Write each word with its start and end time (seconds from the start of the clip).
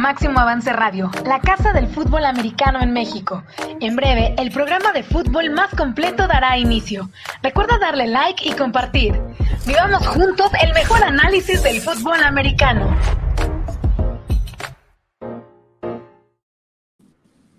Máximo 0.00 0.40
Avance 0.40 0.72
Radio, 0.72 1.10
la 1.26 1.40
casa 1.40 1.74
del 1.74 1.86
fútbol 1.86 2.24
americano 2.24 2.80
en 2.80 2.90
México. 2.90 3.44
En 3.80 3.96
breve, 3.96 4.34
el 4.38 4.50
programa 4.50 4.92
de 4.92 5.02
fútbol 5.02 5.50
más 5.50 5.74
completo 5.74 6.26
dará 6.26 6.56
inicio. 6.56 7.10
Recuerda 7.42 7.78
darle 7.78 8.06
like 8.06 8.48
y 8.48 8.52
compartir. 8.52 9.20
Vivamos 9.66 10.06
juntos 10.06 10.50
el 10.62 10.72
mejor 10.72 11.04
análisis 11.04 11.62
del 11.62 11.82
fútbol 11.82 12.22
americano. 12.22 12.96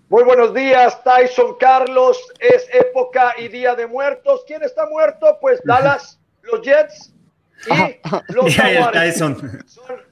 Muy 0.08 0.24
buenos 0.24 0.52
días, 0.52 1.00
Tyson 1.04 1.56
Carlos. 1.60 2.18
Es 2.40 2.68
época 2.74 3.34
y 3.38 3.46
día 3.46 3.76
de 3.76 3.86
muertos. 3.86 4.42
¿Quién 4.48 4.64
está 4.64 4.86
muerto? 4.86 5.38
Pues 5.40 5.62
Dallas, 5.64 6.18
los 6.42 6.60
Jets 6.62 7.14
y 7.68 8.32
los 8.32 8.52
Jaguares. 8.56 9.16
Son 9.18 9.38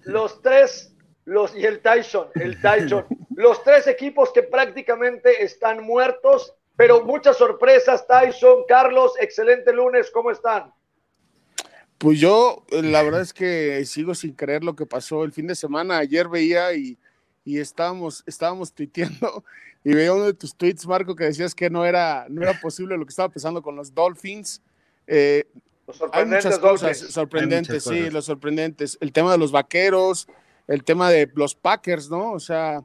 los 0.04 0.40
tres 0.42 0.89
los, 1.30 1.56
y 1.56 1.64
el 1.64 1.78
Tyson, 1.80 2.26
el 2.34 2.60
Tyson, 2.62 3.06
los 3.36 3.62
tres 3.62 3.86
equipos 3.86 4.32
que 4.32 4.42
prácticamente 4.42 5.44
están 5.44 5.84
muertos, 5.84 6.54
pero 6.76 7.04
muchas 7.04 7.36
sorpresas, 7.36 8.04
Tyson, 8.06 8.64
Carlos, 8.66 9.12
excelente 9.20 9.72
lunes, 9.72 10.10
¿cómo 10.10 10.32
están? 10.32 10.72
Pues 11.98 12.18
yo, 12.18 12.64
la 12.70 13.02
verdad 13.02 13.20
es 13.20 13.32
que 13.32 13.84
sigo 13.84 14.14
sin 14.14 14.32
creer 14.32 14.64
lo 14.64 14.74
que 14.74 14.86
pasó 14.86 15.22
el 15.22 15.32
fin 15.32 15.46
de 15.46 15.54
semana. 15.54 15.98
Ayer 15.98 16.26
veía 16.28 16.72
y, 16.72 16.98
y 17.44 17.60
estábamos, 17.60 18.24
estábamos 18.26 18.72
tuiteando 18.72 19.44
y 19.84 19.94
veía 19.94 20.12
uno 20.12 20.24
de 20.24 20.34
tus 20.34 20.56
tweets, 20.56 20.86
Marco, 20.86 21.14
que 21.14 21.24
decías 21.24 21.54
que 21.54 21.70
no 21.70 21.84
era, 21.84 22.26
no 22.28 22.42
era 22.42 22.58
posible 22.58 22.96
lo 22.96 23.04
que 23.04 23.10
estaba 23.10 23.28
pasando 23.28 23.62
con 23.62 23.76
los 23.76 23.94
Dolphins. 23.94 24.62
Eh, 25.06 25.44
hay 26.12 26.24
muchas 26.24 26.58
cosas 26.58 26.98
sorprendentes, 26.98 27.84
sí, 27.84 28.10
los 28.10 28.24
sorprendentes. 28.24 28.98
El 29.00 29.12
tema 29.12 29.30
de 29.30 29.38
los 29.38 29.52
vaqueros, 29.52 30.26
el 30.70 30.84
tema 30.84 31.10
de 31.10 31.28
los 31.34 31.56
Packers, 31.56 32.08
¿no? 32.08 32.30
O 32.30 32.38
sea, 32.38 32.84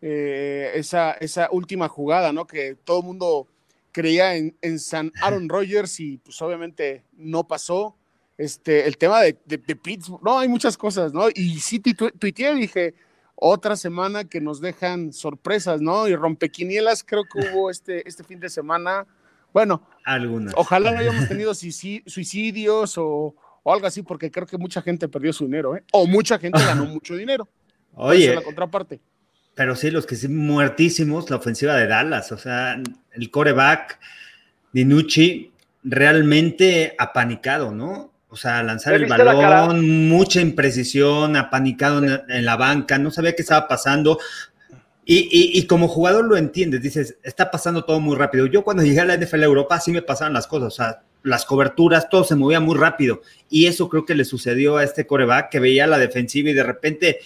eh, 0.00 0.72
esa, 0.74 1.12
esa 1.12 1.50
última 1.52 1.86
jugada, 1.86 2.32
¿no? 2.32 2.46
Que 2.46 2.74
todo 2.74 3.00
el 3.00 3.04
mundo 3.04 3.46
creía 3.92 4.34
en, 4.34 4.56
en, 4.62 4.78
San 4.78 5.12
Aaron 5.20 5.46
Rodgers 5.46 6.00
y 6.00 6.16
pues 6.16 6.40
obviamente 6.40 7.04
no 7.12 7.46
pasó. 7.46 7.96
Este, 8.38 8.86
el 8.86 8.96
tema 8.96 9.20
de, 9.20 9.36
de, 9.44 9.58
Pittsburgh, 9.58 10.22
no, 10.24 10.38
hay 10.38 10.48
muchas 10.48 10.78
cosas, 10.78 11.12
¿no? 11.12 11.28
Y 11.34 11.60
sí 11.60 11.80
tuiteé 11.80 12.54
dije, 12.54 12.94
otra 13.34 13.76
semana 13.76 14.24
que 14.24 14.40
nos 14.40 14.62
dejan 14.62 15.12
sorpresas, 15.12 15.82
¿no? 15.82 16.08
Y 16.08 16.16
rompequinielas 16.16 17.04
creo 17.04 17.24
que 17.24 17.50
hubo 17.50 17.68
este, 17.70 18.08
este 18.08 18.24
fin 18.24 18.40
de 18.40 18.48
semana. 18.48 19.06
Bueno, 19.52 19.82
algunas. 20.04 20.54
Ojalá 20.56 20.92
no 20.92 20.98
hayamos 21.00 21.28
tenido 21.28 21.52
suicidios 21.54 22.96
o, 22.96 23.34
o 23.68 23.74
algo 23.74 23.86
así, 23.86 24.02
porque 24.02 24.30
creo 24.30 24.46
que 24.46 24.56
mucha 24.56 24.80
gente 24.80 25.08
perdió 25.08 25.30
su 25.30 25.44
dinero, 25.44 25.76
¿eh? 25.76 25.84
O 25.92 26.06
mucha 26.06 26.38
gente 26.38 26.58
ganó 26.58 26.86
mucho 26.86 27.14
dinero. 27.14 27.46
Oye. 27.94 28.34
la 28.34 28.40
contraparte. 28.40 28.98
Pero 29.54 29.76
sí, 29.76 29.90
los 29.90 30.06
que 30.06 30.16
sí 30.16 30.26
muertísimos, 30.26 31.28
la 31.28 31.36
ofensiva 31.36 31.76
de 31.76 31.86
Dallas, 31.86 32.32
o 32.32 32.38
sea, 32.38 32.80
el 33.12 33.30
coreback, 33.30 33.98
Dinucci, 34.72 35.52
realmente 35.84 36.94
apanicado, 36.98 37.70
¿no? 37.70 38.10
O 38.30 38.36
sea, 38.36 38.62
lanzar 38.62 38.94
el 38.94 39.04
balón, 39.04 40.08
mucha 40.08 40.40
imprecisión, 40.40 41.36
apanicado 41.36 42.02
en, 42.02 42.44
la 42.46 42.56
banca, 42.56 42.96
no 42.96 43.10
sabía 43.10 43.34
qué 43.34 43.42
estaba 43.42 43.68
pasando. 43.68 44.18
Y, 45.04 45.28
y, 45.30 45.66
como 45.66 45.88
jugador 45.88 46.24
lo 46.24 46.38
entiendes, 46.38 46.80
dices, 46.80 47.16
está 47.22 47.50
pasando 47.50 47.84
todo 47.84 48.00
muy 48.00 48.16
rápido. 48.16 48.46
Yo 48.46 48.64
cuando 48.64 48.82
llegué 48.82 49.00
a 49.00 49.04
la 49.04 49.16
NFL 49.16 49.42
Europa 49.42 49.78
sí 49.80 49.90
me 49.90 50.02
pasaban 50.02 50.32
las 50.32 50.46
cosas, 50.46 50.68
o 50.68 50.76
sea, 50.76 51.02
las 51.22 51.44
coberturas, 51.44 52.08
todo 52.08 52.24
se 52.24 52.36
movía 52.36 52.60
muy 52.60 52.76
rápido. 52.76 53.22
Y 53.50 53.66
eso 53.66 53.88
creo 53.88 54.04
que 54.04 54.14
le 54.14 54.24
sucedió 54.24 54.76
a 54.76 54.84
este 54.84 55.06
coreback 55.06 55.50
que 55.50 55.60
veía 55.60 55.86
la 55.86 55.98
defensiva 55.98 56.50
y 56.50 56.54
de 56.54 56.62
repente 56.62 57.18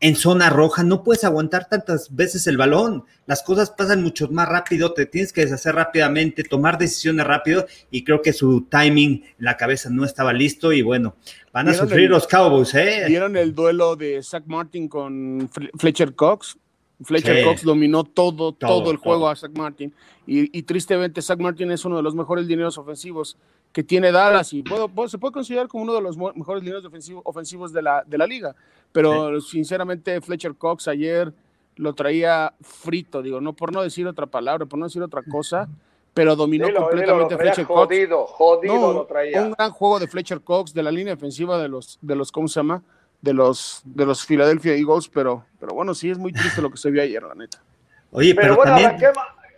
en 0.00 0.14
zona 0.14 0.48
roja 0.48 0.84
no 0.84 1.02
puedes 1.02 1.24
aguantar 1.24 1.68
tantas 1.68 2.14
veces 2.14 2.46
el 2.46 2.56
balón. 2.56 3.04
Las 3.26 3.42
cosas 3.42 3.70
pasan 3.70 4.02
mucho 4.02 4.28
más 4.28 4.48
rápido, 4.48 4.92
te 4.92 5.06
tienes 5.06 5.32
que 5.32 5.40
deshacer 5.42 5.74
rápidamente, 5.74 6.44
tomar 6.44 6.78
decisiones 6.78 7.26
rápido 7.26 7.66
y 7.90 8.04
creo 8.04 8.22
que 8.22 8.32
su 8.32 8.62
timing 8.70 9.24
la 9.38 9.56
cabeza 9.56 9.90
no 9.90 10.04
estaba 10.04 10.32
listo 10.32 10.72
y 10.72 10.82
bueno, 10.82 11.16
van 11.52 11.68
a 11.68 11.74
sufrir 11.74 12.10
los 12.10 12.26
Cowboys, 12.26 12.74
¿eh? 12.74 13.04
¿Vieron 13.08 13.36
el 13.36 13.54
duelo 13.54 13.96
de 13.96 14.22
Zach 14.22 14.44
Martin 14.46 14.88
con 14.88 15.50
Fletcher 15.76 16.14
Cox? 16.14 16.56
Fletcher 17.02 17.44
Cox 17.44 17.62
dominó 17.62 18.04
todo, 18.04 18.52
todo, 18.52 18.90
el 18.90 18.96
juego 18.96 19.28
a 19.28 19.36
Zach 19.36 19.52
Martin. 19.56 19.92
Y, 20.26 20.62
tristemente, 20.62 21.22
Zach 21.22 21.38
Martin 21.38 21.70
es 21.70 21.84
uno 21.84 21.96
de 21.96 22.02
los 22.02 22.14
mejores 22.14 22.46
dineros 22.46 22.76
ofensivos 22.76 23.36
que 23.72 23.82
tiene 23.82 24.10
Dallas 24.10 24.52
y 24.52 24.64
se 25.08 25.18
puede 25.18 25.32
considerar 25.32 25.68
como 25.68 25.84
uno 25.84 25.94
de 25.94 26.00
los 26.00 26.16
mejores 26.16 26.62
dineros 26.62 26.84
ofensivos 27.24 27.72
de 27.72 27.82
la, 27.82 28.02
de 28.06 28.18
la 28.18 28.26
liga. 28.26 28.54
Pero 28.92 29.40
sinceramente, 29.40 30.20
Fletcher 30.20 30.54
Cox 30.54 30.88
ayer 30.88 31.32
lo 31.76 31.94
traía 31.94 32.52
frito, 32.60 33.22
digo, 33.22 33.40
no 33.40 33.52
por 33.52 33.72
no 33.72 33.82
decir 33.82 34.06
otra 34.06 34.26
palabra, 34.26 34.66
por 34.66 34.78
no 34.78 34.86
decir 34.86 35.02
otra 35.02 35.22
cosa, 35.22 35.68
pero 36.12 36.34
dominó 36.34 36.66
completamente 36.74 37.36
Fletcher 37.36 37.66
Cox. 37.66 37.86
Jodido, 37.86 38.26
jodido 38.26 38.92
lo 38.92 39.06
traía. 39.06 39.42
Un 39.42 39.52
gran 39.52 39.70
juego 39.70 40.00
de 40.00 40.08
Fletcher 40.08 40.40
Cox, 40.40 40.74
de 40.74 40.82
la 40.82 40.90
línea 40.90 41.14
ofensiva 41.14 41.58
de 41.62 41.68
los, 41.68 41.98
de 42.02 42.16
los 42.16 42.32
¿cómo 42.32 42.48
se 42.48 42.58
llama? 42.58 42.82
De 43.20 43.32
los, 43.32 43.82
de 43.84 44.06
los 44.06 44.24
Philadelphia 44.24 44.74
Eagles, 44.74 45.08
pero, 45.08 45.44
pero 45.58 45.74
bueno, 45.74 45.94
sí 45.94 46.10
es 46.10 46.18
muy 46.18 46.32
triste 46.32 46.62
lo 46.62 46.70
que 46.70 46.76
se 46.76 46.90
vio 46.90 47.02
ayer, 47.02 47.22
la 47.22 47.34
neta. 47.34 47.62
Oye, 48.10 48.34
pero, 48.34 48.56
también, 48.56 48.96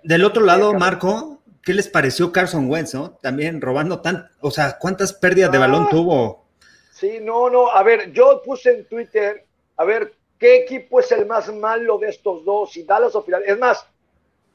del 0.03 0.25
otro 0.25 0.45
lado, 0.45 0.75
Marco, 0.75 1.43
¿qué 1.63 1.75
les 1.75 1.89
pareció 1.89 2.33
Carson 2.33 2.69
Wentz, 2.71 2.95
no? 2.95 3.11
También 3.23 3.61
robando 3.61 4.01
tan, 4.01 4.29
o 4.41 4.51
sea, 4.51 4.79
¿cuántas 4.79 5.13
pérdidas 5.13 5.53
de 5.53 5.59
ah. 5.59 5.61
balón 5.61 5.89
tuvo? 5.89 6.47
Sí, 6.93 7.19
no, 7.21 7.49
no, 7.49 7.71
a 7.71 7.83
ver, 7.83 8.13
yo 8.13 8.43
puse 8.45 8.71
en 8.71 8.85
Twitter, 8.87 9.47
a 9.77 9.85
ver, 9.85 10.15
¿qué 10.39 10.59
equipo 10.59 11.01
es 11.01 11.13
el 11.13 11.27
más 11.27 11.53
malo 11.55 11.99
de 11.99 12.09
estos 12.09 12.45
dos? 12.45 12.73
Si 12.73 12.83
Dallas 12.83 13.15
o 13.15 13.23
Filadelfia. 13.23 13.55
Es 13.55 13.61
más, 13.61 13.87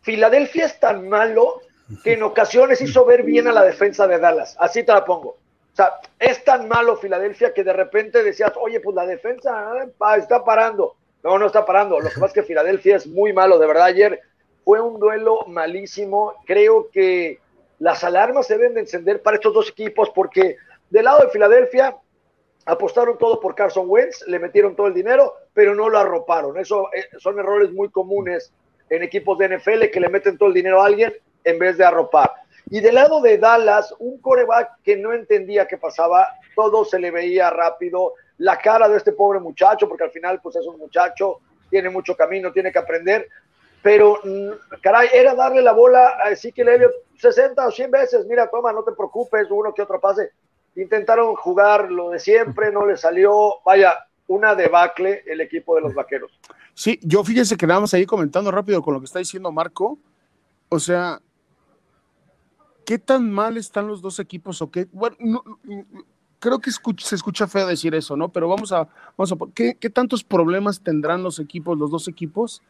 Filadelfia 0.02 0.66
es 0.66 0.80
tan 0.80 1.08
malo 1.08 1.62
que 2.04 2.14
en 2.14 2.24
ocasiones 2.24 2.82
hizo 2.82 3.06
ver 3.06 3.24
bien 3.24 3.48
a 3.48 3.52
la 3.52 3.64
defensa 3.64 4.08
de 4.08 4.20
Dallas. 4.20 4.56
Así 4.60 4.84
te 4.84 4.92
la 4.92 5.06
pongo. 5.06 5.38
O 5.76 5.78
sea, 5.78 6.00
es 6.18 6.42
tan 6.46 6.70
malo 6.70 6.96
Filadelfia 6.96 7.54
que 7.54 7.62
de 7.62 7.74
repente 7.74 8.24
decías, 8.24 8.54
oye, 8.56 8.80
pues 8.80 8.96
la 8.96 9.06
defensa 9.06 9.74
ah, 10.00 10.16
está 10.16 10.42
parando. 10.46 10.96
No, 11.22 11.38
no 11.38 11.48
está 11.48 11.66
parando. 11.66 12.00
Lo 12.00 12.08
que 12.08 12.16
pasa 12.16 12.28
es 12.28 12.34
que 12.34 12.44
Filadelfia 12.44 12.96
es 12.96 13.06
muy 13.06 13.34
malo. 13.34 13.60
De 13.60 13.68
verdad, 13.68 13.84
ayer 13.84 14.22
fue 14.64 14.80
un 14.80 15.02
duelo 15.02 15.44
malísimo. 15.48 16.36
Creo 16.46 16.90
que 16.92 17.40
las 17.80 18.06
alarmas 18.06 18.48
deben 18.48 18.74
de 18.74 18.80
encender 18.80 19.22
para 19.22 19.36
estos 19.36 19.54
dos 19.54 19.70
equipos 19.70 20.10
porque 20.12 20.56
del 20.90 21.04
lado 21.04 21.26
de 21.26 21.30
Filadelfia 21.30 21.94
apostaron 22.66 23.18
todo 23.18 23.42
por 23.42 23.54
Carson 23.54 23.84
Wentz, 23.90 24.26
le 24.28 24.40
metieron 24.40 24.78
todo 24.78 24.88
el 24.88 24.94
dinero, 24.94 25.34
pero 25.54 25.76
no 25.76 25.90
lo 25.90 26.00
arroparon. 26.00 26.58
Eso 26.58 26.90
eh, 26.94 27.06
son 27.20 27.38
errores 27.38 27.74
muy 27.74 27.90
comunes 27.90 28.54
en 28.90 29.04
equipos 29.04 29.38
de 29.40 29.58
NFL 29.58 29.88
que 29.92 30.00
le 30.00 30.08
meten 30.08 30.38
todo 30.38 30.48
el 30.48 30.56
dinero 30.56 30.82
a 30.82 30.86
alguien 30.86 31.14
en 31.44 31.60
vez 31.60 31.78
de 31.78 31.84
arropar. 31.84 32.32
Y 32.70 32.80
del 32.80 32.96
lado 32.96 33.22
de 33.22 33.38
Dallas, 33.38 33.94
un 34.00 34.20
coreback 34.20 34.82
que 34.84 34.98
no 34.98 35.14
entendía 35.14 35.68
qué 35.68 35.78
pasaba, 35.78 36.28
todo 36.56 36.84
se 36.84 37.00
le 37.00 37.12
veía 37.12 37.50
rápido, 37.50 38.14
la 38.38 38.58
cara 38.58 38.90
de 38.90 38.98
este 38.98 39.12
pobre 39.12 39.40
muchacho, 39.40 39.88
porque 39.88 40.04
al 40.04 40.12
final 40.12 40.40
pues 40.42 40.56
es 40.56 40.66
un 40.66 40.78
muchacho, 40.78 41.40
tiene 41.70 41.90
mucho 41.90 42.16
camino, 42.16 42.52
tiene 42.52 42.72
que 42.72 42.80
aprender, 42.80 43.28
pero 43.82 44.20
mm, 44.24 44.80
caray, 44.82 45.10
era 45.14 45.36
darle 45.36 45.62
la 45.62 45.74
bola 45.74 46.18
a 46.24 46.32
Ezequiel 46.32 46.70
Elliott 46.70 46.94
60 47.18 47.68
o 47.68 47.72
100 47.72 47.92
veces, 47.92 48.26
mira, 48.26 48.50
toma, 48.50 48.74
no 48.74 48.84
te 48.84 48.92
preocupes, 48.94 49.48
uno 49.50 49.74
que 49.74 49.82
otro 49.82 50.00
pase. 50.00 50.32
Intentaron 50.76 51.36
jugar 51.36 51.92
lo 51.92 52.10
de 52.10 52.20
siempre, 52.20 52.72
no 52.72 52.86
le 52.86 52.98
salió, 52.98 53.62
vaya, 53.64 53.96
una 54.28 54.56
debacle 54.56 55.24
el 55.26 55.40
equipo 55.40 55.76
de 55.76 55.82
los 55.82 55.94
vaqueros. 55.94 56.32
Sí, 56.74 57.00
yo 57.04 57.24
fíjense 57.24 57.56
que 57.56 57.66
vamos 57.66 57.94
ahí 57.94 58.06
comentando 58.06 58.52
rápido 58.52 58.82
con 58.82 58.96
lo 58.96 59.00
que 59.00 59.06
está 59.06 59.20
diciendo 59.20 59.52
Marco. 59.52 59.98
O 60.68 60.80
sea, 60.80 61.22
¿qué 62.86 63.00
tan 63.00 63.32
mal 63.32 63.58
están 63.58 63.88
los 63.88 64.02
dos 64.02 64.20
equipos 64.20 64.62
o 64.62 64.72
qué? 64.72 64.88
Bueno, 64.92 65.44
creo 66.40 66.60
que 66.60 66.72
se 66.72 67.16
escucha 67.16 67.48
feo 67.48 67.68
decir 67.68 67.96
eso, 67.96 68.16
¿no? 68.16 68.30
Pero 68.30 68.48
vamos 68.48 68.72
a, 68.72 68.88
vamos 69.18 69.32
a 69.32 69.36
¿qué, 69.54 69.76
¿qué, 69.76 69.90
tantos 69.90 70.24
problemas 70.24 70.82
tendrán 70.82 71.24
los 71.24 71.40
equipos, 71.40 71.78
los 71.78 71.92
dos 71.92 72.08
equipos, 72.08 72.62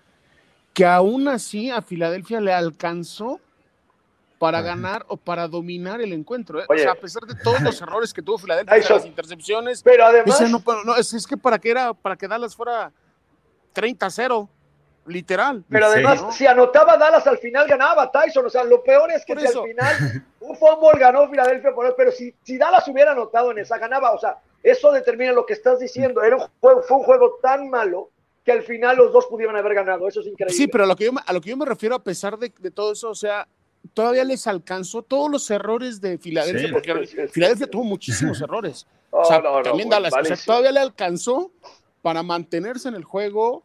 que 0.73 0.85
aún 0.85 1.27
así 1.27 1.69
a 1.69 1.81
Filadelfia 1.81 2.41
le 2.41 2.53
alcanzó 2.53 3.39
para 4.37 4.61
ganar 4.61 5.05
o 5.07 5.17
para 5.17 5.47
dominar 5.47 6.01
el 6.01 6.13
encuentro. 6.13 6.61
¿eh? 6.61 6.65
o 6.67 6.77
sea, 6.77 6.91
a 6.91 6.95
pesar 6.95 7.23
de 7.23 7.35
todos 7.35 7.61
los 7.61 7.81
errores 7.81 8.13
que 8.13 8.21
tuvo 8.21 8.37
Filadelfia, 8.37 8.95
las 8.95 9.05
intercepciones, 9.05 9.81
pero 9.81 10.05
además, 10.05 10.39
no, 10.85 10.95
es, 10.97 11.13
es, 11.13 11.25
que 11.25 11.37
para 11.37 11.59
que 11.59 11.71
era, 11.71 11.93
para 11.93 12.15
que 12.15 12.27
Dallas 12.27 12.55
fuera 12.55 12.91
30-0 13.73 14.49
literal. 15.05 15.63
Pero 15.69 15.85
además, 15.87 16.35
si 16.35 16.45
anotaba 16.47 16.97
Dallas 16.97 17.25
al 17.27 17.37
final 17.37 17.67
ganaba 17.67 18.11
Tyson. 18.11 18.45
O 18.45 18.49
sea, 18.49 18.63
lo 18.63 18.83
peor 18.83 19.11
es 19.11 19.25
que 19.25 19.35
si 19.35 19.45
al 19.45 19.63
final 19.63 20.23
un 20.39 20.55
fútbol 20.55 20.97
ganó 20.97 21.29
Filadelfia, 21.29 21.71
pero 21.95 22.11
si, 22.11 22.33
si 22.43 22.57
Dallas 22.57 22.87
hubiera 22.87 23.11
anotado 23.11 23.51
en 23.51 23.59
esa, 23.59 23.77
ganaba. 23.77 24.11
O 24.11 24.19
sea, 24.19 24.37
eso 24.63 24.91
determina 24.91 25.31
lo 25.31 25.45
que 25.45 25.53
estás 25.53 25.79
diciendo. 25.79 26.23
Era 26.23 26.37
un 26.37 26.43
juego, 26.59 26.81
fue 26.83 26.97
un 26.97 27.03
juego 27.03 27.39
tan 27.41 27.69
malo 27.69 28.09
que 28.43 28.51
al 28.51 28.63
final 28.63 28.97
los 28.97 29.11
dos 29.11 29.25
pudieron 29.27 29.55
haber 29.55 29.73
ganado. 29.73 30.07
Eso 30.07 30.21
es 30.21 30.27
increíble. 30.27 30.55
Sí, 30.55 30.67
pero 30.67 30.83
a 30.83 30.87
lo 30.87 30.95
que 30.95 31.05
yo, 31.05 31.11
a 31.25 31.33
lo 31.33 31.41
que 31.41 31.49
yo 31.49 31.57
me 31.57 31.65
refiero, 31.65 31.95
a 31.95 32.03
pesar 32.03 32.37
de, 32.37 32.51
de 32.59 32.71
todo 32.71 32.91
eso, 32.91 33.09
o 33.09 33.15
sea, 33.15 33.47
todavía 33.93 34.23
les 34.23 34.47
alcanzó 34.47 35.01
todos 35.01 35.29
los 35.29 35.49
errores 35.51 36.01
de 36.01 36.17
Filadelfia, 36.17 36.69
porque 36.71 37.27
Filadelfia 37.31 37.67
tuvo 37.67 37.83
muchísimos 37.83 38.41
errores. 38.41 38.87
o 39.11 39.25
sea, 39.25 39.41
también 39.63 39.89
Dallas, 39.89 40.13
o 40.19 40.25
sea, 40.25 40.37
todavía 40.45 40.71
le 40.71 40.79
alcanzó 40.79 41.51
para 42.01 42.23
mantenerse 42.23 42.87
en 42.87 42.95
el 42.95 43.03
juego 43.03 43.63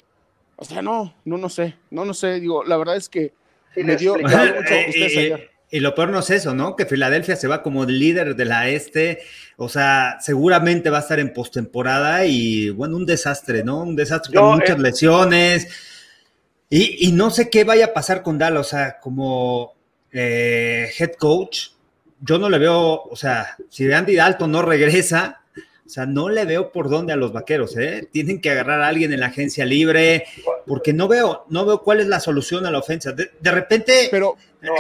O 0.61 0.65
sea, 0.65 0.83
no, 0.83 1.15
no, 1.25 1.39
no 1.39 1.49
sé, 1.49 1.75
no, 1.91 2.05
no 2.05 2.13
sé. 2.13 2.39
Digo, 2.39 2.63
la 2.65 2.77
verdad 2.77 2.97
es 2.97 3.09
que 3.09 3.33
me 3.77 3.97
dio 3.97 4.15
mucho 4.15 4.37
ayer. 4.37 5.51
Y 5.73 5.81
lo 5.81 5.95
peor 5.95 6.11
no 6.11 6.19
es 6.19 6.29
eso, 6.31 6.53
¿no? 6.53 6.77
Que 6.77 6.85
Filadelfia 6.85 7.37
se 7.37 7.49
va 7.49 7.63
como 7.63 7.85
líder 7.85 8.35
de 8.35 8.45
la 8.45 8.69
este, 8.69 9.21
o 9.57 9.69
sea, 9.69 10.19
seguramente 10.21 10.91
va 10.91 10.99
a 10.99 11.03
estar 11.03 11.21
en 11.21 11.33
postemporada 11.33 12.27
y, 12.27 12.71
bueno, 12.71 12.97
un 12.97 13.07
desastre, 13.07 13.63
¿no? 13.63 13.83
Un 13.83 13.95
desastre 13.97 14.35
con 14.35 14.57
muchas 14.57 14.77
eh, 14.77 14.83
lesiones. 14.83 15.69
Y, 16.69 17.13
no 17.13 17.31
sé 17.31 17.51
qué 17.51 17.65
vaya 17.65 17.87
a 17.87 17.93
pasar 17.95 18.23
con 18.23 18.37
Dallas, 18.37 18.67
o 18.67 18.69
sea, 18.69 18.99
como 19.01 19.75
eh, 20.13 20.91
head 20.99 21.13
coach, 21.13 21.69
yo 22.21 22.39
no 22.39 22.51
le 22.51 22.59
veo, 22.59 23.05
o 23.05 23.17
sea, 23.17 23.57
si 23.71 23.91
Andy 23.91 24.17
Dalton 24.17 24.53
no 24.53 24.63
regresa, 24.63 25.41
o 25.91 25.93
sea, 25.93 26.07
no 26.07 26.29
le 26.29 26.45
veo 26.45 26.71
por 26.71 26.89
dónde 26.89 27.13
a 27.13 27.17
los 27.17 27.33
vaqueros, 27.33 27.77
¿eh? 27.77 28.09
Tienen 28.13 28.41
que 28.41 28.53
agarrar 28.53 28.81
a 28.81 28.87
alguien 28.87 29.13
en 29.13 29.19
la 29.19 29.27
agencia 29.27 29.65
libre, 29.67 30.25
porque 30.65 30.93
no 30.93 31.09
veo, 31.09 31.47
no 31.49 31.67
veo 31.67 31.83
cuál 31.83 31.99
es 31.99 32.07
la 32.07 32.21
solución 32.21 32.65
a 32.65 32.71
la 32.71 32.79
ofensa. 32.79 33.11
De, 33.11 33.51
repente, 33.51 34.07
pero 34.09 34.37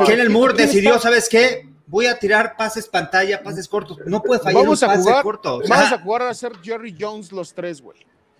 el 0.08 0.30
Moore 0.30 0.54
decidió, 0.54 1.00
¿sabes 1.00 1.28
qué? 1.28 1.66
Voy 1.88 2.06
a 2.06 2.16
tirar 2.16 2.56
pases 2.56 2.86
pantalla, 2.86 3.42
pases 3.42 3.66
cortos. 3.66 3.98
No 4.06 4.22
puede 4.22 4.40
fallar 4.40 4.62
vamos 4.62 4.82
un 4.84 4.90
a 4.90 4.96
jugar, 4.96 5.22
corto. 5.24 5.60
vamos 5.68 5.92
a 5.92 5.98
jugar 5.98 6.22
a 6.22 6.32
ser 6.32 6.52
Jerry 6.62 6.96
Jones 6.96 7.32
los 7.32 7.52
tres, 7.52 7.82
güey. 7.82 7.98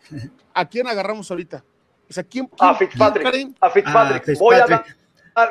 ¿A 0.54 0.68
quién 0.68 0.86
agarramos 0.86 1.28
ahorita? 1.28 1.64
O 2.08 2.12
sea, 2.12 2.22
¿quién, 2.22 2.48
a 2.60 2.76
Fitzpatrick. 2.76 3.56
a 3.60 3.70
Fitzpatrick. 3.70 4.38
Voy, 4.38 4.54
a, 4.54 4.84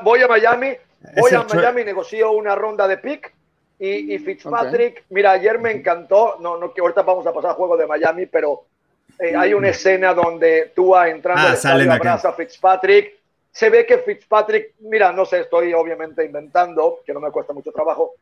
voy 0.04 0.22
a 0.22 0.28
Miami, 0.30 0.72
voy 1.18 1.34
a 1.34 1.44
Miami, 1.44 1.84
negocio 1.84 2.32
una 2.32 2.56
ronda 2.56 2.88
de 2.88 2.98
pick 2.98 3.34
y, 3.80 4.20
Fitzpatrick, 4.20 5.06
mira, 5.10 5.32
ayer 5.32 5.58
me 5.58 5.72
encantó, 5.72 6.36
no, 6.42 6.58
no 6.58 6.74
que 6.74 6.82
ahorita 6.82 7.02
vamos 7.04 7.26
a 7.26 7.34
pasar 7.34 7.52
a 7.52 7.54
juego 7.54 7.78
de 7.78 7.88
Miami, 7.88 8.26
pero 8.26 8.66
eh, 9.18 9.34
hay 9.36 9.54
una 9.54 9.70
escena 9.70 10.14
donde 10.14 10.72
tú 10.76 10.96
entrando 10.98 11.42
ah, 11.48 11.72
al 11.72 11.92
abraza 11.92 12.30
a 12.30 12.34
Fitzpatrick. 12.34 13.18
Se 13.52 13.70
ve 13.70 13.86
que 13.86 14.00
Fitzpatrick, 14.00 14.76
mira, 14.80 15.12
no 15.14 15.26
sé, 15.26 15.42
estoy 15.42 15.74
obviamente 15.74 16.26
inventando, 16.26 17.00
que 17.06 17.14
no 17.14 17.22
me 17.22 17.32
cuesta 17.32 17.54
mucho 17.54 17.72
trabajo. 17.72 18.16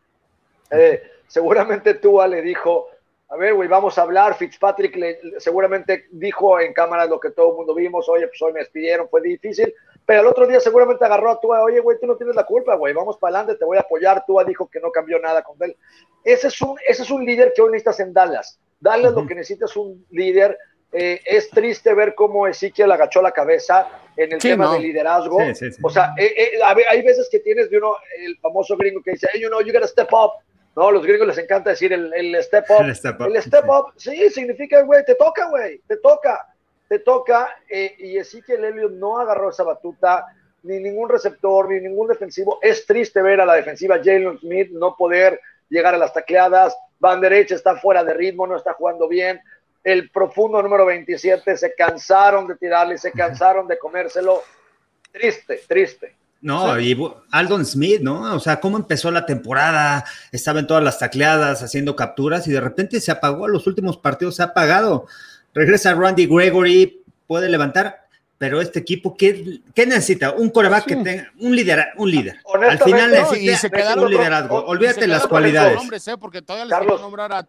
Eh, 0.71 1.01
seguramente 1.27 1.95
Tua 1.95 2.27
le 2.27 2.41
dijo, 2.41 2.89
a 3.29 3.35
ver, 3.35 3.53
güey, 3.53 3.67
vamos 3.67 3.97
a 3.97 4.03
hablar. 4.03 4.35
Fitzpatrick 4.35 4.95
le, 4.95 5.19
seguramente 5.39 6.05
dijo 6.11 6.59
en 6.59 6.73
cámara 6.73 7.05
lo 7.05 7.19
que 7.19 7.31
todo 7.31 7.51
el 7.51 7.57
mundo 7.57 7.75
vimos, 7.75 8.07
oye, 8.09 8.27
pues 8.27 8.41
hoy 8.41 8.53
me 8.53 8.59
despidieron, 8.59 9.09
fue 9.09 9.21
difícil, 9.21 9.73
pero 10.07 10.21
el 10.21 10.27
otro 10.27 10.47
día 10.47 10.61
seguramente 10.61 11.03
agarró 11.03 11.29
a 11.29 11.39
Tua, 11.41 11.61
oye, 11.63 11.81
güey, 11.81 11.99
tú 11.99 12.07
no 12.07 12.15
tienes 12.15 12.33
la 12.33 12.45
culpa, 12.45 12.75
güey, 12.75 12.93
vamos 12.93 13.17
para 13.17 13.39
adelante, 13.39 13.59
te 13.59 13.65
voy 13.65 13.75
a 13.75 13.81
apoyar. 13.81 14.23
Tua 14.25 14.45
dijo 14.45 14.69
que 14.69 14.79
no 14.79 14.89
cambió 14.89 15.19
nada 15.19 15.43
con 15.43 15.57
él. 15.59 15.75
Ese 16.23 16.47
es 16.47 16.61
un, 16.61 16.77
ese 16.87 17.03
es 17.03 17.11
un 17.11 17.25
líder 17.25 17.51
que 17.53 17.61
hoy 17.61 17.73
necesitas 17.73 17.99
en 17.99 18.13
Dallas. 18.13 18.57
Dallas 18.79 19.11
lo 19.11 19.27
que 19.27 19.35
necesita 19.35 19.65
es 19.65 19.75
un 19.75 20.05
líder. 20.11 20.57
Eh, 20.93 21.19
es 21.25 21.49
triste 21.49 21.93
ver 21.93 22.15
cómo 22.15 22.47
Ezequiel 22.47 22.89
agachó 22.89 23.21
la 23.21 23.33
cabeza 23.33 23.89
en 24.15 24.31
el 24.31 24.39
tema 24.39 24.71
del 24.71 24.83
liderazgo. 24.83 25.39
o 25.83 25.89
sea, 25.89 26.13
eh, 26.17 26.53
eh, 26.55 26.59
hay 26.63 27.01
veces 27.01 27.27
que 27.29 27.39
tienes 27.39 27.69
de 27.69 27.77
uno, 27.77 27.97
el 28.17 28.37
famoso 28.37 28.77
gringo 28.77 29.03
que 29.03 29.11
dice, 29.11 29.27
hey, 29.33 29.41
you 29.41 29.49
know, 29.49 29.59
you 29.59 29.73
gotta 29.73 29.89
step 29.89 30.13
up. 30.13 30.35
No, 30.77 30.89
los 30.89 31.05
gringos 31.05 31.27
les 31.27 31.37
encanta 31.37 31.71
decir 31.71 31.91
el, 31.91 32.13
el 32.13 32.41
step 32.43 32.63
up. 32.69 32.85
El 32.85 32.95
step 32.95 33.19
up, 33.19 33.27
el 33.27 33.41
step 33.41 33.65
up 33.67 33.91
sí, 33.97 34.29
significa, 34.29 34.83
güey, 34.83 35.03
te 35.03 35.15
toca, 35.15 35.49
güey, 35.49 35.79
te 35.85 35.97
toca 35.97 36.47
te 36.87 36.99
toca, 36.99 37.49
eh, 37.69 37.95
y 37.97 38.17
Ezequiel 38.17 38.65
Elliott 38.65 38.93
no 38.93 39.19
agarró 39.19 39.49
esa 39.49 39.63
batuta, 39.63 40.25
ni 40.63 40.79
ningún 40.79 41.09
receptor, 41.09 41.69
ni 41.69 41.79
ningún 41.79 42.07
defensivo. 42.07 42.59
Es 42.61 42.85
triste 42.85 43.21
ver 43.21 43.41
a 43.41 43.45
la 43.45 43.55
defensiva 43.55 43.97
Jalen 43.97 44.39
Smith 44.39 44.69
no 44.71 44.95
poder 44.95 45.39
llegar 45.69 45.95
a 45.95 45.97
las 45.97 46.13
tacleadas. 46.13 46.75
Van 46.99 47.21
derecha 47.21 47.55
está 47.55 47.75
fuera 47.77 48.03
de 48.03 48.13
ritmo, 48.13 48.47
no 48.47 48.57
está 48.57 48.73
jugando 48.73 49.07
bien. 49.07 49.39
El 49.83 50.09
profundo 50.09 50.61
número 50.61 50.85
27 50.85 51.55
se 51.55 51.73
cansaron 51.75 52.47
de 52.47 52.55
tirarle, 52.55 52.97
se 52.97 53.11
cansaron 53.11 53.67
de 53.67 53.77
comérselo. 53.77 54.41
Triste, 55.11 55.61
triste. 55.67 56.15
No, 56.41 56.79
y 56.79 56.95
Aldon 57.31 57.65
Smith, 57.65 58.01
¿no? 58.01 58.35
O 58.35 58.39
sea, 58.39 58.59
cómo 58.59 58.77
empezó 58.77 59.09
la 59.09 59.25
temporada, 59.25 60.05
estaba 60.31 60.59
en 60.59 60.67
todas 60.67 60.83
las 60.83 60.99
tacleadas, 60.99 61.63
haciendo 61.63 61.95
capturas 61.95 62.47
y 62.47 62.51
de 62.51 62.61
repente 62.61 63.01
se 63.01 63.11
apagó, 63.11 63.45
a 63.45 63.49
los 63.49 63.65
últimos 63.65 63.97
partidos 63.97 64.35
se 64.35 64.43
ha 64.43 64.47
apagado. 64.47 65.07
Regresa 65.57 65.95
Randy 65.95 66.27
Gregory, 66.27 67.03
puede 67.25 67.49
levantar, 67.49 68.07
pero 68.37 68.61
este 68.61 68.77
equipo, 68.77 69.17
¿qué, 69.17 69.59
qué 69.73 69.87
necesita? 69.87 70.33
Un 70.33 70.51
coreback 70.51 70.85
que 70.85 70.95
tenga, 70.97 71.31
un 71.39 71.55
líder, 71.55 71.87
un 71.97 72.11
líder. 72.11 72.37
Al 72.69 72.77
final 72.77 73.09
necesita 73.09 73.95
un 73.95 74.11
liderazgo. 74.11 74.65
Olvídate 74.65 75.07
las 75.07 75.25
cualidades. 75.25 75.79
Hombres, 75.79 76.07
¿eh? 76.09 76.15
Porque 76.15 76.43
todavía 76.43 76.65
les 76.65 76.77
faltó 76.77 77.01
nombrar 77.01 77.33
a, 77.33 77.43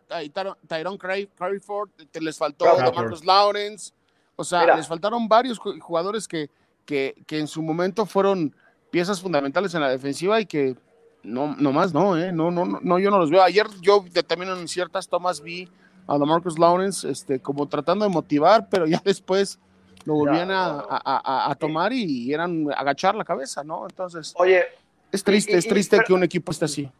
Tyrone 0.66 0.96
Crawford, 0.96 1.90
les 2.19 2.38
faltó 2.38 2.66
a 2.66 2.90
Marcus 2.90 3.22
Lawrence. 3.26 3.93
O 4.37 4.44
sea, 4.44 4.75
les 4.75 4.87
faltaron 4.87 5.28
varios 5.28 5.58
jugadores 5.58 6.26
que, 6.26 6.49
que, 6.87 7.14
que, 7.26 7.38
en 7.38 7.46
su 7.46 7.60
momento 7.60 8.06
fueron 8.06 8.56
piezas 8.90 9.20
fundamentales 9.20 9.75
en 9.75 9.82
la 9.82 9.90
defensiva 9.90 10.40
y 10.40 10.46
que 10.46 10.76
no, 11.22 11.55
no 11.58 11.72
más 11.72 11.93
no, 11.93 12.16
¿eh? 12.16 12.32
No, 12.32 12.50
no, 12.50 12.64
no, 12.64 12.99
yo 12.99 13.10
no 13.10 13.19
los 13.19 13.31
veo. 13.31 13.43
Ayer 13.43 13.66
yo 13.82 14.02
también 14.26 14.50
en 14.52 14.66
ciertas 14.66 15.08
tomas 15.08 15.43
vi 15.43 15.69
a 16.08 16.19
Marcus 16.19 16.58
Lawrence, 16.58 17.08
este, 17.08 17.38
como 17.38 17.69
tratando 17.69 18.05
de 18.05 18.10
motivar, 18.10 18.69
pero 18.69 18.87
ya 18.87 19.00
después 19.05 19.58
lo 20.05 20.14
volvían 20.14 20.49
a, 20.50 21.55
tomar 21.58 21.93
y, 21.93 22.32
eran 22.32 22.66
agachar 22.75 23.14
la 23.14 23.25
cabeza, 23.25 23.62
¿no? 23.62 23.87
Entonces, 23.88 24.32
oye, 24.37 24.64
es 25.12 25.22
triste, 25.22 25.56
es 25.56 25.69
triste 25.69 25.99
que 26.06 26.12
un 26.12 26.25
equipo 26.25 26.50
esté 26.50 26.64
así. 26.64 26.90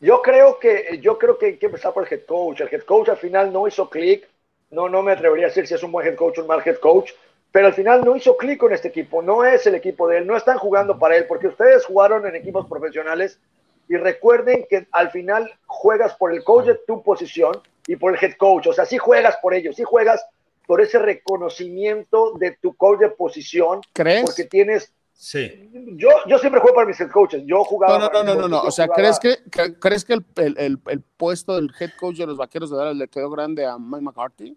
Yo 0.00 0.22
creo 0.22 0.58
que, 0.60 1.00
yo 1.02 1.18
creo 1.18 1.36
que 1.36 1.46
hay 1.46 1.56
que 1.56 1.66
empezar 1.66 1.92
por 1.92 2.06
el 2.06 2.12
head 2.12 2.24
coach. 2.26 2.60
El 2.60 2.68
head 2.70 2.82
coach 2.82 3.08
al 3.08 3.16
final 3.16 3.52
no 3.52 3.66
hizo 3.66 3.90
clic. 3.90 4.28
No, 4.70 4.88
no 4.88 5.02
me 5.02 5.12
atrevería 5.12 5.46
a 5.46 5.48
decir 5.48 5.66
si 5.66 5.74
es 5.74 5.82
un 5.82 5.90
buen 5.90 6.06
head 6.06 6.14
coach 6.14 6.38
o 6.38 6.42
un 6.42 6.46
mal 6.46 6.62
head 6.64 6.78
coach, 6.78 7.10
pero 7.50 7.66
al 7.66 7.74
final 7.74 8.04
no 8.04 8.14
hizo 8.14 8.36
clic 8.36 8.58
con 8.58 8.72
este 8.72 8.88
equipo. 8.88 9.22
No 9.22 9.44
es 9.44 9.66
el 9.66 9.74
equipo 9.74 10.06
de 10.06 10.18
él, 10.18 10.26
no 10.26 10.36
están 10.36 10.58
jugando 10.58 10.98
para 10.98 11.16
él, 11.16 11.24
porque 11.26 11.48
ustedes 11.48 11.84
jugaron 11.86 12.26
en 12.26 12.36
equipos 12.36 12.66
profesionales 12.68 13.40
y 13.88 13.96
recuerden 13.96 14.66
que 14.68 14.86
al 14.92 15.10
final 15.10 15.50
juegas 15.66 16.14
por 16.14 16.32
el 16.32 16.44
coach 16.44 16.66
de 16.66 16.74
tu 16.86 17.02
posición 17.02 17.60
y 17.88 17.96
por 17.96 18.14
el 18.14 18.22
head 18.22 18.36
coach. 18.36 18.68
O 18.68 18.72
sea, 18.72 18.84
sí 18.84 18.98
juegas 18.98 19.38
por 19.42 19.54
ellos, 19.54 19.74
sí 19.74 19.82
juegas 19.82 20.24
por 20.66 20.80
ese 20.80 20.98
reconocimiento 20.98 22.34
de 22.38 22.56
tu 22.60 22.76
coach 22.76 23.00
de 23.00 23.08
posición. 23.08 23.80
¿Crees? 23.92 24.24
Porque 24.24 24.44
tienes. 24.44 24.92
Sí. 25.14 25.68
Yo, 25.96 26.10
yo 26.26 26.38
siempre 26.38 26.60
juego 26.60 26.76
para 26.76 26.86
mis 26.86 27.00
head 27.00 27.10
coaches. 27.10 27.42
Yo 27.46 27.64
jugaba. 27.64 27.98
No, 27.98 28.10
no, 28.10 28.22
no, 28.22 28.34
no, 28.34 28.46
no. 28.46 28.60
O 28.60 28.70
sea, 28.70 28.86
¿crees 28.86 29.18
que, 29.18 29.38
¿crees 29.80 30.04
que 30.04 30.12
el, 30.12 30.24
el, 30.36 30.78
el, 30.86 31.00
puesto 31.16 31.56
del 31.56 31.72
head 31.80 31.90
coach 31.98 32.16
de 32.18 32.26
los 32.26 32.36
vaqueros 32.36 32.70
de 32.70 32.76
Dallas 32.76 32.96
le 32.96 33.08
quedó 33.08 33.30
grande 33.30 33.64
a 33.64 33.78
Mike 33.78 34.02
McCarthy? 34.02 34.56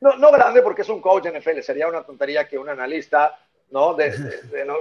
No, 0.00 0.16
no 0.16 0.32
grande 0.32 0.60
porque 0.60 0.82
es 0.82 0.88
un 0.88 1.00
coach 1.00 1.24
de 1.24 1.40
NFL. 1.40 1.60
Sería 1.60 1.86
una 1.86 2.02
tontería 2.02 2.46
que 2.46 2.58
un 2.58 2.68
analista, 2.68 3.38
¿no? 3.70 3.94
De, 3.94 4.12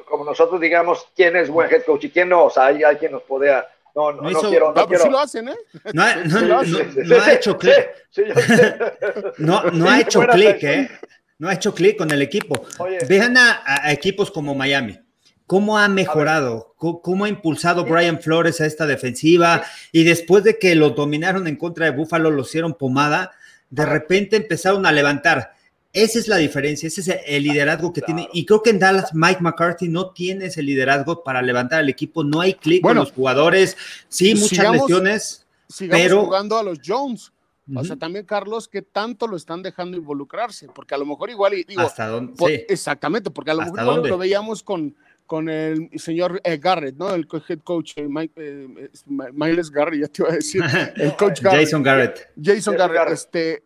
Como 0.10 0.26
nosotros 0.26 0.60
digamos 0.60 1.08
quién 1.16 1.36
es 1.36 1.48
buen 1.50 1.72
head 1.72 1.84
coach 1.84 2.06
y 2.06 2.10
quién 2.10 2.30
no. 2.30 2.46
O 2.46 2.50
sea, 2.50 2.66
hay, 2.66 2.84
hay 2.84 2.96
quien 2.96 3.12
nos 3.12 3.22
pueda 3.22 3.70
no, 3.96 4.12
no, 4.12 4.30
no, 4.30 4.42
quiero. 4.42 4.74
No, 4.74 4.88
quiero. 4.88 5.04
Sí 5.04 5.10
lo 5.10 5.20
hacen, 5.20 5.50
¿eh? 5.50 5.56
No, 5.94 6.04
ha 6.04 7.34
hecho 7.34 7.58
clic. 7.58 7.90
no, 9.38 9.64
no 9.72 9.90
ha 9.90 10.02
hecho 10.02 10.22
clic, 10.22 10.64
¿eh? 10.64 10.90
No 11.38 11.50
ha 11.50 11.54
hecho 11.54 11.74
clic 11.74 11.98
con 11.98 12.10
el 12.12 12.22
equipo. 12.22 12.66
Vean 13.08 13.36
a, 13.38 13.92
equipos 13.92 14.32
como 14.32 14.56
Miami. 14.56 15.00
¿Cómo 15.46 15.78
ha 15.78 15.88
mejorado? 15.88 16.74
¿Cómo, 16.78 17.26
ha 17.26 17.30
impulsado 17.30 17.86
Brian 17.86 18.20
Flores 18.20 18.62
a 18.62 18.66
esta 18.66 18.88
defensiva? 18.88 19.64
Y 19.92 20.04
después 20.04 20.44
de 20.44 20.58
que 20.58 20.74
lo 20.74 20.92
dominaron 20.92 21.48
en 21.48 21.58
contra 21.58 21.86
de 21.86 21.92
Buffalo, 21.92 22.32
lo 22.32 22.44
hicieron 22.44 22.76
pomada, 22.76 23.32
de 23.70 23.86
repente 23.86 24.38
empezaron 24.38 24.86
a 24.86 24.92
levantar 24.92 25.53
esa 25.94 26.18
es 26.18 26.28
la 26.28 26.38
diferencia, 26.38 26.88
ese 26.88 27.02
es 27.02 27.20
el 27.28 27.44
liderazgo 27.44 27.94
que 27.94 28.02
tiene. 28.02 28.28
Y 28.34 28.46
creo 28.46 28.64
que 28.64 28.72
en 28.72 28.80
Dallas 28.80 29.14
Mike 29.14 29.42
McCarthy 29.42 29.88
no 29.88 30.10
tiene 30.10 30.48
ese 30.48 30.64
liderazgo 30.64 31.24
para 31.24 31.42
levantar 31.44 31.80
al 31.80 31.90
equipo. 31.90 32.24
No 32.24 32.42
hay 32.42 32.56
clic 32.56 32.82
con 32.82 32.98
los 32.98 33.12
jugadores. 33.12 33.78
Sí, 34.10 34.34
muchas 34.34 34.72
lesiones. 34.72 35.46
pero 35.90 36.26
jugando 36.26 36.58
a 36.58 36.64
los 36.64 36.80
Jones. 36.84 37.32
O 37.76 37.84
sea, 37.84 37.96
también 37.96 38.26
Carlos, 38.26 38.68
que 38.68 38.82
tanto 38.82 39.28
lo 39.28 39.38
están 39.38 39.62
dejando 39.62 39.96
involucrarse, 39.96 40.68
porque 40.68 40.96
a 40.96 40.98
lo 40.98 41.06
mejor 41.06 41.30
igual, 41.30 41.54
y 41.54 41.64
digo, 41.64 41.82
¿Hasta 41.82 42.08
dónde? 42.08 42.66
exactamente, 42.68 43.30
porque 43.32 43.52
a 43.52 43.54
lo 43.54 43.72
mejor 43.72 44.06
lo 44.06 44.18
veíamos 44.18 44.64
con, 44.64 44.96
con 45.26 45.48
el 45.48 45.90
señor 45.96 46.42
eh, 46.44 46.58
Garrett, 46.58 46.96
¿no? 46.98 47.14
El 47.14 47.26
head 47.48 47.60
coach, 47.64 47.94
eh, 47.96 48.08
Mike, 48.10 48.34
eh, 48.36 48.90
Miles 49.06 49.72
Garrett, 49.72 50.02
ya 50.02 50.08
te 50.08 50.24
iba 50.24 50.32
a 50.32 50.36
decir, 50.36 50.62
el 50.98 51.16
coach 51.16 51.42
Garrett. 51.42 51.66
Jason 51.66 51.84
Garrett. 51.84 52.30
Jason 52.42 52.76
Garrett, 52.76 53.14
este, 53.14 53.64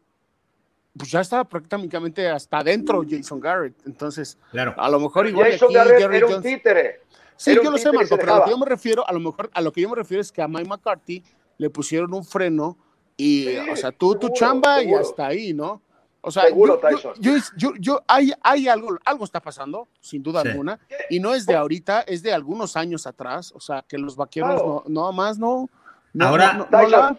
pues 0.98 1.12
ya 1.12 1.22
estaba 1.22 1.44
prácticamente 1.44 2.27
hasta 2.27 2.60
adentro 2.60 3.04
Jason 3.08 3.39
Garrett. 3.39 3.75
Entonces, 3.86 4.38
claro. 4.51 4.74
a 4.77 4.89
lo 4.89 5.00
mejor 5.00 5.27
igual 5.27 5.51
Jason 5.51 5.74
Garrett 5.74 6.12
era 6.12 6.27
un 6.27 6.42
títere. 6.42 7.01
Sí, 7.36 7.54
yo 7.54 7.70
lo 7.70 7.77
sé, 7.77 7.92
Marco, 7.92 8.18
pero 8.18 8.34
a 8.34 8.39
lo 8.39 8.46
que 8.46 8.51
yo 8.51 8.58
me 8.58 8.66
refiero, 8.66 9.08
a 9.08 9.13
lo 9.13 9.20
mejor, 9.20 9.50
a 9.54 9.62
lo 9.62 9.72
que 9.72 9.82
yo 9.82 9.89
me 9.89 9.96
refiero 9.96 10.22
es 10.22 10.32
que 10.32 10.42
a 10.42 10.48
Mike 10.48 10.68
McCarthy 10.68 11.24
le 11.58 11.70
pusieron 11.70 12.13
un 12.13 12.25
freno 12.25 12.77
y, 13.16 13.58
o 13.58 13.75
sea, 13.75 13.92
tú 13.92 14.16
tu 14.16 14.30
chamba 14.30 14.82
y 14.84 14.94
hasta 14.94 15.27
ahí, 15.27 15.54
¿no? 15.54 15.82
O 16.22 16.32
sea, 16.32 16.44
seguro, 16.44 16.82
yo, 17.20 17.36
yo, 17.56 17.74
yo, 17.80 18.04
hay, 18.08 18.34
hay 18.42 18.68
algo, 18.68 18.98
algo 19.06 19.24
está 19.24 19.39
pasando, 19.39 19.88
sin 20.01 20.22
duda 20.22 20.42
alguna, 20.42 20.80
y 21.10 21.20
no 21.20 21.34
es 21.34 21.46
de 21.46 21.56
ahorita, 21.56 22.01
es 22.01 22.22
de 22.22 22.34
algunos 22.34 22.75
años 22.75 23.08
atrás, 23.08 23.54
o 23.56 23.60
sea, 23.60 23.86
que 23.88 23.98
los 23.98 24.16
vaqueros 24.16 24.62
no, 24.62 24.84
no 24.88 25.12
más 25.13 25.38
no. 25.38 25.70
Ahora, 26.20 26.68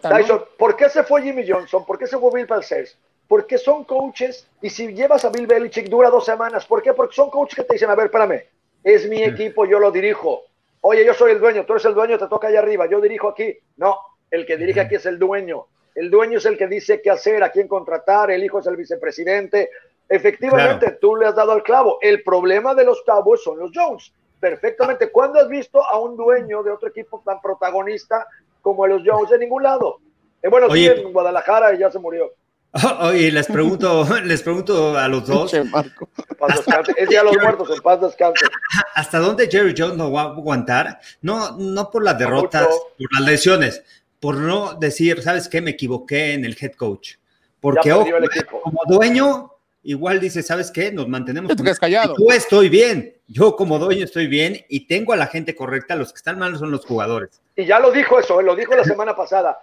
Tyson, 0.01 0.43
¿por 0.57 0.75
qué 0.75 0.89
se 0.89 1.03
fue 1.03 1.23
Jimmy 1.23 1.43
Johnson? 1.47 1.85
¿Por 1.85 1.97
qué 1.97 2.05
se 2.05 2.17
fue 2.17 2.29
Bill 2.33 2.45
Parcells? 2.45 2.97
Porque 3.29 3.59
son 3.59 3.83
coaches 3.83 4.49
y 4.59 4.71
si 4.71 4.91
llevas 4.91 5.23
a 5.23 5.29
Bill 5.29 5.45
Belichick 5.45 5.87
dura 5.87 6.09
dos 6.09 6.25
semanas. 6.25 6.65
¿Por 6.65 6.81
qué? 6.81 6.93
Porque 6.93 7.15
son 7.15 7.29
coaches 7.29 7.55
que 7.55 7.63
te 7.63 7.73
dicen, 7.73 7.89
a 7.91 7.95
ver, 7.95 8.07
espérame, 8.07 8.41
es 8.83 9.07
mi 9.07 9.23
equipo, 9.23 9.65
yo 9.65 9.79
lo 9.79 9.91
dirijo. 9.91 10.45
Oye, 10.81 11.05
yo 11.05 11.13
soy 11.13 11.33
el 11.33 11.39
dueño, 11.39 11.63
tú 11.63 11.73
eres 11.73 11.85
el 11.85 11.93
dueño, 11.93 12.17
te 12.17 12.27
toca 12.27 12.47
allá 12.47 12.57
arriba, 12.57 12.87
yo 12.89 12.99
dirijo 12.99 13.29
aquí. 13.29 13.55
No, 13.77 13.99
el 14.31 14.47
que 14.47 14.57
dirige 14.57 14.81
aquí 14.81 14.95
es 14.95 15.05
el 15.05 15.19
dueño. 15.19 15.67
El 15.93 16.09
dueño 16.09 16.39
es 16.39 16.45
el 16.47 16.57
que 16.57 16.65
dice 16.65 17.03
qué 17.03 17.11
hacer, 17.11 17.43
a 17.43 17.51
quién 17.51 17.67
contratar, 17.67 18.31
el 18.31 18.43
hijo 18.43 18.59
es 18.59 18.65
el 18.65 18.75
vicepresidente. 18.75 19.69
Efectivamente, 20.09 20.97
tú 20.99 21.15
le 21.15 21.27
has 21.27 21.35
dado 21.35 21.51
al 21.51 21.61
clavo. 21.61 21.99
El 22.01 22.23
problema 22.23 22.73
de 22.73 22.83
los 22.83 23.03
Cowboys 23.03 23.43
son 23.43 23.59
los 23.59 23.69
Jones. 23.71 24.11
Perfectamente. 24.39 25.11
¿Cuándo 25.11 25.39
has 25.39 25.47
visto 25.47 25.85
a 25.85 25.99
un 25.99 26.17
dueño 26.17 26.63
de 26.63 26.71
otro 26.71 26.89
equipo 26.89 27.21
tan 27.23 27.39
protagonista 27.41 28.25
como 28.63 28.87
los 28.87 29.03
Jones? 29.05 29.29
De 29.29 29.37
ningún 29.37 29.61
lado. 29.61 29.99
Eh, 30.41 30.47
bueno, 30.47 30.67
sí, 30.71 30.87
en 30.87 31.13
Guadalajara 31.13 31.75
y 31.75 31.77
ya 31.77 31.91
se 31.91 31.99
murió. 31.99 32.31
Oye, 33.01 33.31
les 33.31 33.47
pregunto, 33.47 34.05
les 34.23 34.41
pregunto 34.43 34.97
a 34.97 35.07
los 35.07 35.25
dos. 35.25 35.53
Es 35.53 37.09
día 37.09 37.23
los 37.23 37.35
muertos, 37.37 37.69
en 37.75 37.81
paz 37.81 38.01
descanse. 38.01 38.45
¿Hasta 38.95 39.19
dónde 39.19 39.49
Jerry 39.49 39.73
Jones 39.75 39.97
no 39.97 40.11
va 40.11 40.21
a 40.21 40.25
aguantar? 40.25 40.99
No, 41.21 41.57
no 41.57 41.89
por 41.89 42.03
las 42.03 42.17
derrotas, 42.17 42.67
por 42.67 43.13
las 43.13 43.27
lesiones, 43.27 43.83
por 44.19 44.35
no 44.35 44.75
decir, 44.75 45.21
¿sabes 45.23 45.47
qué? 45.47 45.61
Me 45.61 45.71
equivoqué 45.71 46.33
en 46.33 46.45
el 46.45 46.55
head 46.59 46.73
coach. 46.73 47.15
Porque 47.59 47.89
como 47.89 48.79
dueño, 48.87 49.51
igual 49.83 50.19
dice, 50.19 50.43
¿sabes 50.43 50.71
qué? 50.71 50.91
Nos 50.91 51.07
mantenemos. 51.07 51.51
callado. 51.79 52.15
Yo 52.17 52.33
estoy 52.33 52.69
bien, 52.69 53.15
yo 53.27 53.55
como 53.55 53.79
dueño 53.79 54.05
estoy 54.05 54.27
bien 54.27 54.63
y 54.69 54.85
tengo 54.87 55.13
a 55.13 55.17
la 55.17 55.27
gente 55.27 55.55
correcta, 55.55 55.95
los 55.95 56.13
que 56.13 56.17
están 56.17 56.37
mal 56.37 56.57
son 56.57 56.71
los 56.71 56.85
jugadores. 56.85 57.41
Y 57.55 57.65
ya 57.65 57.79
lo 57.79 57.91
dijo 57.91 58.19
eso, 58.19 58.41
lo 58.41 58.55
dijo 58.55 58.75
la 58.75 58.83
semana 58.83 59.15
pasada. 59.15 59.57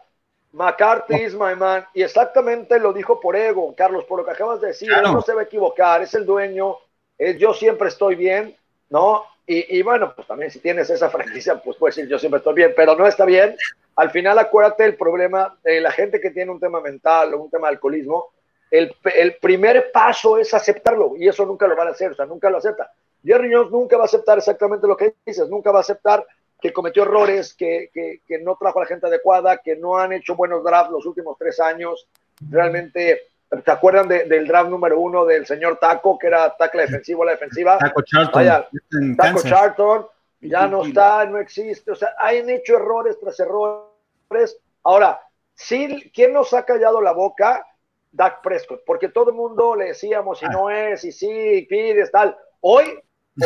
McCarthy 0.56 1.22
is 1.22 1.34
my 1.34 1.54
man. 1.54 1.84
Y 1.92 2.02
exactamente 2.02 2.78
lo 2.78 2.94
dijo 2.94 3.20
por 3.20 3.36
ego, 3.36 3.74
Carlos, 3.76 4.04
por 4.04 4.18
lo 4.18 4.24
que 4.24 4.30
acabas 4.30 4.60
de 4.62 4.68
decir. 4.68 4.90
Él 4.90 5.02
no 5.02 5.20
se 5.20 5.34
va 5.34 5.42
a 5.42 5.44
equivocar, 5.44 6.00
es 6.00 6.14
el 6.14 6.24
dueño, 6.24 6.78
es 7.18 7.36
yo 7.36 7.52
siempre 7.52 7.88
estoy 7.88 8.14
bien, 8.14 8.56
¿no? 8.88 9.24
Y, 9.48 9.80
bueno, 9.82 10.12
pues 10.16 10.26
también 10.26 10.50
si 10.50 10.58
tienes 10.58 10.90
esa 10.90 11.08
franquicia, 11.08 11.62
pues 11.62 11.76
puedes 11.76 11.94
decir 11.94 12.10
yo 12.10 12.18
siempre 12.18 12.38
estoy 12.38 12.54
bien, 12.54 12.72
pero 12.74 12.96
no 12.96 13.06
está 13.06 13.24
bien. 13.24 13.54
Al 13.94 14.10
final, 14.10 14.36
acuérdate 14.40 14.84
el 14.84 14.96
problema 14.96 15.56
de 15.62 15.80
la 15.80 15.92
gente 15.92 16.20
que 16.20 16.30
tiene 16.30 16.50
un 16.50 16.58
tema 16.58 16.80
mental 16.80 17.32
o 17.34 17.42
un 17.42 17.50
tema 17.50 17.68
de 17.68 17.74
alcoholismo. 17.74 18.30
El, 18.68 18.92
el 19.14 19.36
primer 19.36 19.92
paso 19.92 20.38
es 20.38 20.52
aceptarlo 20.52 21.12
y 21.16 21.28
eso 21.28 21.46
nunca 21.46 21.68
lo 21.68 21.76
van 21.76 21.88
a 21.88 21.90
hacer, 21.92 22.10
o 22.10 22.14
sea, 22.14 22.26
nunca 22.26 22.50
lo 22.50 22.58
acepta. 22.58 22.90
Jerry 23.22 23.52
Jones 23.52 23.70
nunca 23.70 23.96
va 23.96 24.02
a 24.02 24.06
aceptar 24.06 24.38
exactamente 24.38 24.88
lo 24.88 24.96
que 24.96 25.14
dices, 25.24 25.48
nunca 25.48 25.70
va 25.70 25.78
a 25.78 25.82
aceptar 25.82 26.26
que 26.60 26.72
cometió 26.72 27.02
errores, 27.02 27.54
que, 27.54 27.90
que, 27.92 28.38
no 28.38 28.56
trajo 28.56 28.78
a 28.78 28.82
la 28.82 28.88
gente 28.88 29.06
adecuada, 29.06 29.58
que 29.58 29.76
no 29.76 29.98
han 29.98 30.12
hecho 30.12 30.34
buenos 30.34 30.64
drafts 30.64 30.90
los 30.90 31.06
últimos 31.06 31.36
tres 31.38 31.60
años. 31.60 32.08
Realmente, 32.48 33.28
¿te 33.64 33.70
acuerdan 33.70 34.08
del 34.08 34.46
draft 34.46 34.70
número 34.70 34.98
uno 34.98 35.24
del 35.24 35.46
señor 35.46 35.78
Taco, 35.78 36.18
que 36.18 36.28
era 36.28 36.56
tackle 36.56 36.82
defensivo 36.82 37.22
a 37.22 37.26
la 37.26 37.32
defensiva? 37.32 37.78
Taco 37.78 38.02
Charlton. 38.02 39.16
Taco 39.16 39.42
Charlton, 39.42 40.06
ya 40.40 40.66
no 40.66 40.84
está, 40.84 41.26
no 41.26 41.38
existe. 41.38 41.90
O 41.90 41.94
sea, 41.94 42.14
han 42.18 42.48
hecho 42.48 42.76
errores 42.76 43.18
tras 43.20 43.38
errores. 43.38 44.58
Ahora, 44.82 45.20
sí, 45.54 46.10
¿quién 46.14 46.32
nos 46.32 46.54
ha 46.54 46.64
callado 46.64 47.00
la 47.00 47.12
boca? 47.12 47.66
Dak 48.12 48.40
Prescott, 48.40 48.82
porque 48.86 49.10
todo 49.10 49.30
el 49.30 49.36
mundo 49.36 49.76
le 49.76 49.86
decíamos 49.86 50.38
si 50.38 50.46
ah. 50.46 50.50
no 50.50 50.70
es, 50.70 51.04
y 51.04 51.12
sí, 51.12 51.66
pides, 51.68 52.10
tal. 52.10 52.36
Hoy, 52.60 52.98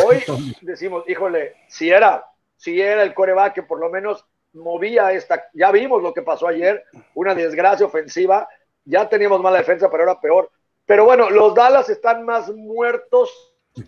hoy 0.05 0.23
decimos, 0.61 1.02
híjole, 1.09 1.57
si 1.67 1.90
era, 1.90 2.25
si 2.61 2.79
era 2.79 3.02
el 3.02 3.14
coreback 3.14 3.55
que 3.55 3.62
por 3.62 3.81
lo 3.81 3.88
menos 3.88 4.26
movía 4.52 5.12
esta, 5.12 5.49
ya 5.55 5.71
vimos 5.73 6.02
lo 6.02 6.12
que 6.12 6.21
pasó 6.21 6.47
ayer, 6.47 6.85
una 7.14 7.35
desgracia 7.35 7.87
ofensiva, 7.87 8.47
ya 8.85 9.09
teníamos 9.09 9.40
mala 9.40 9.59
defensa, 9.59 9.90
pero 9.90 10.02
ahora 10.02 10.21
peor. 10.21 10.50
Pero 10.85 11.07
bueno, 11.07 11.31
los 11.31 11.55
Dallas 11.55 11.88
están 11.88 12.26
más 12.26 12.50
muertos 12.50 13.31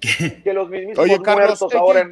que 0.00 0.52
los 0.54 0.70
mismos 0.70 1.06
muertos 1.06 1.74
ahora. 1.74 2.00
En... 2.00 2.10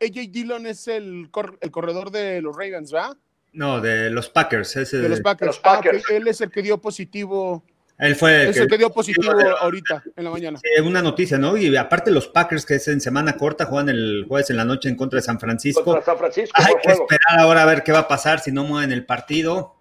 AJ 0.00 0.30
Dillon 0.30 0.66
es 0.66 0.88
el, 0.88 1.30
el 1.60 1.70
corredor 1.70 2.10
de 2.10 2.42
los 2.42 2.54
Ravens, 2.54 2.92
¿verdad? 2.92 3.16
No, 3.52 3.80
de 3.80 4.10
los 4.10 4.28
Packers. 4.28 4.76
Ese 4.76 4.98
de 4.98 5.08
los 5.08 5.20
Packers. 5.22 5.58
Ah, 5.64 5.80
él 6.10 6.28
es 6.28 6.42
el 6.42 6.50
que 6.50 6.60
dio 6.60 6.78
positivo 6.78 7.64
él 7.98 8.14
fue 8.14 8.48
el 8.48 8.68
que, 8.68 8.78
dio 8.78 8.90
positivo 8.90 9.32
ahorita 9.60 10.04
en 10.16 10.24
la 10.24 10.30
mañana. 10.30 10.60
una 10.84 11.02
noticia, 11.02 11.36
¿no? 11.36 11.56
Y 11.56 11.76
aparte 11.76 12.12
los 12.12 12.28
Packers 12.28 12.64
que 12.64 12.76
es 12.76 12.86
en 12.86 13.00
semana 13.00 13.36
corta 13.36 13.66
juegan 13.66 13.88
el 13.88 14.24
jueves 14.28 14.50
en 14.50 14.56
la 14.56 14.64
noche 14.64 14.88
en 14.88 14.94
contra 14.94 15.16
de 15.16 15.22
San 15.22 15.40
Francisco. 15.40 15.82
Contra 15.82 16.04
San 16.04 16.16
Francisco. 16.16 16.54
Hay 16.62 16.74
que 16.80 16.92
esperar 16.92 17.40
ahora 17.40 17.62
a 17.62 17.66
ver 17.66 17.82
qué 17.82 17.90
va 17.90 18.00
a 18.00 18.08
pasar 18.08 18.38
si 18.38 18.52
no 18.52 18.62
mueven 18.62 18.92
el 18.92 19.04
partido. 19.04 19.80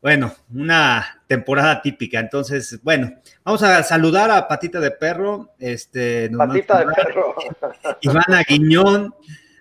Bueno, 0.00 0.32
una 0.54 1.20
temporada 1.26 1.82
típica. 1.82 2.20
Entonces, 2.20 2.80
bueno, 2.82 3.12
vamos 3.44 3.62
a 3.64 3.82
saludar 3.82 4.30
a 4.30 4.46
Patita 4.46 4.78
de 4.78 4.92
Perro. 4.92 5.50
Este, 5.58 6.30
Patita 6.30 6.78
de 6.78 6.94
Perro. 6.94 7.34
Iván 8.02 8.34
Aguiñón, 8.34 9.14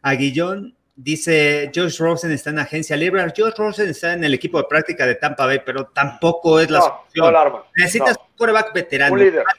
Aguillón 0.03 0.75
Dice 1.01 1.71
Josh 1.73 1.97
Rosen 1.97 2.29
está 2.31 2.49
en 2.49 2.59
agencia 2.59 2.97
libre. 2.97 3.25
Josh 3.35 3.53
Rosen 3.55 3.87
está 3.87 4.11
en 4.11 4.25
el 4.25 4.33
equipo 4.33 4.57
de 4.57 4.65
práctica 4.65 5.05
de 5.05 5.15
Tampa 5.15 5.45
Bay, 5.45 5.61
pero 5.65 5.85
tampoco 5.85 6.59
es 6.59 6.69
la 6.69 6.81
solución. 6.81 7.61
Necesitas 7.73 8.17
un 8.17 8.35
quarterback 8.35 8.73
veterano. 8.73 9.15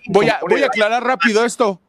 Voy 0.08 0.28
a, 0.28 0.38
voy 0.46 0.62
a 0.62 0.66
aclarar 0.66 1.02
rápido 1.02 1.42
esto. 1.46 1.80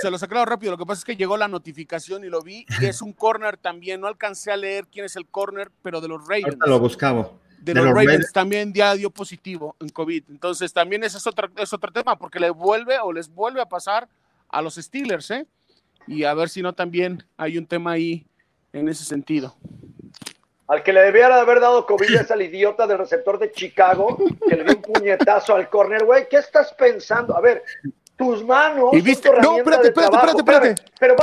se 0.00 0.08
los 0.08 0.22
aclaro 0.22 0.44
rápido. 0.44 0.70
Lo 0.70 0.78
que 0.78 0.86
pasa 0.86 1.00
es 1.00 1.04
que 1.04 1.16
llegó 1.16 1.36
la 1.36 1.48
notificación 1.48 2.22
y 2.22 2.28
lo 2.28 2.42
vi. 2.42 2.64
Y 2.80 2.84
es 2.86 3.02
un 3.02 3.12
corner 3.12 3.56
también. 3.56 4.00
No 4.00 4.06
alcancé 4.06 4.52
a 4.52 4.56
leer 4.56 4.86
quién 4.86 5.04
es 5.04 5.16
el 5.16 5.26
corner, 5.26 5.72
pero 5.82 6.00
de 6.00 6.06
los 6.06 6.20
Ravens. 6.20 6.44
Ahorita 6.44 6.66
lo 6.68 6.78
buscaba. 6.78 7.28
De, 7.58 7.74
los, 7.74 7.86
Ravens, 7.86 8.30
también 8.32 8.72
ya 8.72 8.94
dio 8.94 9.10
positivo 9.10 9.74
en 9.80 9.88
COVID. 9.88 10.26
Entonces 10.30 10.72
también 10.72 11.02
ese 11.02 11.18
es 11.18 11.26
otro, 11.26 11.48
es 11.56 11.72
otro 11.72 11.90
tema, 11.90 12.16
porque 12.16 12.38
le 12.38 12.50
vuelve 12.50 13.00
o 13.00 13.12
les 13.12 13.28
vuelve 13.28 13.60
a 13.60 13.66
pasar 13.66 14.08
a 14.48 14.62
los 14.62 14.76
Steelers, 14.76 15.28
¿eh? 15.32 15.44
Y 16.06 16.22
a 16.22 16.34
ver 16.34 16.48
si 16.48 16.62
no 16.62 16.72
también 16.72 17.24
hay 17.36 17.58
un 17.58 17.66
tema 17.66 17.92
ahí 17.92 18.26
en 18.72 18.88
ese 18.88 19.04
sentido. 19.04 19.56
Al 20.68 20.82
que 20.82 20.92
le 20.92 21.02
debiera 21.02 21.38
haber 21.40 21.60
dado 21.60 21.84
COVID 21.86 22.14
es 22.14 22.30
al 22.30 22.40
idiota 22.40 22.86
del 22.86 22.98
receptor 22.98 23.38
de 23.38 23.52
Chicago, 23.52 24.16
que 24.48 24.56
le 24.56 24.64
dio 24.64 24.76
un 24.76 24.82
puñetazo 24.82 25.54
al 25.54 25.68
corner, 25.68 26.04
güey. 26.04 26.28
¿Qué 26.28 26.36
estás 26.36 26.72
pensando? 26.72 27.36
A 27.36 27.40
ver, 27.40 27.62
tus 28.16 28.44
manos. 28.44 28.90
¿Y 28.92 29.00
viste? 29.00 29.28
no, 29.28 29.58
espérate, 29.58 29.88
espérate, 29.88 30.16
espérate, 30.16 30.38
espérate. 30.38 30.74
Pero 30.98 31.16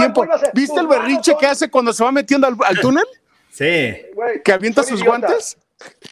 ¿Viste 0.54 0.80
el 0.80 0.88
berrinche 0.88 1.36
que 1.40 1.46
hace 1.48 1.70
cuando 1.70 1.94
se 1.94 2.04
va 2.04 2.12
metiendo 2.12 2.48
al, 2.48 2.80
túnel? 2.80 3.06
Sí. 3.50 3.96
que 4.44 4.52
avienta 4.52 4.84
sus 4.84 5.04
guantes. 5.04 5.58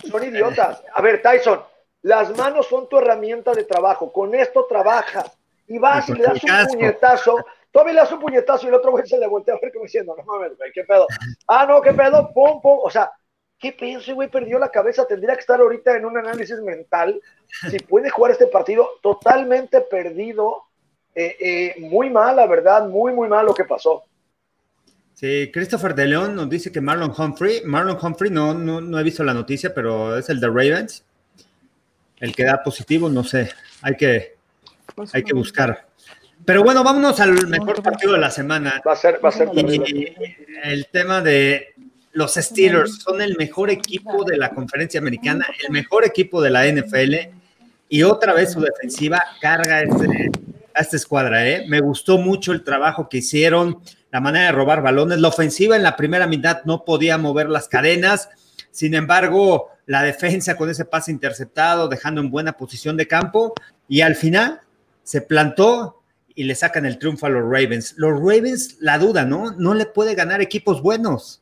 Son 0.09 0.23
idiotas. 0.23 0.81
A 0.93 1.01
ver, 1.01 1.21
Tyson, 1.21 1.61
las 2.01 2.35
manos 2.35 2.67
son 2.67 2.87
tu 2.89 2.97
herramienta 2.97 3.53
de 3.53 3.65
trabajo. 3.65 4.11
Con 4.11 4.33
esto 4.33 4.65
trabajas. 4.67 5.37
Y 5.67 5.77
vas 5.77 6.07
y 6.07 6.13
le 6.13 6.23
das 6.23 6.41
un 6.41 6.67
puñetazo 6.71 7.45
Todavía 7.77 7.93
le 7.93 8.01
hace 8.01 8.15
un 8.15 8.21
puñetazo 8.21 8.65
y 8.65 8.69
el 8.69 8.73
otro 8.73 8.89
güey 8.89 9.05
se 9.05 9.19
le 9.19 9.27
voltea 9.27 9.53
a 9.53 9.59
ver 9.61 9.71
como 9.71 9.85
diciendo, 9.85 10.15
no 10.17 10.23
mames, 10.23 10.57
güey, 10.57 10.71
qué 10.71 10.83
pedo. 10.83 11.05
Ah, 11.47 11.63
no, 11.69 11.79
qué 11.79 11.93
pedo, 11.93 12.33
pum, 12.33 12.59
pum. 12.59 12.79
O 12.81 12.89
sea, 12.89 13.11
¿qué 13.59 13.71
pedo 13.71 13.99
ese 13.99 14.13
güey 14.13 14.31
perdió 14.31 14.57
la 14.57 14.71
cabeza? 14.71 15.05
Tendría 15.05 15.35
que 15.35 15.41
estar 15.41 15.61
ahorita 15.61 15.95
en 15.95 16.05
un 16.05 16.17
análisis 16.17 16.59
mental. 16.59 17.21
Si 17.69 17.77
puede 17.77 18.09
jugar 18.09 18.31
este 18.31 18.47
partido 18.47 18.89
totalmente 19.03 19.81
perdido, 19.81 20.63
eh, 21.13 21.35
eh, 21.39 21.75
muy 21.81 22.09
mal, 22.09 22.37
la 22.37 22.47
verdad, 22.47 22.87
muy, 22.87 23.13
muy 23.13 23.27
mal 23.27 23.45
lo 23.45 23.53
que 23.53 23.65
pasó. 23.65 24.05
Sí, 25.13 25.51
Christopher 25.53 25.93
de 25.93 26.07
León 26.07 26.35
nos 26.35 26.49
dice 26.49 26.71
que 26.71 26.81
Marlon 26.81 27.13
Humphrey, 27.15 27.61
Marlon 27.63 27.99
Humphrey, 28.01 28.31
no, 28.31 28.55
no, 28.55 28.81
no 28.81 28.99
he 28.99 29.03
visto 29.03 29.23
la 29.23 29.35
noticia, 29.35 29.71
pero 29.71 30.17
es 30.17 30.29
el 30.29 30.39
de 30.39 30.47
Ravens. 30.47 31.05
El 32.19 32.35
que 32.35 32.43
da 32.43 32.63
positivo, 32.63 33.07
no 33.07 33.23
sé, 33.23 33.51
hay 33.83 33.95
que, 33.95 34.35
hay 35.13 35.21
que 35.21 35.35
buscar. 35.35 35.86
Pero 36.47 36.63
bueno, 36.63 36.81
vámonos 36.81 37.19
al 37.19 37.45
mejor 37.47 37.83
partido 37.83 38.13
de 38.13 38.19
la 38.19 38.31
semana. 38.31 38.81
Va 38.87 38.93
a 38.93 38.95
ser, 38.95 39.19
va 39.23 39.27
a 39.27 39.31
ser. 39.33 39.49
el 40.63 40.87
tema 40.87 41.19
de 41.19 41.73
los 42.13 42.35
Steelers 42.35 42.99
son 43.03 43.21
el 43.21 43.35
mejor 43.35 43.69
equipo 43.69 44.23
de 44.23 44.37
la 44.37 44.51
conferencia 44.51 45.01
americana, 45.01 45.45
el 45.65 45.73
mejor 45.73 46.05
equipo 46.05 46.41
de 46.41 46.49
la 46.49 46.65
NFL 46.65 47.15
y 47.89 48.03
otra 48.03 48.33
vez 48.33 48.53
su 48.53 48.61
defensiva 48.61 49.21
carga 49.41 49.81
este, 49.81 50.31
a 50.73 50.79
esta 50.79 50.95
escuadra. 50.95 51.45
¿eh? 51.45 51.65
Me 51.67 51.81
gustó 51.81 52.17
mucho 52.17 52.53
el 52.53 52.63
trabajo 52.63 53.09
que 53.09 53.17
hicieron, 53.17 53.81
la 54.09 54.21
manera 54.21 54.45
de 54.45 54.51
robar 54.53 54.81
balones. 54.81 55.19
La 55.19 55.27
ofensiva 55.27 55.75
en 55.75 55.83
la 55.83 55.97
primera 55.97 56.27
mitad 56.27 56.63
no 56.63 56.85
podía 56.85 57.17
mover 57.17 57.49
las 57.49 57.67
cadenas. 57.67 58.29
Sin 58.71 58.93
embargo, 58.93 59.71
la 59.85 60.01
defensa 60.01 60.55
con 60.55 60.69
ese 60.69 60.85
pase 60.85 61.11
interceptado, 61.11 61.89
dejando 61.89 62.21
en 62.21 62.31
buena 62.31 62.53
posición 62.53 62.95
de 62.95 63.05
campo 63.05 63.53
y 63.89 63.99
al 63.99 64.15
final 64.15 64.61
se 65.03 65.19
plantó 65.19 65.97
y 66.37 66.43
le 66.43 66.53
sacan 66.53 66.85
el 66.85 66.99
triunfo 66.99 67.25
a 67.25 67.29
los 67.29 67.41
Ravens. 67.41 67.95
Los 67.97 68.19
Ravens, 68.19 68.77
la 68.79 68.99
duda, 68.99 69.25
¿no? 69.25 69.53
No 69.53 69.73
le 69.73 69.87
puede 69.87 70.13
ganar 70.13 70.39
equipos 70.39 70.83
buenos. 70.83 71.41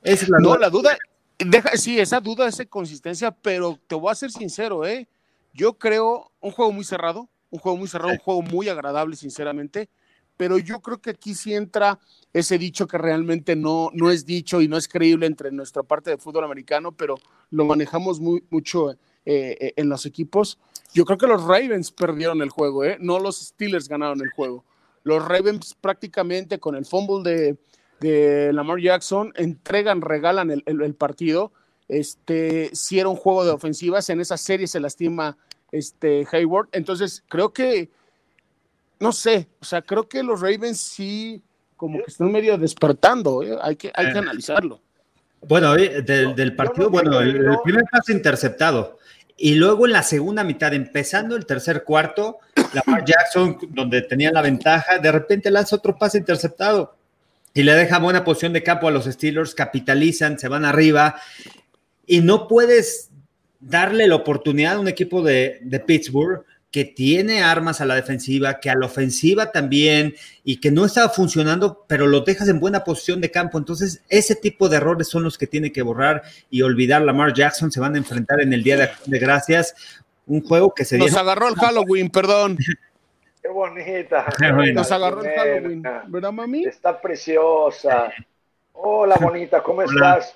es 0.00 0.28
la 0.28 0.38
no, 0.38 0.56
la 0.56 0.70
duda, 0.70 0.96
deja, 1.38 1.76
sí, 1.76 1.98
esa 1.98 2.20
duda, 2.20 2.46
esa 2.46 2.64
consistencia, 2.66 3.32
pero 3.32 3.80
te 3.88 3.96
voy 3.96 4.12
a 4.12 4.14
ser 4.14 4.30
sincero, 4.30 4.86
¿eh? 4.86 5.08
Yo 5.52 5.72
creo 5.74 6.30
un 6.40 6.52
juego 6.52 6.70
muy 6.70 6.84
cerrado, 6.84 7.28
un 7.50 7.58
juego 7.58 7.76
muy 7.76 7.88
cerrado, 7.88 8.12
un 8.12 8.20
juego 8.20 8.42
muy 8.42 8.68
agradable, 8.68 9.16
sinceramente, 9.16 9.90
pero 10.36 10.56
yo 10.56 10.80
creo 10.80 11.02
que 11.02 11.10
aquí 11.10 11.34
sí 11.34 11.52
entra 11.52 11.98
ese 12.32 12.58
dicho 12.58 12.86
que 12.86 12.98
realmente 12.98 13.56
no, 13.56 13.90
no 13.92 14.12
es 14.12 14.24
dicho 14.24 14.60
y 14.62 14.68
no 14.68 14.76
es 14.76 14.86
creíble 14.86 15.26
entre 15.26 15.50
nuestra 15.50 15.82
parte 15.82 16.10
de 16.10 16.16
fútbol 16.16 16.44
americano, 16.44 16.92
pero 16.92 17.16
lo 17.50 17.64
manejamos 17.64 18.20
muy, 18.20 18.44
mucho 18.50 18.96
eh, 19.24 19.72
en 19.76 19.88
los 19.88 20.06
equipos. 20.06 20.58
Yo 20.92 21.04
creo 21.04 21.18
que 21.18 21.26
los 21.26 21.42
Ravens 21.44 21.90
perdieron 21.90 22.42
el 22.42 22.50
juego, 22.50 22.84
¿eh? 22.84 22.96
no 23.00 23.18
los 23.18 23.40
Steelers 23.40 23.88
ganaron 23.88 24.20
el 24.20 24.30
juego. 24.30 24.64
Los 25.04 25.26
Ravens 25.26 25.74
prácticamente 25.80 26.58
con 26.58 26.76
el 26.76 26.84
fumble 26.84 27.30
de, 27.30 27.56
de 28.00 28.52
Lamar 28.52 28.78
Jackson 28.80 29.32
entregan, 29.36 30.00
regalan 30.00 30.50
el, 30.50 30.94
partido. 30.94 31.52
Este, 31.88 32.70
si 32.74 32.98
era 32.98 33.08
un 33.08 33.16
juego 33.16 33.44
de 33.44 33.50
ofensivas, 33.50 34.08
en 34.10 34.20
esa 34.20 34.36
serie 34.36 34.66
se 34.66 34.80
lastima 34.80 35.36
este, 35.72 36.26
Hayward. 36.30 36.68
Entonces, 36.72 37.24
creo 37.28 37.52
que, 37.52 37.90
no 39.00 39.12
sé, 39.12 39.48
o 39.60 39.64
sea, 39.64 39.82
creo 39.82 40.08
que 40.08 40.22
los 40.22 40.40
Ravens 40.40 40.78
sí 40.78 41.42
como 41.82 41.98
que 41.98 42.12
están 42.12 42.30
medio 42.30 42.56
despertando, 42.56 43.42
¿eh? 43.42 43.58
hay, 43.60 43.74
que, 43.74 43.90
hay 43.92 44.12
que 44.12 44.12
eh. 44.12 44.18
analizarlo. 44.18 44.80
Bueno, 45.40 45.74
del, 45.74 46.54
partido, 46.54 46.88
bueno, 46.88 47.18
el, 47.18 47.58
primer 47.64 47.82
pase 47.90 48.12
interceptado. 48.12 48.98
Y 49.36 49.54
luego 49.54 49.86
en 49.86 49.92
la 49.92 50.02
segunda 50.02 50.44
mitad, 50.44 50.72
empezando 50.74 51.36
el 51.36 51.46
tercer 51.46 51.84
cuarto, 51.84 52.38
Lamar 52.72 53.04
Jackson, 53.06 53.58
donde 53.70 54.02
tenía 54.02 54.30
la 54.30 54.42
ventaja, 54.42 54.98
de 54.98 55.12
repente 55.12 55.50
lanza 55.50 55.76
otro 55.76 55.96
pase 55.96 56.18
interceptado 56.18 56.96
y 57.54 57.62
le 57.62 57.74
deja 57.74 57.98
buena 57.98 58.24
posición 58.24 58.52
de 58.52 58.62
campo 58.62 58.88
a 58.88 58.90
los 58.90 59.04
Steelers, 59.04 59.54
capitalizan, 59.54 60.38
se 60.38 60.48
van 60.48 60.64
arriba 60.64 61.16
y 62.06 62.20
no 62.20 62.48
puedes 62.48 63.10
darle 63.60 64.06
la 64.06 64.16
oportunidad 64.16 64.74
a 64.74 64.80
un 64.80 64.88
equipo 64.88 65.22
de, 65.22 65.58
de 65.62 65.80
Pittsburgh 65.80 66.44
que 66.72 66.86
tiene 66.86 67.42
armas 67.42 67.82
a 67.82 67.84
la 67.84 67.94
defensiva, 67.94 68.58
que 68.58 68.70
a 68.70 68.74
la 68.74 68.86
ofensiva 68.86 69.52
también, 69.52 70.14
y 70.42 70.58
que 70.58 70.70
no 70.70 70.86
estaba 70.86 71.10
funcionando, 71.10 71.84
pero 71.86 72.06
lo 72.06 72.22
dejas 72.22 72.48
en 72.48 72.58
buena 72.58 72.82
posición 72.82 73.20
de 73.20 73.30
campo. 73.30 73.58
Entonces, 73.58 74.02
ese 74.08 74.34
tipo 74.34 74.70
de 74.70 74.78
errores 74.78 75.06
son 75.08 75.22
los 75.22 75.36
que 75.36 75.46
tiene 75.46 75.70
que 75.70 75.82
borrar 75.82 76.22
y 76.50 76.62
olvidar. 76.62 77.02
Lamar 77.02 77.34
Jackson 77.34 77.70
se 77.70 77.78
van 77.78 77.94
a 77.94 77.98
enfrentar 77.98 78.40
en 78.40 78.54
el 78.54 78.62
Día 78.62 78.78
de, 78.78 79.18
Gracias, 79.18 79.74
un 80.26 80.42
juego 80.42 80.74
que 80.74 80.86
se 80.86 80.96
Nos 80.96 81.14
agarró 81.14 81.48
el 81.48 81.56
Halloween, 81.56 82.08
perdón. 82.08 82.56
Qué 83.42 83.48
bonita. 83.48 84.26
Nos 84.72 84.90
agarró 84.90 85.22
el 85.22 85.30
Halloween, 85.30 85.82
¿verdad, 86.06 86.32
mami? 86.32 86.64
Está 86.64 86.98
preciosa. 86.98 88.10
Hola, 88.72 89.16
bonita, 89.20 89.62
¿cómo 89.62 89.82
estás? 89.82 90.34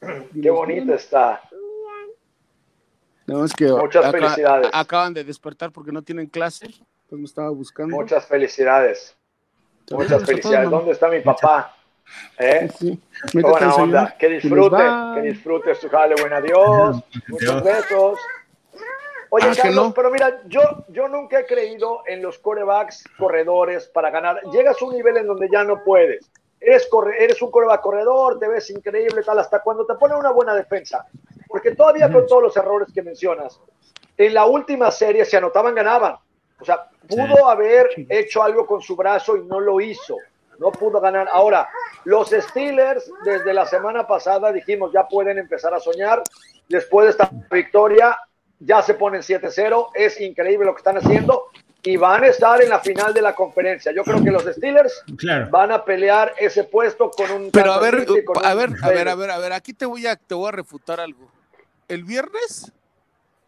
Qué 0.00 0.50
bonita 0.50 0.96
está. 0.96 1.40
Muchas 3.26 4.10
felicidades. 4.10 4.70
Acaban 4.72 5.14
de 5.14 5.24
despertar 5.24 5.72
porque 5.72 5.92
no 5.92 6.02
tienen 6.02 6.26
clase. 6.26 6.68
Pues 7.08 7.18
me 7.18 7.24
estaba 7.24 7.50
buscando. 7.50 7.96
Muchas 7.96 8.26
felicidades. 8.26 9.16
Muchas 9.90 10.24
felicidades. 10.24 10.70
¿Dónde 10.70 10.92
está 10.92 11.08
mi 11.08 11.20
papá? 11.20 11.74
¿Eh? 12.38 12.68
buena 13.34 13.74
onda. 13.74 14.16
Que 14.18 14.28
disfrute, 14.28 14.76
que 15.14 15.20
disfrute 15.22 15.74
su 15.74 15.88
Halloween. 15.88 16.32
Adiós. 16.32 17.02
Muchos 17.28 17.64
besos. 17.64 18.18
Oye, 19.30 19.48
ah, 19.50 19.54
Carlos, 19.60 19.92
pero 19.94 20.10
mira, 20.10 20.40
yo, 20.46 20.60
yo 20.88 21.08
nunca 21.08 21.40
he 21.40 21.46
creído 21.46 22.02
en 22.06 22.22
los 22.22 22.38
corebacks 22.38 23.04
corredores 23.18 23.86
para 23.88 24.10
ganar. 24.10 24.40
Llegas 24.52 24.80
a 24.80 24.84
un 24.84 24.94
nivel 24.94 25.16
en 25.16 25.26
donde 25.26 25.48
ya 25.50 25.64
no 25.64 25.82
puedes. 25.84 26.30
Eres, 26.60 26.86
corre, 26.86 27.22
eres 27.22 27.42
un 27.42 27.50
coreback 27.50 27.80
corredor, 27.80 28.38
te 28.38 28.48
ves 28.48 28.70
increíble, 28.70 29.22
tal, 29.22 29.38
hasta 29.38 29.60
cuando 29.60 29.84
te 29.84 29.94
pone 29.94 30.14
una 30.14 30.30
buena 30.30 30.54
defensa. 30.54 31.06
Porque 31.56 31.74
todavía 31.74 32.12
con 32.12 32.26
todos 32.26 32.42
los 32.42 32.56
errores 32.58 32.88
que 32.92 33.00
mencionas, 33.00 33.58
en 34.14 34.34
la 34.34 34.44
última 34.44 34.90
serie 34.90 35.24
se 35.24 35.38
anotaban, 35.38 35.74
ganaban. 35.74 36.16
O 36.60 36.64
sea, 36.66 36.86
pudo 37.08 37.48
haber 37.48 37.88
hecho 38.10 38.42
algo 38.42 38.66
con 38.66 38.82
su 38.82 38.94
brazo 38.94 39.38
y 39.38 39.46
no 39.46 39.58
lo 39.58 39.80
hizo. 39.80 40.18
No 40.58 40.70
pudo 40.70 41.00
ganar. 41.00 41.28
Ahora, 41.32 41.66
los 42.04 42.28
Steelers 42.28 43.10
desde 43.24 43.54
la 43.54 43.64
semana 43.64 44.06
pasada 44.06 44.52
dijimos 44.52 44.92
ya 44.92 45.08
pueden 45.08 45.38
empezar 45.38 45.72
a 45.72 45.80
soñar. 45.80 46.22
Después 46.68 47.06
de 47.06 47.10
esta 47.12 47.30
victoria, 47.50 48.18
ya 48.58 48.82
se 48.82 48.92
ponen 48.92 49.22
7-0. 49.22 49.92
Es 49.94 50.20
increíble 50.20 50.66
lo 50.66 50.74
que 50.74 50.80
están 50.80 50.98
haciendo 50.98 51.44
y 51.82 51.96
van 51.96 52.22
a 52.24 52.26
estar 52.26 52.60
en 52.60 52.68
la 52.68 52.80
final 52.80 53.14
de 53.14 53.22
la 53.22 53.34
conferencia. 53.34 53.92
Yo 53.92 54.04
creo 54.04 54.22
que 54.22 54.30
los 54.30 54.42
Steelers 54.44 55.04
van 55.50 55.72
a 55.72 55.82
pelear 55.82 56.34
ese 56.38 56.64
puesto 56.64 57.10
con 57.10 57.30
un. 57.30 57.50
Pero 57.50 57.72
a 57.72 57.80
ver, 57.80 57.94
a 58.44 58.54
ver, 58.54 58.70
a 58.82 58.90
ver, 58.90 59.08
a 59.08 59.14
ver, 59.14 59.30
a 59.30 59.38
ver, 59.38 59.52
aquí 59.54 59.72
te 59.72 59.86
voy 59.86 60.06
a, 60.06 60.16
te 60.16 60.34
voy 60.34 60.48
a 60.48 60.52
refutar 60.52 61.00
algo 61.00 61.30
el 61.88 62.04
viernes 62.04 62.72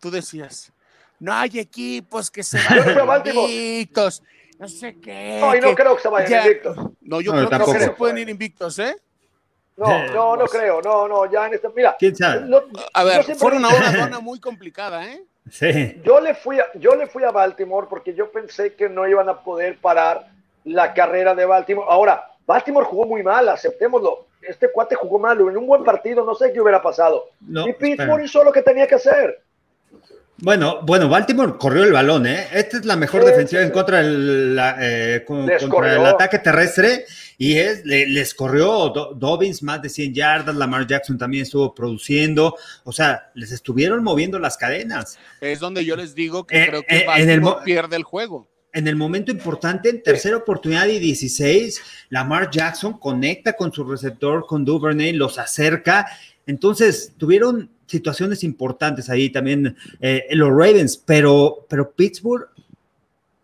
tú 0.00 0.10
decías, 0.10 0.72
no 1.18 1.32
hay 1.32 1.58
equipos 1.58 2.30
que 2.30 2.42
se 2.42 2.58
vayan 3.06 3.36
invictos, 3.36 4.22
no 4.58 4.68
sé 4.68 4.96
qué. 5.00 5.38
No, 5.40 5.54
y 5.54 5.60
no 5.60 5.74
creo 5.74 5.96
que 5.96 6.02
se 6.02 6.08
vayan 6.08 6.46
invictos. 6.46 6.76
No, 7.00 7.20
yo 7.20 7.32
creo 7.32 7.72
que 7.72 7.80
se 7.80 7.90
pueden 7.90 8.18
ir 8.18 8.28
invictos, 8.28 8.78
¿eh? 8.78 8.96
No, 9.76 10.06
no, 10.08 10.36
no 10.36 10.46
creo, 10.46 10.82
no, 10.82 11.06
no, 11.06 11.30
ya 11.30 11.46
en 11.46 11.54
este, 11.54 11.68
mira. 11.74 11.94
¿Quién 11.98 12.16
sabe? 12.16 12.50
a 12.92 13.04
ver, 13.04 13.36
fueron 13.36 13.64
a 13.64 13.68
una 13.68 13.92
zona 14.04 14.20
muy 14.20 14.40
complicada, 14.40 15.06
¿eh? 15.06 15.22
Sí. 15.50 16.00
Yo 16.04 16.20
le, 16.20 16.34
fui 16.34 16.58
a, 16.58 16.66
yo 16.74 16.94
le 16.96 17.06
fui 17.06 17.22
a 17.22 17.30
Baltimore 17.30 17.86
porque 17.88 18.12
yo 18.12 18.30
pensé 18.30 18.74
que 18.74 18.88
no 18.88 19.06
iban 19.08 19.28
a 19.28 19.40
poder 19.40 19.78
parar 19.78 20.30
la 20.64 20.92
carrera 20.92 21.34
de 21.34 21.46
Baltimore. 21.46 21.86
Ahora, 21.88 22.28
Baltimore 22.44 22.84
jugó 22.84 23.06
muy 23.06 23.22
mal, 23.22 23.48
aceptémoslo 23.48 24.27
este 24.42 24.70
cuate 24.72 24.94
jugó 24.94 25.18
malo 25.18 25.50
en 25.50 25.56
un 25.56 25.66
buen 25.66 25.84
partido, 25.84 26.24
no 26.24 26.34
sé 26.34 26.52
qué 26.52 26.60
hubiera 26.60 26.82
pasado. 26.82 27.30
y 27.40 27.72
Pittsburgh 27.72 28.24
hizo 28.24 28.44
lo 28.44 28.52
que 28.52 28.62
tenía 28.62 28.86
que 28.86 28.96
hacer. 28.96 29.42
Bueno, 30.40 30.80
bueno, 30.82 31.08
Baltimore 31.08 31.54
corrió 31.58 31.82
el 31.82 31.92
balón, 31.92 32.24
¿eh? 32.26 32.46
Esta 32.52 32.76
es 32.76 32.84
la 32.84 32.94
mejor 32.94 33.24
defensiva 33.24 33.60
en 33.60 33.70
contra 33.70 33.98
del 33.98 34.56
eh, 34.80 35.24
contra 35.26 35.96
el 35.96 36.06
ataque 36.06 36.38
terrestre 36.38 37.06
y 37.36 37.56
es, 37.56 37.84
les 37.84 38.34
corrió 38.34 38.88
Dobbins 39.16 39.64
más 39.64 39.82
de 39.82 39.88
100 39.88 40.14
yardas, 40.14 40.54
Lamar 40.54 40.86
Jackson 40.86 41.18
también 41.18 41.42
estuvo 41.42 41.74
produciendo, 41.74 42.56
o 42.84 42.92
sea, 42.92 43.30
les 43.34 43.50
estuvieron 43.50 44.04
moviendo 44.04 44.38
las 44.38 44.56
cadenas. 44.56 45.18
Es 45.40 45.58
donde 45.58 45.84
yo 45.84 45.96
les 45.96 46.14
digo 46.14 46.46
que 46.46 46.62
eh, 46.62 46.66
creo 46.68 46.82
que 46.84 47.04
Baltimore 47.04 47.56
el 47.58 47.64
pierde 47.64 47.96
el 47.96 48.04
juego 48.04 48.48
en 48.78 48.86
el 48.86 48.94
momento 48.94 49.32
importante, 49.32 49.90
en 49.90 50.02
tercera 50.04 50.36
oportunidad 50.36 50.86
y 50.86 51.00
16, 51.00 51.82
Lamar 52.10 52.48
Jackson 52.48 52.96
conecta 52.98 53.54
con 53.54 53.72
su 53.72 53.82
receptor, 53.82 54.46
con 54.46 54.64
Duvernay, 54.64 55.12
los 55.14 55.36
acerca. 55.38 56.06
Entonces, 56.46 57.12
tuvieron 57.18 57.70
situaciones 57.86 58.44
importantes 58.44 59.10
ahí 59.10 59.30
también 59.30 59.76
eh, 60.00 60.26
los 60.30 60.50
Ravens, 60.50 60.96
pero, 60.96 61.66
pero 61.68 61.90
Pittsburgh 61.90 62.48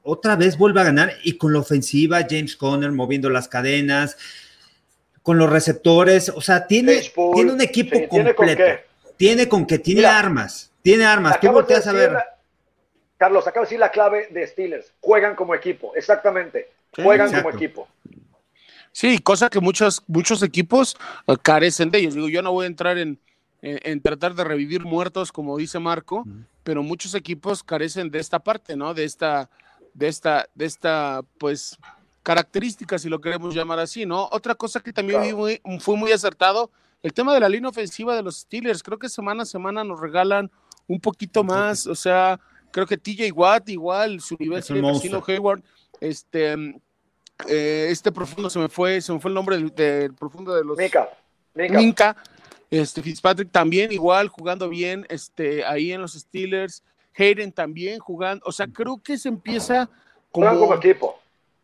otra 0.05 0.37
vez 0.37 0.57
vuelve 0.57 0.81
a 0.81 0.85
ganar 0.85 1.15
y 1.25 1.37
con 1.37 1.53
la 1.53 1.59
ofensiva, 1.59 2.25
James 2.29 2.55
Conner 2.55 2.93
moviendo 2.93 3.29
las 3.29 3.49
cadenas, 3.49 4.17
con 5.23 5.37
los 5.37 5.51
receptores, 5.51 6.29
o 6.29 6.43
sea, 6.43 6.67
tiene, 6.69 7.01
tiene 7.35 7.53
un 7.53 7.61
equipo 7.61 7.99
completo. 8.09 8.63
Tiene 9.17 9.49
con 9.49 9.67
que, 9.67 9.79
tiene 9.79 10.07
armas, 10.07 10.71
tiene 10.83 11.05
armas. 11.05 11.39
¿Qué 11.41 11.49
volteas 11.49 11.87
a 11.87 11.93
ver? 11.93 12.13
Carlos, 13.25 13.47
acaba 13.47 13.65
de 13.65 13.69
decir 13.69 13.79
la 13.79 13.91
clave 13.91 14.29
de 14.33 14.47
Steelers. 14.47 14.93
Juegan 15.01 15.35
como 15.35 15.55
equipo, 15.55 15.95
exactamente. 15.97 16.69
Juegan 16.95 17.33
como 17.33 17.49
equipo. 17.49 17.89
Sí, 18.93 19.19
cosa 19.19 19.49
que 19.49 19.61
muchos, 19.61 20.03
muchos 20.07 20.43
equipos 20.43 20.95
eh, 21.27 21.35
carecen 21.41 21.91
de 21.91 22.01
ellos. 22.01 22.15
Digo, 22.17 22.29
yo 22.29 22.43
no 22.43 22.53
voy 22.53 22.65
a 22.65 22.67
entrar 22.67 22.99
en, 22.99 23.19
tratar 24.03 24.35
de 24.35 24.45
revivir 24.45 24.85
muertos, 24.85 25.33
como 25.33 25.57
dice 25.57 25.79
Marco, 25.79 26.27
pero 26.65 26.83
muchos 26.83 27.15
equipos 27.15 27.63
carecen 27.63 28.11
de 28.11 28.19
esta 28.19 28.41
parte, 28.41 28.77
¿no? 28.77 28.93
De 28.93 29.05
esta, 29.05 29.49
de 29.95 30.09
esta, 30.09 30.47
de 30.55 30.67
esta, 30.67 31.23
pues, 31.39 31.79
característica, 32.23 32.99
si 32.99 33.09
lo 33.09 33.23
queremos 33.23 33.55
llamar 33.55 33.79
así, 33.79 34.05
¿no? 34.05 34.29
Otra 34.33 34.55
cosa 34.55 34.81
que 34.81 34.93
también 34.93 35.35
fue 35.81 35.97
muy 35.97 36.13
acertado, 36.13 36.71
el 37.03 37.15
tema 37.15 37.33
de 37.33 37.41
la 37.41 37.49
línea 37.49 37.71
ofensiva 37.71 38.15
de 38.17 38.23
los 38.23 38.41
Steelers. 38.41 38.83
Creo 38.83 38.99
que 38.99 39.09
semana 39.09 39.45
a 39.45 39.47
semana 39.47 39.83
nos 39.83 39.99
regalan 39.99 40.51
un 40.87 41.01
poquito 41.01 41.43
más, 41.43 41.87
o 41.87 41.95
sea, 41.95 42.39
Creo 42.75 42.89
que 42.89 42.97
TJ 42.97 43.31
Watt, 43.31 43.69
igual, 43.69 44.21
su 44.21 44.37
nivel 44.37 44.61
de 44.61 45.23
Hayward, 45.29 45.63
este, 46.01 46.55
eh, 47.47 47.87
este 47.89 48.11
profundo 48.11 48.51
se 48.51 48.59
me 48.59 48.69
fue, 48.69 49.01
se 49.01 49.13
me 49.13 49.21
fue 49.21 49.29
el 49.29 49.35
nombre 49.37 49.57
del, 49.57 50.13
profundo 50.13 50.53
de 50.53 50.65
los. 50.65 50.77
Minka. 50.77 51.09
Minka. 51.55 52.17
Este, 52.69 53.01
Fitzpatrick 53.01 53.53
también 53.53 53.93
igual, 53.93 54.27
jugando 54.27 54.69
bien, 54.69 55.07
este, 55.09 55.65
ahí 55.65 55.93
en 55.93 56.01
los 56.01 56.15
Steelers. 56.15 56.83
Hayden 57.17 57.53
también 57.53 58.01
jugando, 58.01 58.45
o 58.45 58.51
sea, 58.51 58.67
creo 58.67 59.01
que 59.01 59.19
se 59.19 59.29
empieza 59.29 59.89
como, 60.33 60.59
como 60.59 60.75
equipo. 60.75 61.17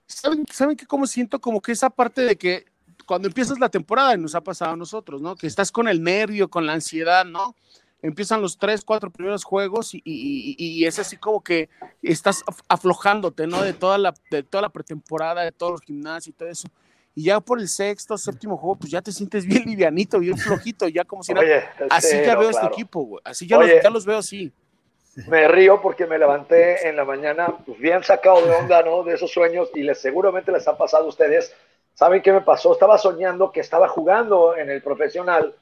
¿Saben, 0.07 0.45
¿Saben 0.49 0.77
que 0.77 0.87
como 0.87 1.09
siento 1.09 1.41
como 1.41 1.61
que 1.61 1.73
esa 1.73 1.91
parte 1.91 2.21
de 2.21 2.37
que 2.37 2.67
cuando 3.05 3.27
empiezas 3.27 3.59
la 3.59 3.69
temporada, 3.69 4.17
nos 4.17 4.37
ha 4.37 4.43
pasado 4.43 4.75
a 4.75 4.77
nosotros, 4.77 5.21
¿no? 5.21 5.35
Que 5.35 5.49
estás 5.49 5.73
con 5.73 5.89
el 5.89 6.05
nervio, 6.05 6.49
con 6.49 6.67
la 6.67 6.75
ansiedad, 6.75 7.25
¿no? 7.25 7.57
Empiezan 8.03 8.41
los 8.41 8.59
tres, 8.59 8.85
cuatro 8.85 9.11
primeros 9.11 9.45
juegos 9.45 9.91
y, 9.93 10.85
es 10.85 10.99
así 10.99 11.17
como 11.17 11.43
que 11.43 11.69
estás 12.03 12.43
aflojándote, 12.69 13.47
¿no? 13.47 13.63
De 13.63 13.73
toda 13.73 13.99
la, 13.99 14.15
de 14.31 14.43
toda 14.43 14.63
la 14.63 14.69
pretemporada, 14.71 15.43
de 15.43 15.53
todos 15.53 15.73
los 15.73 15.81
gimnasios 15.83 16.35
y 16.35 16.39
todo 16.39 16.49
eso. 16.49 16.69
Y 17.15 17.25
ya 17.25 17.41
por 17.41 17.61
el 17.61 17.69
sexto, 17.69 18.17
séptimo 18.17 18.57
juego, 18.57 18.77
pues 18.77 18.93
ya 18.93 19.03
te 19.03 19.13
sientes 19.13 19.45
bien 19.45 19.65
livianito, 19.65 20.19
bien 20.19 20.39
flojito, 20.39 20.89
ya 20.89 21.05
como 21.05 21.23
si 21.23 21.35
nada. 21.35 21.75
Así 21.91 22.17
ya 22.25 22.37
veo 22.37 22.51
este 22.51 22.67
equipo, 22.67 23.01
güey. 23.03 23.23
Así 23.25 23.47
ya, 23.47 23.59
los, 23.59 23.69
ya 23.83 23.91
los 23.91 24.07
veo 24.07 24.19
así. 24.19 24.53
Me 25.27 25.49
río 25.49 25.83
porque 25.83 26.07
me 26.07 26.19
levanté 26.19 26.89
en 26.89 26.97
la 26.97 27.05
mañana, 27.05 27.59
pues 27.67 27.79
bien 27.79 28.03
sacado 28.05 28.47
de 28.47 28.53
onda, 28.55 28.83
¿no? 28.83 29.03
De 29.03 29.15
esos 29.15 29.31
sueños 29.31 29.69
y 29.75 29.83
les 29.83 30.01
seguramente 30.01 30.53
les 30.53 30.67
ha 30.69 30.79
pasado 30.79 31.05
a 31.05 31.09
ustedes. 31.09 31.53
¿Saben 31.95 32.23
qué 32.23 32.33
me 32.33 32.41
pasó? 32.41 32.73
Estaba 32.73 32.97
soñando 32.97 33.51
que 33.51 33.61
estaba 33.61 33.89
jugando 33.89 34.57
en 34.57 34.71
el 34.71 34.81
profesional 34.81 35.55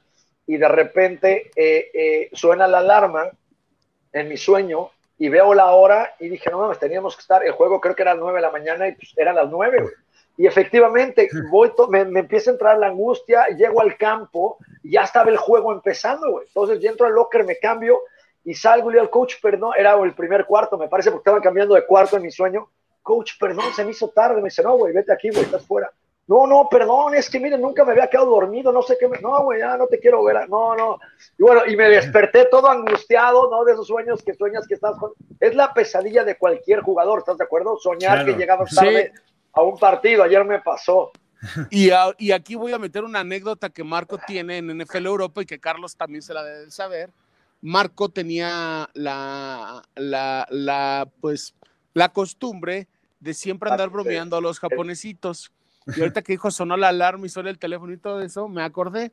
y 0.49 0.57
de 0.57 0.67
repente 0.67 1.51
eh, 1.55 1.91
eh, 1.93 2.31
suena 2.33 2.67
la 2.67 2.79
alarma 2.79 3.31
en 4.13 4.29
mi 4.29 4.39
sueño 4.39 4.91
y 5.19 5.29
veo 5.29 5.53
la 5.53 5.67
hora 5.73 6.15
y 6.19 6.31
dije, 6.31 6.51
no 6.51 6.59
mames, 6.59 6.79
teníamos 6.79 7.15
que 7.15 7.21
estar, 7.21 7.45
el 7.45 7.53
juego 7.53 7.81
creo 7.83 7.95
que 7.95 8.01
era 8.01 8.15
las 8.15 8.23
9 8.23 8.37
de 8.37 8.43
la 8.43 8.51
mañana 8.51 8.89
y 8.89 8.93
pues 8.93 9.13
eran 9.17 9.37
las 9.37 9.51
9, 9.51 9.83
güey. 9.83 9.93
Y 10.39 10.47
efectivamente, 10.47 11.29
voy 11.51 11.71
me, 11.91 12.07
me, 12.07 12.21
empieza 12.21 12.51
a 12.51 12.55
entrar 12.55 12.79
la 12.79 12.87
angustia, 12.87 13.47
llego 13.49 13.83
al 13.83 13.99
campo 13.99 14.57
y 14.83 14.93
ya 14.93 15.03
estaba 15.03 15.29
el 15.31 15.37
juego 15.37 15.71
empezando, 15.71 16.31
güey. 16.31 16.47
Entonces 16.47 16.81
yo 16.81 16.89
entro 16.89 17.07
al 17.07 17.13
locker, 17.13 17.45
me 17.45 17.59
cambio 17.59 18.01
y 18.43 18.55
salgo 18.55 18.91
y 18.91 18.95
le 18.95 19.01
al 19.01 19.11
coach, 19.11 19.35
perdón, 19.43 19.75
era 19.77 20.01
el 20.03 20.15
primer 20.15 20.47
cuarto, 20.47 20.79
me 20.79 20.89
parece, 20.89 21.11
porque 21.11 21.23
estaban 21.23 21.43
cambiando 21.43 21.75
de 21.75 21.85
cuarto 21.85 22.17
en 22.17 22.23
mi 22.23 22.31
sueño. 22.31 22.71
Coach, 23.03 23.33
perdón, 23.39 23.67
se 23.75 23.85
me 23.85 23.91
hizo 23.91 24.09
tarde. 24.09 24.37
Me 24.37 24.45
dice, 24.45 24.63
no, 24.63 24.79
güey, 24.79 24.95
vete 24.95 25.13
aquí, 25.13 25.29
güey, 25.29 25.43
estás 25.43 25.67
fuera. 25.67 25.93
No, 26.29 26.47
no, 26.47 26.69
perdón, 26.71 27.15
es 27.15 27.31
que 27.31 27.41
miren, 27.41 27.63
nunca 27.63 27.87
me 27.87 27.93
había 27.93 28.07
quedado 28.07 28.29
dormido, 28.29 28.71
no 28.71 28.83
sé 28.83 28.99
qué 29.01 29.09
me. 29.09 29.19
No, 29.19 29.45
güey, 29.45 29.61
ya 29.61 29.79
no 29.79 29.87
te 29.87 29.99
quiero 29.99 30.23
ver. 30.23 30.47
No, 30.51 30.77
no. 30.77 30.99
Y 31.39 31.43
bueno, 31.43 31.63
y 31.67 31.75
me 31.75 31.89
desperté 31.89 32.45
todo 32.51 32.69
angustiado, 32.69 33.51
¿no? 33.51 33.65
De 33.65 33.73
esos 33.73 33.87
sueños 33.87 34.23
que 34.23 34.35
sueñas 34.35 34.67
que 34.69 34.75
estás 34.75 34.99
con. 34.99 35.13
Es 35.41 35.55
la 35.55 35.73
pesadilla 35.73 36.25
de 36.25 36.37
cualquier 36.37 36.83
jugador, 36.83 37.21
¿estás 37.21 37.39
de 37.39 37.45
acuerdo? 37.45 37.79
Soñar 37.79 38.27
que 38.27 38.35
llegabas 38.35 38.75
tarde 38.75 39.15
a 39.55 39.63
un 39.63 39.79
partido. 39.79 40.23
Ayer 40.23 40.45
me 40.45 40.61
pasó. 40.61 41.13
Y, 41.71 41.91
y, 42.19 42.33
aquí 42.33 42.57
voy 42.57 42.73
a 42.73 42.81
meter 42.81 43.05
una 43.05 43.21
anécdota 43.21 43.71
que 43.71 43.85
Marco 43.85 44.19
tiene 44.27 44.59
en 44.59 44.77
NFL 44.77 45.07
Europa 45.07 45.41
y 45.41 45.47
que 45.47 45.61
Carlos 45.61 45.95
también 45.97 46.21
se 46.21 46.35
la 46.35 46.43
debe 46.43 46.69
saber. 46.73 47.13
Marco 47.61 48.09
tenía 48.09 48.91
la, 48.93 49.85
la, 49.95 50.47
la, 50.51 51.09
pues, 51.21 51.55
la 51.95 52.09
costumbre 52.09 52.89
de 53.21 53.35
siempre 53.35 53.71
andar 53.71 53.89
bromeando 53.89 54.37
a 54.37 54.41
los 54.41 54.59
japonesitos. 54.59 55.53
Y 55.97 56.01
ahorita 56.01 56.23
que 56.23 56.33
dijo 56.33 56.51
sonó 56.51 56.77
la 56.77 56.89
alarma 56.89 57.27
y 57.27 57.29
sonó 57.29 57.49
el 57.49 57.59
teléfono 57.59 57.93
y 57.93 57.99
todo 57.99 58.21
eso, 58.21 58.49
me 58.49 58.63
acordé. 58.63 59.13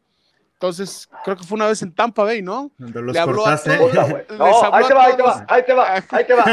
Entonces, 0.54 1.10
creo 1.24 1.36
que 1.36 1.44
fue 1.44 1.58
una 1.58 1.68
vez 1.68 1.82
en 1.82 1.94
Tampa 1.94 2.24
Bay, 2.24 2.42
¿no? 2.42 2.72
Habló 3.20 3.46
a 3.46 3.58
todos, 3.58 3.94
no, 4.38 4.74
ahí 4.74 4.86
te 4.88 4.94
va, 4.94 5.06
ahí 5.06 5.16
te 5.16 5.24
va, 5.24 5.46
ahí 5.48 5.64
te 5.64 5.74
va, 5.74 6.04
ahí 6.12 6.26
te 6.26 6.34
va. 6.34 6.46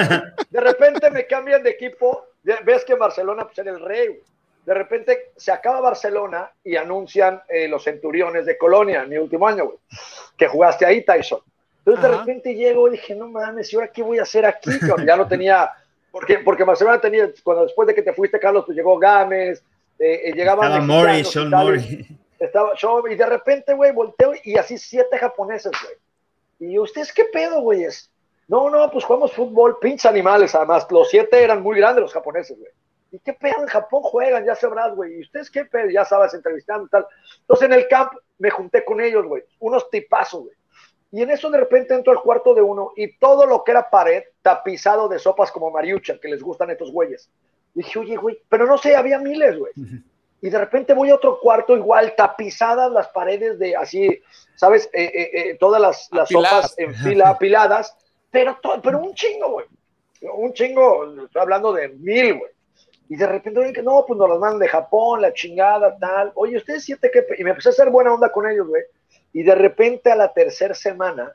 De 0.51 0.61
repente 0.61 1.11
me 1.11 1.27
cambian 1.27 1.63
de 1.63 1.71
equipo 1.71 2.27
ves 2.43 2.85
que 2.85 2.95
Barcelona 2.95 3.45
pues, 3.45 3.59
era 3.59 3.71
el 3.71 3.81
rey. 3.81 4.21
De 4.65 4.75
repente 4.75 5.33
se 5.37 5.51
acaba 5.51 5.81
Barcelona 5.81 6.51
y 6.63 6.77
anuncian 6.77 7.43
eh, 7.49 7.67
los 7.67 7.85
Centuriones 7.85 8.47
de 8.47 8.57
Colonia, 8.57 9.05
mi 9.05 9.17
último 9.17 9.47
año, 9.47 9.65
güey, 9.65 9.79
que 10.37 10.47
jugaste 10.47 10.87
ahí, 10.87 11.05
Tyson. 11.05 11.41
Entonces 11.79 12.03
de 12.03 12.17
repente 12.17 12.55
llego 12.55 12.87
y 12.87 12.93
dije, 12.93 13.17
no 13.17 13.27
mames, 13.27 13.73
¿y 13.73 13.77
ahora 13.77 13.89
qué 13.89 14.03
voy 14.03 14.21
a 14.21 14.23
hacer 14.23 14.47
aquí? 14.47 14.71
Ya 15.05 15.17
no 15.17 15.27
tenía, 15.27 15.69
porque, 16.13 16.39
porque 16.39 16.63
Barcelona 16.63 17.01
tenía, 17.01 17.29
cuando 17.43 17.65
después 17.65 17.89
de 17.89 17.95
que 17.95 18.03
te 18.03 18.13
fuiste, 18.13 18.39
Carlos, 18.39 18.65
pues 18.65 18.77
llegó 18.77 18.97
Gámez, 19.01 19.65
eh, 20.03 20.29
eh 20.29 20.33
llegaban... 20.33 20.67
Estaba 20.67 20.85
Mori, 20.85 21.25
Sean 21.25 21.51
Mori. 21.51 22.07
Estaba 22.39 22.75
yo, 22.75 23.07
y 23.09 23.15
de 23.15 23.27
repente, 23.27 23.73
güey, 23.75 23.93
volteo 23.93 24.33
y 24.43 24.57
así 24.57 24.77
siete 24.77 25.17
japoneses, 25.17 25.71
güey. 25.71 26.73
Y 26.73 26.79
ustedes, 26.79 27.13
¿qué 27.13 27.25
pedo, 27.33 27.61
güeyes? 27.61 28.11
No, 28.49 28.69
no, 28.69 28.91
pues 28.91 29.05
jugamos 29.05 29.33
fútbol, 29.33 29.79
pinches 29.81 30.07
animales, 30.07 30.55
además. 30.55 30.87
Los 30.91 31.09
siete 31.09 31.43
eran 31.43 31.63
muy 31.63 31.79
grandes 31.79 32.03
los 32.03 32.13
japoneses, 32.13 32.59
güey. 32.59 32.71
¿Y 33.13 33.19
qué 33.19 33.33
pedo 33.35 33.61
en 33.61 33.67
Japón 33.67 34.03
juegan? 34.03 34.45
Ya 34.45 34.55
sabrás, 34.55 34.95
güey. 34.95 35.19
¿Y 35.19 35.21
ustedes 35.23 35.51
qué 35.51 35.65
pedo? 35.67 35.91
Ya 35.91 36.05
sabes, 36.05 36.35
entrevistando 36.35 36.87
y 36.87 36.89
tal. 36.89 37.07
Entonces 37.41 37.67
en 37.67 37.75
el 37.75 37.87
camp 37.87 38.13
me 38.39 38.51
junté 38.51 38.85
con 38.85 39.01
ellos, 39.01 39.27
güey. 39.27 39.43
Unos 39.61 39.89
tipazos, 39.91 40.45
güey. 40.45 40.57
Y 41.13 41.21
en 41.21 41.31
eso 41.31 41.51
de 41.51 41.59
repente 41.59 41.95
entro 41.95 42.11
al 42.13 42.23
cuarto 42.23 42.55
de 42.55 42.63
uno 42.63 42.93
y 42.97 43.19
todo 43.19 43.47
lo 43.47 43.63
que 43.63 43.73
era 43.73 43.91
pared 43.91 44.25
tapizado 44.41 45.09
de 45.09 45.19
sopas 45.19 45.53
como 45.53 45.71
mariucha, 45.71 46.19
que 46.19 46.29
les 46.29 46.43
gustan 46.43 46.71
estos 46.71 46.91
güeyes. 46.91 47.31
Dije, 47.75 47.99
oye, 47.99 48.17
güey, 48.17 48.39
pero 48.49 48.67
no 48.67 48.79
sé, 48.79 48.95
había 48.95 49.19
miles, 49.19 49.59
güey. 49.59 49.73
Y 50.41 50.51
de 50.51 50.59
repente 50.59 50.93
voy 50.93 51.11
a 51.11 51.15
otro 51.15 51.39
cuarto 51.41 51.77
igual, 51.77 52.15
tapizadas 52.17 52.91
las 52.91 53.09
paredes 53.09 53.59
de 53.59 53.77
así, 53.77 54.21
¿sabes? 54.57 54.91
Eh, 54.93 55.05
eh, 55.05 55.31
eh, 55.35 55.57
todas 55.59 55.81
las, 55.81 56.09
las 56.13 56.29
sopas 56.29 56.75
en 56.79 56.95
fila 56.95 57.31
apiladas 57.31 57.97
pero, 58.33 58.59
pero 58.83 58.99
un 58.99 59.15
chingo, 59.15 59.51
güey. 59.51 59.67
Un 60.35 60.53
chingo, 60.55 61.25
estoy 61.25 61.43
hablando 61.43 61.73
de 61.73 61.91
mil, 61.91 62.39
güey. 62.39 62.51
Y 63.11 63.17
de 63.17 63.27
repente, 63.27 63.61
oye, 63.61 63.83
no, 63.83 64.05
pues 64.07 64.19
nos 64.19 64.29
las 64.29 64.39
mandan 64.39 64.59
de 64.59 64.69
Japón, 64.69 65.21
la 65.21 65.35
chingada, 65.35 65.97
tal. 65.99 66.33
Oye, 66.35 66.57
ustedes 66.57 66.83
sienten 66.83 67.11
que. 67.13 67.27
Y 67.39 67.45
me 67.45 67.51
empecé 67.51 67.69
a 67.69 67.73
hacer 67.73 67.91
buena 67.91 68.15
onda 68.15 68.33
con 68.33 68.51
ellos, 68.51 68.67
güey. 68.67 68.83
Y 69.35 69.43
de 69.43 69.55
repente 69.55 70.11
a 70.11 70.17
la 70.17 70.33
tercera 70.33 70.75
semana, 70.75 71.35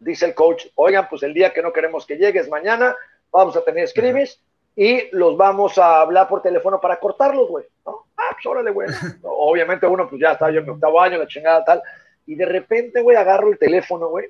dice 0.00 0.24
el 0.24 0.34
coach, 0.34 0.66
oigan, 0.76 1.06
pues 1.08 1.22
el 1.22 1.34
día 1.34 1.52
que 1.52 1.62
no 1.62 1.72
queremos 1.72 2.06
que 2.06 2.16
llegues 2.16 2.48
mañana, 2.48 2.96
vamos 3.30 3.54
a 3.56 3.64
tener 3.64 3.86
scrimmage 3.86 4.36
y 4.76 5.08
los 5.16 5.36
vamos 5.38 5.78
a 5.78 6.02
hablar 6.02 6.28
por 6.28 6.42
teléfono 6.42 6.78
para 6.78 7.00
cortarlos, 7.00 7.48
güey. 7.48 7.64
¿no? 7.86 8.04
Ah, 8.16 8.30
pues 8.32 8.44
órale, 8.46 8.70
güey. 8.70 8.88
Obviamente 9.22 9.86
uno, 9.86 10.06
pues 10.08 10.20
ya 10.20 10.32
está 10.32 10.50
yo 10.50 10.60
en 10.60 10.66
mi 10.66 10.72
octavo 10.72 11.00
año, 11.00 11.16
la 11.16 11.26
chingada, 11.26 11.64
tal. 11.64 11.82
Y 12.26 12.34
de 12.34 12.44
repente, 12.44 13.00
güey, 13.00 13.16
agarro 13.16 13.50
el 13.50 13.58
teléfono, 13.58 14.08
güey, 14.08 14.28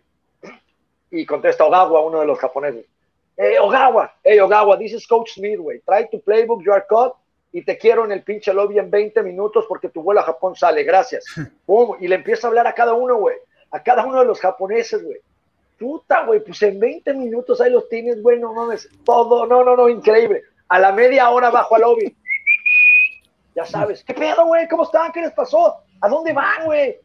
y 1.10 1.26
contesta 1.26 1.64
Ogawa, 1.64 2.00
uno 2.00 2.20
de 2.20 2.26
los 2.26 2.38
japoneses. 2.38 2.86
Hey, 3.36 3.56
Ogawa, 3.60 4.14
hey, 4.22 4.38
Ogawa, 4.38 4.78
this 4.78 4.92
is 4.92 5.06
Coach 5.06 5.32
Smith, 5.34 5.58
güey. 5.58 5.80
Try 5.80 6.08
to 6.10 6.18
playbook, 6.20 6.62
you 6.62 6.72
are 6.72 6.84
caught. 6.88 7.14
Y 7.52 7.62
te 7.62 7.78
quiero 7.78 8.04
en 8.04 8.12
el 8.12 8.22
pinche 8.22 8.52
lobby 8.52 8.78
en 8.78 8.90
20 8.90 9.22
minutos 9.22 9.64
porque 9.68 9.88
tu 9.88 10.02
vuelo 10.02 10.20
a 10.20 10.24
Japón 10.24 10.54
sale, 10.54 10.84
gracias. 10.84 11.24
Y 12.00 12.08
le 12.08 12.14
empieza 12.14 12.46
a 12.46 12.48
hablar 12.48 12.66
a 12.66 12.74
cada 12.74 12.92
uno, 12.94 13.16
güey. 13.16 13.36
A 13.70 13.82
cada 13.82 14.04
uno 14.04 14.20
de 14.20 14.26
los 14.26 14.40
japoneses, 14.40 15.02
güey. 15.02 15.18
Puta, 15.78 16.24
güey, 16.24 16.40
pues 16.40 16.62
en 16.62 16.80
20 16.80 17.12
minutos 17.14 17.60
ahí 17.60 17.70
los 17.70 17.88
tienes, 17.88 18.22
güey, 18.22 18.38
no 18.38 18.54
mames. 18.54 18.88
Todo, 19.04 19.46
no, 19.46 19.62
no, 19.62 19.76
no, 19.76 19.88
increíble. 19.88 20.42
A 20.68 20.78
la 20.78 20.92
media 20.92 21.28
hora 21.30 21.50
bajo 21.50 21.74
al 21.74 21.82
lobby. 21.82 22.16
Ya 23.54 23.64
sabes, 23.64 24.02
¿qué 24.04 24.14
pedo, 24.14 24.46
güey? 24.46 24.68
¿Cómo 24.68 24.84
están? 24.84 25.12
¿Qué 25.12 25.20
les 25.20 25.32
pasó? 25.32 25.76
¿A 26.00 26.08
dónde 26.08 26.32
van, 26.32 26.64
güey? 26.64 26.98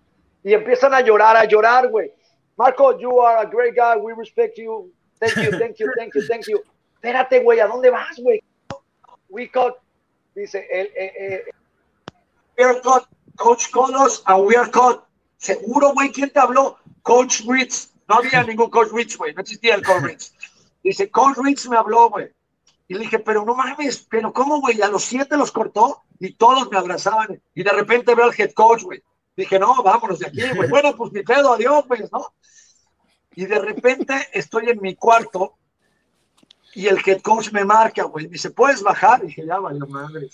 Y 0.43 0.53
empiezan 0.53 0.93
a 0.93 1.01
llorar, 1.01 1.37
a 1.37 1.45
llorar, 1.45 1.89
güey. 1.89 2.11
Marco, 2.57 2.97
you 2.97 3.21
are 3.21 3.39
a 3.39 3.45
great 3.45 3.75
guy. 3.75 3.97
We 3.97 4.13
respect 4.13 4.57
you. 4.57 4.91
Thank 5.19 5.35
you, 5.35 5.57
thank 5.57 5.77
you, 5.77 5.91
thank 5.95 6.13
you, 6.15 6.21
thank 6.27 6.47
you. 6.47 6.61
Espérate, 6.95 7.41
güey, 7.43 7.59
¿a 7.59 7.67
dónde 7.67 7.89
vas, 7.89 8.17
güey? 8.17 8.41
We 9.29 9.49
caught, 9.49 9.77
dice, 10.35 10.67
el, 10.71 10.87
eh, 10.87 11.13
eh, 11.17 11.43
we 12.57 12.63
are 12.63 12.81
caught, 12.81 13.07
Coach 13.37 13.71
Colos, 13.71 14.23
and 14.25 14.45
we 14.45 14.55
are 14.55 14.69
caught. 14.69 15.03
Seguro, 15.37 15.93
güey, 15.93 16.11
¿quién 16.11 16.29
te 16.31 16.39
habló? 16.39 16.77
Coach 17.03 17.41
Ritz. 17.47 17.90
No 18.11 18.17
había 18.17 18.43
ningún 18.43 18.69
Coach 18.69 18.89
Ritz, 18.91 19.15
güey, 19.15 19.33
no 19.33 19.41
existía 19.41 19.73
el 19.73 19.85
Coach 19.85 20.03
Ritz. 20.03 20.33
Dice, 20.83 21.09
Coach 21.09 21.37
Ritz 21.37 21.69
me 21.69 21.77
habló, 21.77 22.09
güey. 22.09 22.27
Y 22.89 22.95
le 22.95 22.99
dije, 22.99 23.19
pero 23.19 23.45
no 23.45 23.55
mames, 23.55 24.05
pero 24.09 24.33
¿cómo, 24.33 24.59
güey? 24.59 24.81
A 24.81 24.89
los 24.89 25.05
siete 25.05 25.37
los 25.37 25.53
cortó 25.53 26.01
y 26.19 26.33
todos 26.33 26.69
me 26.69 26.77
abrazaban. 26.77 27.41
Y 27.55 27.63
de 27.63 27.71
repente 27.71 28.13
veo 28.13 28.25
al 28.25 28.35
head 28.37 28.51
coach, 28.51 28.83
güey. 28.83 29.01
Dije, 29.37 29.57
no, 29.57 29.81
vámonos 29.81 30.19
de 30.19 30.27
aquí, 30.27 30.41
güey. 30.53 30.69
Bueno, 30.69 30.93
pues 30.93 31.13
mi 31.13 31.23
pedo, 31.23 31.53
adiós, 31.53 31.85
pues, 31.87 32.11
¿no? 32.11 32.33
Y 33.33 33.45
de 33.45 33.59
repente 33.59 34.27
estoy 34.33 34.67
en 34.67 34.81
mi 34.81 34.93
cuarto 34.97 35.55
y 36.75 36.87
el 36.87 36.99
head 37.05 37.21
coach 37.21 37.53
me 37.53 37.63
marca, 37.63 38.03
güey. 38.03 38.27
Dice, 38.27 38.49
¿puedes 38.51 38.83
bajar? 38.83 39.23
Y 39.23 39.27
dije, 39.27 39.45
ya 39.45 39.57
valió 39.57 39.87
madre. 39.87 40.27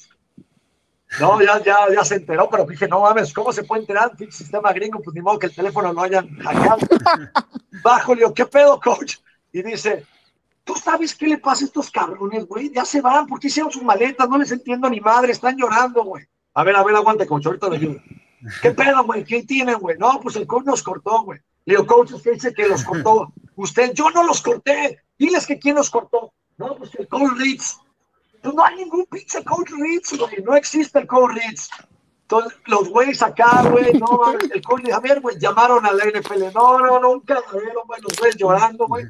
No, 1.19 1.41
ya, 1.41 1.63
ya, 1.63 1.77
ya 1.93 2.03
se 2.03 2.15
enteró, 2.15 2.49
pero 2.49 2.65
dije, 2.65 2.87
no 2.87 3.01
mames, 3.01 3.33
¿cómo 3.33 3.51
se 3.53 3.63
puede 3.63 3.81
enterar? 3.81 4.11
El 4.19 4.31
sistema 4.31 4.73
gringo, 4.73 4.99
pues 5.01 5.15
ni 5.15 5.21
modo 5.21 5.39
que 5.39 5.47
el 5.47 5.55
teléfono 5.55 5.93
lo 5.93 6.01
hayan 6.01 6.37
hackeado. 6.39 6.77
Bajo, 7.83 8.13
le 8.13 8.21
digo, 8.21 8.33
¿qué 8.33 8.45
pedo, 8.45 8.79
coach? 8.79 9.17
Y 9.51 9.63
dice, 9.63 10.05
¿tú 10.63 10.75
sabes 10.75 11.15
qué 11.15 11.27
le 11.27 11.37
pasa 11.37 11.63
a 11.63 11.67
estos 11.67 11.89
cabrones, 11.89 12.45
güey? 12.45 12.71
Ya 12.73 12.85
se 12.85 13.01
van, 13.01 13.25
¿por 13.25 13.39
qué 13.39 13.47
hicieron 13.47 13.71
sus 13.71 13.83
maletas? 13.83 14.27
No 14.27 14.37
les 14.37 14.51
entiendo 14.51 14.89
ni 14.89 14.99
madre, 14.99 15.31
están 15.31 15.57
llorando, 15.57 16.03
güey. 16.03 16.25
A 16.53 16.63
ver, 16.63 16.75
a 16.75 16.83
ver, 16.83 16.95
aguante, 16.95 17.25
coach, 17.25 17.45
ahorita 17.45 17.69
le 17.69 17.77
ayudo. 17.77 18.01
¿Qué 18.61 18.71
pedo, 18.71 19.03
güey? 19.03 19.23
¿Qué 19.23 19.43
tienen, 19.43 19.79
güey? 19.79 19.97
No, 19.97 20.19
pues 20.21 20.35
el 20.35 20.45
coach 20.45 20.65
nos 20.65 20.83
cortó, 20.83 21.23
güey. 21.23 21.39
Le 21.65 21.73
digo, 21.73 21.87
coach, 21.87 22.11
usted 22.11 22.33
dice 22.33 22.53
que 22.53 22.67
los 22.67 22.83
cortó. 22.83 23.33
Usted, 23.55 23.93
yo 23.93 24.11
no 24.11 24.23
los 24.23 24.41
corté. 24.41 25.01
Diles 25.17 25.47
que 25.47 25.57
quién 25.57 25.75
los 25.75 25.89
cortó. 25.89 26.31
No, 26.57 26.75
pues 26.75 26.93
el 26.95 27.07
coach 27.07 27.31
Ritz. 27.37 27.79
Pues 28.47 28.55
no 28.55 28.63
hay 28.63 28.75
ningún 28.77 29.05
pinche 29.07 29.43
coach 29.43 29.71
Ritz, 29.77 30.17
güey. 30.17 30.41
No 30.41 30.55
existe 30.55 30.99
el 30.99 31.07
coach 31.07 31.35
Ritz. 31.35 31.69
Entonces, 32.21 32.57
los 32.65 32.87
güeyes 32.87 33.21
acá, 33.21 33.63
güey, 33.69 33.91
no, 33.99 34.31
el 34.53 34.61
coach 34.61 34.83
dice, 34.83 34.93
a 34.93 35.01
ver, 35.01 35.19
güey, 35.19 35.37
llamaron 35.37 35.85
a 35.85 35.91
la 35.91 36.05
NFL. 36.05 36.53
No, 36.55 36.79
no, 36.79 36.97
nunca, 36.97 37.41
güey, 37.51 37.65
los 38.01 38.17
güeyes 38.17 38.37
llorando, 38.37 38.87
güey. 38.87 39.03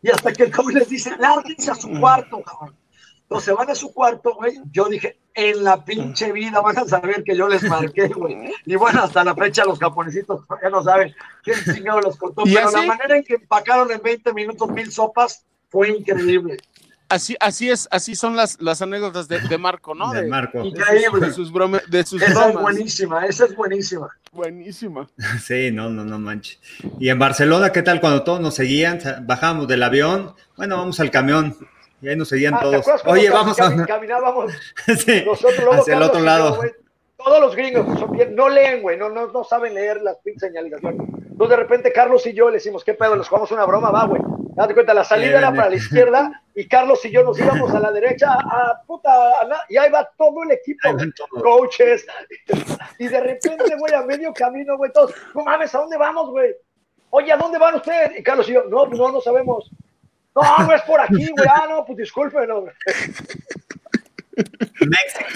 Y 0.00 0.10
hasta 0.10 0.32
que 0.32 0.44
el 0.44 0.52
coach 0.52 0.74
les 0.74 0.88
dice, 0.88 1.16
lárguense 1.18 1.72
a 1.72 1.74
su 1.74 1.90
cuarto, 1.98 2.40
cabrón. 2.42 2.76
Entonces 3.22 3.56
van 3.56 3.70
a 3.70 3.74
su 3.74 3.92
cuarto, 3.92 4.34
güey. 4.36 4.60
Yo 4.70 4.84
dije, 4.84 5.18
en 5.34 5.64
la 5.64 5.84
pinche 5.84 6.30
vida 6.30 6.60
van 6.60 6.78
a 6.78 6.84
saber 6.84 7.24
que 7.24 7.36
yo 7.36 7.48
les 7.48 7.64
marqué, 7.64 8.06
güey. 8.06 8.52
Y 8.64 8.76
bueno, 8.76 9.02
hasta 9.02 9.24
la 9.24 9.34
fecha 9.34 9.64
los 9.64 9.80
japonesitos 9.80 10.44
ya 10.62 10.70
no 10.70 10.84
saben 10.84 11.12
quién 11.42 11.56
chingado 11.64 12.00
los 12.00 12.16
cortó. 12.16 12.44
Pero 12.44 12.70
la 12.70 12.82
manera 12.82 13.16
en 13.16 13.24
que 13.24 13.34
empacaron 13.34 13.90
en 13.90 14.00
20 14.00 14.32
minutos 14.34 14.68
mil 14.70 14.92
sopas 14.92 15.44
fue 15.68 15.88
increíble. 15.88 16.58
Así, 17.14 17.36
así 17.38 17.70
es, 17.70 17.86
así 17.92 18.16
son 18.16 18.34
las, 18.34 18.60
las 18.60 18.82
anécdotas 18.82 19.28
de, 19.28 19.38
de 19.38 19.56
Marco, 19.56 19.94
¿no? 19.94 20.10
De, 20.10 20.26
Marco. 20.26 20.64
Increíble. 20.64 21.28
De 21.28 21.32
sus, 21.32 21.52
bromas. 21.52 21.88
de 21.88 22.04
sus 22.04 22.20
esa 22.20 22.48
es 22.48 22.56
buenísima, 22.56 23.24
esa 23.24 23.44
es 23.44 23.54
buenísima. 23.54 24.08
Buenísima. 24.32 25.08
Sí, 25.40 25.70
no, 25.70 25.88
no, 25.90 26.04
no 26.04 26.18
manches. 26.18 26.58
Y 26.98 27.10
en 27.10 27.18
Barcelona, 27.20 27.70
¿qué 27.70 27.82
tal 27.82 28.00
cuando 28.00 28.24
todos 28.24 28.40
nos 28.40 28.56
seguían? 28.56 28.98
Bajábamos 29.22 29.68
del 29.68 29.84
avión, 29.84 30.34
bueno, 30.56 30.76
vamos 30.76 30.98
al 30.98 31.12
camión 31.12 31.56
y 32.02 32.08
ahí 32.08 32.16
nos 32.16 32.30
seguían 32.30 32.54
ah, 32.54 32.60
todos. 32.60 32.84
Oye, 33.04 33.30
vamos 33.30 33.60
a. 33.60 33.86
Caminábamos 33.86 34.52
sí, 34.98 35.22
nosotros, 35.24 35.76
hacia 35.76 35.94
el 35.94 36.02
otro 36.02 36.20
lado. 36.20 36.60
todos 37.16 37.40
los 37.40 37.54
gringos 37.54 37.96
son 37.96 38.10
bien, 38.10 38.34
no 38.34 38.48
leen, 38.48 38.82
güey, 38.82 38.98
no, 38.98 39.08
no, 39.08 39.28
no 39.28 39.44
saben 39.44 39.74
leer 39.74 40.02
las 40.02 40.16
señalizaciones. 40.36 41.08
Entonces 41.34 41.56
de 41.56 41.62
repente 41.64 41.92
Carlos 41.92 42.24
y 42.28 42.32
yo 42.32 42.48
le 42.48 42.58
decimos, 42.58 42.84
¿qué 42.84 42.94
pedo? 42.94 43.16
Les 43.16 43.26
jugamos 43.26 43.50
una 43.50 43.64
broma, 43.64 43.90
va, 43.90 44.06
güey. 44.06 44.22
Date 44.54 44.72
cuenta, 44.72 44.94
la 44.94 45.02
salida 45.02 45.38
era 45.38 45.50
para 45.52 45.68
la 45.68 45.74
izquierda 45.74 46.42
y 46.54 46.68
Carlos 46.68 47.04
y 47.04 47.10
yo 47.10 47.24
nos 47.24 47.36
íbamos 47.40 47.74
a 47.74 47.80
la 47.80 47.90
derecha, 47.90 48.34
a, 48.34 48.80
puta, 48.86 49.10
y 49.68 49.76
ahí 49.76 49.90
va 49.90 50.08
todo 50.16 50.44
el 50.44 50.52
equipo, 50.52 50.90
coaches. 51.42 52.06
Y 53.00 53.08
de 53.08 53.18
repente, 53.18 53.74
güey, 53.76 53.92
a 53.94 54.02
medio 54.02 54.32
camino, 54.32 54.76
güey, 54.76 54.92
todos, 54.92 55.12
no 55.34 55.42
mames, 55.42 55.74
¿a 55.74 55.78
dónde 55.78 55.96
vamos, 55.96 56.30
güey? 56.30 56.54
Oye, 57.10 57.32
¿a 57.32 57.36
dónde 57.36 57.58
van 57.58 57.74
ustedes? 57.74 58.16
Y 58.16 58.22
Carlos 58.22 58.48
y 58.48 58.52
yo, 58.52 58.62
no, 58.70 58.86
pues 58.86 59.00
no, 59.00 59.10
no 59.10 59.20
sabemos. 59.20 59.68
No, 60.36 60.42
no 60.64 60.72
es 60.72 60.82
por 60.82 61.00
aquí, 61.00 61.28
güey. 61.36 61.48
Ah, 61.48 61.66
no, 61.68 61.84
pues 61.84 61.98
disculpen. 61.98 62.48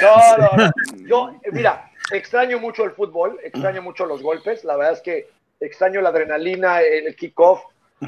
No, 0.01 0.37
no, 0.39 0.57
no. 0.57 0.73
Yo, 1.07 1.31
mira, 1.53 1.91
extraño 2.13 2.59
mucho 2.59 2.85
el 2.85 2.91
fútbol, 2.91 3.39
extraño 3.45 3.81
mucho 3.81 4.07
los 4.07 4.23
golpes. 4.23 4.65
La 4.65 4.77
verdad 4.77 4.95
es 4.95 5.01
que 5.01 5.29
extraño 5.61 6.01
la 6.01 6.11
adrenalina, 6.11 6.81
el 6.83 7.14
kickoff, 7.16 7.62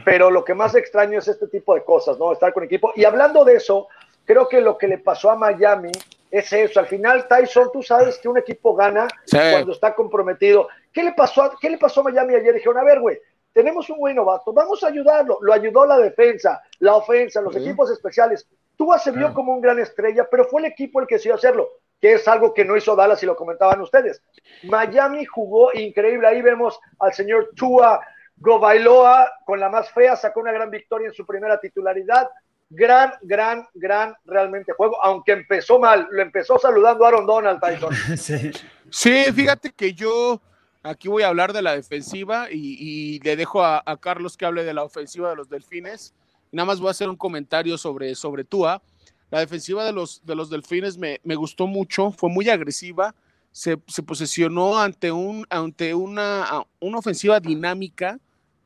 pero 0.04 0.30
lo 0.30 0.44
que 0.44 0.54
más 0.54 0.74
extraño 0.74 1.18
es 1.18 1.28
este 1.28 1.48
tipo 1.48 1.74
de 1.74 1.82
cosas, 1.82 2.18
¿no? 2.18 2.32
Estar 2.32 2.52
con 2.52 2.62
equipo. 2.62 2.92
Y 2.94 3.04
hablando 3.04 3.44
de 3.44 3.56
eso, 3.56 3.88
creo 4.24 4.48
que 4.48 4.60
lo 4.60 4.78
que 4.78 4.88
le 4.88 4.98
pasó 4.98 5.30
a 5.30 5.36
Miami 5.36 5.90
es 6.30 6.52
eso. 6.52 6.80
Al 6.80 6.86
final, 6.86 7.26
Tyson, 7.28 7.70
tú 7.72 7.82
sabes 7.82 8.18
que 8.18 8.28
un 8.28 8.38
equipo 8.38 8.74
gana 8.74 9.08
cuando 9.28 9.72
está 9.72 9.94
comprometido. 9.94 10.68
¿Qué 10.92 11.02
le 11.02 11.12
pasó 11.12 11.42
a, 11.42 11.56
qué 11.60 11.70
le 11.70 11.78
pasó 11.78 12.00
a 12.00 12.04
Miami 12.04 12.34
ayer? 12.34 12.54
Dijeron, 12.54 12.78
a 12.78 12.84
ver, 12.84 13.00
güey, 13.00 13.18
tenemos 13.52 13.90
un 13.90 13.98
buen 13.98 14.14
novato, 14.14 14.52
vamos 14.52 14.82
a 14.84 14.88
ayudarlo. 14.88 15.38
Lo 15.40 15.52
ayudó 15.52 15.84
la 15.86 15.98
defensa, 15.98 16.62
la 16.78 16.94
ofensa, 16.94 17.40
los 17.40 17.56
equipos 17.56 17.90
especiales. 17.90 18.46
Tua 18.76 18.98
se 18.98 19.10
vio 19.10 19.34
como 19.34 19.52
un 19.52 19.60
gran 19.60 19.78
estrella, 19.78 20.26
pero 20.30 20.44
fue 20.44 20.62
el 20.62 20.68
equipo 20.68 21.00
el 21.00 21.06
que 21.06 21.16
decidió 21.16 21.34
hacerlo, 21.34 21.68
que 22.00 22.14
es 22.14 22.26
algo 22.26 22.54
que 22.54 22.64
no 22.64 22.76
hizo 22.76 22.96
Dallas 22.96 23.22
y 23.22 23.26
lo 23.26 23.36
comentaban 23.36 23.80
ustedes. 23.80 24.22
Miami 24.64 25.24
jugó 25.24 25.72
increíble. 25.74 26.26
Ahí 26.26 26.42
vemos 26.42 26.78
al 26.98 27.12
señor 27.12 27.50
Tua 27.54 28.00
Gobailoa 28.40 29.30
con 29.44 29.60
la 29.60 29.68
más 29.68 29.90
fea, 29.90 30.16
sacó 30.16 30.40
una 30.40 30.52
gran 30.52 30.70
victoria 30.70 31.08
en 31.08 31.14
su 31.14 31.26
primera 31.26 31.60
titularidad. 31.60 32.28
Gran, 32.70 33.12
gran, 33.22 33.66
gran 33.74 34.14
realmente 34.24 34.72
juego, 34.72 35.02
aunque 35.02 35.32
empezó 35.32 35.78
mal, 35.78 36.06
lo 36.10 36.22
empezó 36.22 36.58
saludando 36.58 37.04
a 37.04 37.08
Aaron 37.08 37.26
Donald, 37.26 37.60
Tyson. 37.60 37.94
Sí. 38.92 39.24
fíjate 39.32 39.70
que 39.70 39.92
yo 39.92 40.40
aquí 40.82 41.06
voy 41.06 41.22
a 41.22 41.28
hablar 41.28 41.52
de 41.52 41.62
la 41.62 41.76
defensiva 41.76 42.48
y, 42.50 43.20
le 43.20 43.36
dejo 43.36 43.62
a, 43.62 43.82
Carlos 44.00 44.36
que 44.36 44.46
hable 44.46 44.64
de 44.64 44.74
la 44.74 44.82
ofensiva 44.82 45.30
de 45.30 45.36
los 45.36 45.48
Delfines. 45.48 46.14
Nada 46.50 46.66
más 46.66 46.80
voy 46.80 46.88
a 46.88 46.90
hacer 46.92 47.08
un 47.08 47.16
comentario 47.16 47.76
sobre, 47.76 48.14
sobre 48.14 48.42
Tua. 48.42 48.82
La 49.30 49.40
defensiva 49.40 49.84
de 49.84 49.92
los, 49.92 50.24
de 50.24 50.34
los 50.34 50.50
Delfines 50.50 50.98
me, 50.98 51.20
me 51.22 51.36
gustó 51.36 51.66
mucho, 51.66 52.10
fue 52.10 52.28
muy 52.28 52.48
agresiva, 52.48 53.14
se, 53.52 53.78
se 53.86 54.02
posicionó 54.02 54.78
ante, 54.78 55.12
un, 55.12 55.46
ante 55.50 55.94
una, 55.94 56.64
una 56.80 56.98
ofensiva 56.98 57.40
dinámica, 57.40 58.18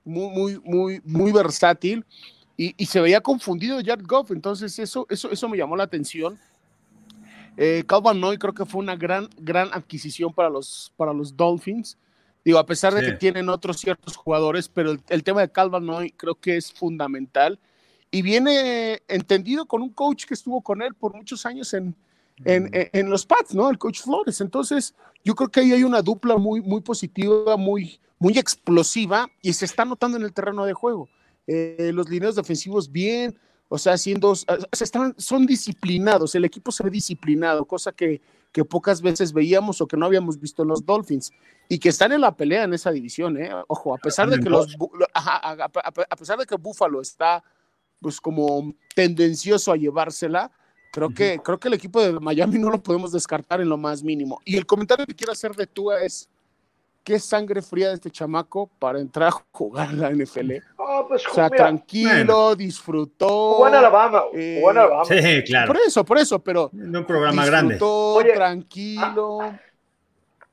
muy, 0.05 0.29
muy, 0.31 0.61
muy, 0.64 1.00
muy 1.05 1.33
versátil 1.33 2.05
y, 2.57 2.74
y, 2.77 2.87
se 2.87 3.00
veía 3.00 3.20
confundido 3.20 3.79
Jared 3.85 4.07
Goff, 4.07 4.31
entonces 4.31 4.79
eso, 4.79 5.07
eso, 5.09 5.31
eso 5.31 5.48
me 5.48 5.57
llamó 5.57 5.77
la 5.77 5.85
atención. 5.85 6.38
Eh, 7.57 7.85
Calvin 7.87 8.20
Noy 8.20 8.37
creo 8.37 8.53
que 8.53 8.64
fue 8.64 8.81
una 8.81 8.96
gran, 8.96 9.29
gran 9.38 9.72
adquisición 9.72 10.33
para 10.33 10.50
los, 10.50 10.92
para 10.96 11.12
los 11.12 11.37
Dolphins. 11.37 11.96
Digo, 12.44 12.59
a 12.59 12.66
pesar 12.66 12.92
de 12.94 13.00
que 13.00 13.12
tienen 13.12 13.48
otros 13.48 13.79
ciertos 13.79 14.16
jugadores, 14.16 14.68
pero 14.68 14.90
el, 14.90 15.00
el 15.09 15.24
tema 15.24 15.40
de 15.40 15.50
Calvin 15.50 15.87
Noy 15.87 16.11
creo 16.11 16.35
que 16.35 16.57
es 16.57 16.72
fundamental 16.72 17.59
y 18.14 18.22
viene 18.22 19.03
entendido 19.09 19.66
con 19.66 19.83
un 19.83 19.88
coach 19.90 20.24
que 20.24 20.35
estuvo 20.35 20.62
con 20.62 20.83
él 20.83 20.94
por 20.94 21.12
muchos 21.16 21.44
años 21.46 21.74
en, 21.74 21.96
en, 22.44 22.70
en, 22.72 23.11
los 23.11 23.27
Pats, 23.27 23.57
¿no? 23.57 23.68
El 23.68 23.77
coach 23.77 24.03
Flores. 24.03 24.40
Entonces, 24.40 24.94
yo 25.24 25.35
creo 25.35 25.50
que 25.50 25.59
ahí 25.59 25.72
hay 25.72 25.83
una 25.83 26.00
dupla 26.00 26.37
muy, 26.37 26.61
muy 26.61 26.81
positiva, 26.81 27.57
muy, 27.57 27.98
muy 28.20 28.38
explosiva 28.38 29.29
y 29.42 29.53
se 29.53 29.64
está 29.64 29.85
notando 29.85 30.16
en 30.16 30.22
el 30.22 30.33
terreno 30.33 30.64
de 30.64 30.74
juego. 30.74 31.09
Eh, 31.48 31.90
los 31.92 32.09
lineos 32.09 32.37
defensivos 32.37 32.92
bien, 32.92 33.37
o 33.68 33.79
sea, 33.79 33.94
haciendo, 33.94 34.33
están, 34.70 35.16
son 35.18 35.44
disciplinados, 35.44 36.37
el 36.37 36.44
equipo 36.44 36.70
se 36.70 36.85
ve 36.85 36.90
disciplinado, 36.90 37.64
cosa 37.64 37.90
que, 37.90 38.20
que 38.53 38.64
pocas 38.64 39.03
veces 39.03 39.33
veíamos 39.33 39.81
o 39.81 39.88
que 39.88 39.96
no 39.96 40.07
habíamos 40.07 40.38
visto 40.38 40.62
en 40.62 40.68
los 40.68 40.87
Dolphins 40.87 41.33
y 41.68 41.81
que 41.81 41.88
están 41.88 42.12
en 42.12 42.20
la 42.20 42.37
pelea 42.37 42.62
en 42.62 42.74
esa 42.74 42.92
división, 42.92 43.37
¿eh? 43.38 43.50
Ojo, 43.66 43.92
a 43.92 43.98
pesar 43.98 44.31
de 44.31 44.38
que 44.38 44.48
los, 44.48 44.77
a, 45.14 46.16
pesar 46.16 46.38
de 46.38 46.46
que 46.46 46.55
Buffalo 46.55 47.00
está 47.00 47.42
pues 48.05 48.21
como 48.21 48.75
tendencioso 48.95 49.73
a 49.73 49.77
llevársela, 49.77 50.51
creo 50.93 51.09
que, 51.09 51.40
creo 51.43 51.59
que 51.59 51.69
el 51.69 51.75
equipo 51.75 52.03
de 52.03 52.12
Miami 52.21 52.59
no 52.59 52.69
lo 52.69 52.83
podemos 52.83 53.12
descartar 53.12 53.62
en 53.62 53.69
lo 53.71 53.79
más 53.79 54.03
mínimo. 54.03 54.43
Y 54.45 54.59
el 54.59 54.67
comentario 54.67 55.07
que 55.07 55.14
quiero 55.14 55.33
hacer 55.33 55.53
de 55.53 55.67
Tua 55.67 56.03
es, 56.03 56.29
qué 57.03 57.19
sangre 57.19 57.62
fría 57.62 57.88
de 57.88 57.95
este 57.95 58.11
chamaco 58.11 58.69
para 58.79 59.01
entrar 59.01 59.29
a 59.29 59.45
jugar 59.53 59.88
en 59.88 60.01
la 60.03 60.11
NFL. 60.11 60.53
Oh, 60.77 61.07
pues, 61.09 61.27
o 61.27 61.33
sea, 61.33 61.49
tranquilo, 61.49 62.55
disfrutó. 62.55 63.55
Jugó 63.55 63.69
en 63.69 63.75
Alabama, 63.77 64.25
eh, 64.35 64.62
Alabama. 64.69 65.07
Sí, 65.07 65.43
claro. 65.47 65.69
Por 65.69 65.77
eso, 65.79 66.05
por 66.05 66.19
eso, 66.19 66.38
pero. 66.40 66.71
En 66.75 66.95
un 66.95 67.07
programa 67.07 67.47
grande. 67.47 67.79
Oye, 67.81 68.35
tranquilo. 68.35 69.38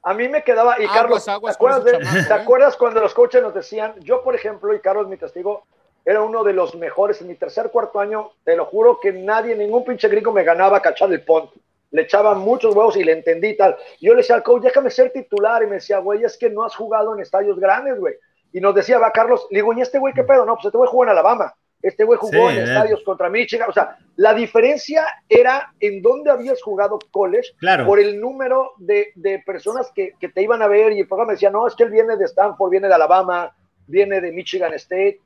A, 0.04 0.14
mí 0.14 0.30
me 0.30 0.42
quedaba, 0.42 0.82
y 0.82 0.88
Carlos, 0.88 1.26
¿te, 1.26 1.32
acuerdas 1.32 1.84
¿te 1.84 1.92
¿eh? 1.98 2.34
acuerdas 2.34 2.78
cuando 2.78 3.02
los 3.02 3.14
coaches 3.14 3.44
nos 3.44 3.54
decían, 3.54 3.96
yo 4.00 4.24
por 4.24 4.36
ejemplo, 4.36 4.74
y 4.74 4.80
Carlos 4.80 5.10
mi 5.10 5.18
testigo, 5.18 5.66
era 6.06 6.22
uno 6.22 6.44
de 6.44 6.54
los 6.54 6.76
mejores 6.76 7.22
en 7.22 7.28
mi 7.28 7.36
tercer, 7.36 7.70
cuarto 7.72 8.00
año, 8.00 8.32
te 8.44 8.56
lo 8.56 8.66
juro 8.66 9.00
que 9.00 9.12
nadie, 9.12 9.56
ningún 9.56 9.84
pinche 9.84 10.08
gringo 10.08 10.32
me 10.32 10.44
ganaba 10.44 10.82
cachar 10.82 11.12
el 11.12 11.24
pont 11.24 11.52
le 11.92 12.04
echaba 12.04 12.34
muchos 12.36 12.74
huevos 12.76 12.96
y 12.98 13.04
le 13.04 13.12
entendí 13.12 13.56
tal. 13.56 13.76
Yo 14.00 14.14
le 14.14 14.18
decía 14.18 14.36
al 14.36 14.44
coach, 14.44 14.64
déjame 14.64 14.90
ser 14.90 15.12
titular. 15.12 15.62
Y 15.62 15.68
me 15.68 15.76
decía, 15.76 16.00
güey, 16.00 16.24
es 16.24 16.38
que 16.38 16.50
no 16.50 16.64
has 16.64 16.76
jugado 16.76 17.14
en 17.14 17.22
estadios 17.22 17.60
grandes, 17.60 18.00
güey. 18.00 18.16
Y 18.54 18.60
nos 18.60 18.74
decía, 18.74 18.98
va, 18.98 19.12
Carlos, 19.12 19.48
le 19.52 19.60
digo, 19.60 19.74
¿y 19.74 19.82
este 19.82 20.00
güey 20.00 20.14
qué 20.14 20.24
pedo? 20.24 20.46
No, 20.46 20.56
pues 20.56 20.66
este 20.66 20.78
güey 20.78 20.90
jugó 20.90 21.04
en 21.04 21.10
Alabama. 21.10 21.54
Este 21.82 22.04
güey 22.04 22.18
jugó 22.20 22.50
en 22.50 22.60
eh. 22.60 22.64
estadios 22.64 23.04
contra 23.04 23.30
Michigan. 23.30 23.70
O 23.70 23.74
sea, 23.74 23.98
la 24.16 24.34
diferencia 24.34 25.06
era 25.28 25.74
en 25.80 26.02
dónde 26.02 26.30
habías 26.30 26.62
jugado 26.62 27.00
college 27.12 27.50
por 27.86 28.00
el 28.00 28.20
número 28.20 28.72
de, 28.78 29.12
personas 29.46 29.92
que, 29.94 30.14
te 30.34 30.42
iban 30.42 30.62
a 30.62 30.68
ver. 30.68 30.94
Y 30.94 31.02
el 31.02 31.08
programa 31.08 31.30
me 31.30 31.34
decía, 31.34 31.50
no, 31.50 31.68
es 31.68 31.76
que 31.76 31.84
él 31.84 31.90
viene 31.90 32.16
de 32.16 32.26
Stanford, 32.26 32.72
viene 32.72 32.88
de 32.88 32.94
Alabama, 32.94 33.54
viene 33.88 34.22
de 34.22 34.32
Michigan 34.32 34.74
State. 34.76 35.20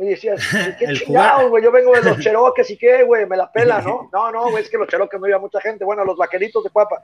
Y 0.00 0.06
decías, 0.06 0.40
qué 0.78 0.86
chingado, 0.94 1.50
güey, 1.50 1.62
yo 1.62 1.70
vengo 1.70 1.92
de 1.92 2.02
los 2.02 2.18
Cherokees 2.20 2.70
y 2.70 2.78
qué, 2.78 3.04
güey, 3.04 3.26
me 3.26 3.36
la 3.36 3.52
pela, 3.52 3.82
¿no? 3.82 4.08
No, 4.12 4.32
no, 4.32 4.50
güey, 4.50 4.64
es 4.64 4.70
que 4.70 4.78
los 4.78 4.88
Cherokees 4.88 5.20
no 5.20 5.28
iba 5.28 5.38
mucha 5.38 5.60
gente, 5.60 5.84
bueno, 5.84 6.04
los 6.04 6.16
vaqueritos 6.16 6.64
de 6.64 6.70
Papa. 6.70 7.02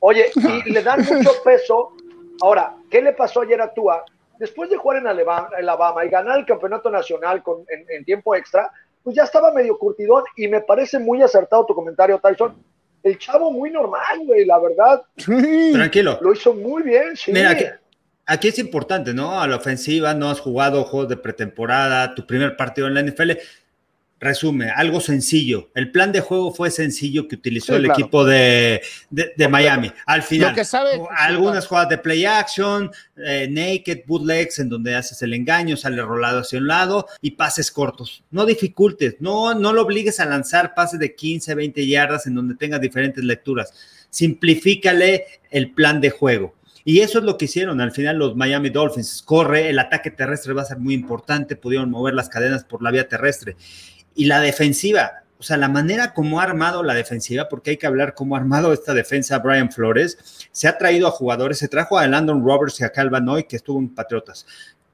Oye, 0.00 0.30
y 0.64 0.70
le 0.70 0.82
dan 0.82 1.04
mucho 1.04 1.32
peso. 1.42 1.92
Ahora, 2.40 2.76
¿qué 2.88 3.02
le 3.02 3.12
pasó 3.12 3.40
ayer 3.40 3.60
a 3.60 3.74
Tua? 3.74 4.04
Después 4.38 4.70
de 4.70 4.76
jugar 4.76 4.98
en 4.98 5.08
Alabama 5.08 6.04
y 6.04 6.08
ganar 6.08 6.38
el 6.38 6.46
campeonato 6.46 6.88
nacional 6.90 7.42
con, 7.42 7.64
en, 7.68 8.04
tiempo 8.04 8.36
extra, 8.36 8.70
pues 9.02 9.16
ya 9.16 9.24
estaba 9.24 9.52
medio 9.52 9.76
curtidón 9.76 10.22
y 10.36 10.46
me 10.46 10.60
parece 10.60 11.00
muy 11.00 11.20
acertado 11.20 11.66
tu 11.66 11.74
comentario, 11.74 12.20
Tyson. 12.20 12.54
El 13.02 13.18
chavo 13.18 13.50
muy 13.50 13.72
normal, 13.72 14.20
güey, 14.24 14.44
la 14.44 14.60
verdad. 14.60 15.02
Tranquilo. 15.72 16.18
Lo 16.20 16.32
hizo 16.32 16.54
muy 16.54 16.84
bien, 16.84 17.16
sí. 17.16 17.32
Mira, 17.32 17.80
aquí 18.28 18.48
es 18.48 18.58
importante, 18.58 19.14
¿no? 19.14 19.40
A 19.40 19.48
la 19.48 19.56
ofensiva, 19.56 20.14
no 20.14 20.30
has 20.30 20.40
jugado 20.40 20.84
juegos 20.84 21.08
de 21.08 21.16
pretemporada, 21.16 22.14
tu 22.14 22.26
primer 22.26 22.56
partido 22.56 22.86
en 22.86 22.94
la 22.94 23.02
NFL. 23.02 23.32
Resume, 24.20 24.70
algo 24.70 25.00
sencillo. 25.00 25.70
El 25.76 25.92
plan 25.92 26.10
de 26.10 26.20
juego 26.20 26.52
fue 26.52 26.72
sencillo 26.72 27.28
que 27.28 27.36
utilizó 27.36 27.76
el 27.76 27.86
equipo 27.86 28.24
de, 28.24 28.82
Miami. 29.48 29.92
Al 30.06 30.24
final, 30.24 30.56
algunas 31.16 31.68
jugadas 31.68 31.88
de 31.88 31.98
play 31.98 32.24
action, 32.24 32.90
eh, 33.16 33.46
naked, 33.48 34.00
bootlegs, 34.06 34.58
en 34.58 34.68
donde 34.68 34.96
haces 34.96 35.22
el 35.22 35.34
engaño, 35.34 35.76
sale 35.76 36.02
rolado 36.02 36.40
hacia 36.40 36.58
un 36.58 36.66
lado 36.66 37.06
y 37.22 37.30
pases 37.30 37.70
cortos. 37.70 38.24
No 38.32 38.44
dificultes, 38.44 39.16
no, 39.20 39.54
no 39.54 39.72
lo 39.72 39.82
obligues 39.82 40.18
a 40.18 40.26
lanzar 40.26 40.74
pases 40.74 40.98
de 40.98 41.14
15, 41.14 41.54
20 41.54 41.86
yardas 41.86 42.26
en 42.26 42.34
donde 42.34 42.56
tenga 42.56 42.80
diferentes 42.80 43.22
lecturas. 43.22 43.72
Simplifícale 44.10 45.26
el 45.50 45.70
plan 45.70 46.00
de 46.00 46.10
juego. 46.10 46.57
Y 46.88 47.02
eso 47.02 47.18
es 47.18 47.24
lo 47.26 47.36
que 47.36 47.44
hicieron 47.44 47.82
al 47.82 47.92
final 47.92 48.16
los 48.16 48.34
Miami 48.34 48.70
Dolphins. 48.70 49.22
Corre, 49.22 49.68
el 49.68 49.78
ataque 49.78 50.10
terrestre 50.10 50.54
va 50.54 50.62
a 50.62 50.64
ser 50.64 50.78
muy 50.78 50.94
importante, 50.94 51.54
pudieron 51.54 51.90
mover 51.90 52.14
las 52.14 52.30
cadenas 52.30 52.64
por 52.64 52.82
la 52.82 52.90
vía 52.90 53.06
terrestre. 53.06 53.58
Y 54.14 54.24
la 54.24 54.40
defensiva, 54.40 55.24
o 55.38 55.42
sea, 55.42 55.58
la 55.58 55.68
manera 55.68 56.14
como 56.14 56.40
ha 56.40 56.44
armado 56.44 56.82
la 56.82 56.94
defensiva, 56.94 57.46
porque 57.50 57.72
hay 57.72 57.76
que 57.76 57.86
hablar 57.86 58.14
cómo 58.14 58.36
ha 58.36 58.38
armado 58.38 58.72
esta 58.72 58.94
defensa 58.94 59.38
Brian 59.40 59.70
Flores, 59.70 60.48
se 60.50 60.66
ha 60.66 60.78
traído 60.78 61.06
a 61.06 61.10
jugadores, 61.10 61.58
se 61.58 61.68
trajo 61.68 61.98
a 61.98 62.08
Landon 62.08 62.42
Roberts 62.42 62.80
y 62.80 62.84
a 62.84 62.88
Calvanoy, 62.88 63.44
que 63.44 63.56
estuvo 63.56 63.78
en 63.78 63.94
Patriotas. 63.94 64.46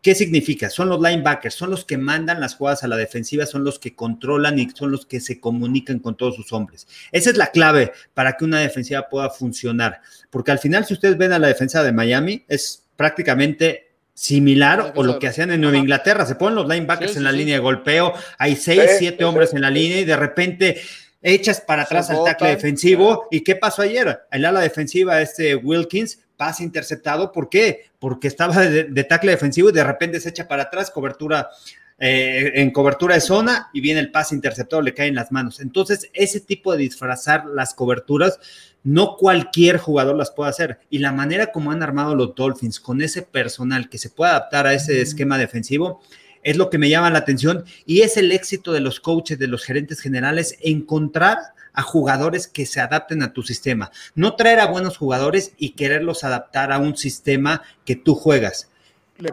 ¿Qué 0.05 0.15
significa? 0.15 0.69
Son 0.69 0.91
los 0.91 1.01
linebackers, 1.01 1.55
son 1.55 1.71
los 1.71 1.87
que 1.87 1.97
mandan 1.97 2.39
las 2.39 2.57
jugadas 2.57 2.85
a 2.85 2.89
la 2.89 2.97
defensiva, 2.99 3.47
son 3.47 3.65
los 3.65 3.79
que 3.79 3.97
controlan 3.97 4.59
y 4.59 4.69
son 4.69 4.91
los 4.91 5.07
que 5.07 5.19
se 5.19 5.41
comunican 5.41 5.99
con 5.99 6.15
todos 6.15 6.37
sus 6.37 6.53
hombres. 6.53 6.87
Esa 7.11 7.31
es 7.31 7.39
la 7.39 7.47
clave 7.47 7.91
para 8.13 8.37
que 8.37 8.45
una 8.45 8.61
defensiva 8.61 9.09
pueda 9.09 9.31
funcionar, 9.31 10.03
porque 10.29 10.51
al 10.51 10.59
final 10.59 10.85
si 10.85 10.93
ustedes 10.93 11.17
ven 11.17 11.33
a 11.33 11.39
la 11.39 11.49
defensa 11.49 11.83
de 11.83 11.93
Miami, 11.93 12.45
es 12.49 12.85
prácticamente 12.97 13.93
similar 14.13 14.93
o 14.95 15.03
lo 15.03 15.19
que 15.19 15.29
hacían 15.29 15.51
en 15.53 15.63
Nueva 15.63 15.79
Inglaterra. 15.79 16.27
Se 16.27 16.35
ponen 16.35 16.57
los 16.57 16.69
linebackers 16.69 17.17
en 17.17 17.25
la 17.25 17.33
línea 17.33 17.55
de 17.55 17.61
golpeo, 17.61 18.13
hay 18.37 18.57
seis, 18.57 18.83
siete 18.99 19.25
hombres 19.25 19.55
en 19.55 19.63
la 19.63 19.71
línea 19.71 20.01
y 20.01 20.05
de 20.05 20.17
repente 20.17 20.83
echas 21.23 21.63
para 21.63 21.85
atrás 21.85 22.11
al 22.11 22.23
tackle 22.25 22.51
defensivo. 22.51 23.27
¿Y 23.31 23.41
qué 23.41 23.57
pasó 23.57 23.81
ayer? 23.81 24.21
El 24.31 24.45
ala 24.45 24.61
defensiva, 24.61 25.23
este 25.23 25.57
Wilkins, 25.57 26.19
pase 26.37 26.65
interceptado. 26.65 27.33
¿Por 27.33 27.49
qué? 27.49 27.87
Porque 27.99 28.29
estaba 28.29 28.61
de, 28.61 28.85
de 28.85 29.05
tackle 29.05 29.33
defensivo 29.33 29.71
y 29.71 29.73
de 29.73 29.85
repente 29.85 30.21
se 30.21 30.31
echa 30.31 30.49
para 30.49 30.65
atrás, 30.65 30.91
cobertura 30.91 31.51
eh, 31.99 32.51
en 32.57 32.73
cobertura 32.73 33.15
de 33.15 33.21
zona 33.21 33.71
y 33.73 33.81
viene 33.81 34.01
el 34.01 34.11
pase 34.11 34.35
interceptado, 34.35 34.83
le 34.83 34.95
cae 34.95 35.09
en 35.09 35.15
las 35.15 35.31
manos. 35.31 35.61
Entonces, 35.61 36.11
ese 36.13 36.41
tipo 36.41 36.73
de 36.73 36.79
disfrazar 36.79 37.47
las 37.47 37.73
coberturas, 37.73 38.41
no 38.83 39.17
cualquier 39.17 39.79
jugador 39.79 40.17
las 40.17 40.33
puede 40.33 40.51
hacer. 40.51 40.81
Y 40.91 40.99
la 40.99 41.13
manera 41.13 41.53
como 41.53 41.71
han 41.71 41.83
armado 41.83 42.15
los 42.15 42.35
Dolphins 42.35 42.81
con 42.81 43.01
ese 43.01 43.23
personal 43.23 43.89
que 43.89 43.99
se 43.99 44.11
puede 44.11 44.33
adaptar 44.33 44.67
a 44.67 44.75
ese 44.75 45.01
esquema 45.01 45.39
defensivo 45.39 46.03
es 46.45 46.57
lo 46.57 46.71
que 46.71 46.79
me 46.79 46.89
llama 46.89 47.11
la 47.11 47.19
atención 47.19 47.65
y 47.87 48.03
es 48.03 48.17
el 48.17 48.31
éxito 48.31 48.73
de 48.73 48.81
los 48.81 49.01
coaches, 49.01 49.39
de 49.39 49.49
los 49.49 49.65
gerentes 49.65 50.01
generales, 50.01 50.57
encontrar 50.61 51.39
a 51.73 51.83
jugadores 51.83 52.47
que 52.47 52.67
se 52.67 52.81
adapten 52.81 53.23
a 53.23 53.33
tu 53.33 53.43
sistema. 53.43 53.91
No 54.15 54.37
traer 54.37 54.61
a 54.61 54.67
buenos 54.67 54.97
jugadores 54.97 55.53
y 55.59 55.71
quererlos 55.71 56.23
adaptar 56.23 56.71
a 56.71 56.79
un 56.79 56.97
sistema 56.97 57.63
que 57.85 57.97
tú 57.97 58.15
juegas. 58.15 58.71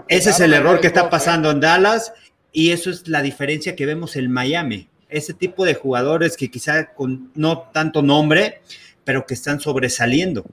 Ese 0.08 0.32
es 0.32 0.40
el 0.40 0.54
error 0.54 0.80
que 0.80 0.88
está 0.88 1.10
pasando 1.10 1.52
en 1.52 1.60
Dallas 1.60 2.14
y 2.52 2.72
eso 2.72 2.90
es 2.90 3.08
la 3.08 3.22
diferencia 3.22 3.76
que 3.76 3.86
vemos 3.86 4.16
en 4.16 4.32
Miami. 4.32 4.90
Ese 5.10 5.34
tipo 5.34 5.66
de 5.66 5.76
jugadores 5.76 6.38
que 6.38 6.50
quizá 6.50 6.94
con 6.94 7.32
no 7.36 7.70
tanto 7.74 8.02
nombre, 8.02 8.62
pero 9.04 9.26
que 9.26 9.34
están 9.34 9.60
sobresaliendo. 9.60 10.46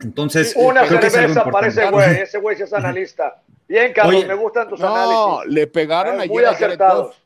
Entonces, 0.00 0.54
una 0.56 0.86
creo 0.86 1.10
cerveza 1.10 1.44
para 1.44 1.66
ese 1.68 1.90
güey, 1.90 2.20
ese 2.20 2.38
güey 2.38 2.60
es 2.60 2.72
analista. 2.72 3.42
Bien, 3.72 3.90
Carlos, 3.94 4.26
me 4.26 4.34
gustan 4.34 4.68
tus 4.68 4.78
no, 4.78 4.94
análisis. 4.94 5.54
le 5.54 5.66
pegaron 5.66 6.20
ayer 6.20 6.28
muy 6.28 6.44
acertados. 6.44 7.16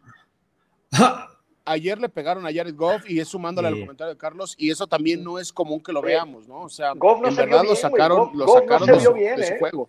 Ayer 1.69 1.99
le 1.99 2.09
pegaron 2.09 2.47
a 2.47 2.53
Jared 2.53 2.77
Goff 2.77 3.11
y 3.11 3.19
es 3.19 3.27
sumándole 3.27 3.67
al 3.67 3.81
comentario 3.81 4.15
de 4.15 4.17
Carlos 4.17 4.55
y 4.57 4.71
eso 4.71 4.87
también 4.87 5.25
no 5.25 5.41
es 5.41 5.53
común 5.53 5.83
que 5.83 5.93
lo 5.93 6.01
veamos, 6.01 6.47
¿no? 6.47 6.61
O 6.61 6.69
sea, 6.69 6.93
en 6.93 7.35
verdad 7.35 7.65
lo 7.65 7.75
sacaron, 7.75 8.31
lo 8.35 8.47
sacaron 8.47 8.87
de, 8.87 9.01
su, 9.01 9.13
bien, 9.13 9.35
de, 9.35 9.47
su, 9.49 9.55
¿eh? 9.55 9.57
juego. 9.59 9.89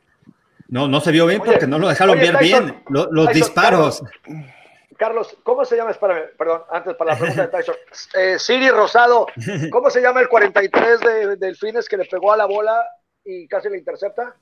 No, 0.69 0.87
no 0.87 0.99
se 0.99 1.11
vio 1.11 1.27
bien 1.27 1.39
porque 1.45 1.67
no 1.67 1.77
lo 1.77 1.87
dejaron 1.87 2.17
ver 2.17 2.39
bien. 2.39 2.83
Los, 2.89 3.31
disparos. 3.31 4.01
Carlos, 4.97 5.37
¿cómo 5.43 5.63
se 5.63 5.77
llama? 5.77 5.91
Espérame, 5.91 6.23
perdón, 6.35 6.63
antes 6.71 6.95
para 6.95 7.13
la 7.13 7.17
pregunta 7.19 7.43
de 7.43 7.47
Tyson. 7.49 7.75
Eh, 8.15 8.39
Siri 8.39 8.71
Rosado, 8.71 9.27
¿cómo 9.69 9.91
se 9.91 10.01
llama 10.01 10.21
el 10.21 10.27
43 10.27 10.99
de 11.01 11.35
Delfines 11.35 11.87
que 11.87 11.97
le 11.97 12.05
pegó 12.05 12.31
a 12.31 12.37
la 12.37 12.47
bola 12.47 12.83
y 13.23 13.47
casi 13.47 13.69
le 13.69 13.77
intercepta? 13.77 14.35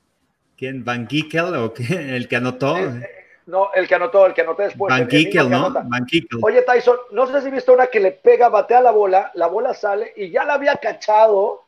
¿Quién? 0.58 0.84
¿Van 0.86 1.08
Gickel 1.08 1.56
o 1.56 1.74
qué? 1.74 1.84
¿El 2.16 2.28
que 2.28 2.36
anotó? 2.36 2.78
Eh, 2.78 2.84
eh, 2.84 3.10
no, 3.48 3.72
el 3.74 3.88
que 3.88 3.96
anotó, 3.96 4.26
el 4.26 4.34
que 4.34 4.42
anotó 4.42 4.64
después. 4.64 4.90
Van 4.90 5.10
Gickel, 5.10 5.50
¿no? 5.50 5.72
Van 5.72 6.08
Oye, 6.42 6.62
Tyson, 6.64 6.98
no 7.12 7.28
sé 7.28 7.42
si 7.42 7.52
viste 7.52 7.72
una 7.72 7.88
que 7.88 8.00
le 8.00 8.12
pega, 8.12 8.50
batea 8.50 8.82
la 8.82 8.92
bola, 8.92 9.32
la 9.36 9.48
bola 9.48 9.74
sale 9.74 10.14
y 10.16 10.32
ya 10.32 10.44
la 10.46 10.54
había 10.54 10.76
cachado, 10.78 11.66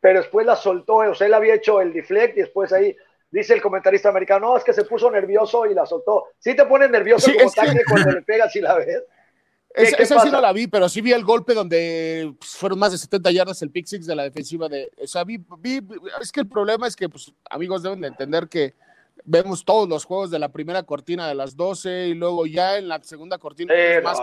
pero 0.00 0.20
después 0.20 0.44
la 0.46 0.56
soltó, 0.56 0.96
o 0.96 1.14
sea, 1.14 1.26
él 1.26 1.34
había 1.34 1.54
hecho 1.54 1.80
el 1.80 1.92
deflect 1.92 2.36
y 2.36 2.40
después 2.40 2.72
ahí 2.72 2.96
dice 3.30 3.54
el 3.54 3.62
comentarista 3.62 4.08
americano, 4.08 4.48
no, 4.48 4.56
es 4.56 4.64
que 4.64 4.72
se 4.72 4.84
puso 4.84 5.10
nervioso 5.10 5.66
y 5.66 5.74
la 5.74 5.86
soltó. 5.86 6.28
¿Sí 6.38 6.54
te 6.54 6.64
pones 6.64 6.90
nervioso 6.90 7.30
como 7.32 7.50
tanque 7.52 7.82
cuando 7.88 8.10
le 8.10 8.22
pegas 8.26 8.54
y 8.56 8.60
la 8.60 8.74
ves? 8.74 9.04
Esa 9.74 10.20
sí 10.20 10.30
no 10.30 10.40
la 10.40 10.52
vi, 10.52 10.66
pero 10.66 10.88
sí 10.88 11.00
vi 11.00 11.12
el 11.12 11.24
golpe 11.24 11.54
donde 11.54 12.34
pues, 12.38 12.50
fueron 12.52 12.78
más 12.78 12.92
de 12.92 12.98
70 12.98 13.30
yardas 13.30 13.62
el 13.62 13.70
pick 13.70 13.86
six 13.86 14.06
de 14.06 14.16
la 14.16 14.24
defensiva 14.24 14.68
de... 14.68 14.90
O 15.02 15.06
sea, 15.06 15.24
vi, 15.24 15.40
es 16.20 16.32
que 16.32 16.40
el 16.40 16.48
problema 16.48 16.86
es 16.86 16.96
que, 16.96 17.08
pues, 17.08 17.32
amigos 17.48 17.82
deben 17.82 18.00
de 18.00 18.08
entender 18.08 18.48
que 18.48 18.74
vemos 19.24 19.64
todos 19.64 19.88
los 19.88 20.04
juegos 20.04 20.30
de 20.30 20.38
la 20.38 20.50
primera 20.50 20.82
cortina 20.82 21.28
de 21.28 21.34
las 21.34 21.56
12 21.56 22.08
y 22.08 22.14
luego 22.14 22.46
ya 22.46 22.78
en 22.78 22.88
la 22.88 23.02
segunda 23.02 23.38
cortina 23.38 23.72
es 23.74 24.02
más, 24.02 24.18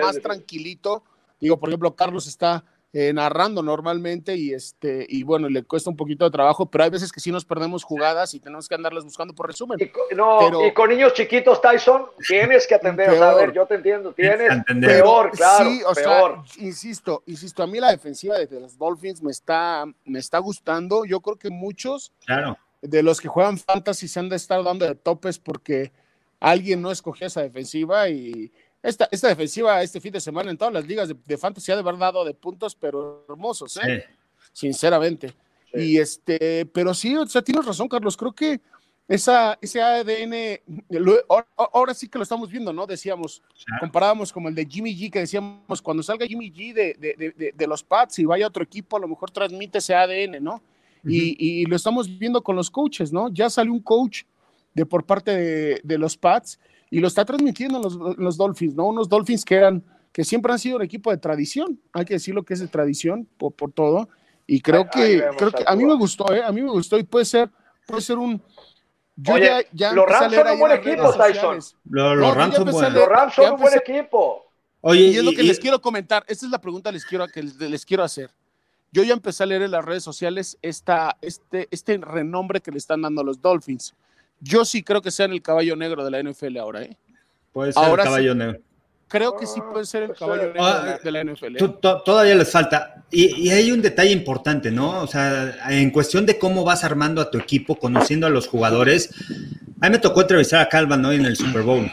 más 0.00 0.20
tranquilito. 0.20 1.02
Digo, 1.40 1.58
por 1.58 1.68
ejemplo, 1.68 1.96
Carlos 1.96 2.26
está 2.26 2.64
eh, 2.94 3.10
narrando 3.14 3.62
normalmente 3.62 4.36
y 4.36 4.52
este 4.52 5.06
y 5.08 5.22
bueno, 5.22 5.48
le 5.48 5.62
cuesta 5.62 5.88
un 5.88 5.96
poquito 5.96 6.26
de 6.26 6.30
trabajo, 6.30 6.66
pero 6.66 6.84
hay 6.84 6.90
veces 6.90 7.10
que 7.10 7.20
sí 7.20 7.32
nos 7.32 7.46
perdemos 7.46 7.84
jugadas 7.84 8.34
y 8.34 8.40
tenemos 8.40 8.68
que 8.68 8.74
andarlas 8.74 9.04
buscando 9.04 9.34
por 9.34 9.46
resumen. 9.46 9.78
Y 9.80 9.88
con, 9.88 10.02
no, 10.14 10.66
y 10.66 10.72
con 10.72 10.90
niños 10.90 11.14
chiquitos, 11.14 11.62
Tyson, 11.62 12.04
tienes 12.28 12.66
que 12.66 12.74
atender, 12.74 13.08
a 13.10 13.34
ver, 13.34 13.52
yo 13.52 13.64
te 13.64 13.76
entiendo, 13.76 14.12
tienes 14.12 14.62
peor, 14.66 15.30
claro, 15.30 15.70
sí, 15.70 15.82
o 15.86 15.94
peor. 15.94 16.42
Sea, 16.46 16.64
insisto, 16.64 17.22
insisto, 17.26 17.62
a 17.62 17.66
mí 17.66 17.80
la 17.80 17.90
defensiva 17.90 18.38
de 18.38 18.60
los 18.60 18.76
Dolphins 18.76 19.22
me 19.22 19.30
está, 19.30 19.86
me 20.04 20.18
está 20.18 20.38
gustando, 20.38 21.06
yo 21.06 21.20
creo 21.20 21.36
que 21.36 21.48
muchos 21.48 22.12
claro. 22.26 22.58
de 22.82 23.02
los 23.02 23.22
que 23.22 23.28
juegan 23.28 23.56
fantasy 23.56 24.06
se 24.06 24.20
han 24.20 24.28
de 24.28 24.36
estar 24.36 24.62
dando 24.62 24.84
de 24.84 24.94
topes 24.96 25.38
porque 25.38 25.92
alguien 26.40 26.82
no 26.82 26.90
escogió 26.90 27.26
esa 27.26 27.40
defensiva 27.40 28.10
y 28.10 28.52
esta, 28.82 29.08
esta 29.10 29.28
defensiva 29.28 29.82
este 29.82 30.00
fin 30.00 30.12
de 30.12 30.20
semana 30.20 30.50
en 30.50 30.56
todas 30.56 30.74
las 30.74 30.86
ligas 30.86 31.08
de, 31.08 31.16
de 31.24 31.38
fantasy 31.38 31.70
ha 31.70 31.76
de 31.76 31.80
haber 31.80 31.98
dado 31.98 32.24
de 32.24 32.34
puntos, 32.34 32.74
pero 32.74 33.24
hermosos, 33.28 33.76
¿eh? 33.76 34.04
Sinceramente. 34.52 35.32
Y 35.72 35.98
este, 35.98 36.66
pero 36.66 36.92
sí, 36.92 37.16
o 37.16 37.26
sea, 37.26 37.42
tienes 37.42 37.64
razón, 37.64 37.88
Carlos. 37.88 38.16
Creo 38.16 38.32
que 38.32 38.60
esa, 39.08 39.58
ese 39.60 39.80
ADN, 39.80 40.60
ahora, 41.56 41.94
sí 41.94 42.08
que 42.08 42.18
lo 42.18 42.22
estamos 42.22 42.50
viendo, 42.50 42.72
¿no? 42.72 42.86
Decíamos, 42.86 43.42
comparábamos 43.80 44.32
como 44.32 44.48
el 44.48 44.54
de 44.54 44.66
Jimmy 44.66 44.94
G, 44.96 45.10
que 45.10 45.20
decíamos, 45.20 45.80
cuando 45.80 46.02
salga 46.02 46.26
Jimmy 46.26 46.52
G 46.52 46.72
de, 46.72 46.94
de, 46.98 47.52
de, 47.52 47.66
los 47.66 47.82
Pats 47.82 48.18
y 48.18 48.24
vaya 48.24 48.46
a 48.46 48.48
otro 48.48 48.62
equipo, 48.62 48.96
a 48.96 49.00
lo 49.00 49.08
mejor 49.08 49.30
transmite 49.30 49.78
ese 49.78 49.94
ADN, 49.94 50.42
¿no? 50.42 50.62
y, 51.04 51.36
y, 51.38 51.66
lo 51.66 51.74
estamos 51.74 52.06
viendo 52.18 52.42
con 52.42 52.54
los 52.54 52.70
coaches, 52.70 53.12
¿no? 53.12 53.28
Ya 53.32 53.50
salió 53.50 53.72
un 53.72 53.80
coach 53.80 54.22
de 54.74 54.86
por 54.86 55.04
parte 55.04 55.80
de, 55.82 55.98
los 55.98 56.16
Pats 56.16 56.58
y 56.92 57.00
lo 57.00 57.08
está 57.08 57.24
transmitiendo 57.24 57.80
los, 57.80 57.96
los 58.18 58.36
Dolphins, 58.36 58.74
¿no? 58.74 58.84
Unos 58.84 59.08
Dolphins 59.08 59.46
que 59.46 59.54
eran, 59.54 59.82
que 60.12 60.24
siempre 60.24 60.52
han 60.52 60.58
sido 60.58 60.76
un 60.76 60.82
equipo 60.82 61.10
de 61.10 61.16
tradición, 61.16 61.80
hay 61.90 62.04
que 62.04 62.12
decir 62.12 62.34
lo 62.34 62.44
que 62.44 62.52
es 62.52 62.60
de 62.60 62.68
tradición 62.68 63.26
por, 63.38 63.54
por 63.54 63.72
todo, 63.72 64.10
y 64.46 64.60
creo 64.60 64.90
que, 64.90 65.24
creo 65.38 65.50
que 65.52 65.64
a 65.66 65.74
mí 65.74 65.86
me 65.86 65.94
gustó, 65.94 66.30
¿eh? 66.34 66.42
A 66.44 66.52
mí 66.52 66.60
me 66.60 66.70
gustó 66.70 66.98
y 66.98 67.04
puede 67.04 67.24
ser, 67.24 67.48
puede 67.86 68.02
ser 68.02 68.18
un... 68.18 68.42
Yo 69.16 69.38
ya, 69.38 69.60
ya 69.72 69.94
los 69.94 70.04
Rams 70.06 70.34
son 70.34 70.48
un 70.48 70.58
buen 70.58 70.72
equipo, 70.72 71.14
Tyson. 71.14 71.60
Los, 71.84 72.34
Rams 72.34 72.56
son, 72.56 73.54
un 73.54 73.60
buen 73.60 73.74
equipo. 73.74 74.44
Oye, 74.82 75.00
y 75.00 75.16
es 75.16 75.24
lo 75.24 75.32
que 75.32 75.44
les 75.44 75.58
quiero 75.58 75.80
comentar, 75.80 76.26
esta 76.28 76.44
es 76.44 76.52
la 76.52 76.60
pregunta 76.60 76.90
que 76.90 76.94
les 76.94 77.06
quiero, 77.06 77.26
que 77.26 77.42
les 77.42 77.86
quiero 77.86 78.04
hacer. 78.04 78.30
Yo 78.90 79.02
ya 79.02 79.14
empecé 79.14 79.44
a 79.44 79.46
leer 79.46 79.62
en 79.62 79.70
las 79.70 79.82
redes 79.82 80.04
sociales 80.04 80.58
esta, 80.60 81.16
este, 81.22 81.68
este 81.70 81.96
renombre 81.96 82.60
que 82.60 82.70
le 82.70 82.76
están 82.76 83.00
dando 83.00 83.22
a 83.22 83.24
los 83.24 83.40
Dolphins. 83.40 83.94
Yo 84.42 84.64
sí 84.64 84.82
creo 84.82 85.00
que 85.00 85.12
sean 85.12 85.32
el 85.32 85.40
caballo 85.40 85.76
negro 85.76 86.04
de 86.04 86.10
la 86.10 86.20
NFL 86.20 86.56
ahora, 86.58 86.82
¿eh? 86.82 86.96
Puede 87.52 87.72
ser 87.72 87.88
el 87.88 87.96
caballo 87.96 88.34
negro. 88.34 88.60
Creo 89.06 89.36
que 89.36 89.46
sí 89.46 89.60
puede 89.70 89.84
ser 89.84 90.04
el 90.04 90.14
caballo 90.14 90.52
negro 90.52 90.98
de, 91.04 91.12
la 91.12 91.22
NFL. 91.22 91.56
¿eh? 91.56 91.74
Todavía 91.80 92.34
les 92.34 92.50
falta. 92.50 93.04
Y, 93.10 93.50
hay 93.50 93.70
un 93.70 93.82
detalle 93.82 94.10
importante, 94.10 94.70
¿no? 94.70 95.00
O 95.02 95.06
sea, 95.06 95.54
en 95.68 95.90
cuestión 95.90 96.26
de 96.26 96.38
cómo 96.38 96.64
vas 96.64 96.82
armando 96.82 97.20
a 97.20 97.30
tu 97.30 97.38
equipo, 97.38 97.76
conociendo 97.76 98.26
a 98.26 98.30
los 98.30 98.48
jugadores. 98.48 99.10
A 99.80 99.86
mí 99.86 99.92
me 99.92 99.98
tocó 99.98 100.22
entrevistar 100.22 100.60
a 100.60 100.68
Calvin 100.68 101.04
hoy 101.04 101.16
en 101.16 101.26
el 101.26 101.36
Super 101.36 101.62
Bowl. 101.62 101.88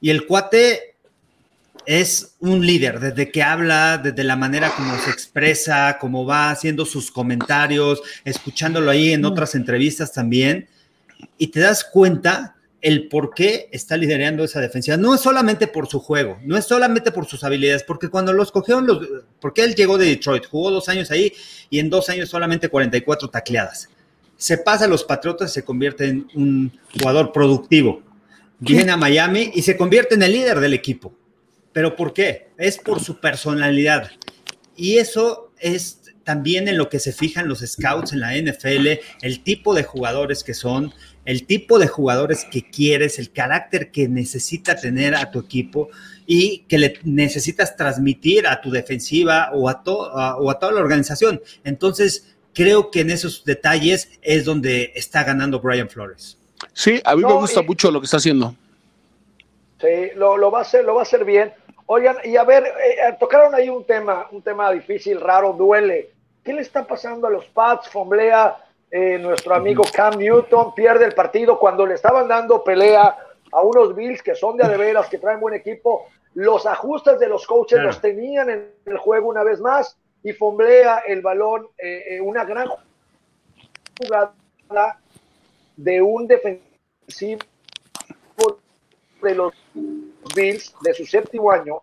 Y 0.00 0.10
el 0.10 0.26
cuate 0.26 0.94
es 1.86 2.36
un 2.40 2.64
líder, 2.64 3.00
desde 3.00 3.32
que 3.32 3.42
habla, 3.42 3.98
desde 3.98 4.22
la 4.22 4.36
manera 4.36 4.70
como 4.76 4.96
se 4.98 5.10
expresa, 5.10 5.96
cómo 5.98 6.26
va 6.26 6.50
haciendo 6.50 6.84
sus 6.84 7.10
comentarios, 7.10 8.02
escuchándolo 8.24 8.90
ahí 8.90 9.12
en 9.12 9.24
otras 9.24 9.54
entrevistas 9.54 10.12
también 10.12 10.68
y 11.36 11.48
te 11.48 11.60
das 11.60 11.84
cuenta 11.84 12.56
el 12.80 13.08
por 13.08 13.34
qué 13.34 13.68
está 13.72 13.96
liderando 13.96 14.44
esa 14.44 14.60
defensiva. 14.60 14.96
No 14.96 15.14
es 15.14 15.20
solamente 15.20 15.66
por 15.66 15.88
su 15.88 15.98
juego, 15.98 16.38
no 16.44 16.56
es 16.56 16.64
solamente 16.64 17.10
por 17.10 17.26
sus 17.26 17.42
habilidades, 17.44 17.82
porque 17.82 18.08
cuando 18.08 18.32
los 18.32 18.52
cogieron, 18.52 18.86
los, 18.86 19.06
porque 19.40 19.64
él 19.64 19.74
llegó 19.74 19.98
de 19.98 20.06
Detroit, 20.06 20.46
jugó 20.46 20.70
dos 20.70 20.88
años 20.88 21.10
ahí 21.10 21.32
y 21.70 21.80
en 21.80 21.90
dos 21.90 22.08
años 22.08 22.28
solamente 22.28 22.68
44 22.68 23.28
tacleadas. 23.28 23.88
Se 24.36 24.58
pasa 24.58 24.84
a 24.84 24.88
los 24.88 25.02
Patriotas 25.02 25.52
se 25.52 25.64
convierte 25.64 26.04
en 26.04 26.28
un 26.34 26.72
jugador 26.96 27.32
productivo. 27.32 28.02
Viene 28.60 28.92
a 28.92 28.96
Miami 28.96 29.50
y 29.54 29.62
se 29.62 29.76
convierte 29.76 30.14
en 30.14 30.22
el 30.22 30.32
líder 30.32 30.60
del 30.60 30.74
equipo. 30.74 31.12
¿Pero 31.72 31.96
por 31.96 32.12
qué? 32.12 32.48
Es 32.56 32.78
por 32.78 33.00
su 33.02 33.20
personalidad. 33.20 34.10
Y 34.76 34.98
eso 34.98 35.50
es 35.58 35.97
también 36.28 36.68
en 36.68 36.76
lo 36.76 36.90
que 36.90 36.98
se 36.98 37.12
fijan 37.12 37.48
los 37.48 37.60
scouts 37.60 38.12
en 38.12 38.20
la 38.20 38.36
NFL, 38.36 39.00
el 39.22 39.42
tipo 39.42 39.72
de 39.72 39.82
jugadores 39.82 40.44
que 40.44 40.52
son, 40.52 40.92
el 41.24 41.46
tipo 41.46 41.78
de 41.78 41.88
jugadores 41.88 42.44
que 42.44 42.68
quieres, 42.68 43.18
el 43.18 43.32
carácter 43.32 43.90
que 43.90 44.08
necesita 44.08 44.76
tener 44.76 45.14
a 45.14 45.30
tu 45.30 45.38
equipo 45.38 45.88
y 46.26 46.66
que 46.68 46.76
le 46.76 47.00
necesitas 47.04 47.76
transmitir 47.76 48.46
a 48.46 48.60
tu 48.60 48.70
defensiva 48.70 49.52
o 49.54 49.70
a, 49.70 49.82
o 49.86 50.50
a 50.50 50.58
toda 50.58 50.72
la 50.72 50.82
organización. 50.82 51.40
Entonces, 51.64 52.36
creo 52.52 52.90
que 52.90 53.00
en 53.00 53.08
esos 53.08 53.46
detalles 53.46 54.10
es 54.20 54.44
donde 54.44 54.92
está 54.96 55.24
ganando 55.24 55.60
Brian 55.60 55.88
Flores. 55.88 56.36
Sí, 56.74 57.00
a 57.06 57.16
mí 57.16 57.22
me 57.24 57.32
gusta 57.32 57.62
mucho 57.62 57.90
lo 57.90 58.00
que 58.00 58.04
está 58.04 58.18
haciendo. 58.18 58.54
Sí, 59.80 60.10
lo, 60.14 60.50
va 60.50 60.58
a 60.58 60.60
hacer, 60.60 60.84
lo 60.84 60.94
va 60.94 61.00
a 61.00 61.04
hacer 61.04 61.24
bien. 61.24 61.54
Oigan, 61.86 62.18
y 62.22 62.36
a 62.36 62.44
ver, 62.44 62.64
eh, 62.64 63.16
tocaron 63.18 63.54
ahí 63.54 63.70
un 63.70 63.86
tema, 63.86 64.28
un 64.30 64.42
tema 64.42 64.70
difícil, 64.72 65.18
raro, 65.22 65.54
duele. 65.54 66.17
¿Qué 66.48 66.54
le 66.54 66.62
está 66.62 66.86
pasando 66.86 67.26
a 67.26 67.30
los 67.30 67.44
Pats? 67.48 67.90
Fomblea 67.90 68.56
eh, 68.90 69.18
nuestro 69.18 69.54
amigo 69.54 69.84
Cam 69.92 70.16
Newton, 70.16 70.74
pierde 70.74 71.04
el 71.04 71.12
partido 71.12 71.58
cuando 71.58 71.84
le 71.84 71.92
estaban 71.92 72.26
dando 72.26 72.64
pelea 72.64 73.18
a 73.52 73.60
unos 73.60 73.94
Bills 73.94 74.22
que 74.22 74.34
son 74.34 74.56
de 74.56 74.66
veras, 74.78 75.10
que 75.10 75.18
traen 75.18 75.40
buen 75.40 75.52
equipo. 75.52 76.06
Los 76.32 76.64
ajustes 76.64 77.18
de 77.18 77.28
los 77.28 77.46
coaches 77.46 77.80
los 77.80 78.00
tenían 78.00 78.48
en 78.48 78.72
el 78.86 78.96
juego 78.96 79.28
una 79.28 79.44
vez 79.44 79.60
más 79.60 79.98
y 80.22 80.32
fomblea 80.32 81.02
el 81.06 81.20
balón, 81.20 81.68
eh, 81.76 82.14
eh, 82.16 82.20
una 82.22 82.46
gran 82.46 82.70
jugada 84.00 84.32
de 85.76 86.00
un 86.00 86.26
defensivo 86.26 87.42
de 89.20 89.34
los 89.34 89.52
Bills 90.34 90.74
de 90.80 90.94
su 90.94 91.04
séptimo 91.04 91.52
año. 91.52 91.82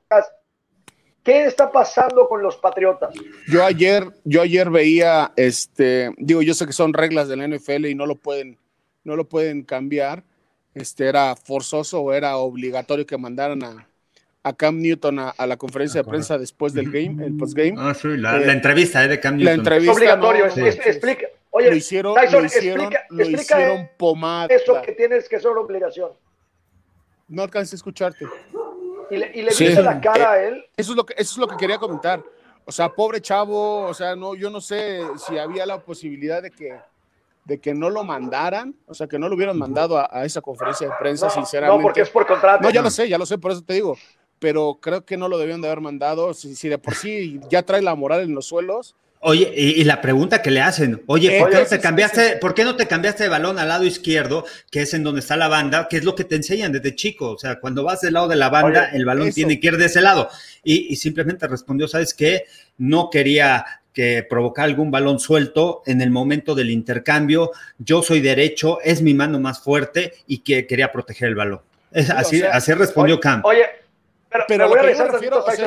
¿Qué 1.26 1.46
está 1.46 1.72
pasando 1.72 2.28
con 2.30 2.44
los 2.44 2.56
Patriotas? 2.58 3.16
Yo 3.48 3.66
ayer, 3.66 4.06
yo 4.26 4.44
ayer 4.44 4.70
veía, 4.70 5.34
este, 5.36 6.12
digo, 6.18 6.44
yo 6.44 6.54
sé 6.54 6.68
que 6.68 6.72
son 6.72 6.94
reglas 6.94 7.28
del 7.28 7.50
NFL 7.50 7.88
y 7.88 7.96
no 7.96 8.06
lo 8.06 8.16
pueden, 8.16 8.60
no 9.04 9.16
lo 9.16 9.28
pueden 9.28 9.64
cambiar. 9.64 10.24
Este 10.76 11.08
era 11.08 11.36
forzoso 11.36 12.00
o 12.02 12.14
era 12.14 12.38
obligatorio 12.38 13.08
que 13.08 13.18
mandaran 13.18 13.64
a, 13.64 13.88
a 14.44 14.54
Cam 14.54 14.80
Newton 14.80 15.18
a, 15.18 15.48
la 15.48 15.58
conferencia 15.58 16.04
de 16.04 16.08
prensa 16.08 16.38
después 16.38 16.74
del 16.74 16.92
game, 16.92 17.26
el 17.26 17.36
postgame. 17.36 17.74
Ah, 17.76 17.96
sí, 17.96 18.10
la, 18.18 18.38
eh, 18.38 18.52
entrevista 18.52 19.04
eh, 19.04 19.08
de 19.08 19.20
Cam 19.20 19.38
Newton. 19.38 19.46
La 19.46 19.54
entrevista. 19.54 19.92
Es 19.94 19.98
obligatorio, 19.98 20.46
explica. 20.46 21.28
Oye, 21.50 21.72
lo 21.72 21.76
hicieron, 21.76 22.14
lo 22.14 22.46
hicieron, 22.46 22.94
lo 23.10 23.30
hicieron 23.30 23.90
pomada. 23.98 24.54
Eso 24.54 24.80
que 24.84 24.92
tienes 24.92 25.28
que 25.28 25.40
ser 25.40 25.52
obligación. 25.52 26.12
No 27.28 27.42
alcancé 27.42 27.74
a 27.74 27.78
escucharte. 27.78 28.28
Y 29.10 29.18
le, 29.18 29.32
y 29.34 29.42
le 29.42 29.84
la 29.84 30.02
cara 30.02 30.32
a 30.32 30.44
él. 30.44 30.66
Eso 30.76 30.92
es, 30.92 30.98
lo 30.98 31.06
que, 31.06 31.14
eso 31.18 31.34
es 31.34 31.38
lo 31.38 31.48
que 31.48 31.58
quería 31.58 31.78
comentar. 31.78 32.24
O 32.66 32.72
sea, 32.72 32.90
pobre 32.90 33.22
chavo, 33.22 33.82
o 33.82 33.94
sea, 33.94 34.16
no, 34.16 34.36
yo 34.36 34.50
no 34.50 34.60
sé 34.60 35.02
si 35.18 35.38
había 35.38 35.66
la 35.66 35.80
posibilidad 35.80 36.42
de 36.42 36.50
que, 36.50 36.76
de 37.44 37.60
que 37.60 37.74
no 37.76 37.90
lo 37.90 38.04
mandaran, 38.04 38.76
o 38.88 38.94
sea, 38.94 39.08
que 39.08 39.20
no 39.20 39.30
lo 39.30 39.36
hubieran 39.36 39.58
mandado 39.58 40.00
a, 40.00 40.26
esa 40.26 40.42
conferencia 40.42 40.88
de 40.88 40.94
prensa, 41.00 41.30
sinceramente. 41.30 41.78
No, 41.78 41.84
porque 41.84 42.02
es 42.02 42.10
por 42.10 42.26
contrato. 42.26 42.64
No, 42.64 42.72
ya 42.72 42.82
lo 42.82 42.90
sé, 42.90 43.08
ya 43.08 43.18
lo 43.18 43.26
sé, 43.26 43.38
por 43.38 43.52
eso 43.52 43.62
te 43.62 43.76
digo. 43.76 43.98
Pero 44.40 44.80
creo 44.82 45.06
que 45.06 45.16
no 45.16 45.30
lo 45.30 45.38
debían 45.38 45.62
de 45.62 45.68
haber 45.68 45.82
mandado. 45.82 46.34
Si, 46.34 46.56
si 46.56 46.68
de 46.68 46.78
por 46.78 46.96
sí 46.96 47.40
ya 47.50 47.64
trae 47.64 47.82
la 47.82 47.96
moral 47.96 48.22
en 48.22 48.34
los 48.34 48.48
suelos, 48.48 48.96
Oye, 49.28 49.52
y, 49.56 49.84
la 49.86 50.02
pregunta 50.02 50.44
que 50.44 50.52
le 50.52 50.62
hacen, 50.62 51.02
oye, 51.08 51.40
¿por 51.40 51.50
qué, 51.50 51.58
no 51.58 51.66
te 51.66 51.80
cambiaste, 51.80 52.38
¿por 52.38 52.54
qué 52.54 52.64
no 52.64 52.76
te 52.76 52.86
cambiaste 52.86 53.24
de 53.24 53.30
balón 53.30 53.58
al 53.58 53.70
lado 53.70 53.84
izquierdo, 53.84 54.46
que 54.70 54.84
es 54.84 54.94
en 54.94 55.02
donde 55.02 55.22
está 55.22 55.36
la 55.36 55.48
banda, 55.48 55.88
que 55.90 55.98
es 55.98 56.04
lo 56.04 56.14
que 56.14 56.26
te 56.26 56.36
enseñan 56.36 56.72
desde 56.72 56.94
chico? 56.94 57.32
O 57.32 57.38
sea, 57.40 57.60
cuando 57.60 57.84
vas 57.84 58.02
del 58.02 58.14
lado 58.14 58.28
de 58.28 58.36
la 58.36 58.50
banda, 58.50 58.92
el 58.94 59.04
balón 59.04 59.32
tiene 59.32 59.60
que 59.60 59.66
ir 59.66 59.78
de 59.78 59.86
ese 59.86 60.00
lado. 60.00 60.30
Y, 60.64 60.96
simplemente 60.98 61.48
respondió, 61.48 61.88
¿sabes 61.88 62.14
qué? 62.14 62.44
No 62.78 63.10
quería 63.10 63.66
que 63.94 64.24
provocar 64.30 64.66
algún 64.66 64.92
balón 64.92 65.18
suelto 65.18 65.82
en 65.88 66.02
el 66.02 66.12
momento 66.12 66.54
del 66.54 66.70
intercambio. 66.70 67.50
Yo 67.80 68.04
soy 68.04 68.22
derecho, 68.22 68.80
es 68.84 69.02
mi 69.02 69.16
mano 69.16 69.40
más 69.40 69.60
fuerte 69.60 70.14
y 70.28 70.44
que 70.44 70.68
quería 70.68 70.92
proteger 70.92 71.30
el 71.30 71.36
balón. 71.36 71.62
así, 72.16 72.44
así 72.44 72.74
respondió 72.74 73.20
Cam. 73.20 73.42
Oye, 73.44 73.64
pero, 74.48 74.68
voy 74.68 74.80
a 74.80 74.82
regresar 74.82 75.12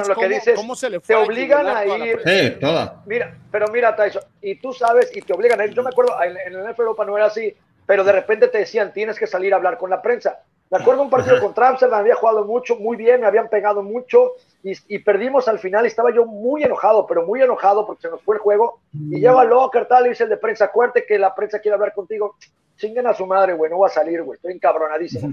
lo 0.07 0.15
que 0.17 0.29
dices. 0.29 0.55
¿cómo 0.57 0.75
se 0.75 0.91
le 0.91 1.01
fue 1.01 1.15
te 1.15 1.21
obligan 1.21 1.67
a, 1.67 1.85
ir. 1.85 2.21
Sí, 2.25 2.51
toda. 2.61 3.03
Mira, 3.07 3.35
pero 3.51 3.69
mira, 3.69 3.97
Tyson, 3.97 4.23
y 4.43 4.57
tú 4.57 4.73
sabes, 4.73 5.11
y 5.17 5.23
te 5.23 5.33
obligan 5.33 5.61
a 5.61 5.65
ir. 5.65 5.73
Yo 5.73 5.83
me 5.83 5.91
acuerdo, 5.91 6.13
en, 6.23 6.37
en 6.37 6.61
el 6.61 6.67
Europa 6.67 7.05
no 7.05 7.17
era 7.17 7.27
así, 7.27 7.57
pero 7.87 8.05
de 8.05 8.13
repente 8.13 8.49
te 8.49 8.59
decían, 8.59 8.93
tienes 8.93 9.19
que 9.19 9.27
salir 9.27 9.55
a 9.55 9.57
hablar 9.57 9.79
con 9.79 9.91
la 9.91 10.03
prensa. 10.03 10.43
Me 10.71 10.79
acuerdo 10.79 11.03
un 11.03 11.09
partido 11.09 11.41
con 11.41 11.55
contra 11.55 11.89
me 11.89 11.97
había 11.97 12.15
jugado 12.15 12.45
mucho, 12.45 12.77
muy 12.77 12.97
bien, 12.97 13.23
me 13.23 13.27
habían 13.27 13.49
pegado 13.49 13.83
mucho 13.83 14.33
y, 14.63 14.99
perdimos 14.99 15.49
al 15.49 15.59
final. 15.59 15.85
Y 15.85 15.89
estaba 15.89 16.13
yo 16.13 16.27
muy 16.27 16.63
enojado, 16.63 17.07
pero 17.07 17.25
muy 17.25 17.41
enojado 17.41 17.87
porque 17.87 18.03
se 18.03 18.11
nos 18.11 18.21
fue 18.23 18.37
el 18.37 18.43
juego. 18.43 18.81
Y 18.93 19.21
lleva 19.21 19.45
Locker, 19.45 19.87
tal, 19.87 20.07
y 20.07 20.11
dice 20.11 20.25
el 20.25 20.31
de 20.31 20.37
prensa, 20.37 20.67
acuérdate 20.67 21.07
que 21.07 21.19
la 21.19 21.35
prensa 21.35 21.59
quiere 21.59 21.75
hablar 21.75 21.95
contigo. 21.95 22.37
Chinguen 22.77 23.07
a 23.07 23.15
su 23.15 23.27
madre, 23.27 23.55
güey, 23.55 23.71
no 23.71 23.79
va 23.79 23.87
a 23.87 23.91
salir, 23.91 24.23
güey, 24.23 24.37
estoy 24.37 24.53
encabronadísimo. 24.53 25.33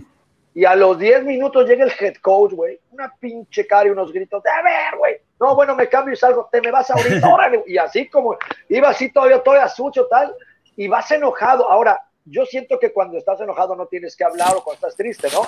Y 0.55 0.63
a 0.63 0.73
los 0.73 0.97
10 0.97 1.25
minutos 1.25 1.67
llega 1.67 1.83
el 1.83 1.91
head 1.99 2.15
coach, 2.21 2.53
güey. 2.53 2.79
Una 2.91 3.13
pinche 3.19 3.67
cara 3.67 3.89
y 3.89 3.91
unos 3.91 4.13
gritos 4.13 4.41
de 4.41 4.49
a 4.49 4.61
ver, 4.63 4.97
güey. 4.97 5.17
No, 5.37 5.53
bueno, 5.53 5.75
me 5.75 5.89
cambio 5.89 6.13
y 6.13 6.15
salgo. 6.15 6.47
Te 6.49 6.61
me 6.61 6.71
vas 6.71 6.89
ahorita, 6.89 7.27
órale. 7.33 7.61
Y 7.67 7.77
así 7.77 8.09
como 8.09 8.37
iba 8.69 8.87
así 8.87 9.11
todavía, 9.11 9.43
todavía 9.43 9.67
sucio, 9.67 10.07
tal. 10.07 10.33
Y 10.77 10.87
vas 10.87 11.11
enojado. 11.11 11.69
Ahora, 11.69 12.01
yo 12.23 12.45
siento 12.45 12.79
que 12.79 12.93
cuando 12.93 13.17
estás 13.17 13.41
enojado 13.41 13.75
no 13.75 13.87
tienes 13.87 14.15
que 14.15 14.23
hablar 14.23 14.55
o 14.55 14.63
cuando 14.63 14.87
estás 14.87 14.95
triste, 14.95 15.27
¿no? 15.33 15.41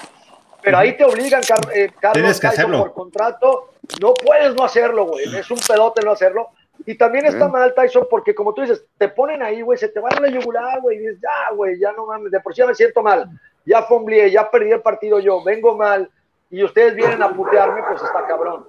Pero 0.62 0.78
ahí 0.78 0.97
te 0.97 1.05
obligan, 1.05 1.41
eh, 1.74 1.89
Carlos, 2.01 2.41
por 2.78 2.93
contrato. 2.93 3.70
No 4.01 4.14
puedes 4.14 4.55
no 4.55 4.66
hacerlo, 4.66 5.05
güey. 5.05 5.24
Es 5.38 5.49
un 5.49 5.60
pedote 5.60 6.03
no 6.03 6.12
hacerlo. 6.12 6.49
Y 6.86 6.95
también 6.95 7.28
está 7.28 7.47
mal, 7.47 7.74
Tyson, 7.74 8.08
porque 8.10 8.36
como 8.36 8.53
tú 8.53 8.62
dices, 8.62 8.84
te 8.97 9.08
ponen 9.08 9.41
ahí, 9.41 9.62
güey, 9.62 9.80
se 9.80 9.88
te 9.88 10.01
van 10.01 10.16
a 10.16 10.20
la 10.20 10.28
yugular, 10.28 10.80
güey, 10.82 10.97
y 10.97 10.99
dices, 10.99 11.20
ya, 11.22 11.55
güey, 11.55 11.80
ya 11.80 11.91
no 11.93 12.05
mames, 12.05 12.32
de 12.32 12.39
por 12.39 12.53
sí 12.53 12.60
ya 12.60 12.68
me 12.68 12.76
siento 12.76 13.01
mal 13.01 13.28
ya 13.68 13.84
fomblié, 13.84 14.32
ya 14.32 14.49
perdí 14.49 14.72
el 14.72 14.82
partido 14.82 15.20
yo, 15.20 15.43
vengo 15.43 15.76
mal 15.76 16.09
y 16.49 16.63
ustedes 16.63 16.95
vienen 16.95 17.22
a 17.22 17.34
putearme, 17.34 17.82
pues 17.84 18.01
está 18.01 18.26
cabrón. 18.26 18.65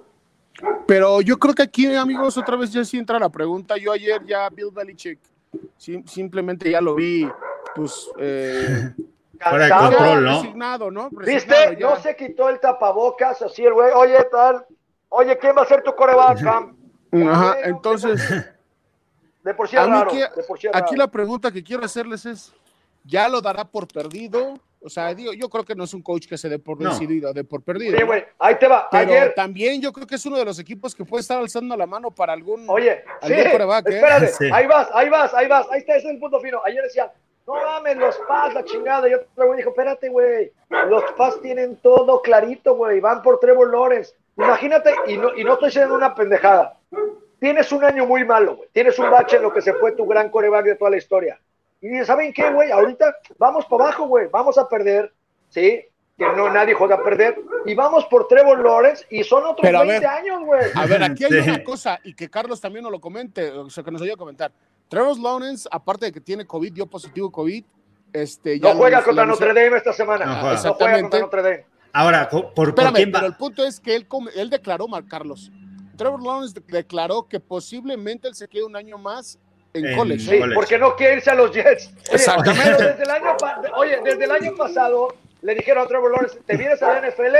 Pero 0.85 1.21
yo 1.21 1.37
creo 1.39 1.55
que 1.55 1.63
aquí, 1.63 1.95
amigos, 1.95 2.37
otra 2.37 2.57
vez 2.57 2.73
ya 2.73 2.83
sí 2.83 2.97
entra 2.97 3.17
la 3.17 3.29
pregunta. 3.29 3.77
Yo 3.77 3.93
ayer 3.93 4.21
ya 4.25 4.49
Bill 4.49 4.71
Belichick, 4.73 5.19
simplemente 5.77 6.69
ya 6.69 6.81
lo 6.81 6.95
vi, 6.95 7.29
pues... 7.73 8.09
Eh, 8.19 8.93
Fuera 9.41 9.77
control, 9.77 10.93
¿no? 10.93 11.09
¿Viste? 11.11 11.77
No 11.79 11.95
se 11.95 12.13
quitó 12.17 12.49
el 12.49 12.59
tapabocas, 12.59 13.41
así 13.41 13.65
el 13.65 13.73
güey, 13.73 13.89
oye, 13.95 14.21
tal, 14.29 14.65
oye, 15.07 15.37
¿quién 15.37 15.55
va 15.57 15.61
a 15.61 15.65
ser 15.65 15.81
tu 15.81 15.95
coreback, 15.95 16.45
Ajá, 16.45 17.57
entonces... 17.63 18.21
De 19.41 19.53
por 19.53 19.69
sí 19.69 19.77
raro, 19.77 20.11
de 20.11 20.43
por 20.45 20.59
sí 20.59 20.67
Aquí 20.73 20.97
la 20.97 21.07
pregunta 21.07 21.49
que 21.49 21.63
quiero 21.63 21.85
hacerles 21.85 22.25
es, 22.25 22.53
¿ya 23.05 23.29
lo 23.29 23.39
dará 23.39 23.63
por 23.63 23.87
perdido? 23.87 24.59
O 24.81 24.89
sea, 24.89 25.13
digo, 25.13 25.33
yo 25.33 25.49
creo 25.49 25.65
que 25.65 25.75
no 25.75 25.83
es 25.83 25.93
un 25.93 26.01
coach 26.01 26.25
que 26.25 26.37
se 26.37 26.47
dé 26.47 26.57
por 26.57 26.77
decidido, 26.77 27.33
de 27.33 27.43
por 27.43 27.61
perdido. 27.61 27.97
Sí, 27.97 28.03
güey, 28.03 28.23
ahí 28.37 28.55
te 28.55 28.67
va. 28.67 28.87
Pero 28.89 29.33
también 29.33 29.81
yo 29.81 29.91
creo 29.91 30.07
que 30.07 30.15
es 30.15 30.25
uno 30.25 30.37
de 30.37 30.45
los 30.45 30.57
equipos 30.57 30.95
que 30.95 31.03
puede 31.03 31.21
estar 31.21 31.37
alzando 31.37 31.75
la 31.75 31.85
mano 31.85 32.11
para 32.11 32.31
algún. 32.31 32.65
Oye, 32.69 33.03
sí, 33.21 33.33
¿eh? 33.33 33.51
espérate, 33.51 34.49
ahí 34.53 34.67
vas, 34.67 34.89
ahí 34.93 35.09
vas, 35.09 35.33
ahí 35.33 35.47
vas, 35.47 35.67
ahí 35.69 35.79
está, 35.79 35.97
ese 35.97 36.07
es 36.07 36.13
el 36.13 36.19
punto 36.19 36.39
fino. 36.39 36.61
Ayer 36.63 36.81
decía, 36.81 37.11
no 37.45 37.55
mames, 37.55 37.97
los 37.97 38.17
Paz, 38.25 38.53
la 38.53 38.63
chingada. 38.63 39.09
Y 39.09 39.15
otro 39.15 39.47
güey 39.47 39.57
dijo, 39.57 39.71
espérate, 39.71 40.07
güey, 40.07 40.51
los 40.69 41.03
Paz 41.17 41.41
tienen 41.41 41.75
todo 41.77 42.21
clarito, 42.21 42.75
güey, 42.75 43.01
van 43.01 43.21
por 43.21 43.39
Trevor 43.41 43.71
Lawrence. 43.71 44.13
Imagínate, 44.37 44.93
y 45.07 45.17
no, 45.17 45.35
y 45.35 45.43
no 45.43 45.53
estoy 45.55 45.71
siendo 45.71 45.95
una 45.95 46.15
pendejada. 46.15 46.77
Tienes 47.41 47.69
un 47.73 47.83
año 47.83 48.05
muy 48.05 48.23
malo, 48.23 48.55
güey. 48.55 48.69
Tienes 48.71 48.97
un 48.97 49.11
bache 49.11 49.35
en 49.35 49.43
lo 49.43 49.53
que 49.53 49.61
se 49.61 49.73
fue 49.73 49.91
tu 49.91 50.05
gran 50.05 50.29
coreback 50.29 50.65
de 50.65 50.75
toda 50.75 50.91
la 50.91 50.97
historia 50.97 51.37
y 51.81 52.05
¿saben 52.05 52.33
qué, 52.33 52.51
güey? 52.51 52.71
Ahorita 52.71 53.15
vamos 53.37 53.65
para 53.65 53.85
abajo, 53.85 54.07
güey. 54.07 54.27
Vamos 54.27 54.57
a 54.57 54.67
perder, 54.67 55.13
¿sí? 55.49 55.85
Que 56.17 56.25
no 56.35 56.49
nadie 56.49 56.73
juega 56.73 56.95
a 56.95 57.03
perder. 57.03 57.39
Y 57.65 57.73
vamos 57.75 58.05
por 58.05 58.27
Trevor 58.27 58.63
Lawrence 58.63 59.05
y 59.09 59.23
son 59.23 59.45
otros 59.45 59.71
20 59.71 60.05
años, 60.05 60.43
güey. 60.43 60.61
A 60.75 60.85
ver, 60.85 61.03
aquí 61.03 61.23
hay 61.23 61.39
una 61.39 61.63
cosa, 61.63 61.99
y 62.03 62.13
que 62.13 62.29
Carlos 62.29 62.59
también 62.59 62.83
nos 62.83 62.91
lo 62.91 62.99
comente, 62.99 63.51
o 63.51 63.69
sea, 63.69 63.83
que 63.83 63.91
nos 63.91 64.01
ayude 64.01 64.13
a 64.13 64.17
comentar. 64.17 64.51
Trevor 64.89 65.17
Lawrence, 65.19 65.69
aparte 65.71 66.07
de 66.07 66.11
que 66.11 66.19
tiene 66.19 66.45
COVID, 66.45 66.73
dio 66.73 66.85
positivo 66.87 67.31
COVID, 67.31 67.63
este, 68.11 68.59
ya 68.59 68.73
no 68.73 68.79
juega 68.79 69.03
contra 69.03 69.25
Notre 69.25 69.53
Dame 69.53 69.77
esta 69.77 69.93
semana. 69.93 70.25
No, 70.25 70.57
juega 70.75 71.01
contra 71.01 71.19
Notre 71.19 71.41
Dame. 71.41 71.65
Ahora, 71.93 72.29
por, 72.29 72.53
por 72.53 72.75
quién 72.75 73.09
va? 73.09 73.19
pero 73.19 73.27
el 73.27 73.35
punto 73.35 73.63
es 73.63 73.79
que 73.79 73.95
él, 73.95 74.07
él 74.35 74.49
declaró, 74.49 74.87
Mar 74.87 75.05
Carlos, 75.07 75.51
Trevor 75.95 76.21
Lawrence 76.21 76.59
declaró 76.67 77.27
que 77.27 77.39
posiblemente 77.39 78.27
él 78.27 78.35
se 78.35 78.47
quede 78.47 78.63
un 78.63 78.75
año 78.75 78.97
más 78.97 79.39
en, 79.73 79.95
college. 79.95 80.19
Sí, 80.19 80.39
porque 80.53 80.77
no 80.77 80.95
quiere 80.95 81.15
irse 81.15 81.29
a 81.29 81.35
los 81.35 81.51
Jets. 81.51 81.91
Exactamente. 82.11 82.83
Desde 82.83 83.03
el 83.03 83.09
año, 83.09 83.37
oye, 83.75 83.99
desde 84.03 84.23
el 84.23 84.31
año 84.31 84.55
pasado 84.55 85.15
le 85.41 85.55
dijeron 85.55 85.83
a 85.83 85.87
Trevor 85.87 86.11
Lawrence, 86.11 86.39
¿te 86.45 86.57
vienes 86.57 86.81
a 86.81 86.93
la 86.93 87.09
NFL? 87.09 87.35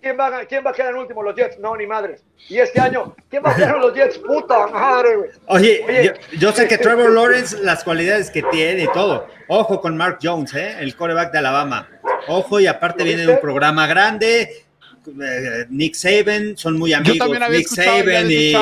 ¿Quién 0.00 0.16
va, 0.18 0.38
a, 0.38 0.44
¿Quién 0.46 0.64
va 0.64 0.70
a 0.70 0.72
quedar 0.72 0.92
en 0.92 1.00
último? 1.00 1.22
Los 1.22 1.36
Jets. 1.36 1.58
No, 1.58 1.76
ni 1.76 1.86
madres. 1.86 2.22
Y 2.48 2.58
este 2.58 2.80
año, 2.80 3.14
¿quién 3.28 3.42
va 3.44 3.50
a 3.50 3.54
quedar 3.56 3.76
en 3.76 3.82
los 3.82 3.94
Jets? 3.94 4.18
Puta 4.18 4.66
madre, 4.68 5.16
güey. 5.16 5.30
Oye, 5.46 6.14
yo, 6.38 6.52
sé 6.52 6.66
que 6.66 6.78
Trevor 6.78 7.10
Lawrence, 7.10 7.58
las 7.62 7.84
cualidades 7.84 8.30
que 8.30 8.42
tiene 8.44 8.84
y 8.84 8.92
todo. 8.92 9.26
Ojo 9.48 9.80
con 9.80 9.96
Mark 9.96 10.18
Jones, 10.22 10.54
¿eh? 10.54 10.76
el 10.80 10.96
coreback 10.96 11.32
de 11.32 11.38
Alabama. 11.38 11.88
Ojo, 12.28 12.60
y 12.60 12.66
aparte 12.66 13.04
viene 13.04 13.26
de 13.26 13.34
un 13.34 13.40
programa 13.40 13.86
grande. 13.86 14.64
Eh, 15.06 15.66
Nick 15.68 15.94
Saban, 15.94 16.56
son 16.56 16.78
muy 16.78 16.94
amigos. 16.94 17.28
Nick 17.50 17.68
Saban 17.68 18.30
y. 18.30 18.54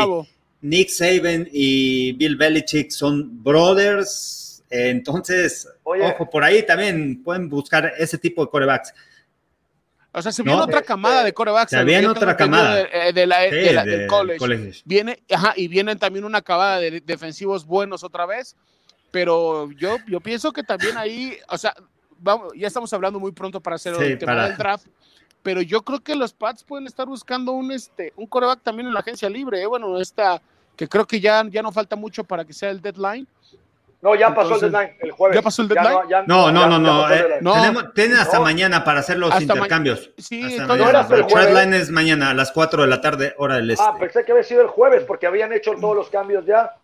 Nick 0.61 0.91
Saban 0.91 1.49
y 1.53 2.13
Bill 2.15 2.37
Belichick 2.37 2.91
son 2.91 3.43
brothers, 3.43 4.65
entonces, 4.71 5.69
ojo, 5.83 6.29
por 6.29 6.45
ahí 6.45 6.65
también 6.65 7.23
pueden 7.23 7.49
buscar 7.49 7.93
ese 7.99 8.19
tipo 8.19 8.45
de 8.45 8.51
corebacks. 8.51 8.93
O 10.13 10.23
sea, 10.23 10.33
se 10.33 10.43
viene 10.43 10.61
otra 10.61 10.83
camada 10.83 11.23
de 11.23 11.33
corebacks. 11.33 11.71
Se 11.71 11.85
viene 11.85 12.07
otra 12.07 12.37
camada. 12.37 12.85
De, 13.13 13.27
la, 13.27 13.41
del 13.85 14.07
college. 14.07 14.83
Viene, 14.85 15.23
ajá, 15.31 15.53
y 15.57 15.69
vienen 15.69 15.99
también 15.99 16.25
una 16.25 16.43
camada 16.43 16.81
de 16.81 17.01
defensivos 17.01 17.65
buenos 17.65 18.03
otra 18.03 18.27
vez, 18.27 18.57
pero 19.11 19.71
yo, 19.73 19.97
yo 20.07 20.21
pienso 20.21 20.53
que 20.53 20.63
también 20.63 20.97
ahí, 20.97 21.39
o 21.49 21.57
sea, 21.57 21.75
vamos, 22.19 22.53
ya 22.57 22.67
estamos 22.67 22.93
hablando 22.93 23.21
muy 23.21 23.33
pronto 23.33 23.61
para 23.61 23.77
hacer 23.77 23.95
el 23.95 24.19
tema 24.19 24.49
del 24.49 24.57
draft, 24.57 24.87
pero 25.49 25.63
yo 25.63 25.81
creo 25.81 26.01
que 26.01 26.15
los 26.15 26.35
Pats 26.35 26.63
pueden 26.63 26.87
estar 26.87 27.07
buscando 27.07 27.53
un 27.53 27.73
este 27.73 28.13
un 28.17 28.27
coreback 28.27 28.61
también 28.61 28.87
en 28.87 28.93
la 28.93 29.01
agencia 29.01 29.31
libre, 29.31 29.63
¿eh? 29.63 29.67
bueno, 29.67 29.99
esta 29.99 30.43
que 30.77 30.87
creo 30.87 31.07
que 31.07 31.21
ya, 31.21 31.43
ya 31.49 31.63
no 31.63 31.73
falta 31.73 31.97
mucho 31.97 32.23
para 32.23 32.45
que 32.45 32.53
sea 32.53 32.69
el 32.69 32.83
deadline. 32.83 33.27
No, 34.03 34.15
ya 34.15 34.35
pasó 34.35 34.57
el 34.57 34.71
deadline, 34.71 34.95
el 35.01 35.11
jueves. 35.11 35.37
¿Ya 35.37 35.41
pasó 35.41 35.63
el 35.63 35.69
deadline? 35.69 36.27
no, 36.27 36.53
no, 36.53 36.67
no, 36.67 36.79
no. 36.79 37.11
Eh, 37.11 37.41
tienen 37.95 38.19
hasta 38.19 38.41
mañana 38.41 38.85
para 38.85 39.01
hacer 39.01 39.17
los 39.17 39.41
intercambios. 39.41 40.11
sí, 40.19 40.59
el 40.59 40.69
deadline 40.69 41.73
es 41.73 41.91
mañana 41.91 42.29
a 42.29 42.35
las 42.35 42.53
4 42.53 42.83
de 42.83 42.89
la 42.89 43.01
tarde, 43.01 43.35
hora 43.39 43.55
del 43.55 43.71
este. 43.71 43.83
Ah, 43.89 43.97
pensé 43.99 44.27
que 44.27 44.33
había 44.33 44.45
sido 44.45 44.61
el 44.61 44.69
jueves 44.69 45.05
porque 45.05 45.27
habían 45.27 45.51
hecho 45.55 45.73
todos 45.81 45.97
los 45.97 46.11
cambios 46.11 46.45
ya. 46.45 46.75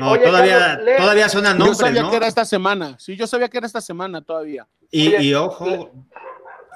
No, 0.00 0.18
todavía, 0.18 0.80
todavía 0.98 1.28
suena 1.28 1.54
nombres, 1.54 1.78
Yo 1.78 1.86
sabía 1.86 2.10
que 2.10 2.16
era 2.16 2.26
esta 2.26 2.44
semana. 2.44 2.96
Sí, 2.98 3.14
yo 3.14 3.28
sabía 3.28 3.48
que 3.48 3.58
era 3.58 3.68
esta 3.68 3.80
semana 3.80 4.20
todavía. 4.22 4.66
Y, 4.90 5.34
ojo, 5.34 5.92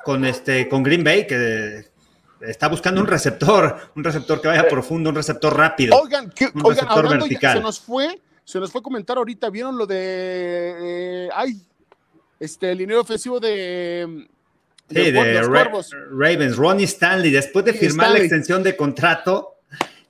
con 0.05 0.25
este, 0.25 0.69
con 0.69 0.83
Green 0.83 1.03
Bay, 1.03 1.27
que 1.27 1.87
está 2.41 2.69
buscando 2.69 3.01
un 3.01 3.07
receptor, 3.07 3.91
un 3.97 4.05
receptor 4.05 4.41
que 4.41 4.49
vaya 4.49 4.69
profundo, 4.69 5.11
un 5.11 5.17
receptor 5.17 5.57
rápido. 5.57 5.99
Oigan, 5.99 6.33
un 6.55 6.65
receptor 6.65 7.09
vertical. 7.09 7.57
se 7.57 7.63
nos 7.63 7.81
fue, 7.81 8.21
se 8.45 8.61
nos 8.61 8.71
fue 8.71 8.81
a 8.81 8.83
comentar 8.83 9.17
ahorita, 9.17 9.51
¿vieron 9.51 9.77
lo 9.77 9.87
de 9.87 11.27
eh, 11.27 11.29
ay, 11.35 11.61
este 12.39 12.71
el 12.73 12.79
dinero 12.79 13.01
ofensivo 13.01 13.41
de 13.41 14.29
Sí, 14.91 15.11
de, 15.11 15.43
Ravens, 16.11 16.57
Ronnie 16.57 16.85
Stanley, 16.85 17.31
después 17.31 17.65
de 17.65 17.73
firmar 17.73 18.11
la 18.11 18.19
extensión 18.19 18.63
de 18.63 18.77
contrato, 18.77 19.57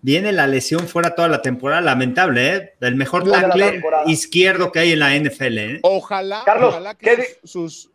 viene 0.02 0.32
la 0.32 0.48
lesión 0.48 0.88
fuera 0.88 1.14
toda 1.14 1.28
la 1.28 1.42
temporada, 1.42 1.80
lamentable, 1.80 2.54
¿eh? 2.54 2.72
El 2.80 2.96
mejor 2.96 3.30
tackle 3.30 3.80
izquierdo 4.06 4.72
que 4.72 4.80
hay 4.80 4.92
en 4.92 4.98
la 4.98 5.16
NFL, 5.16 5.58
¿eh? 5.58 5.80
Ojalá, 5.82 6.42
ojalá 6.44 6.94
que 6.96 7.38
sus, 7.44 7.50
sus, 7.52 7.90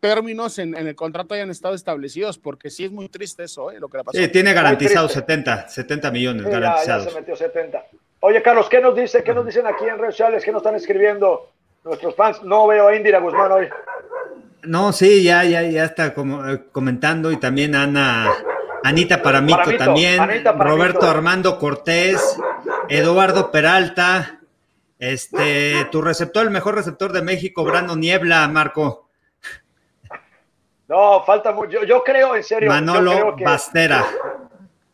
términos 0.00 0.58
en, 0.58 0.74
el 0.74 0.94
contrato 0.94 1.34
hayan 1.34 1.50
estado 1.50 1.74
establecidos, 1.74 2.38
porque 2.38 2.70
sí 2.70 2.84
es 2.84 2.92
muy 2.92 3.08
triste 3.08 3.44
eso, 3.44 3.70
¿eh? 3.70 3.78
Lo 3.78 3.88
que 3.88 3.98
le 3.98 4.04
pasó. 4.04 4.18
Sí, 4.18 4.28
tiene 4.28 4.52
garantizado 4.52 5.08
70, 5.08 5.68
70 5.68 6.10
millones 6.10 6.46
garantizados. 6.46 7.04
Ya, 7.04 7.10
se 7.10 7.20
metió 7.20 7.36
70. 7.36 7.84
Oye, 8.20 8.42
Carlos, 8.42 8.68
¿qué 8.68 8.80
nos 8.80 8.94
dice? 8.94 9.24
¿Qué 9.24 9.34
nos 9.34 9.44
dicen 9.44 9.66
aquí 9.66 9.84
en 9.84 9.98
redes 9.98 10.14
sociales? 10.14 10.44
¿Qué 10.44 10.52
nos 10.52 10.60
están 10.60 10.76
escribiendo 10.76 11.50
nuestros 11.84 12.14
fans? 12.14 12.42
No 12.42 12.66
veo 12.66 12.88
a 12.88 12.96
Indira 12.96 13.18
Guzmán 13.18 13.52
hoy. 13.52 13.68
No, 14.62 14.92
sí, 14.92 15.24
ya, 15.24 15.42
ya, 15.44 15.62
ya 15.62 15.84
está 15.84 16.14
como, 16.14 16.48
eh, 16.48 16.64
comentando 16.70 17.32
y 17.32 17.36
también 17.38 17.74
Ana, 17.74 18.32
Anita 18.84 19.22
Paramito, 19.22 19.76
también, 19.76 20.44
Roberto 20.56 21.08
Armando 21.08 21.58
Cortés, 21.58 22.38
Eduardo 22.88 23.50
Peralta, 23.50 24.40
este, 25.00 25.88
tu 25.90 26.00
receptor, 26.00 26.44
el 26.44 26.52
mejor 26.52 26.76
receptor 26.76 27.12
de 27.12 27.22
México, 27.22 27.64
Brando 27.64 27.96
Niebla, 27.96 28.46
Marco. 28.46 29.08
No, 30.92 31.22
falta 31.24 31.52
mucho. 31.52 31.84
Yo, 31.84 32.04
creo, 32.04 32.36
en 32.36 32.44
serio. 32.44 32.68
Manolo 32.68 33.34
Bastera, 33.42 34.04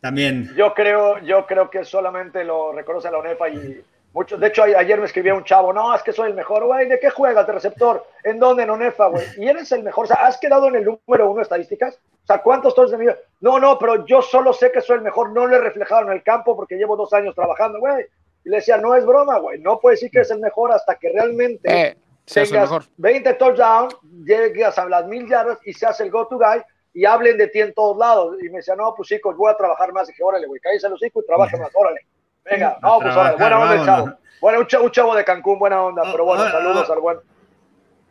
también. 0.00 0.54
Yo 0.54 0.72
creo, 0.72 1.18
yo 1.18 1.44
creo 1.44 1.68
que 1.68 1.84
solamente 1.84 2.44
lo 2.44 2.70
reconoce 2.70 3.10
la 3.10 3.18
UNEFA 3.18 3.48
y 3.48 3.82
Muchos, 4.14 4.40
de 4.40 4.46
hecho, 4.46 4.62
ayer 4.62 4.98
me 4.98 5.04
escribía 5.04 5.34
un 5.34 5.44
chavo, 5.44 5.72
no, 5.72 5.94
es 5.94 6.02
que 6.02 6.12
soy 6.12 6.30
el 6.30 6.34
mejor, 6.34 6.64
güey, 6.64 6.88
¿de 6.88 6.98
qué 6.98 7.10
juegas 7.10 7.46
de 7.46 7.52
receptor? 7.52 8.06
¿En 8.24 8.38
dónde? 8.38 8.62
En 8.62 8.70
ONEFA, 8.70 9.08
güey. 9.08 9.24
Y 9.36 9.46
eres 9.48 9.70
el 9.72 9.82
mejor, 9.82 10.04
o 10.04 10.08
sea, 10.08 10.16
¿has 10.24 10.38
quedado 10.38 10.68
en 10.68 10.76
el 10.76 10.84
número 10.84 11.30
uno 11.30 11.36
de 11.36 11.42
estadísticas? 11.42 11.96
O 11.96 12.26
sea, 12.26 12.38
¿cuántos 12.42 12.74
todos 12.74 12.92
de 12.92 12.96
mi 12.96 13.06
No, 13.40 13.58
no, 13.60 13.78
pero 13.78 14.06
yo 14.06 14.22
solo 14.22 14.52
sé 14.52 14.72
que 14.72 14.80
soy 14.80 14.96
el 14.96 15.02
mejor, 15.02 15.32
no 15.32 15.46
lo 15.46 15.56
he 15.56 15.60
reflejado 15.60 16.06
en 16.06 16.12
el 16.12 16.22
campo 16.22 16.56
porque 16.56 16.76
llevo 16.76 16.96
dos 16.96 17.12
años 17.12 17.34
trabajando, 17.34 17.80
güey. 17.80 18.06
Y 18.44 18.48
le 18.48 18.56
decía, 18.56 18.78
no 18.78 18.94
es 18.94 19.04
broma, 19.04 19.38
güey, 19.38 19.60
no 19.60 19.78
puedes 19.78 20.00
decir 20.00 20.10
que 20.10 20.20
es 20.20 20.30
el 20.30 20.38
mejor 20.38 20.72
hasta 20.72 20.94
que 20.94 21.10
realmente 21.12 21.70
eh, 21.70 21.96
tengas 22.32 22.70
20 22.96 23.34
touchdowns, 23.34 23.96
llegues 24.24 24.78
a 24.78 24.88
las 24.88 25.06
mil 25.06 25.28
yardas 25.28 25.58
y 25.64 25.72
seas 25.72 26.00
el 26.00 26.10
go-to 26.10 26.38
guy 26.38 26.62
y 26.94 27.04
hablen 27.04 27.38
de 27.38 27.48
ti 27.48 27.60
en 27.60 27.72
todos 27.74 27.96
lados. 27.96 28.36
Y 28.42 28.48
me 28.50 28.58
decía, 28.58 28.74
no, 28.76 28.94
pues 28.96 29.08
chicos, 29.08 29.36
voy 29.36 29.52
a 29.52 29.56
trabajar 29.56 29.92
más. 29.92 30.08
Y 30.08 30.12
dije, 30.12 30.22
órale, 30.22 30.46
güey, 30.46 30.60
cállese 30.60 30.88
los 30.88 31.02
hijos 31.02 31.22
y 31.22 31.26
trabaja 31.26 31.56
más, 31.56 31.70
órale. 31.74 32.00
Venga, 32.44 32.78
no, 32.82 32.98
pues 33.00 33.14
buena 33.14 33.58
onda, 33.58 33.84
chavo. 33.84 34.18
Bueno, 34.40 34.60
un 34.60 34.90
chavo, 34.90 35.14
de 35.16 35.24
Cancún, 35.24 35.58
buena 35.58 35.82
onda, 35.82 36.02
pero 36.10 36.24
bueno, 36.24 36.48
saludos 36.50 36.88
al 36.90 37.00
buen. 37.00 37.18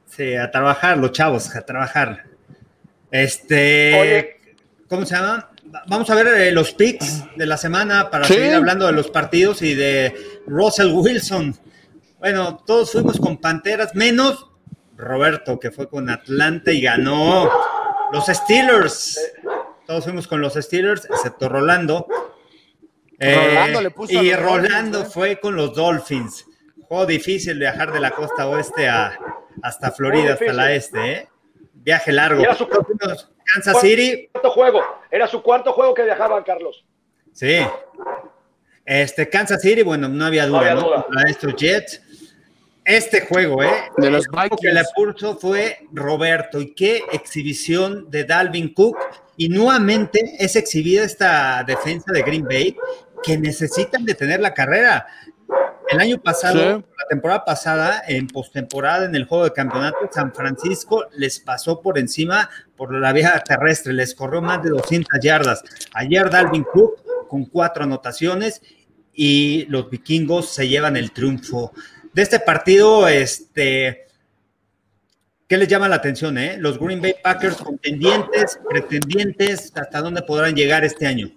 Sí, 0.05 0.36
a 0.36 0.49
trabajar, 0.51 0.97
los 0.97 1.11
chavos, 1.11 1.55
a 1.55 1.65
trabajar. 1.65 2.24
Este, 3.11 3.99
Oye. 3.99 4.38
¿cómo 4.89 5.05
se 5.05 5.15
llama? 5.15 5.49
Vamos 5.88 6.09
a 6.09 6.15
ver 6.15 6.28
eh, 6.28 6.51
los 6.51 6.74
picks 6.74 7.24
de 7.36 7.45
la 7.45 7.57
semana 7.57 8.09
para 8.09 8.26
seguir 8.26 8.53
hablando 8.53 8.86
de 8.86 8.93
los 8.93 9.09
partidos 9.09 9.61
y 9.61 9.76
de 9.76 10.13
Russell 10.45 10.93
Wilson. 10.93 11.55
Bueno, 12.28 12.62
todos 12.66 12.92
fuimos 12.92 13.22
con 13.22 13.38
Panteras, 13.38 13.96
menos 13.96 14.48
Roberto, 14.98 15.58
que 15.62 15.72
fue 15.72 15.88
con 15.88 16.10
Atlanta 16.10 16.74
y 16.74 16.82
ganó 16.82 17.50
los 18.12 18.26
Steelers. 18.26 19.18
Todos 19.86 20.04
fuimos 20.04 20.28
con 20.28 20.42
los 20.42 20.56
Steelers, 20.56 21.06
excepto 21.06 21.48
Rolando. 21.48 22.06
Eh, 23.18 23.90
y 24.10 24.34
Rolando 24.34 25.06
fue 25.06 25.40
con 25.40 25.56
los 25.56 25.74
Dolphins. 25.74 26.46
Juego 26.82 27.06
difícil 27.06 27.60
viajar 27.60 27.94
de 27.94 28.02
la 28.02 28.12
costa 28.12 28.46
oeste 28.50 28.90
a, 28.90 29.18
hasta 29.64 29.92
Florida, 29.92 30.34
hasta 30.34 30.52
la 30.52 30.74
este, 30.74 31.12
¿eh? 31.12 31.30
Viaje 31.76 32.12
largo. 32.12 32.44
Era 32.44 32.56
su 32.56 32.68
Kansas 32.68 33.80
City. 33.80 34.28
Cuarto 34.34 34.52
juego. 34.52 34.82
Era 35.10 35.28
su 35.28 35.42
cuarto 35.42 35.72
juego 35.72 35.94
que 35.94 36.04
viajaban, 36.04 36.44
Carlos. 36.44 36.86
Sí. 37.32 37.66
Este, 38.84 39.30
Kansas 39.30 39.62
City, 39.62 39.82
bueno, 39.82 40.10
no 40.10 40.26
había 40.26 40.46
duda, 40.46 40.76
¿no? 40.76 41.06
Para 41.08 41.30
estos 41.30 41.56
Jets. 41.56 42.02
Este 42.88 43.20
juego, 43.26 43.62
¿eh? 43.64 43.92
De 43.98 44.10
los 44.10 44.28
Vikings. 44.30 44.62
que 44.62 44.72
le 44.72 44.82
pulso 44.96 45.38
fue 45.38 45.80
Roberto. 45.92 46.62
Y 46.62 46.74
qué 46.74 47.04
exhibición 47.12 48.10
de 48.10 48.24
Dalvin 48.24 48.74
Cook. 48.74 48.96
Y 49.36 49.50
nuevamente 49.50 50.38
es 50.40 50.56
exhibida 50.56 51.04
esta 51.04 51.66
defensa 51.66 52.14
de 52.14 52.22
Green 52.22 52.46
Bay 52.46 52.78
que 53.24 53.38
necesitan 53.38 54.06
detener 54.06 54.40
la 54.40 54.54
carrera. 54.54 55.06
El 55.90 56.00
año 56.00 56.18
pasado, 56.22 56.78
la 56.98 57.08
temporada 57.10 57.44
pasada, 57.44 58.04
en 58.08 58.28
postemporada, 58.28 59.04
en 59.04 59.16
el 59.16 59.26
juego 59.26 59.44
de 59.44 59.52
campeonato, 59.52 59.98
San 60.10 60.34
Francisco 60.34 61.08
les 61.12 61.40
pasó 61.40 61.82
por 61.82 62.00
encima 62.00 62.50
por 62.78 62.94
la 62.94 63.12
vía 63.12 63.44
terrestre, 63.46 63.92
les 63.92 64.16
corrió 64.16 64.42
más 64.42 64.64
de 64.64 64.70
200 64.70 65.20
yardas. 65.22 65.62
Ayer 65.94 66.30
Dalvin 66.30 66.64
Cook 66.64 67.28
con 67.28 67.44
cuatro 67.46 67.84
anotaciones 67.84 68.62
y 69.14 69.66
los 69.66 69.90
vikingos 69.90 70.54
se 70.54 70.70
llevan 70.70 70.96
el 70.96 71.12
triunfo. 71.12 71.74
De 72.18 72.24
este 72.24 72.39
partido, 72.39 73.07
este, 73.07 74.07
¿qué 75.47 75.55
les 75.55 75.68
llama 75.68 75.88
la 75.88 75.97
atención? 75.97 76.36
Eh? 76.39 76.55
Los 76.57 76.80
Green 76.80 76.99
Bay 76.99 77.13
Packers 77.22 77.57
contendientes, 77.57 78.59
pretendientes, 78.68 79.72
¿hasta 79.76 80.01
dónde 80.01 80.24
podrán 80.24 80.55
llegar 80.55 80.84
este 80.84 81.05
año? 81.05 81.30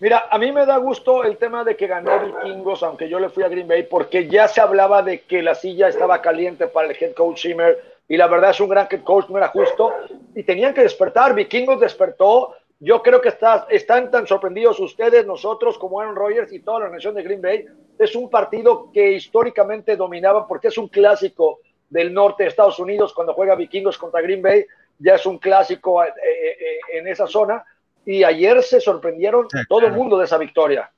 Mira, 0.00 0.26
a 0.30 0.36
mí 0.36 0.52
me 0.52 0.66
da 0.66 0.76
gusto 0.76 1.24
el 1.24 1.38
tema 1.38 1.64
de 1.64 1.78
que 1.78 1.86
ganó 1.86 2.10
Vikingos, 2.20 2.82
aunque 2.82 3.08
yo 3.08 3.18
le 3.18 3.30
fui 3.30 3.42
a 3.42 3.48
Green 3.48 3.66
Bay, 3.66 3.84
porque 3.84 4.28
ya 4.28 4.46
se 4.48 4.60
hablaba 4.60 5.02
de 5.02 5.22
que 5.22 5.42
la 5.42 5.54
silla 5.54 5.88
estaba 5.88 6.20
caliente 6.20 6.66
para 6.66 6.88
el 6.88 6.96
head 7.00 7.14
coach 7.14 7.38
Shimmer, 7.38 7.82
y 8.06 8.18
la 8.18 8.26
verdad 8.26 8.50
es 8.50 8.60
un 8.60 8.68
gran 8.68 8.86
head 8.90 9.00
coach, 9.02 9.30
no 9.30 9.38
era 9.38 9.48
justo, 9.48 9.94
y 10.34 10.42
tenían 10.42 10.74
que 10.74 10.82
despertar. 10.82 11.34
Vikingos 11.34 11.80
despertó. 11.80 12.54
Yo 12.80 13.02
creo 13.02 13.20
que 13.20 13.30
está, 13.30 13.66
están 13.70 14.10
tan 14.10 14.26
sorprendidos 14.26 14.78
ustedes, 14.78 15.26
nosotros, 15.26 15.76
como 15.78 16.00
Aaron 16.00 16.14
Rodgers 16.14 16.52
y 16.52 16.60
toda 16.60 16.80
la 16.80 16.90
nación 16.90 17.14
de 17.14 17.24
Green 17.24 17.42
Bay. 17.42 17.64
Es 17.98 18.14
un 18.14 18.30
partido 18.30 18.90
que 18.92 19.12
históricamente 19.12 19.96
dominaba 19.96 20.46
porque 20.46 20.68
es 20.68 20.78
un 20.78 20.88
clásico 20.88 21.58
del 21.90 22.14
norte 22.14 22.44
de 22.44 22.50
Estados 22.50 22.78
Unidos 22.78 23.12
cuando 23.12 23.34
juega 23.34 23.56
Vikingos 23.56 23.98
contra 23.98 24.20
Green 24.20 24.42
Bay. 24.42 24.64
Ya 24.98 25.16
es 25.16 25.26
un 25.26 25.38
clásico 25.38 26.04
eh, 26.04 26.08
eh, 26.08 26.56
eh, 26.60 26.98
en 26.98 27.08
esa 27.08 27.26
zona 27.26 27.64
y 28.06 28.22
ayer 28.24 28.62
se 28.62 28.80
sorprendieron 28.80 29.46
todo 29.68 29.86
el 29.86 29.92
mundo 29.92 30.16
de 30.16 30.24
esa 30.24 30.38
victoria. 30.38 30.90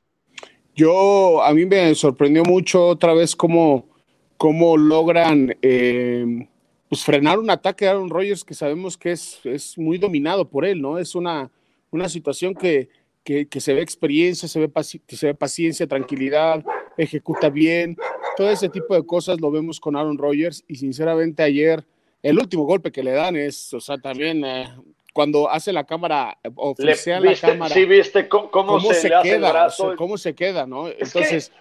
Yo, 0.75 1.43
a 1.43 1.53
mí 1.53 1.67
me 1.67 1.95
sorprendió 1.95 2.45
mucho 2.45 2.87
otra 2.87 3.15
vez 3.15 3.35
cómo, 3.35 3.89
cómo 4.37 4.77
logran 4.77 5.57
eh, 5.61 6.47
pues 6.89 7.05
frenar 7.05 7.39
un 7.39 7.51
ataque 7.51 7.85
de 7.85 7.91
Aaron 7.91 8.11
Rodgers 8.11 8.45
que 8.45 8.55
sabemos 8.55 8.97
que 8.97 9.13
es, 9.13 9.41
es 9.45 9.77
muy 9.77 9.99
dominado 9.99 10.49
por 10.49 10.65
él, 10.65 10.81
¿no? 10.81 10.99
Es 10.99 11.15
una, 11.15 11.51
una 11.91 12.09
situación 12.09 12.55
que, 12.55 12.89
que, 13.25 13.61
se 13.61 13.75
ve 13.75 13.83
experiencia, 13.83 14.49
se 14.49 14.61
ve, 14.61 14.71
se 14.83 15.27
ve 15.27 15.35
paciencia, 15.35 15.87
tranquilidad, 15.87 16.65
ejecuta 16.97 17.49
bien, 17.49 17.97
todo 18.37 18.51
ese 18.51 18.69
tipo 18.69 18.95
de 18.95 19.05
cosas 19.05 19.41
lo 19.41 19.51
vemos 19.51 19.79
con 19.81 19.97
Aaron 19.97 20.19
Rodgers 20.19 20.65
y 20.67 20.77
sinceramente 20.77 21.43
ayer 21.43 21.85
el 22.23 22.39
último 22.39 22.65
golpe 22.65 22.93
que 22.93 23.03
le 23.03 23.13
dan 23.13 23.37
es, 23.37 23.73
o 23.73 23.81
sea, 23.81 23.99
también 23.99 24.45
eh, 24.45 24.69
cuando 25.13 25.51
hace 25.51 25.73
la 25.73 25.85
cámara, 25.85 26.39
oficial 26.55 27.25
la 27.25 27.35
cámara. 27.35 27.75
Sí, 27.75 27.85
viste 27.85 28.29
cómo, 28.29 28.81
se, 28.93 29.11
queda, 29.23 29.69
cómo 29.97 30.19
se 30.19 30.35
queda, 30.35 30.67
¿no? 30.67 30.89
Entonces, 30.89 31.53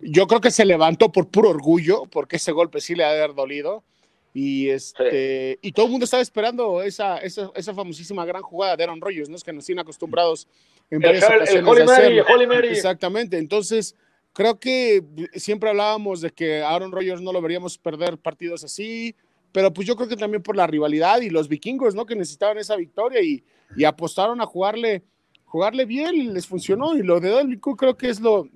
yo 0.00 0.26
creo 0.26 0.40
que 0.40 0.50
se 0.50 0.64
levantó 0.64 1.10
por 1.10 1.28
puro 1.28 1.50
orgullo, 1.50 2.04
porque 2.10 2.36
ese 2.36 2.52
golpe 2.52 2.80
sí 2.80 2.94
le 2.94 3.04
ha 3.04 3.12
de 3.12 3.22
haber 3.22 3.34
dolido. 3.34 3.82
Y, 4.34 4.68
este, 4.68 5.58
y 5.62 5.72
todo 5.72 5.86
el 5.86 5.92
mundo 5.92 6.04
estaba 6.04 6.22
esperando 6.22 6.82
esa, 6.82 7.18
esa, 7.18 7.50
esa, 7.54 7.74
famosísima 7.74 8.24
gran 8.24 8.42
jugada 8.42 8.76
de 8.76 8.84
Aaron 8.84 9.00
Rodgers, 9.00 9.28
¿no? 9.28 9.36
Es 9.36 9.42
que 9.42 9.52
nos 9.52 9.64
tienen 9.64 9.80
acostumbrados 9.80 10.46
en 10.90 11.00
varias 11.00 11.24
el, 11.50 11.66
ocasiones. 11.66 12.70
Exactamente. 12.70 13.38
Entonces, 13.38 13.96
creo 14.32 14.60
que 14.60 15.02
siempre 15.34 15.70
hablábamos 15.70 16.20
de 16.20 16.30
que 16.30 16.62
Aaron 16.62 16.92
Rodgers 16.92 17.20
no 17.20 17.32
lo 17.32 17.40
veríamos 17.40 17.78
perder 17.78 18.18
partidos 18.18 18.64
así 18.64 19.14
pero 19.52 19.72
pues 19.72 19.86
yo 19.86 19.96
creo 19.96 20.08
que 20.08 20.16
también 20.16 20.42
por 20.42 20.56
la 20.56 20.66
rivalidad 20.66 21.20
y 21.20 21.30
los 21.30 21.48
vikingos, 21.48 21.94
¿no? 21.94 22.06
Que 22.06 22.14
necesitaban 22.14 22.58
esa 22.58 22.76
victoria 22.76 23.22
y, 23.22 23.42
y 23.76 23.84
apostaron 23.84 24.40
a 24.40 24.46
jugarle, 24.46 25.02
jugarle 25.44 25.84
bien 25.84 26.14
y 26.14 26.24
les 26.24 26.46
funcionó. 26.46 26.94
Y 26.96 27.02
lo 27.02 27.20
de 27.20 27.30
Dalvin 27.30 27.58
creo 27.58 27.96
que 27.96 28.10
es 28.10 28.20
lo, 28.20 28.48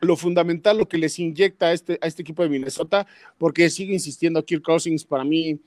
lo 0.00 0.16
fundamental, 0.16 0.78
lo 0.78 0.88
que 0.88 0.98
les 0.98 1.18
inyecta 1.18 1.66
a 1.66 1.72
este, 1.72 1.98
a 2.00 2.06
este 2.06 2.22
equipo 2.22 2.42
de 2.42 2.48
Minnesota, 2.48 3.06
porque 3.38 3.70
sigue 3.70 3.92
insistiendo 3.92 4.44
Kirk 4.44 4.62
Cousins 4.62 5.04
para 5.04 5.24
mí. 5.24 5.58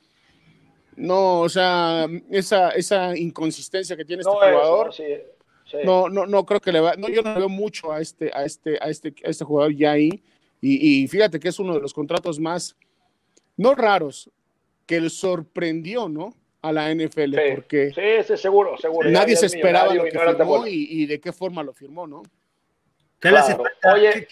No, 0.95 1.41
o 1.41 1.49
sea, 1.49 2.07
esa, 2.29 2.71
esa 2.71 3.17
inconsistencia 3.17 3.95
que 3.95 4.05
tiene 4.05 4.21
este 4.21 4.31
jugador. 4.31 4.93
sí. 4.93 5.03
No, 5.83 6.09
no, 6.09 6.25
no 6.25 6.45
creo 6.45 6.59
que 6.59 6.71
le 6.71 6.79
va, 6.79 6.95
no, 6.95 7.09
yo 7.09 7.21
no 7.21 7.35
veo 7.35 7.49
mucho 7.49 7.91
a 7.91 8.01
este, 8.01 8.31
a 8.33 8.43
este, 8.43 8.79
a 8.81 8.89
este, 8.89 9.13
a 9.23 9.29
este 9.29 9.45
jugador 9.45 9.73
ya 9.75 9.91
ahí. 9.91 10.23
Y, 10.61 11.03
y, 11.03 11.07
fíjate 11.07 11.39
que 11.39 11.49
es 11.49 11.59
uno 11.59 11.75
de 11.75 11.79
los 11.79 11.93
contratos 11.93 12.39
más, 12.39 12.75
no 13.55 13.75
raros, 13.75 14.29
que 14.85 14.99
le 14.99 15.09
sorprendió, 15.09 16.09
¿no? 16.09 16.33
A 16.61 16.73
la 16.73 16.93
NFL, 16.93 17.35
porque 17.55 17.93
sí, 17.93 18.27
sí, 18.27 18.37
seguro, 18.37 18.77
seguro. 18.77 19.09
Nadie 19.09 19.37
se 19.37 19.45
esperaba 19.45 19.93
lo 19.93 20.03
que 20.03 20.11
firmó 20.11 20.67
y, 20.67 20.87
y, 20.89 21.05
de 21.05 21.19
qué 21.21 21.31
forma 21.31 21.63
lo 21.63 21.71
firmó, 21.71 22.05
¿no? 22.05 22.23
¿Qué 23.19 23.31
le 23.31 23.37
hace 23.37 23.55
falta, 23.55 23.93
Oye, 23.93 24.27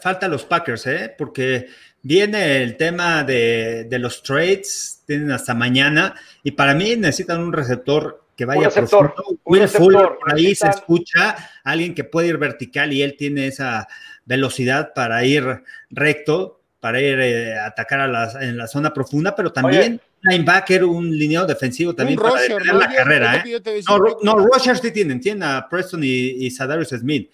falta 0.00 0.26
a 0.26 0.28
los 0.28 0.44
Packers, 0.44 0.86
eh? 0.86 1.14
Porque 1.16 1.68
viene 2.02 2.62
el 2.62 2.76
tema 2.76 3.24
de, 3.24 3.84
de, 3.84 3.98
los 3.98 4.22
trades, 4.22 5.02
tienen 5.06 5.32
hasta 5.32 5.54
mañana, 5.54 6.14
y 6.42 6.52
para 6.52 6.74
mí 6.74 6.96
necesitan 6.96 7.40
un 7.40 7.52
receptor 7.52 8.24
que 8.36 8.46
vaya 8.46 8.60
un 8.60 8.66
receptor, 8.66 9.14
Will 9.44 9.68
Fuller, 9.68 10.08
por 10.18 10.34
ahí 10.34 10.54
se 10.54 10.68
escucha 10.68 11.50
alguien 11.62 11.94
que 11.94 12.04
puede 12.04 12.28
ir 12.28 12.38
vertical 12.38 12.90
y 12.90 13.02
él 13.02 13.14
tiene 13.18 13.48
esa 13.48 13.86
velocidad 14.24 14.94
para 14.94 15.22
ir 15.24 15.62
recto, 15.90 16.62
para 16.80 17.02
ir 17.02 17.20
eh, 17.20 17.58
a 17.58 17.66
atacar 17.66 18.00
a 18.00 18.08
la, 18.08 18.32
en 18.40 18.56
la 18.56 18.66
zona 18.66 18.94
profunda, 18.94 19.36
pero 19.36 19.52
también 19.52 20.00
linebacker, 20.22 20.84
un 20.84 21.10
lineado 21.10 21.46
defensivo 21.46 21.94
también 21.94 22.18
para 22.18 22.30
rusher, 22.30 22.64
la 22.74 22.88
carrera. 22.90 23.44
¿eh? 23.44 23.60
No, 23.86 23.98
no, 24.22 24.38
Rushers 24.38 24.80
sí 24.80 24.90
tienen, 24.90 25.20
tienen 25.20 25.42
a 25.42 25.68
Preston 25.68 26.02
y, 26.02 26.06
y 26.08 26.50
Sadarius 26.50 26.88
Smith 26.88 27.30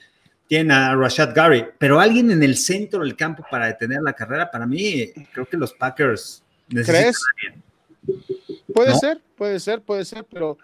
tiene 0.47 0.75
a 0.75 0.95
Rashad 0.95 1.35
Gary, 1.35 1.67
pero 1.79 1.99
alguien 1.99 2.31
en 2.31 2.43
el 2.43 2.57
centro 2.57 3.01
del 3.01 3.17
campo 3.17 3.45
para 3.51 3.67
detener 3.67 4.01
la 4.03 4.13
carrera, 4.13 4.51
para 4.51 4.67
mí, 4.67 5.13
creo 5.33 5.47
que 5.47 5.57
los 5.57 5.73
Packers 5.73 6.43
necesitan 6.69 7.03
¿Crees? 7.03 8.27
Puede 8.73 8.95
ser, 8.95 9.21
puede 9.37 9.61
ser, 9.61 9.83
puede 9.83 10.05
ser, 10.05 10.25
pero. 10.25 10.59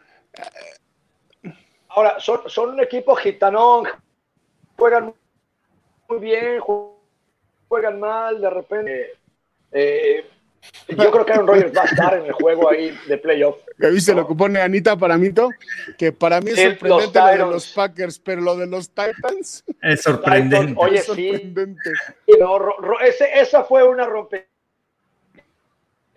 Ahora, 1.89 2.19
son, 2.21 2.41
son 2.47 2.71
un 2.71 2.81
equipo 2.81 3.15
gitanón, 3.17 3.87
juegan 4.77 5.15
muy 6.09 6.19
bien, 6.19 6.61
juegan 7.69 8.01
mal, 8.01 8.41
de 8.41 8.51
repente. 8.51 9.13
Eh, 9.73 10.27
yo 10.89 11.11
creo 11.11 11.27
que 11.27 11.33
Aaron 11.33 11.47
Rodgers 11.47 11.77
va 11.77 11.83
a 11.83 11.87
estar 11.87 12.15
en 12.15 12.27
el 12.27 12.33
juego 12.33 12.71
ahí 12.71 12.97
de 13.07 13.19
playoff. 13.19 13.57
¿Viste 13.79 14.15
lo 14.15 14.27
que 14.27 14.35
pone 14.35 14.61
Anita 14.61 14.97
para 14.97 15.19
Mito? 15.19 15.51
Que 15.99 16.13
para 16.13 16.41
mí 16.41 16.51
es 16.51 16.61
sorprendente 16.61 17.19
lo 17.21 17.27
de 17.27 17.39
los 17.39 17.69
Packers, 17.73 18.19
pero 18.19 18.41
lo 18.43 18.57
de 18.57 18.67
los 18.67 18.91
Titans. 18.91 19.65
Es 19.81 20.03
sorprendente. 20.03 20.75
oye, 20.77 20.99
es 20.99 21.07
sorprendente. 21.07 21.91
sí. 22.27 22.33
No, 22.39 22.59
ro, 22.59 22.77
ro, 22.79 23.01
ese, 23.01 23.29
esa 23.41 23.65
fue 23.65 23.83
una 23.83 24.07
rompe. 24.07 24.49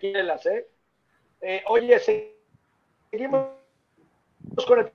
¿eh? 0.00 0.66
¿eh? 1.40 1.62
oye, 1.66 1.98
seguimos 3.10 3.48
con 4.66 4.78
el 4.80 4.92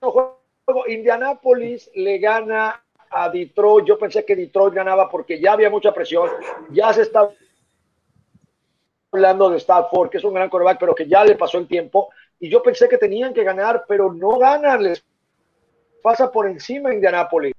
juego. 0.00 0.38
Indianapolis 0.86 1.90
le 1.94 2.18
gana 2.18 2.84
a 3.10 3.28
Detroit. 3.28 3.86
Yo 3.86 3.98
pensé 3.98 4.24
que 4.24 4.36
Detroit 4.36 4.74
ganaba 4.74 5.08
porque 5.08 5.40
ya 5.40 5.52
había 5.52 5.70
mucha 5.70 5.92
presión. 5.92 6.30
Ya 6.70 6.92
se 6.92 7.02
está 7.02 7.28
hablando 9.12 9.50
de 9.50 9.58
Stafford, 9.58 10.10
que 10.10 10.18
es 10.18 10.24
un 10.24 10.34
gran 10.34 10.48
coreback, 10.48 10.78
pero 10.78 10.94
que 10.94 11.08
ya 11.08 11.24
le 11.24 11.34
pasó 11.34 11.58
el 11.58 11.66
tiempo. 11.66 12.10
Y 12.38 12.48
yo 12.48 12.62
pensé 12.62 12.88
que 12.88 12.96
tenían 12.96 13.34
que 13.34 13.44
ganar, 13.44 13.84
pero 13.86 14.12
no 14.12 14.38
ganan. 14.38 14.82
Les 14.82 15.04
pasa 16.02 16.30
por 16.30 16.48
encima 16.48 16.94
Indianapolis. 16.94 17.52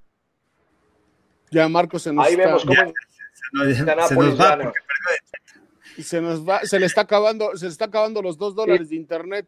Ya 1.52 1.68
Marcos 1.68 2.04
se 2.04 2.14
nos 2.14 2.26
Ahí 2.26 2.36
vemos 2.36 2.66
cómo 2.66 2.94
Indianapolis 3.64 4.38
gana. 4.38 4.74
Y 5.98 6.04
se 6.04 6.22
nos 6.22 6.48
va, 6.48 6.62
se 6.62 6.80
le 6.80 6.86
está 6.86 7.02
acabando, 7.02 7.56
se 7.58 7.66
le 7.66 7.72
está 7.72 7.86
acabando 7.86 8.22
los 8.22 8.38
dos 8.38 8.56
dólares 8.56 8.90
de 8.90 8.96
internet. 8.96 9.46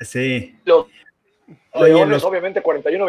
Sí. 0.00 0.58
Los 0.64 0.86
Oye, 1.72 2.06
los... 2.06 2.24
obviamente 2.24 2.60
41 2.62 3.06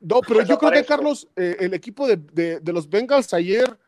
no, 0.00 0.20
pero 0.22 0.42
yo 0.44 0.58
creo 0.58 0.72
que, 0.72 0.84
Carlos, 0.84 1.28
eh, 1.36 1.56
el 1.60 1.74
equipo 1.74 2.06
de, 2.06 2.16
de, 2.16 2.60
de, 2.60 2.72
los 2.72 2.88
Bengals 2.88 3.34
ayer 3.34 3.78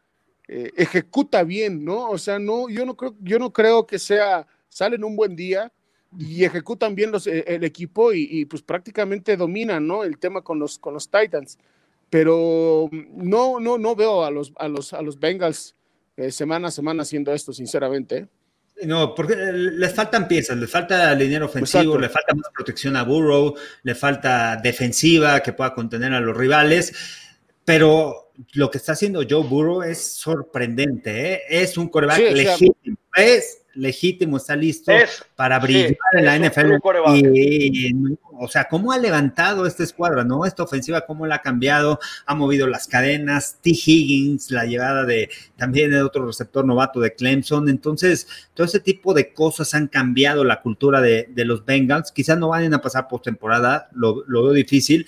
eh, 0.46 0.70
ejecuta 0.76 1.42
bien, 1.42 1.84
¿no? 1.84 2.10
O 2.10 2.18
sea, 2.18 2.38
no, 2.38 2.68
yo 2.68 2.84
no 2.84 2.94
creo, 2.96 3.14
yo 3.20 3.38
no 3.38 3.50
creo 3.50 3.86
que 3.86 3.98
sea, 3.98 4.46
salen 4.68 5.04
un 5.04 5.16
buen 5.16 5.34
día 5.34 5.72
y 6.18 6.44
ejecutan 6.44 6.94
bien 6.94 7.10
los, 7.10 7.26
eh, 7.26 7.44
el 7.46 7.64
equipo 7.64 8.12
y, 8.12 8.28
y, 8.30 8.44
pues 8.44 8.60
prácticamente 8.60 9.38
dominan, 9.38 9.86
¿no? 9.86 10.04
El 10.04 10.18
tema 10.18 10.42
con 10.42 10.58
los, 10.58 10.78
con 10.78 10.92
los 10.92 11.10
Titans. 11.10 11.58
Pero 12.10 12.90
no, 12.92 13.58
no, 13.58 13.78
no 13.78 13.96
veo 13.96 14.22
a 14.22 14.30
los, 14.30 14.52
a 14.56 14.68
los, 14.68 14.92
a 14.92 15.00
los 15.00 15.18
Bengals 15.18 15.74
semana 16.28 16.68
a 16.68 16.70
semana 16.70 17.02
haciendo 17.04 17.32
esto, 17.32 17.54
sinceramente. 17.54 18.28
No, 18.86 19.14
porque 19.14 19.36
les 19.36 19.92
faltan 19.92 20.26
piezas, 20.26 20.56
le 20.56 20.66
falta 20.66 21.14
línea 21.14 21.44
ofensivo, 21.44 21.82
Exacto. 21.82 21.98
le 21.98 22.08
falta 22.08 22.34
más 22.34 22.50
protección 22.52 22.96
a 22.96 23.02
Burrow, 23.02 23.54
le 23.82 23.94
falta 23.94 24.56
defensiva 24.56 25.40
que 25.40 25.52
pueda 25.52 25.74
contener 25.74 26.12
a 26.14 26.20
los 26.20 26.36
rivales, 26.36 26.92
pero 27.64 28.32
lo 28.54 28.70
que 28.70 28.78
está 28.78 28.92
haciendo 28.92 29.22
Joe 29.28 29.46
Burrow 29.46 29.82
es 29.82 29.98
sorprendente, 30.02 31.34
¿eh? 31.34 31.40
es 31.48 31.76
un 31.76 31.88
coreback 31.88 32.16
sí, 32.16 32.34
legítimo, 32.34 32.96
es 33.16 33.62
legítimo, 33.74 34.36
está 34.36 34.56
listo 34.56 34.92
es, 34.92 35.24
para 35.36 35.58
brillar 35.58 35.90
sí, 35.90 35.96
en 36.12 36.24
la 36.24 36.38
NFL. 36.38 36.72
Y, 37.14 37.88
y, 37.88 38.18
o 38.38 38.48
sea, 38.48 38.66
cómo 38.68 38.92
ha 38.92 38.98
levantado 38.98 39.66
esta 39.66 39.82
escuadra, 39.82 40.24
¿no? 40.24 40.44
Esta 40.44 40.62
ofensiva, 40.62 41.06
cómo 41.06 41.26
la 41.26 41.36
ha 41.36 41.42
cambiado, 41.42 41.98
ha 42.26 42.34
movido 42.34 42.66
las 42.66 42.86
cadenas, 42.86 43.58
T. 43.62 43.70
Higgins, 43.70 44.50
la 44.50 44.64
llegada 44.64 45.04
de 45.04 45.30
también 45.56 45.90
de 45.90 46.02
otro 46.02 46.26
receptor 46.26 46.64
novato 46.64 47.00
de 47.00 47.14
Clemson. 47.14 47.68
Entonces, 47.68 48.26
todo 48.54 48.66
ese 48.66 48.80
tipo 48.80 49.14
de 49.14 49.32
cosas 49.32 49.74
han 49.74 49.88
cambiado 49.88 50.44
la 50.44 50.60
cultura 50.60 51.00
de, 51.00 51.28
de 51.30 51.44
los 51.44 51.64
Bengals. 51.64 52.12
Quizás 52.12 52.38
no 52.38 52.48
vayan 52.48 52.74
a 52.74 52.80
pasar 52.80 53.08
postemporada, 53.08 53.88
lo, 53.92 54.24
lo 54.26 54.44
veo 54.44 54.52
difícil, 54.52 55.06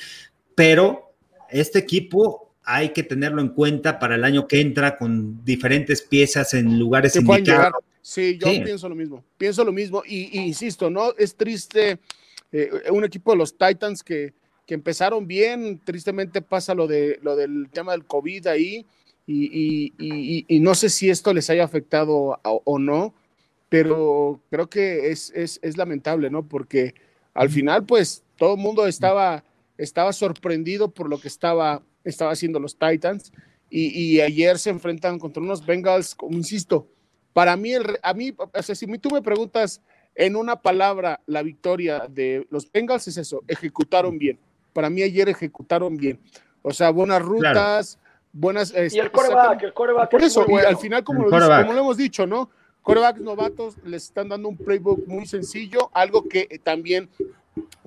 pero 0.55 1.13
este 1.51 1.79
equipo 1.79 2.44
hay 2.65 2.91
que 2.91 3.03
tenerlo 3.03 3.41
en 3.41 3.49
cuenta 3.49 3.99
para 3.99 4.15
el 4.15 4.25
año 4.25 4.47
que 4.49 4.61
entra 4.61 4.97
con 4.97 5.45
diferentes 5.45 6.03
piezas 6.03 6.55
en 6.55 6.79
lugares 6.79 7.17
indicados. 7.17 7.83
Sí, 8.01 8.39
yo 8.39 8.49
sí. 8.49 8.61
pienso 8.61 8.89
lo 8.89 8.95
mismo, 8.95 9.25
pienso 9.39 9.65
lo 9.65 9.73
mismo 9.73 10.03
y, 10.07 10.39
y 10.39 10.43
insisto, 10.43 10.91
¿no? 10.91 11.15
Es 11.17 11.37
triste 11.37 11.99
eh, 12.53 12.71
un 12.91 13.05
equipo 13.05 13.33
de 13.33 13.39
los 13.39 13.57
Titans 13.57 14.03
que, 14.03 14.35
que, 14.67 14.75
empezaron 14.75 15.27
bien, 15.27 15.81
tristemente 15.83 16.43
pasa 16.43 16.75
lo, 16.75 16.87
de, 16.87 17.19
lo 17.23 17.35
del 17.35 17.69
tema 17.73 17.93
del 17.93 18.05
COVID 18.05 18.47
ahí 18.47 18.85
y, 19.27 19.93
y, 19.99 20.45
y 20.47 20.61
no 20.61 20.75
sé 20.75 20.91
si 20.91 21.09
esto 21.09 21.33
les 21.33 21.49
haya 21.49 21.65
afectado 21.65 22.35
a, 22.35 22.51
o 22.51 22.79
no, 22.79 23.15
pero 23.75 24.41
creo 24.51 24.69
que 24.69 25.11
es, 25.11 25.33
es, 25.35 25.59
es, 25.63 25.77
lamentable, 25.77 26.31
¿no? 26.31 26.47
Porque 26.47 26.95
al 27.33 27.51
final, 27.51 27.85
pues, 27.85 28.23
todo 28.37 28.55
el 28.55 28.61
mundo 28.61 28.87
estaba, 28.87 29.43
estaba 29.79 30.13
sorprendido 30.13 30.93
por 30.93 31.09
lo 31.09 31.19
que 31.19 31.27
estaba, 31.27 31.83
estaba 32.05 32.33
haciendo 32.33 32.61
los 32.61 32.79
Titans 32.79 33.33
y, 33.71 34.21
ayer 34.21 34.59
se 34.59 34.71
enfrentan 34.71 35.19
contra 35.19 35.43
unos 35.43 35.67
Bengals, 35.67 36.15
como 36.15 36.37
insisto, 36.37 36.87
para 37.33 37.57
mí, 37.57 37.73
el, 37.73 37.99
a 38.03 38.15
mí, 38.15 38.33
o 38.37 38.63
sea, 38.63 38.75
si 38.75 38.87
tú 38.99 39.11
me 39.11 39.21
preguntas 39.21 39.81
en 40.15 40.37
una 40.37 40.63
palabra 40.63 41.21
la 41.27 41.43
victoria 41.43 42.07
de 42.09 42.47
los 42.51 42.71
Bengals 42.71 43.09
es 43.09 43.17
eso, 43.17 43.43
ejecutaron 43.49 44.17
bien. 44.17 44.39
Para 44.73 44.91
mí 44.91 45.03
ayer 45.03 45.29
ejecutaron 45.29 45.97
bien. 45.97 46.21
O 46.63 46.73
sea, 46.73 46.91
buenas 46.91 47.21
rutas, 47.21 47.97
claro. 47.97 48.31
buenas... 48.33 48.73
y 48.73 48.99
el 48.99 49.11
coreback, 49.11 49.63
el 49.65 49.73
coreback. 49.73 50.11
Por 50.11 50.23
eso, 50.23 50.47
bueno. 50.47 50.69
y 50.69 50.73
al 50.73 50.77
final, 50.77 51.03
como 51.03 51.25
lo, 51.25 51.31
como 51.31 51.73
lo, 51.73 51.81
hemos 51.81 51.97
dicho, 51.97 52.27
¿no? 52.27 52.51
Corebacks 52.83 53.21
novatos 53.21 53.77
les 53.85 54.05
están 54.05 54.29
dando 54.29 54.49
un 54.49 54.57
playbook 54.57 55.07
muy 55.09 55.27
sencillo, 55.27 55.91
algo 55.95 56.29
que 56.29 56.61
también, 56.63 57.09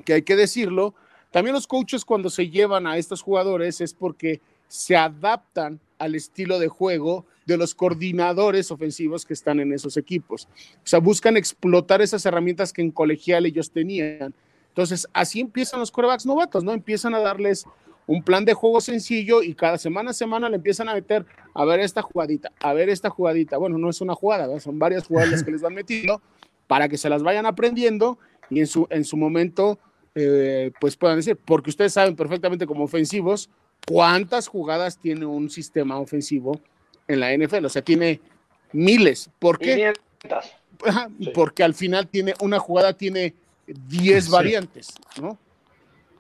que 0.03 0.13
hay 0.13 0.21
que 0.23 0.35
decirlo, 0.35 0.95
también 1.37 1.53
los 1.53 1.67
coaches 1.67 2.03
cuando 2.03 2.31
se 2.31 2.49
llevan 2.49 2.87
a 2.87 2.97
estos 2.97 3.21
jugadores 3.21 3.79
es 3.79 3.93
porque 3.93 4.41
se 4.67 4.95
adaptan 4.95 5.79
al 5.99 6.15
estilo 6.15 6.57
de 6.57 6.67
juego 6.67 7.27
de 7.45 7.57
los 7.57 7.75
coordinadores 7.75 8.71
ofensivos 8.71 9.23
que 9.23 9.35
están 9.35 9.59
en 9.59 9.71
esos 9.71 9.97
equipos. 9.97 10.47
O 10.77 10.87
sea, 10.87 10.97
buscan 10.97 11.37
explotar 11.37 12.01
esas 12.01 12.25
herramientas 12.25 12.73
que 12.73 12.81
en 12.81 12.89
colegial 12.89 13.45
ellos 13.45 13.69
tenían. 13.69 14.33
Entonces, 14.69 15.07
así 15.13 15.39
empiezan 15.39 15.79
los 15.79 15.91
corebacks 15.91 16.25
novatos, 16.25 16.63
¿no? 16.63 16.73
Empiezan 16.73 17.13
a 17.13 17.19
darles 17.19 17.67
un 18.07 18.23
plan 18.23 18.43
de 18.43 18.55
juego 18.55 18.81
sencillo 18.81 19.43
y 19.43 19.53
cada 19.53 19.77
semana 19.77 20.09
a 20.09 20.13
semana 20.13 20.49
le 20.49 20.55
empiezan 20.55 20.89
a 20.89 20.95
meter 20.95 21.23
a 21.53 21.65
ver 21.65 21.81
esta 21.81 22.01
jugadita, 22.01 22.51
a 22.61 22.73
ver 22.73 22.89
esta 22.89 23.11
jugadita. 23.11 23.57
Bueno, 23.57 23.77
no 23.77 23.91
es 23.91 24.01
una 24.01 24.15
jugada, 24.15 24.59
son 24.59 24.79
varias 24.79 25.05
jugadas 25.05 25.43
que 25.43 25.51
les 25.51 25.61
van 25.61 25.75
metiendo 25.75 26.19
para 26.65 26.89
que 26.89 26.97
se 26.97 27.11
las 27.11 27.21
vayan 27.21 27.45
aprendiendo 27.45 28.17
y 28.49 28.59
en 28.59 28.65
su, 28.65 28.87
en 28.89 29.03
su 29.03 29.17
momento, 29.17 29.77
eh, 30.19 30.71
pues 30.79 30.97
puedan 30.97 31.17
decir, 31.17 31.37
porque 31.37 31.69
ustedes 31.69 31.93
saben 31.93 32.15
perfectamente 32.15 32.65
como 32.65 32.83
ofensivos 32.83 33.49
cuántas 33.87 34.47
jugadas 34.47 34.97
tiene 34.97 35.27
un 35.27 35.49
sistema 35.51 35.99
ofensivo 35.99 36.59
en 37.07 37.19
la 37.19 37.35
NFL, 37.37 37.65
o 37.65 37.69
sea, 37.69 37.83
tiene 37.83 38.19
miles. 38.73 39.29
¿Por 39.37 39.59
qué? 39.59 39.93
Sí. 41.19 41.31
Porque 41.33 41.63
al 41.63 41.75
final 41.75 42.07
tiene 42.07 42.33
una 42.41 42.57
jugada 42.59 42.93
tiene 42.93 43.35
10 43.67 44.25
sí. 44.25 44.31
variantes, 44.31 44.89
¿no? 45.21 45.37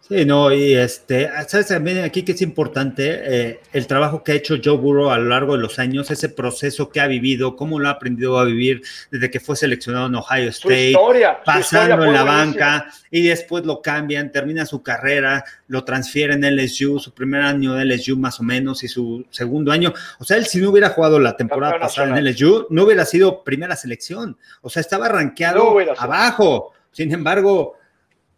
Sí, 0.07 0.23
no, 0.23 0.53
y 0.53 0.73
este, 0.73 1.29
sabes 1.49 1.67
también 1.67 2.01
aquí 2.01 2.23
que 2.23 2.31
es 2.31 2.41
importante 2.41 3.19
eh, 3.23 3.59
el 3.73 3.87
trabajo 3.87 4.23
que 4.23 4.31
ha 4.31 4.35
hecho 4.35 4.55
Joe 4.63 4.77
Burrow 4.77 5.09
a 5.09 5.17
lo 5.17 5.25
largo 5.25 5.57
de 5.57 5.61
los 5.61 5.79
años, 5.79 6.09
ese 6.11 6.29
proceso 6.29 6.89
que 6.89 7.01
ha 7.01 7.07
vivido, 7.07 7.57
cómo 7.57 7.77
lo 7.77 7.89
ha 7.89 7.91
aprendido 7.91 8.39
a 8.39 8.45
vivir 8.45 8.81
desde 9.11 9.29
que 9.29 9.41
fue 9.41 9.57
seleccionado 9.57 10.07
en 10.07 10.15
Ohio 10.15 10.49
State, 10.49 10.95
pasando 11.43 12.05
en 12.05 12.13
la 12.13 12.23
banca 12.23 12.87
y 13.11 13.23
después 13.23 13.65
lo 13.65 13.81
cambian, 13.81 14.31
termina 14.31 14.65
su 14.65 14.81
carrera, 14.81 15.43
lo 15.67 15.83
transfieren 15.83 16.41
en 16.45 16.55
LSU, 16.55 16.99
su 16.99 17.13
primer 17.13 17.41
año 17.41 17.73
de 17.73 17.83
LSU 17.83 18.15
más 18.15 18.39
o 18.39 18.43
menos 18.43 18.85
y 18.85 18.87
su 18.87 19.25
segundo 19.29 19.73
año. 19.73 19.93
O 20.19 20.23
sea, 20.23 20.37
él 20.37 20.45
si 20.45 20.61
no 20.61 20.69
hubiera 20.69 20.91
jugado 20.91 21.19
la 21.19 21.35
temporada 21.35 21.79
pasada 21.81 22.17
en 22.17 22.23
LSU, 22.23 22.67
no 22.69 22.83
hubiera 22.83 23.03
sido 23.03 23.43
primera 23.43 23.75
selección. 23.75 24.37
O 24.61 24.69
sea, 24.69 24.79
estaba 24.79 25.09
rankeado 25.09 25.75
abajo. 25.97 26.71
Sin 26.93 27.13
embargo, 27.13 27.75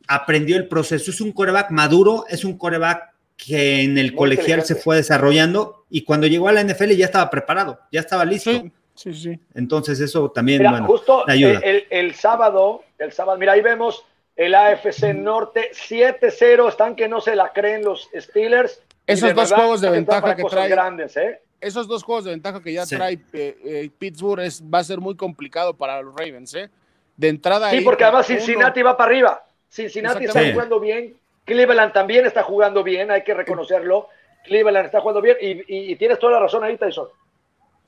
aprendió 0.10 0.58
el 0.58 0.68
proceso. 0.68 1.12
Es 1.12 1.22
un 1.22 1.32
coreback 1.32 1.70
maduro, 1.70 2.26
es 2.28 2.44
un 2.44 2.58
coreback 2.58 3.14
que 3.38 3.84
en 3.84 3.98
el 3.98 4.16
colegial 4.16 4.66
se 4.66 4.76
fue 4.76 4.98
desarrollando 4.98 5.86
y 5.90 6.04
cuando 6.04 6.28
llegó 6.28 6.50
a 6.50 6.52
la 6.52 6.64
NFL 6.64 6.92
ya 6.92 7.06
estaba 7.06 7.30
preparado, 7.30 7.80
ya 7.92 8.02
estaba 8.02 8.26
listo. 8.26 8.52
Sí, 8.96 9.14
sí, 9.14 9.40
Entonces 9.54 10.00
eso 10.02 10.30
también, 10.32 10.62
bueno, 10.62 10.86
justo 10.86 11.24
ayuda. 11.30 11.62
El, 11.64 12.16
sábado, 12.16 12.84
el 12.98 13.14
sábado, 13.14 13.38
mira, 13.38 13.54
ahí 13.54 13.62
vemos 13.62 14.04
el 14.36 14.56
AFC 14.56 15.14
Norte 15.14 15.72
7-0, 15.74 16.68
están 16.68 16.96
que 16.96 17.08
no 17.08 17.22
se 17.22 17.36
la 17.36 17.54
creen 17.54 17.86
los 17.86 18.10
Steelers. 18.14 18.82
Esos 19.06 19.34
dos 19.34 19.54
juegos 19.54 19.80
de 19.80 19.90
ventaja 19.92 20.36
que 20.36 20.44
trae. 20.44 20.68
Grandes, 20.68 21.16
¿eh? 21.16 21.40
Esos 21.62 21.88
dos 21.88 22.04
juegos 22.04 22.26
de 22.26 22.32
ventaja 22.32 22.62
que 22.62 22.74
ya 22.74 22.86
trae 22.86 23.20
eh, 23.34 23.58
eh, 23.64 23.90
Pittsburgh 23.98 24.42
es, 24.42 24.62
va 24.62 24.80
a 24.80 24.84
ser 24.84 25.00
muy 25.00 25.16
complicado 25.16 25.74
para 25.74 26.02
los 26.02 26.14
Ravens, 26.16 26.54
¿eh? 26.56 26.70
De 27.16 27.30
entrada. 27.30 27.70
Sí, 27.70 27.82
porque 27.82 28.04
además 28.04 28.28
Cincinnati 28.28 28.82
va 28.82 28.98
para 28.98 29.12
arriba. 29.12 29.44
Cincinnati 29.70 30.26
está 30.26 30.52
jugando 30.52 30.80
bien, 30.80 31.16
Cleveland 31.46 31.94
también 31.94 32.26
está 32.26 32.44
jugando 32.44 32.84
bien, 32.84 33.12
hay 33.12 33.24
que 33.24 33.34
reconocerlo. 33.34 34.08
Cleveland 34.46 34.86
está 34.86 35.02
jugando 35.02 35.22
bien 35.22 35.38
y, 35.42 35.96
tienes 35.96 36.20
toda 36.20 36.34
la 36.34 36.40
razón 36.40 36.64
ahí, 36.64 36.78
Tyson. 36.78 37.08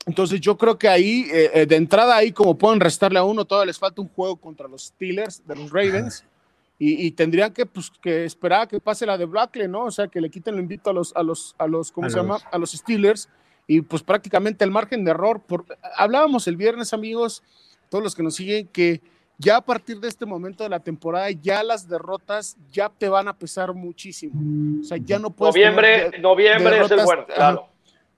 Entonces 0.04 0.40
yo 0.40 0.58
creo 0.58 0.76
que 0.76 0.88
ahí, 0.88 1.26
eh, 1.32 1.50
eh, 1.54 1.66
de 1.66 1.76
entrada 1.76 2.16
ahí, 2.16 2.32
como 2.32 2.58
pueden 2.58 2.80
restarle 2.80 3.18
a 3.18 3.24
uno, 3.24 3.44
todavía 3.44 3.66
les 3.66 3.78
falta 3.78 4.02
un 4.02 4.08
juego 4.08 4.36
contra 4.36 4.66
los 4.66 4.86
Steelers, 4.86 5.46
de 5.46 5.54
los 5.54 5.70
Ravens, 5.70 6.24
y, 6.84 7.12
tendrían 7.12 7.52
que, 7.52 7.64
pues, 7.64 7.92
que 8.02 8.24
esperar 8.24 8.62
a 8.62 8.66
que 8.66 8.80
pase 8.80 9.06
la 9.06 9.16
de 9.16 9.24
Blackley, 9.24 9.68
¿no? 9.68 9.84
O 9.84 9.90
sea, 9.92 10.08
que 10.08 10.20
le 10.20 10.28
quiten 10.28 10.54
el 10.54 10.60
invito 10.60 10.90
a 10.90 10.92
los, 10.92 11.14
a 11.14 11.22
los, 11.22 11.54
a 11.56 11.68
los, 11.68 11.92
¿cómo 11.92 12.10
se 12.10 12.16
llama? 12.16 12.40
A 12.50 12.58
los 12.58 12.72
Steelers, 12.72 13.28
y 13.68 13.82
pues 13.82 14.02
prácticamente 14.02 14.64
el 14.64 14.72
margen 14.72 15.04
de 15.04 15.12
error. 15.12 15.40
Por, 15.46 15.64
hablábamos 15.96 16.48
el 16.48 16.56
viernes, 16.56 16.92
amigos, 16.92 17.44
todos 17.88 18.02
los 18.02 18.16
que 18.16 18.24
nos 18.24 18.34
siguen, 18.34 18.66
que 18.66 19.00
ya 19.38 19.56
a 19.56 19.60
partir 19.60 19.98
de 19.98 20.08
este 20.08 20.26
momento 20.26 20.62
de 20.62 20.70
la 20.70 20.80
temporada, 20.80 21.30
ya 21.30 21.62
las 21.62 21.88
derrotas 21.88 22.56
ya 22.70 22.88
te 22.88 23.08
van 23.08 23.28
a 23.28 23.36
pesar 23.36 23.74
muchísimo. 23.74 24.80
O 24.80 24.84
sea, 24.84 24.98
ya 24.98 25.18
no 25.18 25.30
puedes. 25.30 25.54
Noviembre, 25.54 26.18
noviembre 26.20 26.80
es 26.80 26.90
el 26.90 27.04
bueno, 27.04 27.26
claro. 27.26 27.68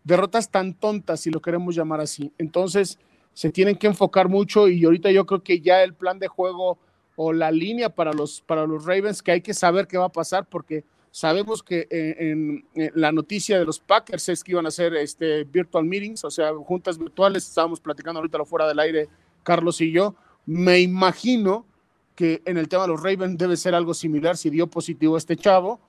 derrotas 0.03 0.51
tan 0.51 0.75
tontas, 0.75 1.21
si 1.21 1.31
lo 1.31 1.41
queremos 1.41 1.75
llamar 1.75 2.01
así. 2.01 2.33
Entonces, 2.39 2.99
se 3.33 3.51
tienen 3.51 3.77
que 3.77 3.87
enfocar 3.87 4.29
mucho 4.29 4.69
y 4.69 4.85
ahorita 4.85 5.11
yo 5.11 5.27
creo 5.27 5.43
que 5.43 5.61
ya 5.61 5.83
el 5.83 5.95
plan 5.95 6.19
de 6.19 6.29
juego 6.29 6.79
o 7.17 7.33
la 7.33 7.51
línea 7.51 7.89
para 7.89 8.13
los, 8.13 8.41
para 8.41 8.67
los 8.67 8.85
Ravens, 8.85 9.23
que 9.23 9.33
hay 9.33 9.41
que 9.41 9.55
saber 9.55 9.87
qué 9.87 9.99
va 9.99 10.07
a 10.07 10.13
pasar, 10.13 10.47
porque 10.47 10.85
sabemos 11.11 11.63
que 11.63 11.87
en, 11.91 12.65
la 12.95 13.13
noticia 13.13 13.59
de 13.59 13.65
los 13.65 13.79
Packers 13.79 14.29
es 14.29 14.43
que 14.43 14.53
iban 14.53 14.65
a 14.67 14.69
hacer 14.69 14.95
este 14.97 15.45
virtual 15.45 15.85
meetings, 15.85 16.25
o 16.25 16.31
sea, 16.31 16.53
juntas 16.55 16.99
virtuales, 16.99 17.47
estábamos 17.47 17.81
platicando 17.81 18.19
ahorita 18.19 18.39
lo 18.39 18.45
fuera 18.45 18.67
del 18.67 18.81
aire, 18.81 19.09
Carlos 19.43 19.81
y 19.81 19.93
yo, 19.93 20.17
me 20.47 20.81
imagino 20.81 21.67
que 22.15 22.43
en 22.45 22.59
el 22.59 22.69
tema 22.69 22.83
de 22.83 22.89
los 22.89 23.03
Ravens 23.03 23.39
debe 23.39 23.57
ser 23.57 23.75
algo 23.75 23.95
similar 23.95 24.37
si 24.37 24.51
dio 24.51 24.67
positivo 24.67 25.17
este 25.17 25.37
chavo 25.37 25.81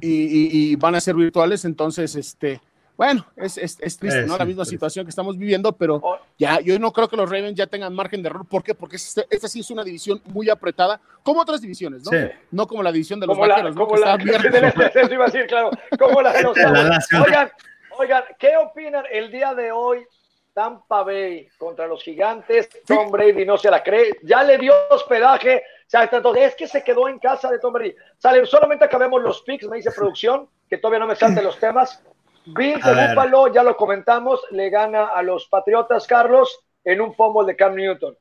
y, 0.00 0.76
van 0.76 0.94
a 0.94 1.00
ser 1.00 1.14
virtuales, 1.14 1.64
entonces, 1.64 2.14
este, 2.14 2.60
bueno, 2.96 3.26
es, 3.36 3.54
triste, 3.76 4.26
¿no? 4.26 4.36
La 4.38 4.44
misma 4.44 4.64
situación 4.64 5.04
que 5.04 5.10
estamos 5.10 5.36
viviendo, 5.36 5.72
pero 5.72 6.00
ya 6.38 6.60
yo 6.60 6.78
no 6.78 6.92
creo 6.92 7.08
que 7.08 7.16
los 7.16 7.28
Ravens 7.28 7.56
ya 7.56 7.66
tengan 7.66 7.92
margen 7.92 8.22
de 8.22 8.28
error. 8.28 8.46
¿Por 8.46 8.62
qué? 8.62 8.74
Porque 8.74 8.96
este, 8.96 9.26
esta 9.30 9.48
sí 9.48 9.60
es 9.60 9.70
una 9.70 9.82
división 9.82 10.20
muy 10.26 10.48
apretada, 10.48 11.00
como 11.22 11.40
otras 11.40 11.60
divisiones, 11.60 12.04
¿no? 12.04 12.10
No 12.52 12.66
como 12.66 12.82
la 12.82 12.92
división 12.92 13.18
de 13.18 13.26
los 13.26 13.36
vaqueros, 13.36 13.74
¿no? 13.74 13.86
Como 13.86 13.96
la, 13.96 14.16
iba 14.22 15.24
a 15.24 15.26
decir, 15.26 15.46
claro, 15.46 15.70
como 15.98 16.22
la 16.22 16.32
de 16.32 16.42
los 16.42 16.56
Oigan, 17.26 17.50
oigan, 17.98 18.22
¿qué 18.38 18.56
opinan 18.56 19.04
el 19.10 19.30
día 19.30 19.54
de 19.54 19.72
hoy 19.72 20.06
Tampa 20.54 21.02
Bay 21.02 21.48
contra 21.58 21.86
los 21.86 22.02
gigantes. 22.02 22.68
Tom 22.86 23.10
Brady 23.10 23.44
no 23.44 23.58
se 23.58 23.70
la 23.70 23.82
cree. 23.82 24.12
Ya 24.22 24.42
le 24.42 24.56
dio 24.56 24.72
hospedaje. 24.88 25.62
Entonces, 25.92 26.44
es 26.44 26.54
que 26.54 26.68
se 26.68 26.82
quedó 26.82 27.08
en 27.08 27.18
casa 27.18 27.50
de 27.50 27.58
Tom 27.58 27.72
Brady. 27.72 27.94
Sale, 28.18 28.46
solamente 28.46 28.84
acabemos 28.84 29.22
los 29.22 29.42
picks, 29.42 29.66
me 29.68 29.76
dice 29.76 29.90
producción, 29.90 30.48
que 30.68 30.78
todavía 30.78 31.00
no 31.00 31.06
me 31.06 31.16
salten 31.16 31.44
los 31.44 31.58
temas. 31.58 32.02
Bill 32.46 32.80
de 32.80 33.08
Búfalo, 33.08 33.52
ya 33.52 33.62
lo 33.62 33.76
comentamos, 33.76 34.40
le 34.50 34.70
gana 34.70 35.06
a 35.06 35.22
los 35.22 35.46
Patriotas, 35.46 36.06
Carlos, 36.06 36.60
en 36.84 37.00
un 37.00 37.14
fumble 37.14 37.46
de 37.46 37.56
Cam 37.56 37.74
Newton. 37.74 38.16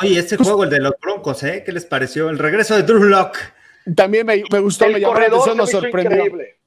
Oye, 0.00 0.18
este 0.18 0.36
juego, 0.36 0.64
el 0.64 0.70
de 0.70 0.80
los 0.80 0.94
Broncos, 1.00 1.42
¿eh? 1.42 1.62
¿Qué 1.64 1.72
les 1.72 1.84
pareció? 1.84 2.30
El 2.30 2.38
regreso 2.38 2.74
de 2.76 2.82
Drew 2.82 3.04
Locke. 3.04 3.38
También 3.96 4.26
me, 4.26 4.42
gustó, 4.60 4.88
me 4.88 5.00
llamó 5.00 5.14
la 5.14 5.26
atención, 5.26 5.56
nos 5.56 5.70
sorprendió. 5.70 6.16
Increíble. 6.16 6.61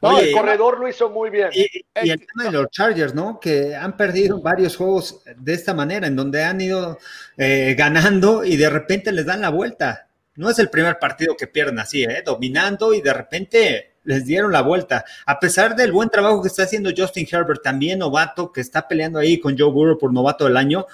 No, 0.00 0.18
el 0.18 0.32
corredor 0.32 0.80
lo 0.80 0.88
hizo 0.88 1.10
muy 1.10 1.28
bien. 1.28 1.50
Y, 1.52 1.66
el 1.94 2.26
tema 2.26 2.44
de 2.44 2.52
los 2.52 2.70
Chargers, 2.70 3.14
¿no? 3.14 3.38
Que 3.38 3.76
han 3.76 3.96
perdido 3.96 4.40
varios 4.40 4.76
juegos 4.76 5.22
de 5.36 5.52
esta 5.52 5.74
manera, 5.74 6.06
en 6.06 6.16
donde 6.16 6.42
han 6.42 6.60
ido 6.60 6.98
eh, 7.36 7.74
ganando 7.76 8.44
y 8.44 8.56
de 8.56 8.70
repente 8.70 9.12
les 9.12 9.26
dan 9.26 9.42
la 9.42 9.50
vuelta. 9.50 10.08
No 10.36 10.48
es 10.48 10.58
el 10.58 10.70
primer 10.70 10.98
partido 10.98 11.36
que 11.36 11.46
pierden 11.46 11.78
así, 11.78 12.04
¿eh? 12.04 12.22
Dominando 12.24 12.94
y 12.94 13.02
de 13.02 13.12
repente 13.12 13.92
les 14.04 14.24
dieron 14.24 14.52
la 14.52 14.62
vuelta. 14.62 15.04
A 15.26 15.38
pesar 15.38 15.76
del 15.76 15.92
buen 15.92 16.08
trabajo 16.08 16.40
que 16.40 16.48
está 16.48 16.62
haciendo 16.62 16.90
Justin 16.96 17.28
Herbert, 17.30 17.62
también 17.62 17.98
novato, 17.98 18.50
que 18.52 18.62
está 18.62 18.88
peleando 18.88 19.18
ahí 19.18 19.38
con 19.38 19.58
Joe 19.58 19.70
Burrow 19.70 19.98
por 19.98 20.14
novato 20.14 20.46
del 20.46 20.56
año, 20.56 20.86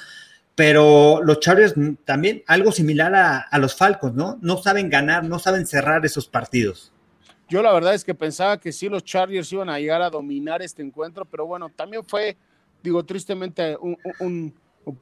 pero 0.57 1.21
los 1.23 1.39
Chargers 1.39 1.75
también 2.05 2.43
algo 2.49 2.73
similar 2.73 3.15
a, 3.15 3.39
a 3.39 3.59
los 3.59 3.77
Falcons, 3.77 4.15
¿no? 4.15 4.39
No 4.43 4.57
saben 4.57 4.91
ganar, 4.91 5.23
no 5.23 5.39
saben 5.39 5.67
cerrar 5.67 6.05
esos 6.05 6.27
partidos. 6.27 6.93
Yo 7.49 7.63
la 7.63 7.73
verdad 7.73 7.95
es 7.95 8.05
que 8.05 8.15
pensaba 8.15 8.59
que 8.59 8.73
sí 8.73 8.89
los 8.89 9.05
Chargers 9.05 9.53
iban 9.53 9.69
a 9.69 9.79
llegar 9.79 10.03
a 10.03 10.11
dominar 10.11 10.63
este 10.63 10.83
encuentro, 10.83 11.25
pero 11.25 11.47
bueno, 11.47 11.69
también 11.69 12.05
fue, 12.05 12.37
digo, 12.83 13.05
tristemente 13.05 13.77
un, 14.19 14.53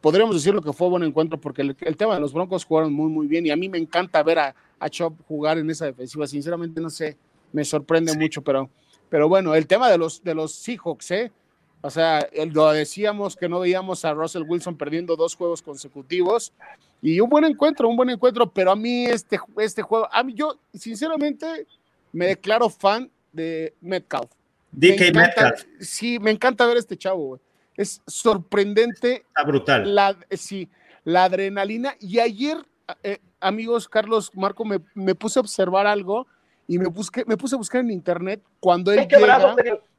podríamos 0.00 0.34
decir 0.34 0.54
lo 0.54 0.60
que 0.60 0.72
fue 0.72 0.88
un 0.88 0.92
buen 0.92 1.02
encuentro 1.04 1.40
porque 1.40 1.62
el, 1.62 1.96
tema 1.96 2.14
de 2.14 2.20
los 2.20 2.32
Broncos 2.32 2.64
jugaron 2.64 2.92
muy, 2.92 3.10
muy 3.10 3.26
bien 3.26 3.46
y 3.46 3.50
a 3.50 3.56
mí 3.56 3.68
me 3.68 3.78
encanta 3.78 4.22
ver 4.22 4.38
a, 4.38 4.54
Chop 4.90 5.14
jugar 5.26 5.56
en 5.56 5.70
esa 5.70 5.86
defensiva. 5.86 6.26
Sinceramente, 6.26 6.78
no 6.78 6.90
sé, 6.90 7.16
me 7.52 7.64
sorprende 7.64 8.14
mucho, 8.14 8.42
pero, 8.42 8.68
pero 9.08 9.30
bueno, 9.30 9.54
el 9.54 9.66
tema 9.66 9.88
de 9.88 9.96
los, 9.96 10.22
de 10.22 10.34
los 10.34 10.52
Seahawks, 10.52 11.10
¿eh? 11.12 11.32
O 11.80 11.88
sea, 11.88 12.26
lo 12.52 12.70
decíamos 12.72 13.34
que 13.34 13.48
no 13.48 13.60
veíamos 13.60 14.04
a 14.04 14.12
Russell 14.12 14.44
Wilson 14.46 14.76
perdiendo 14.76 15.16
dos 15.16 15.34
juegos 15.34 15.62
consecutivos 15.62 16.52
y 17.00 17.20
un 17.20 17.30
buen 17.30 17.44
encuentro, 17.44 17.88
un 17.88 17.96
buen 17.96 18.10
encuentro, 18.10 18.50
pero 18.50 18.70
a 18.70 18.76
mí 18.76 19.04
este, 19.04 19.38
este 19.58 19.82
juego, 19.82 20.08
a 20.10 20.22
mí 20.22 20.34
yo, 20.34 20.58
sinceramente, 20.72 21.66
me 22.14 22.28
declaro 22.28 22.70
fan 22.70 23.10
de 23.32 23.74
Metcalf. 23.80 24.30
DK 24.70 25.14
Metcalf. 25.14 25.64
Sí, 25.80 26.18
me 26.18 26.30
encanta 26.30 26.66
ver 26.66 26.76
este 26.76 26.96
chavo, 26.96 27.40
Es 27.76 28.00
sorprendente. 28.06 29.24
Está 29.28 29.42
brutal. 29.44 29.94
La, 29.94 30.16
sí, 30.30 30.68
la 31.02 31.24
adrenalina. 31.24 31.96
Y 32.00 32.20
ayer, 32.20 32.58
eh, 33.02 33.18
amigos, 33.40 33.88
Carlos, 33.88 34.30
Marco, 34.34 34.64
me, 34.64 35.14
puse 35.14 35.38
a 35.38 35.42
observar 35.42 35.86
algo 35.86 36.26
y 36.68 36.78
me, 36.78 36.86
busqué, 36.86 37.24
me 37.26 37.36
puse 37.36 37.56
a 37.56 37.58
buscar 37.58 37.80
en 37.80 37.90
internet 37.90 38.40
cuando 38.60 38.92
él 38.92 39.06
llega 39.08 39.54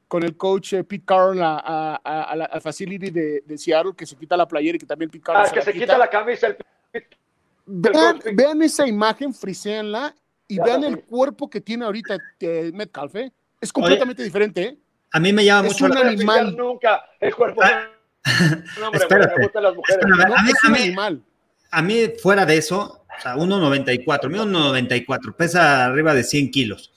con 0.08 0.24
el 0.24 0.38
coach 0.38 0.74
eh, 0.74 0.84
Pete 0.84 1.04
Carroll 1.06 1.40
a, 1.42 2.00
la 2.36 2.62
facility 2.62 3.10
de, 3.10 3.58
Seattle, 3.58 3.94
que 3.96 4.06
se 4.06 4.16
quita 4.16 4.38
la 4.38 4.48
playera 4.48 4.78
y 4.78 4.80
que 4.80 4.86
también 4.86 5.12
Pete 5.12 5.24
Carroll 5.26 5.46
ah, 5.48 5.52
que 5.52 5.62
se, 5.62 5.74
quita. 5.74 5.98
la 5.98 6.10
camisa. 6.10 6.48
El... 6.48 6.58
Vean, 7.66 8.22
vean, 8.34 8.62
esa 8.62 8.88
imagen, 8.88 9.34
friseenla 9.34 10.16
y 10.48 10.60
vean 10.60 10.84
el 10.84 11.04
cuerpo 11.04 11.50
que 11.50 11.62
tiene 11.62 11.86
ahorita 11.86 12.18
eh, 12.40 12.72
Metcalf, 12.74 13.16
¿eh? 13.16 13.32
Es 13.60 13.74
completamente 13.74 14.24
diferente, 14.24 14.64
¿eh? 14.64 14.78
A 15.12 15.20
mí 15.20 15.32
me 15.32 15.46
llama 15.46 15.70
mucho 15.70 15.88
la 15.88 16.02
animal. 16.02 16.56
Nunca 16.56 17.06
el 17.20 17.34
cuerpo. 17.34 17.62
Ah, 17.64 17.88
no, 18.80 18.88
hombre. 18.88 19.06
Me 19.10 19.62
las 19.62 19.76
mujeres. 19.76 20.06
a, 20.06 20.44
mí, 20.44 20.52
es 20.52 20.64
un 20.64 20.76
animal. 20.76 21.24
a 21.72 21.82
mí, 21.82 22.12
fuera 22.22 22.46
de 22.46 22.58
eso, 22.58 23.06
o 23.18 23.22
sea, 23.22 23.36
1,94, 23.36 24.30
mí 24.30 24.38
1,94, 24.38 25.36
pesa 25.36 25.86
arriba 25.86 26.14
de 26.14 26.24
100 26.24 26.52
kilos. 26.52 26.92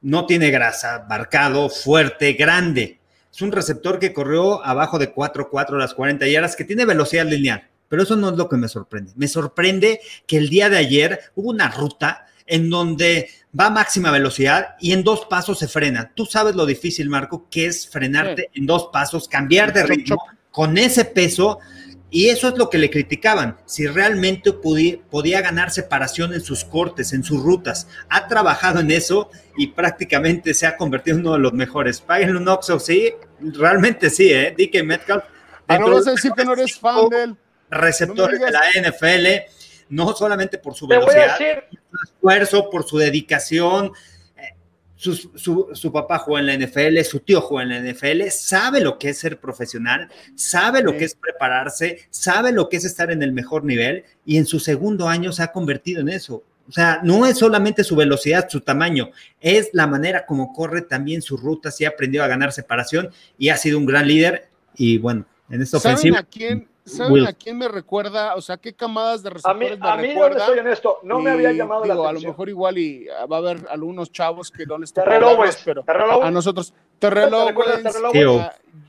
No 0.00 0.26
tiene 0.26 0.50
grasa, 0.50 1.04
marcado, 1.08 1.68
fuerte, 1.68 2.32
grande. 2.32 2.98
Es 3.32 3.42
un 3.42 3.52
receptor 3.52 3.98
que 3.98 4.12
corrió 4.12 4.64
abajo 4.64 4.98
de 4.98 5.14
4,4 5.14 5.76
las 5.76 5.94
40 5.94 6.26
yardas, 6.26 6.56
que 6.56 6.64
tiene 6.64 6.86
velocidad 6.86 7.26
lineal. 7.26 7.68
Pero 7.88 8.02
eso 8.02 8.16
no 8.16 8.30
es 8.30 8.36
lo 8.36 8.48
que 8.48 8.56
me 8.56 8.68
sorprende. 8.68 9.12
Me 9.16 9.28
sorprende 9.28 10.00
que 10.26 10.38
el 10.38 10.48
día 10.48 10.70
de 10.70 10.78
ayer 10.78 11.20
hubo 11.34 11.50
una 11.50 11.68
ruta 11.68 12.26
en 12.50 12.68
donde 12.68 13.30
va 13.58 13.66
a 13.66 13.70
máxima 13.70 14.10
velocidad 14.10 14.76
y 14.80 14.92
en 14.92 15.02
dos 15.02 15.26
pasos 15.26 15.58
se 15.58 15.68
frena. 15.68 16.12
Tú 16.14 16.26
sabes 16.26 16.54
lo 16.54 16.66
difícil, 16.66 17.08
Marco, 17.08 17.48
que 17.50 17.66
es 17.66 17.88
frenarte 17.88 18.50
en 18.54 18.66
dos 18.66 18.90
pasos, 18.92 19.28
cambiar 19.28 19.72
de 19.72 19.84
ritmo 19.84 20.22
con 20.50 20.76
ese 20.78 21.04
peso 21.04 21.58
Y 22.12 22.28
eso 22.28 22.48
es 22.48 22.58
lo 22.58 22.68
que 22.68 22.78
le 22.78 22.90
criticaban, 22.90 23.56
si 23.66 23.86
realmente 23.86 24.52
podía, 24.52 25.40
ganar 25.42 25.70
separación 25.70 26.34
en 26.34 26.40
sus 26.40 26.64
cortes, 26.64 27.12
en 27.12 27.22
sus 27.22 27.40
rutas. 27.40 27.86
Ha 28.08 28.26
trabajado 28.26 28.80
en 28.80 28.90
eso 28.90 29.30
y 29.56 29.68
prácticamente 29.68 30.52
se 30.52 30.66
ha 30.66 30.76
convertido 30.76 31.16
en 31.16 31.20
uno 31.22 31.34
de 31.34 31.38
los 31.38 31.52
mejores. 31.52 32.00
Paguen 32.00 32.36
un 32.36 32.48
Oxo, 32.48 32.80
sí, 32.80 33.12
realmente 33.40 34.10
sí, 34.10 34.32
¿eh? 34.32 34.52
DK 34.58 34.84
Metcalf. 34.84 35.22
Ah, 35.68 35.78
no 35.78 35.92
vas 35.92 36.08
a 36.08 36.10
decir 36.10 36.32
que 36.32 36.44
no 36.44 36.54
eres 36.54 36.80
fan 36.80 37.08
del 37.10 37.36
receptores 37.70 38.40
de 38.40 38.50
la 38.50 38.60
NFL, 38.74 39.26
no 39.90 40.14
solamente 40.14 40.58
por 40.58 40.74
su 40.74 40.86
velocidad, 40.86 41.36
por 41.38 42.00
su 42.00 42.12
esfuerzo, 42.12 42.70
por 42.70 42.84
su 42.84 42.98
dedicación, 42.98 43.92
su, 45.00 45.92
papá 45.92 46.18
juega 46.18 46.40
en 46.40 46.60
la 46.60 46.66
NFL, 46.66 47.00
su 47.02 47.20
tío 47.20 47.40
juega 47.40 47.74
en 47.74 47.84
la 47.84 47.92
NFL, 47.92 48.28
sabe 48.30 48.80
lo 48.80 48.98
que 48.98 49.10
es 49.10 49.18
ser 49.18 49.40
profesional, 49.40 50.08
sabe 50.34 50.82
lo 50.82 50.92
que 50.96 51.04
es 51.04 51.14
prepararse, 51.14 52.00
sabe 52.10 52.52
lo 52.52 52.68
que 52.68 52.76
es 52.76 52.84
estar 52.84 53.10
en 53.10 53.22
el 53.22 53.32
mejor 53.32 53.64
nivel 53.64 54.04
y 54.26 54.36
en 54.36 54.44
su 54.44 54.60
segundo 54.60 55.08
año 55.08 55.32
se 55.32 55.42
ha 55.42 55.52
convertido 55.52 56.02
en 56.02 56.10
eso. 56.10 56.44
O 56.68 56.72
sea, 56.72 57.00
no 57.02 57.26
es 57.26 57.38
solamente 57.38 57.82
su 57.82 57.96
velocidad, 57.96 58.48
su 58.48 58.60
tamaño, 58.60 59.10
es 59.40 59.70
la 59.72 59.86
manera 59.86 60.26
como 60.26 60.52
corre 60.52 60.82
también 60.82 61.22
sus 61.22 61.40
rutas 61.40 61.80
y 61.80 61.84
ha 61.84 61.88
aprendido 61.88 62.22
a 62.22 62.28
ganar 62.28 62.52
separación 62.52 63.10
y 63.38 63.48
ha 63.48 63.56
sido 63.56 63.78
un 63.78 63.86
gran 63.86 64.06
líder. 64.06 64.50
Y 64.76 64.98
bueno, 64.98 65.26
en 65.48 65.62
esta 65.62 65.78
ofensiva. 65.78 66.18
a 66.18 66.22
quién, 66.22 66.68
¿Saben 66.84 67.26
a 67.26 67.32
quién 67.32 67.58
me 67.58 67.68
recuerda? 67.68 68.34
O 68.34 68.40
sea, 68.40 68.56
¿qué 68.56 68.72
camadas 68.72 69.22
de 69.22 69.30
receptores 69.30 69.80
a 69.80 69.96
mí, 69.96 70.06
me 70.08 70.10
a 70.10 70.14
mí, 70.14 70.14
no 70.14 70.46
soy 70.46 70.58
honesto, 70.58 70.98
no 71.02 71.20
me 71.20 71.30
había 71.30 71.52
llamado 71.52 71.84
la 71.84 71.94
atención. 71.94 72.16
A 72.16 72.20
lo 72.20 72.28
mejor 72.28 72.48
igual 72.48 72.78
y 72.78 73.06
ah, 73.08 73.26
va 73.26 73.36
a 73.36 73.38
haber 73.40 73.66
algunos 73.70 74.10
chavos 74.10 74.50
que 74.50 74.66
no 74.66 74.78
les 74.78 74.92
pero 74.92 75.84
a 76.22 76.30
nosotros. 76.30 76.72
Terrell 76.98 77.32
Owens, 77.32 77.96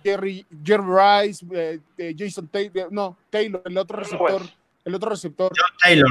Jerry, 0.03 0.45
Jerry 0.63 0.83
Rice, 0.83 1.45
eh, 1.53 1.79
eh, 1.97 2.15
Jason 2.17 2.47
Taylor, 2.47 2.91
no, 2.91 3.17
Taylor, 3.29 3.61
el 3.65 3.77
otro 3.77 3.99
receptor, 3.99 4.41
el 4.83 4.95
otro 4.95 5.09
receptor. 5.09 5.51
John 5.55 5.77
Taylor. 5.81 6.09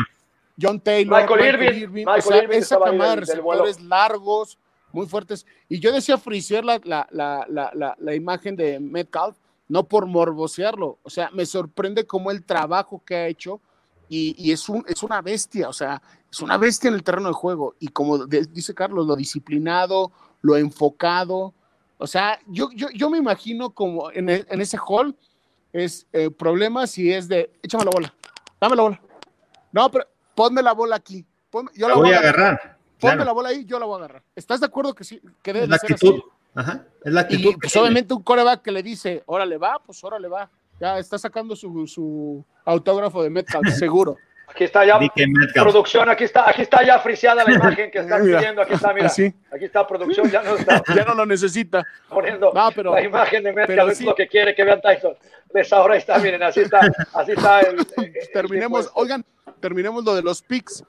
John 0.60 0.80
Taylor. 0.80 1.20
Michael, 1.22 1.72
Irving. 1.72 2.06
o 2.06 2.20
sea, 2.20 2.38
esa 2.38 2.78
camada 2.78 3.10
de 3.10 3.20
receptores 3.20 3.80
largos, 3.80 4.58
muy 4.92 5.06
fuertes. 5.06 5.46
Y 5.68 5.78
yo 5.78 5.92
decía 5.92 6.18
frisear 6.18 6.64
la, 6.64 6.80
la, 6.84 7.06
la, 7.10 7.46
la, 7.74 7.96
la 7.98 8.14
imagen 8.14 8.56
de 8.56 8.80
Metcalf, 8.80 9.36
no 9.70 9.84
por 9.84 10.06
morbosearlo. 10.06 10.98
O 11.04 11.10
sea, 11.10 11.30
me 11.32 11.46
sorprende 11.46 12.04
cómo 12.04 12.32
el 12.32 12.44
trabajo 12.44 13.02
que 13.06 13.14
ha 13.14 13.26
hecho 13.28 13.60
y, 14.08 14.50
es, 14.50 14.68
un, 14.68 14.84
es 14.88 15.04
una 15.04 15.22
bestia, 15.22 15.68
o 15.68 15.72
sea, 15.72 16.02
es 16.28 16.40
una 16.40 16.58
bestia 16.58 16.88
en 16.88 16.94
el 16.94 17.04
terreno 17.04 17.28
de 17.28 17.34
juego. 17.34 17.76
Y 17.78 17.86
como 17.88 18.26
dice 18.26 18.74
Carlos, 18.74 19.06
lo 19.06 19.14
disciplinado, 19.14 20.10
lo 20.42 20.56
enfocado. 20.56 21.54
O 21.96 22.06
sea, 22.08 22.40
yo, 22.48 22.70
yo, 22.74 22.88
yo 22.90 23.08
me 23.08 23.18
imagino 23.18 23.70
como 23.70 24.10
en, 24.10 24.28
e, 24.30 24.44
ese 24.48 24.76
hall 24.76 25.16
es 25.72 26.08
eh, 26.12 26.28
problema 26.30 26.88
si 26.88 27.12
es 27.12 27.28
de, 27.28 27.52
échame 27.62 27.84
la 27.84 27.92
bola, 27.92 28.14
dame 28.60 28.74
la 28.74 28.82
bola. 28.82 29.00
No, 29.70 29.88
pero 29.92 30.04
ponme 30.34 30.60
la 30.64 30.72
bola 30.72 30.96
aquí. 30.96 31.24
yo 31.76 31.88
la, 31.88 31.94
voy, 31.94 32.10
a 32.10 32.18
agarrar. 32.18 32.78
Ponme 32.98 33.24
la 33.24 33.32
bola 33.32 33.50
ahí, 33.50 33.64
yo 33.64 33.78
la 33.78 33.86
voy 33.86 33.94
a 33.94 33.98
agarrar. 33.98 34.24
¿Estás 34.34 34.58
de 34.58 34.66
acuerdo 34.66 34.92
que 34.96 35.04
sí? 35.04 35.22
Que 35.40 35.52
debe 35.52 35.78
ser 35.78 35.92
así? 35.92 36.20
Ajá, 36.54 36.84
es 37.04 37.12
la 37.12 37.22
actitud. 37.22 37.52
Y, 37.52 37.56
pues 37.56 37.76
obviamente 37.76 38.14
un 38.14 38.22
coreback 38.22 38.62
que 38.62 38.72
le 38.72 38.82
dice, 38.82 39.22
órale 39.26 39.56
va, 39.56 39.80
pues 39.84 40.02
órale 40.04 40.28
va. 40.28 40.50
Ya 40.80 40.98
está 40.98 41.18
sacando 41.18 41.54
su, 41.54 41.86
su 41.86 42.44
autógrafo 42.64 43.22
de 43.22 43.30
Metcalf, 43.30 43.68
seguro. 43.78 44.16
Aquí 44.50 44.64
está 44.64 44.84
ya 44.84 44.98
producción, 45.54 46.08
aquí 46.08 46.24
está, 46.24 46.50
aquí 46.50 46.62
está 46.62 46.84
ya 46.84 46.98
friseada 46.98 47.44
la 47.44 47.54
imagen 47.54 47.90
que 47.90 48.00
están 48.00 48.22
pidiendo, 48.22 48.62
aquí 48.62 48.74
está, 48.74 48.92
mira, 48.92 49.06
aquí 49.06 49.64
está 49.64 49.86
producción, 49.86 50.28
ya 50.28 50.42
no 50.42 50.56
está. 50.56 50.82
ya 50.94 51.04
no 51.04 51.14
lo 51.14 51.24
necesita. 51.24 51.86
Poniendo 52.08 52.52
la 52.52 53.02
imagen 53.02 53.44
de 53.44 53.52
Metcalf, 53.52 53.92
es 53.92 54.00
lo 54.00 54.14
que 54.14 54.26
quiere 54.26 54.54
que 54.54 54.64
vean 54.64 54.80
Tyson. 54.80 55.14
Pues 55.52 55.72
ahora 55.72 55.96
está, 55.96 56.18
miren, 56.18 56.42
así 56.42 56.60
está, 56.60 56.80
así 57.14 57.32
está 57.32 57.60
el, 57.60 57.86
terminemos, 58.32 58.90
oigan, 58.94 59.24
terminemos 59.60 60.04
lo 60.04 60.14
de 60.14 60.22
los 60.22 60.42
picks. 60.42 60.84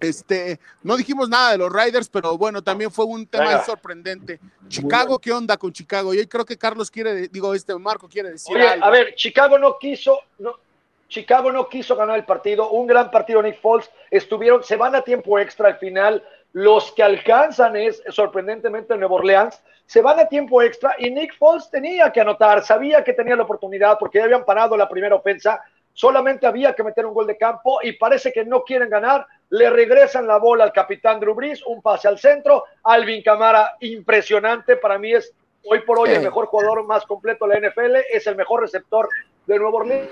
Este, 0.00 0.60
no 0.82 0.96
dijimos 0.96 1.28
nada 1.28 1.52
de 1.52 1.58
los 1.58 1.72
Riders, 1.72 2.08
pero 2.08 2.38
bueno, 2.38 2.62
también 2.62 2.90
fue 2.90 3.04
un 3.04 3.26
tema 3.26 3.64
sorprendente. 3.64 4.38
Chicago, 4.68 5.18
¿qué 5.18 5.32
onda 5.32 5.56
con 5.56 5.72
Chicago? 5.72 6.14
Yo 6.14 6.28
creo 6.28 6.44
que 6.44 6.56
Carlos 6.56 6.90
quiere, 6.90 7.28
digo, 7.28 7.54
este 7.54 7.76
Marco 7.76 8.08
quiere 8.08 8.30
decir. 8.30 8.56
Oye, 8.56 8.68
a 8.80 8.90
ver, 8.90 9.14
Chicago 9.14 9.58
no 9.58 9.76
quiso, 9.78 10.20
no, 10.38 10.56
Chicago 11.08 11.50
no 11.50 11.68
quiso 11.68 11.96
ganar 11.96 12.16
el 12.16 12.24
partido, 12.24 12.70
un 12.70 12.86
gran 12.86 13.10
partido 13.10 13.42
Nick 13.42 13.60
Foles, 13.60 13.90
estuvieron, 14.10 14.62
se 14.62 14.76
van 14.76 14.94
a 14.94 15.02
tiempo 15.02 15.38
extra 15.38 15.68
al 15.68 15.78
final, 15.78 16.22
los 16.52 16.92
que 16.92 17.02
alcanzan 17.02 17.76
es 17.76 18.02
sorprendentemente 18.10 18.96
Nuevo 18.96 19.16
Orleans, 19.16 19.60
se 19.86 20.02
van 20.02 20.20
a 20.20 20.28
tiempo 20.28 20.60
extra 20.60 20.94
y 20.98 21.10
Nick 21.10 21.36
Foles 21.38 21.70
tenía 21.70 22.12
que 22.12 22.20
anotar, 22.20 22.62
sabía 22.62 23.02
que 23.02 23.14
tenía 23.14 23.36
la 23.36 23.44
oportunidad 23.44 23.98
porque 23.98 24.18
ya 24.18 24.24
habían 24.24 24.44
parado 24.44 24.76
la 24.76 24.88
primera 24.88 25.14
ofensa, 25.14 25.62
solamente 25.98 26.46
había 26.46 26.74
que 26.74 26.84
meter 26.84 27.04
un 27.04 27.12
gol 27.12 27.26
de 27.26 27.36
campo 27.36 27.80
y 27.82 27.90
parece 27.90 28.32
que 28.32 28.44
no 28.44 28.62
quieren 28.62 28.88
ganar. 28.88 29.26
Le 29.50 29.68
regresan 29.68 30.28
la 30.28 30.38
bola 30.38 30.62
al 30.62 30.72
capitán 30.72 31.18
Drew 31.18 31.34
Brees, 31.34 31.60
un 31.66 31.82
pase 31.82 32.06
al 32.06 32.20
centro. 32.20 32.66
Alvin 32.84 33.20
Camara, 33.20 33.74
impresionante. 33.80 34.76
Para 34.76 34.96
mí 34.96 35.12
es 35.12 35.34
hoy 35.64 35.80
por 35.80 35.98
hoy 35.98 36.10
el 36.10 36.22
mejor 36.22 36.46
jugador 36.46 36.86
más 36.86 37.04
completo 37.04 37.48
de 37.48 37.60
la 37.60 37.68
NFL. 37.68 37.96
Es 38.12 38.28
el 38.28 38.36
mejor 38.36 38.60
receptor 38.60 39.08
de 39.46 39.58
Nuevo 39.58 39.78
Orleans. 39.78 40.08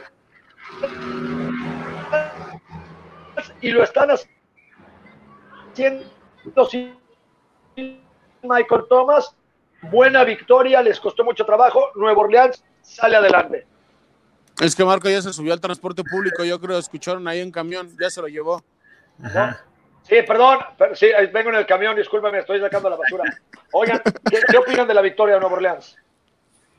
Y 3.61 3.71
lo 3.71 3.85
están 3.85 4.09
haciendo 4.11 6.05
Michael 8.43 8.85
Thomas. 8.89 9.37
Buena 9.83 10.25
victoria, 10.25 10.83
les 10.83 10.99
costó 10.99 11.23
mucho 11.23 11.47
trabajo. 11.47 11.93
Nuevo 11.95 12.23
Orleans 12.23 12.65
sale 12.83 13.19
adelante. 13.19 13.69
Es 14.61 14.75
que 14.75 14.85
Marco 14.85 15.09
ya 15.09 15.21
se 15.21 15.33
subió 15.33 15.53
al 15.53 15.61
transporte 15.61 16.03
público, 16.03 16.45
yo 16.45 16.59
creo, 16.61 16.79
escucharon 16.79 17.27
ahí 17.29 17.41
en 17.41 17.51
camión, 17.51 17.95
ya 18.01 18.09
se 18.09 18.21
lo 18.21 18.29
llevó. 18.29 18.65
Sí, 20.03 20.17
perdón, 20.27 20.59
sí, 20.95 21.09
vengo 21.33 21.51
en 21.51 21.57
el 21.57 21.67
camión, 21.67 21.97
discúlpame, 21.97 22.39
estoy 22.39 22.61
sacando 22.61 22.89
la 22.89 22.97
basura. 22.97 23.25
Oigan, 23.73 24.01
¿qué, 24.31 24.57
opinan 24.57 24.87
de 24.87 24.95
la 24.95 25.03
victoria 25.03 25.35
de 25.35 25.41
Nueva 25.41 25.57
Orleans? 25.57 25.97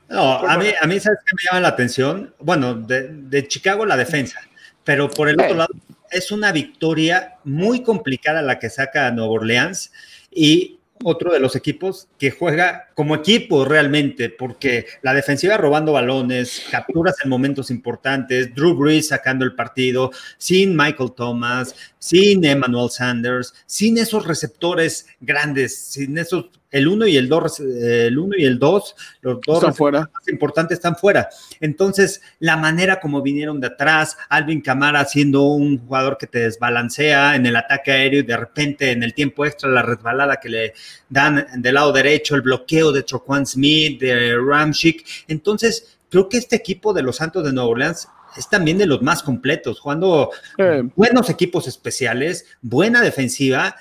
No, 0.08 0.38
a 0.38 0.56
mí, 0.56 0.72
a 0.80 0.86
mí, 0.86 0.98
¿sabes 0.98 1.18
qué 1.26 1.34
me 1.36 1.42
llama 1.44 1.60
la 1.60 1.68
atención? 1.68 2.34
Bueno, 2.38 2.74
de, 2.74 3.08
de 3.08 3.46
Chicago 3.46 3.84
la 3.84 3.96
defensa, 3.96 4.40
pero 4.82 5.10
por 5.10 5.28
el 5.28 5.38
otro 5.38 5.54
lado, 5.54 5.74
es 6.10 6.32
una 6.32 6.50
victoria 6.52 7.36
muy 7.44 7.82
complicada 7.82 8.40
la 8.40 8.58
que 8.58 8.70
saca 8.70 9.10
Nueva 9.10 9.32
Orleans 9.32 9.92
y 10.30 10.77
otro 11.04 11.32
de 11.32 11.40
los 11.40 11.56
equipos 11.56 12.08
que 12.18 12.30
juega 12.30 12.88
como 12.94 13.14
equipo 13.14 13.64
realmente, 13.64 14.30
porque 14.30 14.86
la 15.02 15.14
defensiva 15.14 15.56
robando 15.56 15.92
balones, 15.92 16.64
capturas 16.70 17.16
en 17.22 17.30
momentos 17.30 17.70
importantes, 17.70 18.54
Drew 18.54 18.74
Brees 18.74 19.08
sacando 19.08 19.44
el 19.44 19.54
partido, 19.54 20.10
sin 20.36 20.76
Michael 20.76 21.12
Thomas, 21.16 21.74
sin 21.98 22.44
Emmanuel 22.44 22.90
Sanders, 22.90 23.54
sin 23.66 23.98
esos 23.98 24.26
receptores 24.26 25.06
grandes, 25.20 25.78
sin 25.78 26.18
esos 26.18 26.46
el 26.70 26.88
1 26.88 27.06
y 27.06 27.16
el 27.16 27.28
2, 27.28 27.60
el 27.60 28.18
uno 28.18 28.36
y 28.36 28.44
el 28.44 28.58
2, 28.58 28.96
los 29.22 29.40
dos 29.40 29.58
están 29.58 29.74
fuera. 29.74 30.00
más 30.00 30.28
importantes 30.28 30.78
están 30.78 30.96
fuera. 30.96 31.28
Entonces, 31.60 32.20
la 32.40 32.56
manera 32.56 33.00
como 33.00 33.22
vinieron 33.22 33.60
de 33.60 33.68
atrás, 33.68 34.16
Alvin 34.28 34.60
Camara 34.60 35.04
siendo 35.04 35.44
un 35.44 35.78
jugador 35.78 36.18
que 36.18 36.26
te 36.26 36.40
desbalancea 36.40 37.36
en 37.36 37.46
el 37.46 37.56
ataque 37.56 37.92
aéreo 37.92 38.20
y 38.20 38.24
de 38.24 38.36
repente 38.36 38.90
en 38.90 39.02
el 39.02 39.14
tiempo 39.14 39.46
extra 39.46 39.70
la 39.70 39.82
resbalada 39.82 40.36
que 40.36 40.48
le 40.48 40.74
dan 41.08 41.46
del 41.56 41.74
lado 41.74 41.92
derecho, 41.92 42.34
el 42.34 42.42
bloqueo 42.42 42.92
de 42.92 43.02
Troquan 43.02 43.46
Smith, 43.46 44.00
de 44.00 44.36
Ramchick. 44.36 45.06
Entonces, 45.28 45.98
creo 46.10 46.28
que 46.28 46.36
este 46.36 46.56
equipo 46.56 46.92
de 46.92 47.02
los 47.02 47.16
Santos 47.16 47.44
de 47.44 47.52
Nueva 47.52 47.70
Orleans 47.70 48.08
es 48.36 48.48
también 48.48 48.78
de 48.78 48.86
los 48.86 49.02
más 49.02 49.22
completos, 49.22 49.80
jugando 49.80 50.30
buenos 50.94 51.30
equipos 51.30 51.66
especiales, 51.66 52.46
buena 52.60 53.00
defensiva 53.00 53.76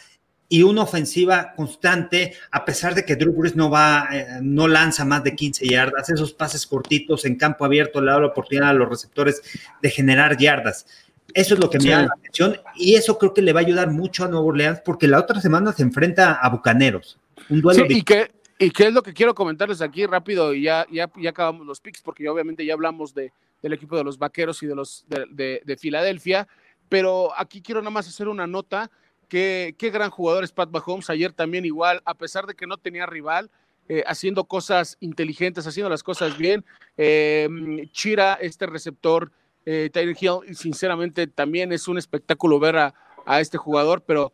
y 0.50 0.64
una 0.64 0.84
ofensiva 0.84 1.54
constante, 1.56 2.34
a 2.52 2.64
pesar 2.64 2.95
de 2.95 3.04
que 3.04 3.16
Drew 3.16 3.34
Brees 3.34 3.56
no 3.56 3.70
va, 3.70 4.08
eh, 4.12 4.26
no 4.41 4.68
lanza 4.68 5.04
más 5.04 5.24
de 5.24 5.36
15 5.36 5.68
yardas, 5.68 6.10
esos 6.10 6.34
pases 6.34 6.66
cortitos 6.66 7.26
en 7.26 7.36
campo 7.36 7.66
abierto 7.66 8.02
le 8.02 8.12
da 8.12 8.20
la 8.20 8.28
oportunidad 8.28 8.70
a 8.70 8.74
los 8.74 8.88
receptores 8.88 9.41
de 9.82 9.89
generar 9.89 10.38
yardas. 10.38 10.86
Eso 11.34 11.56
es 11.56 11.60
lo 11.60 11.70
que 11.70 11.78
me 11.80 11.86
llama 11.86 12.04
la 12.04 12.14
atención 12.18 12.58
y 12.76 12.95
eso 12.95 13.18
creo 13.18 13.34
que 13.34 13.41
le 13.41 13.52
va 13.52 13.60
a 13.60 13.64
ayudar 13.64 13.91
mucho 13.91 14.24
a 14.24 14.30
Nueva 14.30 14.45
Orleans 14.45 14.82
porque 14.86 15.08
la 15.08 15.20
otra 15.20 15.41
semana 15.41 15.74
se 15.74 15.84
enfrenta 15.84 16.36
a 16.36 16.50
Bucaneros. 16.50 17.20
Un 17.50 17.62
duelo 17.62 17.86
y, 17.89 18.02
qué, 18.04 18.32
y 18.58 18.72
qué 18.72 18.88
es 18.88 18.93
lo 18.93 19.04
que 19.04 19.14
quiero 19.14 19.36
comentarles 19.36 19.82
aquí 19.82 20.06
rápido 20.06 20.54
y 20.54 20.64
ya, 20.64 20.88
ya, 20.89 21.12
ya 21.18 21.30
acabamos 21.30 21.68
los 21.68 21.82
picks 21.82 22.02
porque 22.02 22.28
obviamente 22.30 22.66
ya 22.66 22.74
hablamos 22.74 23.14
de, 23.14 23.34
del 23.62 23.74
equipo 23.74 23.98
de 23.98 24.06
los 24.06 24.18
Vaqueros 24.18 24.64
y 24.64 24.68
de 24.68 24.76
los 24.76 25.06
de, 25.10 25.62
de 25.64 25.78
Filadelfia, 25.78 26.48
pero 26.88 27.38
aquí 27.38 27.62
quiero 27.62 27.82
nada 27.82 27.91
más 27.91 28.08
hacer 28.08 28.30
una 28.30 28.48
nota 28.48 28.89
Qué, 29.28 29.75
gran 29.80 30.09
jugador 30.09 30.43
es 30.43 30.51
Pat 30.51 30.69
Mahomes. 30.69 31.09
Ayer 31.09 31.34
también 31.34 31.65
igual, 31.65 32.01
a 32.05 32.13
pesar 32.13 32.45
de 32.45 32.55
que 32.55 32.67
no 32.67 32.78
tenía 32.78 33.05
rival, 33.05 33.49
eh, 33.89 34.03
haciendo 34.07 34.45
cosas 34.45 34.97
inteligentes, 34.99 35.67
haciendo 35.67 35.89
las 35.89 36.03
cosas 36.03 36.38
bien. 36.38 36.65
Eh, 36.97 37.47
Chira, 37.91 38.36
este 38.36 38.65
receptor, 38.65 39.32
eh, 39.65 39.89
Tyler 39.91 40.15
Hill, 40.19 40.55
sinceramente 40.55 41.28
también 41.28 41.71
es 41.71 41.88
un 41.88 41.97
espectáculo 41.97 42.59
ver 42.59 42.78
a, 42.78 42.93
este 43.41 43.57
jugador, 43.57 44.01
pero... 44.01 44.32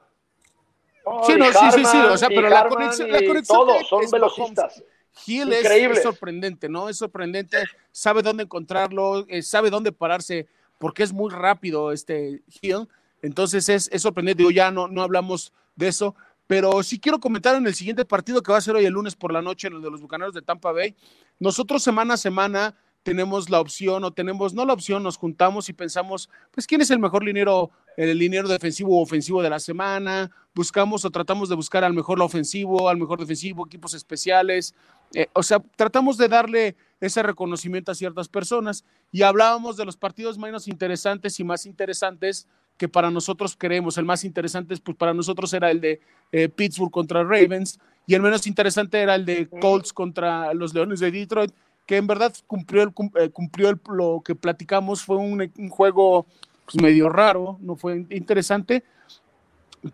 sí, 1.26 1.34
no, 1.36 1.46
sí, 1.52 1.72
sí, 1.74 1.84
sí, 1.84 1.98
o 1.98 2.16
sea, 2.16 2.30
pero 2.30 2.48
la 2.48 2.68
conexión, 2.68 3.12
la 3.12 3.18
conexión 3.26 3.58
todos 3.58 3.88
son 3.88 4.02
velocistas. 4.12 4.84
Hill 5.26 5.54
es, 5.54 6.04
sorprendente, 6.04 6.70
¿no? 6.70 6.90
Es 6.90 6.98
sorprendente, 6.98 7.58
sabe 7.92 8.22
dónde 8.22 8.44
encontrarlo, 8.44 9.26
eh, 9.28 9.42
sabe 9.42 9.70
dónde 9.70 9.92
pararse, 9.92 10.48
porque 10.80 11.04
es 11.04 11.14
muy 11.14 11.32
rápido 11.32 11.92
este 11.92 12.42
Hill. 12.62 12.88
Entonces 13.24 13.68
es, 13.70 13.90
es 13.92 14.02
sorprendente. 14.04 14.40
Digo, 14.40 14.52
ya 14.52 14.70
no, 14.70 14.88
no 14.88 15.02
hablamos 15.02 15.52
de 15.76 15.88
eso, 15.88 16.16
pero 16.46 16.84
sí 16.84 17.00
quiero 17.00 17.20
comentar 17.20 17.56
en 17.56 17.66
el 17.66 17.74
siguiente 17.74 18.06
partido 18.06 18.44
que 18.44 18.52
va 18.52 18.60
a 18.60 18.62
ser 18.62 18.76
hoy 18.76 18.86
el 18.86 18.94
lunes 18.94 19.16
por 19.16 19.34
la 19.34 19.42
noche, 19.42 19.68
en 19.68 19.74
el 19.74 19.82
de 19.82 19.90
los 19.90 20.02
Bucaneros 20.02 20.36
de 20.36 20.42
Tampa 20.42 20.72
Bay. 20.72 20.96
Nosotros 21.40 21.82
semana 21.82 22.14
a 22.14 22.18
semana 22.18 22.76
tenemos 23.02 23.50
la 23.50 23.60
opción 23.60 24.04
o 24.04 24.12
tenemos 24.12 24.54
no 24.54 24.66
la 24.66 24.74
opción, 24.74 25.04
nos 25.04 25.18
juntamos 25.18 25.70
y 25.70 25.74
pensamos, 25.74 26.30
pues, 26.52 26.68
¿quién 26.68 26.82
es 26.82 26.92
el 26.92 27.00
mejor 27.00 27.24
linero, 27.24 27.72
el 27.98 28.18
linero 28.18 28.48
defensivo 28.48 29.00
o 29.00 29.02
ofensivo 29.02 29.42
de 29.42 29.50
la 29.50 29.60
semana? 29.60 30.32
Buscamos 30.54 31.04
o 31.06 31.10
tratamos 31.10 31.50
de 31.50 31.56
buscar 31.56 31.84
al 31.84 31.94
mejor 31.94 32.22
ofensivo, 32.22 32.90
al 32.90 32.98
mejor 32.98 33.20
defensivo, 33.20 33.66
equipos 33.66 33.94
especiales. 33.94 34.74
Eh, 35.14 35.28
o 35.34 35.44
sea, 35.44 35.60
tratamos 35.76 36.18
de 36.18 36.28
darle 36.28 36.76
ese 37.00 37.22
reconocimiento 37.24 37.92
a 37.92 37.96
ciertas 37.96 38.30
personas 38.30 38.86
y 39.12 39.24
hablábamos 39.24 39.76
de 39.78 39.86
los 39.86 39.98
partidos 39.98 40.38
menos 40.38 40.68
interesantes 40.68 41.40
y 41.40 41.44
más 41.44 41.66
interesantes 41.66 42.48
que 42.78 42.88
para 42.88 43.12
nosotros 43.12 43.56
queremos. 43.56 43.98
El 43.98 44.06
más 44.06 44.24
interesante, 44.24 44.76
pues 44.84 44.98
para 44.98 45.14
nosotros 45.14 45.54
era 45.54 45.72
el 45.72 45.82
de 45.82 46.02
eh, 46.32 46.50
Pittsburgh 46.50 46.92
contra 46.92 47.24
Ravens 47.24 47.80
y 48.06 48.16
el 48.16 48.22
menos 48.22 48.48
interesante 48.48 49.02
era 49.02 49.16
el 49.16 49.26
de 49.26 49.48
Colts 49.48 49.94
contra 49.94 50.54
los 50.54 50.74
Leones 50.74 51.00
de 51.00 51.12
Detroit 51.12 51.54
que 51.86 51.98
en 51.98 52.08
verdad 52.08 52.34
cumplió, 52.48 52.84
el, 52.84 52.94
eh, 53.16 53.30
cumplió 53.30 53.78
lo 53.90 54.22
que 54.24 54.36
platicamos, 54.36 55.04
fue 55.04 55.18
un, 55.18 55.52
juego 55.70 56.26
pues, 56.66 56.82
medio 56.82 57.10
raro, 57.10 57.58
no 57.62 57.76
fue 57.76 58.06
interesante. 58.10 58.84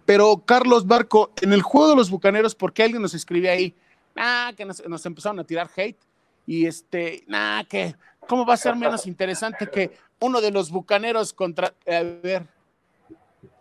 Pero 0.05 0.43
Carlos 0.45 0.85
Barco, 0.85 1.31
en 1.41 1.51
el 1.51 1.63
juego 1.63 1.89
de 1.89 1.95
los 1.95 2.11
Bucaneros, 2.11 2.53
porque 2.53 2.83
alguien 2.83 3.01
nos 3.01 3.15
escribe 3.15 3.49
ahí, 3.49 3.75
ah, 4.15 4.53
que 4.55 4.65
nos, 4.65 5.05
empezaron 5.05 5.39
a 5.39 5.43
tirar 5.43 5.69
hate, 5.75 5.97
y 6.45 6.67
este, 6.67 7.23
nah, 7.27 7.63
que, 7.63 7.95
¿cómo 8.27 8.45
va 8.45 8.53
a 8.53 8.57
ser 8.57 8.75
menos 8.75 9.07
interesante 9.07 9.67
que 9.67 9.91
uno 10.19 10.41
de 10.41 10.51
los 10.51 10.69
Bucaneros 10.69 11.33
contra, 11.33 11.73
a 11.87 12.03
ver, 12.03 12.45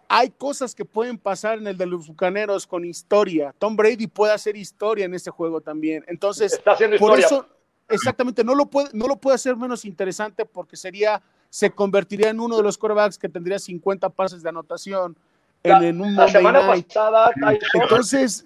hay 0.09 0.31
cosas 0.31 0.75
que 0.75 0.85
pueden 0.85 1.19
pasar 1.19 1.59
en 1.59 1.67
el 1.67 1.77
de 1.77 1.87
los 1.87 2.09
Bucaneros 2.09 2.67
con 2.67 2.85
historia. 2.85 3.55
Tom 3.59 3.77
Brady 3.77 4.07
puede 4.07 4.33
hacer 4.33 4.57
historia 4.57 5.05
en 5.05 5.15
ese 5.15 5.31
juego 5.31 5.61
también. 5.61 6.05
Entonces, 6.09 6.55
Está 6.55 6.73
haciendo 6.73 6.97
por 6.97 7.19
eso 7.19 7.47
Exactamente, 7.89 8.45
no 8.45 8.55
lo, 8.55 8.67
puede, 8.67 8.91
no 8.93 9.07
lo 9.07 9.17
puede 9.17 9.37
hacer 9.37 9.57
menos 9.57 9.85
interesante 9.87 10.45
porque 10.45 10.77
sería, 10.77 11.23
se 11.49 11.71
convertiría 11.71 12.29
en 12.29 12.39
uno 12.39 12.59
de 12.59 12.63
los 12.63 12.77
corebacks 12.77 13.17
que 13.17 13.31
tendría 13.31 13.59
50 13.59 14.11
pases 14.11 14.43
de 14.43 14.51
anotación 14.51 15.17
en, 15.63 16.01
un 16.01 16.15
la 16.15 16.29
semana 16.29 16.67
pasada. 16.67 17.33
Entonces, 17.73 18.45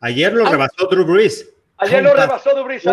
ayer 0.00 0.32
lo 0.32 0.44
rebasó 0.44 0.88
Drew 0.90 1.04
Brees. 1.04 1.48
Ayer 1.78 2.02
lo 2.02 2.14
rebasó 2.14 2.64
Brees. 2.64 2.84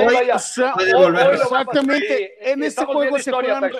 exactamente, 1.34 2.52
en 2.52 2.64
este 2.64 2.86
juego 2.86 3.18
se 3.20 3.32
juegan, 3.32 3.72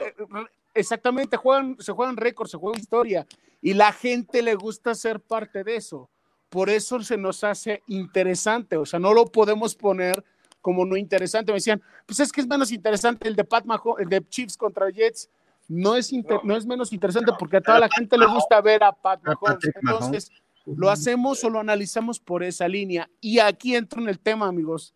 exactamente, 0.74 1.38
juegan, 1.38 1.78
se 1.80 1.92
juegan 1.92 2.18
récords, 2.18 2.52
se 2.52 2.58
juega 2.58 2.80
historia 2.80 3.28
y 3.62 3.74
la 3.74 3.92
gente 3.92 4.42
le 4.42 4.56
gusta 4.56 4.96
ser 4.96 5.20
parte 5.20 5.64
de 5.64 5.76
eso. 5.76 6.10
Por 6.50 6.70
eso 6.70 7.02
se 7.02 7.18
nos 7.18 7.44
hace 7.44 7.84
interesante, 7.88 8.78
o 8.78 8.86
sea, 8.86 9.00
no 9.00 9.14
lo 9.14 9.26
podemos 9.26 9.76
poner 9.76 10.24
como 10.62 10.84
no 10.84 10.98
interesante. 10.98 11.52
Me 11.52 11.58
decían, 11.58 11.80
pues 12.08 12.20
es 12.20 12.32
que 12.32 12.42
es 12.42 12.48
menos 12.48 12.72
interesante 12.72 13.28
el 13.28 13.36
de 13.36 13.44
Pat 13.44 13.66
Mahomes, 13.66 14.04
el 14.04 14.10
de 14.10 14.28
Chiefs 14.28 14.58
contra 14.58 14.90
Jets. 14.90 15.30
No 15.68 15.96
es, 15.96 16.12
no, 16.44 16.56
es 16.56 16.66
menos 16.66 16.92
interesante 16.94 17.32
porque 17.38 17.58
a 17.58 17.62
toda 17.62 17.80
la 17.80 17.90
gente 17.90 18.18
le 18.18 18.26
gusta 18.26 18.62
ver 18.62 18.84
a 18.84 18.92
Pat 18.92 19.20
Mahomes. 19.24 19.60
Entonces, 19.82 20.32
lo 20.66 20.90
hacemos 20.90 21.44
o 21.44 21.50
lo 21.50 21.60
analizamos 21.60 22.20
por 22.20 22.44
esa 22.44 22.68
línea. 22.68 23.10
Y 23.22 23.40
aquí 23.40 23.76
entro 23.76 24.02
en 24.02 24.10
el 24.10 24.20
tema, 24.20 24.48
amigos. 24.48 24.94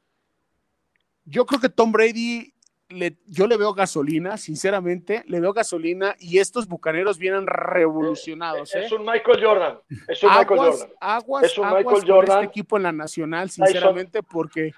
Yo 1.25 1.45
creo 1.45 1.59
que 1.59 1.69
Tom 1.69 1.91
Brady, 1.91 2.53
le, 2.89 3.17
yo 3.27 3.45
le 3.45 3.55
veo 3.55 3.73
gasolina, 3.73 4.37
sinceramente, 4.37 5.23
le 5.27 5.39
veo 5.39 5.53
gasolina 5.53 6.15
y 6.19 6.39
estos 6.39 6.67
bucaneros 6.67 7.19
vienen 7.19 7.45
revolucionados. 7.45 8.73
Es, 8.73 8.91
¿eh? 8.91 8.95
un 8.95 9.05
Michael 9.05 9.43
Jordan. 9.43 9.79
Es 10.07 10.23
un 10.23 10.29
Michael 10.29 10.59
Jordan. 10.59 10.89
Aguas, 10.99 11.43
es 11.43 11.57
un 11.57 11.67
Michael 11.67 12.03
Jordan. 12.07 12.37
este 12.39 12.49
equipo 12.49 12.77
en 12.77 12.83
la 12.83 12.91
nacional, 12.91 13.49
sinceramente, 13.51 14.23
porque 14.23 14.73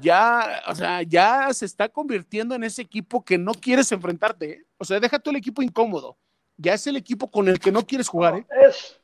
ya, 0.00 0.62
o 0.66 0.74
sea, 0.74 1.02
ya 1.02 1.52
se 1.52 1.66
está 1.66 1.88
convirtiendo 1.88 2.54
en 2.54 2.64
ese 2.64 2.82
equipo 2.82 3.24
que 3.24 3.38
no 3.38 3.52
quieres 3.52 3.90
enfrentarte. 3.92 4.50
¿eh? 4.50 4.64
O 4.78 4.84
sea, 4.84 5.00
deja 5.00 5.18
tú 5.18 5.30
el 5.30 5.36
equipo 5.36 5.62
incómodo. 5.62 6.16
Ya 6.56 6.74
es 6.74 6.86
el 6.86 6.96
equipo 6.96 7.30
con 7.30 7.48
el 7.48 7.58
que 7.58 7.70
no 7.70 7.86
quieres 7.86 8.08
jugar. 8.08 8.36
¿eh? 8.36 8.46
Es, 8.66 8.98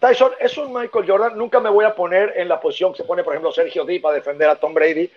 Tyson, 0.00 0.32
es 0.40 0.56
un 0.58 0.72
Michael 0.72 1.06
Jordan. 1.08 1.38
Nunca 1.38 1.60
me 1.60 1.70
voy 1.70 1.84
a 1.84 1.94
poner 1.94 2.34
en 2.36 2.48
la 2.48 2.60
posición 2.60 2.92
que 2.92 2.98
se 2.98 3.04
pone, 3.04 3.24
por 3.24 3.32
ejemplo, 3.32 3.52
Sergio 3.52 3.84
Di 3.84 3.98
para 3.98 4.16
defender 4.16 4.48
a 4.48 4.56
Tom 4.56 4.74
Brady, 4.74 5.10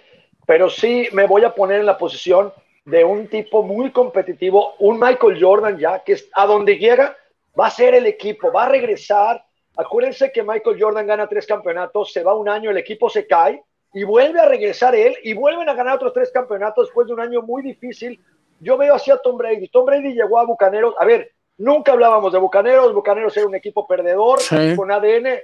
pero 0.46 0.70
sí 0.70 1.08
me 1.12 1.28
voy 1.28 1.44
a 1.44 1.54
poner 1.54 1.80
en 1.80 1.86
la 1.86 1.98
posición 1.98 2.54
de 2.86 3.04
un 3.04 3.28
tipo 3.28 3.64
muy 3.64 3.92
competitivo, 3.92 4.76
un 4.80 5.00
Michael 5.00 5.38
Jordan 5.40 5.78
ya, 5.78 6.00
que 6.04 6.18
a 6.34 6.46
donde 6.46 6.78
llega 6.78 7.16
va 7.60 7.68
a 7.68 7.72
ser 7.72 7.94
el 7.94 8.06
equipo, 8.06 8.52
va 8.52 8.64
a 8.64 8.70
regresar. 8.70 9.44
Acuérdense 9.78 10.32
que 10.32 10.44
Michael 10.44 10.82
Jordan 10.82 11.06
gana 11.06 11.28
tres 11.28 11.46
campeonatos, 11.46 12.12
se 12.12 12.24
va 12.24 12.36
un 12.36 12.50
año, 12.50 12.72
el 12.72 12.78
equipo 12.78 13.10
se 13.10 13.28
cae 13.28 13.62
y 13.94 14.04
vuelve 14.04 14.40
a 14.40 14.46
regresar 14.46 14.96
él 14.96 15.16
y 15.24 15.34
vuelven 15.34 15.70
a 15.70 15.74
ganar 15.74 15.96
otros 15.96 16.14
tres 16.14 16.32
campeonatos 16.32 16.88
después 16.88 17.08
de 17.08 17.14
un 17.14 17.20
año 17.20 17.42
muy 17.42 17.62
difícil. 17.62 18.20
Yo 18.60 18.78
veo 18.78 18.96
así 18.96 19.10
a 19.10 19.18
Tom 19.18 19.38
Brady. 19.38 19.68
Tom 19.70 19.86
Brady 19.86 20.14
llegó 20.14 20.40
a 20.40 20.46
Bucaneros. 20.46 20.94
A 21.00 21.06
ver, 21.06 21.32
nunca 21.60 21.92
hablábamos 21.92 22.34
de 22.34 22.40
Bucaneros. 22.40 22.94
Bucaneros 22.94 23.38
era 23.38 23.46
un 23.46 23.56
equipo 23.56 23.86
perdedor 23.86 24.40
con 24.76 24.92
ADN. 24.92 25.40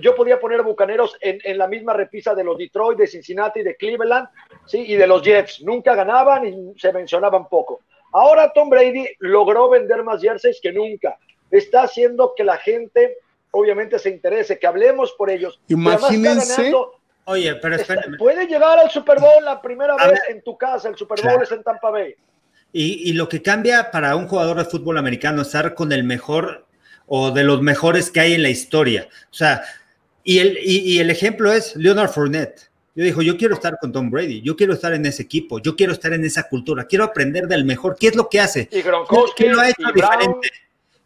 Yo 0.00 0.14
podía 0.14 0.38
poner 0.38 0.62
Bucaneros 0.62 1.16
en, 1.20 1.40
en, 1.42 1.58
la 1.58 1.66
misma 1.66 1.94
repisa 1.94 2.34
de 2.34 2.44
los 2.44 2.58
Detroit, 2.58 2.98
de 2.98 3.06
Cincinnati, 3.08 3.62
de 3.62 3.74
Cleveland, 3.74 4.28
¿sí? 4.66 4.84
y 4.86 4.94
de 4.94 5.06
los 5.06 5.22
Jets. 5.22 5.62
Nunca 5.62 5.94
ganaban 5.94 6.46
y 6.46 6.78
se 6.78 6.92
mencionaban 6.92 7.48
poco. 7.48 7.80
Ahora 8.12 8.52
Tom 8.52 8.68
Brady 8.68 9.08
logró 9.18 9.68
vender 9.68 10.04
más 10.04 10.20
jerseys 10.20 10.60
que 10.62 10.72
nunca. 10.72 11.18
Está 11.50 11.82
haciendo 11.82 12.34
que 12.36 12.44
la 12.44 12.58
gente, 12.58 13.16
obviamente, 13.50 13.98
se 13.98 14.10
interese, 14.10 14.58
que 14.58 14.66
hablemos 14.66 15.12
por 15.12 15.30
ellos. 15.30 15.60
Imagínense. 15.68 16.72
Oye, 17.24 17.54
pero 17.56 17.76
espérame. 17.76 18.16
Puede 18.16 18.46
llegar 18.46 18.78
al 18.78 18.90
Super 18.90 19.20
Bowl 19.20 19.44
la 19.44 19.60
primera 19.60 19.96
vez 19.96 20.20
en 20.28 20.42
tu 20.42 20.56
casa, 20.56 20.88
el 20.88 20.96
Super 20.96 21.20
Bowl 21.22 21.42
es 21.42 21.52
en 21.52 21.62
Tampa 21.62 21.90
Bay. 21.90 22.14
Y, 22.72 23.12
lo 23.14 23.28
que 23.28 23.42
cambia 23.42 23.90
para 23.90 24.14
un 24.14 24.28
jugador 24.28 24.58
de 24.58 24.64
fútbol 24.64 24.96
americano 24.98 25.42
es 25.42 25.48
estar 25.48 25.74
con 25.74 25.92
el 25.92 26.04
mejor 26.04 26.66
o 27.06 27.32
de 27.32 27.42
los 27.42 27.62
mejores 27.62 28.10
que 28.10 28.20
hay 28.20 28.34
en 28.34 28.42
la 28.42 28.50
historia. 28.50 29.08
O 29.30 29.34
sea, 29.34 29.62
y 30.22 30.38
el, 30.38 30.58
y, 30.62 30.98
el 31.00 31.10
ejemplo 31.10 31.52
es 31.52 31.74
Leonard 31.74 32.10
Fournette. 32.10 32.70
Yo 32.94 33.04
dijo, 33.04 33.22
yo 33.22 33.36
quiero 33.36 33.54
estar 33.54 33.78
con 33.80 33.92
Tom 33.92 34.10
Brady, 34.10 34.42
yo 34.42 34.56
quiero 34.56 34.74
estar 34.74 34.92
en 34.92 35.06
ese 35.06 35.22
equipo, 35.22 35.60
yo 35.60 35.74
quiero 35.74 35.92
estar 35.92 36.12
en 36.12 36.24
esa 36.24 36.48
cultura, 36.48 36.84
quiero 36.84 37.04
aprender 37.04 37.46
del 37.46 37.64
mejor. 37.64 37.96
¿Qué 37.98 38.08
es 38.08 38.16
lo 38.16 38.28
que 38.28 38.40
hace? 38.40 38.68
Y 38.70 38.82
¿Qué, 39.36 39.48
lo 39.48 39.60
ha 39.60 39.70
hecho 39.70 39.92
diferente? 39.92 40.50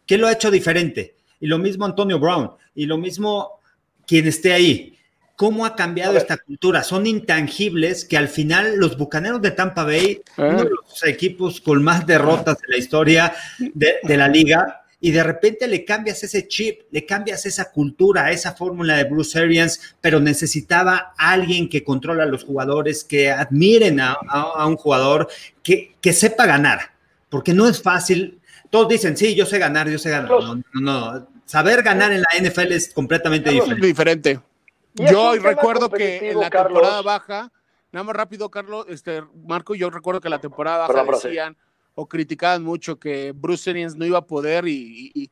¿Qué 0.05 0.17
lo 0.17 0.27
ha 0.27 0.33
hecho 0.33 0.51
diferente? 0.51 1.15
Y 1.39 1.47
lo 1.47 1.57
mismo 1.57 1.85
Antonio 1.85 2.19
Brown, 2.19 2.51
y 2.73 2.85
lo 2.85 2.97
mismo 2.97 3.59
quien 4.05 4.27
esté 4.27 4.53
ahí 4.53 4.97
cómo 5.35 5.65
ha 5.65 5.75
cambiado 5.75 6.17
esta 6.17 6.37
cultura. 6.37 6.83
Son 6.83 7.05
intangibles 7.05 8.05
que 8.05 8.17
al 8.17 8.27
final 8.27 8.77
los 8.77 8.97
Bucaneros 8.97 9.41
de 9.41 9.51
Tampa 9.51 9.83
Bay, 9.83 10.21
uno 10.37 10.63
de 10.63 10.69
los 10.69 11.03
equipos 11.05 11.61
con 11.61 11.83
más 11.83 12.05
derrotas 12.05 12.57
de 12.59 12.67
la 12.69 12.77
historia 12.77 13.33
de, 13.59 14.17
la 14.17 14.27
liga, 14.27 14.83
y 14.99 15.11
de 15.11 15.23
repente 15.23 15.67
le 15.67 15.83
cambias 15.83 16.23
ese 16.23 16.47
chip, 16.47 16.81
le 16.91 17.05
cambias 17.05 17.45
esa 17.45 17.71
cultura, 17.71 18.31
esa 18.31 18.53
fórmula 18.53 18.95
de 18.95 19.03
Bruce 19.03 19.37
Arians, 19.37 19.95
pero 19.99 20.19
necesitaba 20.19 21.13
alguien 21.17 21.69
que 21.69 21.83
controla 21.83 22.23
a 22.23 22.27
los 22.27 22.43
jugadores, 22.43 23.03
que 23.03 23.29
admiren 23.29 23.99
a, 23.99 24.65
un 24.65 24.77
jugador, 24.77 25.27
que, 25.61 25.95
que, 26.01 26.13
sepa 26.13 26.45
ganar, 26.45 26.93
porque 27.29 27.53
no 27.53 27.67
es 27.67 27.81
fácil. 27.81 28.39
Todos 28.69 28.87
dicen, 28.87 29.15
sí, 29.17 29.35
yo 29.35 29.45
sé 29.45 29.59
ganar, 29.59 29.89
yo 29.89 29.99
sé 29.99 30.09
ganar. 30.09 30.29
No, 30.29 30.55
no, 30.55 30.63
no. 30.73 31.27
Saber 31.45 31.83
ganar 31.83 32.11
en 32.11 32.21
la 32.21 32.49
NFL 32.49 32.71
es 32.71 32.91
completamente 32.91 33.51
diferente. 33.51 33.85
diferente. 33.85 34.39
Yo 34.95 35.35
recuerdo 35.35 35.89
que 35.89 36.31
en 36.31 36.39
la 36.39 36.49
temporada 36.49 37.01
baja, 37.01 37.51
nada 37.91 38.03
más 38.03 38.15
rápido, 38.15 38.49
Carlos, 38.49 38.85
este, 38.89 39.21
Marco, 39.45 39.75
yo 39.75 39.89
recuerdo 39.89 40.21
que 40.21 40.29
la 40.29 40.39
temporada 40.39 40.87
baja 40.87 41.03
decían 41.03 41.57
o 41.95 42.07
criticaban 42.07 42.63
mucho 42.63 42.99
que 42.99 43.31
Bruce 43.31 43.69
Arians 43.69 43.95
no 43.95 44.05
iba 44.05 44.19
a 44.19 44.25
poder 44.25 44.67
y, 44.67 45.31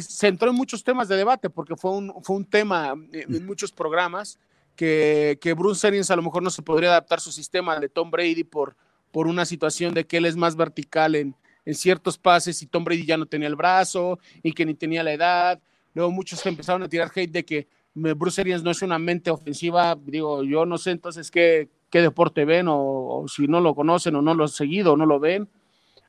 se 0.00 0.28
entró 0.28 0.48
en 0.48 0.54
muchos 0.54 0.84
temas 0.84 1.08
de 1.08 1.16
debate 1.16 1.50
porque 1.50 1.74
fue 1.74 1.90
un, 1.90 2.14
fue 2.22 2.36
un 2.36 2.44
tema 2.44 2.94
en, 3.12 3.44
muchos 3.44 3.72
programas 3.72 4.38
que, 4.76 5.38
que, 5.40 5.54
Bruce 5.54 5.84
Arians 5.84 6.08
a 6.12 6.14
lo 6.14 6.22
mejor 6.22 6.40
no 6.40 6.50
se 6.50 6.62
podría 6.62 6.90
adaptar 6.90 7.18
su 7.18 7.32
sistema 7.32 7.80
de 7.80 7.88
Tom 7.88 8.08
Brady 8.08 8.44
por, 8.44 8.76
por 9.10 9.26
una 9.26 9.44
situación 9.44 9.92
de 9.92 10.06
que 10.06 10.18
él 10.18 10.26
es 10.26 10.36
más 10.36 10.54
vertical 10.54 11.16
en, 11.16 11.34
en 11.64 11.74
ciertos 11.74 12.18
pases 12.18 12.62
y 12.62 12.66
Tom 12.66 12.84
Brady 12.84 13.06
ya 13.06 13.16
no 13.16 13.26
tenía 13.26 13.48
el 13.48 13.56
brazo 13.56 14.18
y 14.42 14.52
que 14.52 14.64
ni 14.64 14.74
tenía 14.74 15.02
la 15.02 15.12
edad. 15.12 15.60
Luego 15.94 16.10
muchos 16.10 16.44
empezaron 16.46 16.82
a 16.82 16.88
tirar 16.88 17.10
hate 17.14 17.30
de 17.30 17.44
que 17.44 17.68
Bruce 17.94 18.40
Arians 18.40 18.62
no 18.62 18.70
es 18.70 18.82
una 18.82 18.98
mente 18.98 19.30
ofensiva, 19.30 19.96
digo, 20.04 20.42
yo 20.44 20.64
no 20.64 20.78
sé 20.78 20.92
entonces 20.92 21.30
qué, 21.30 21.68
qué 21.90 22.00
deporte 22.00 22.44
ven 22.44 22.66
o, 22.68 23.24
si 23.28 23.46
no 23.46 23.60
lo 23.60 23.74
conocen 23.74 24.16
o 24.16 24.22
no 24.22 24.34
lo 24.34 24.44
han 24.44 24.48
seguido 24.48 24.94
o 24.94 24.96
no 24.96 25.06
lo 25.06 25.20
ven. 25.20 25.48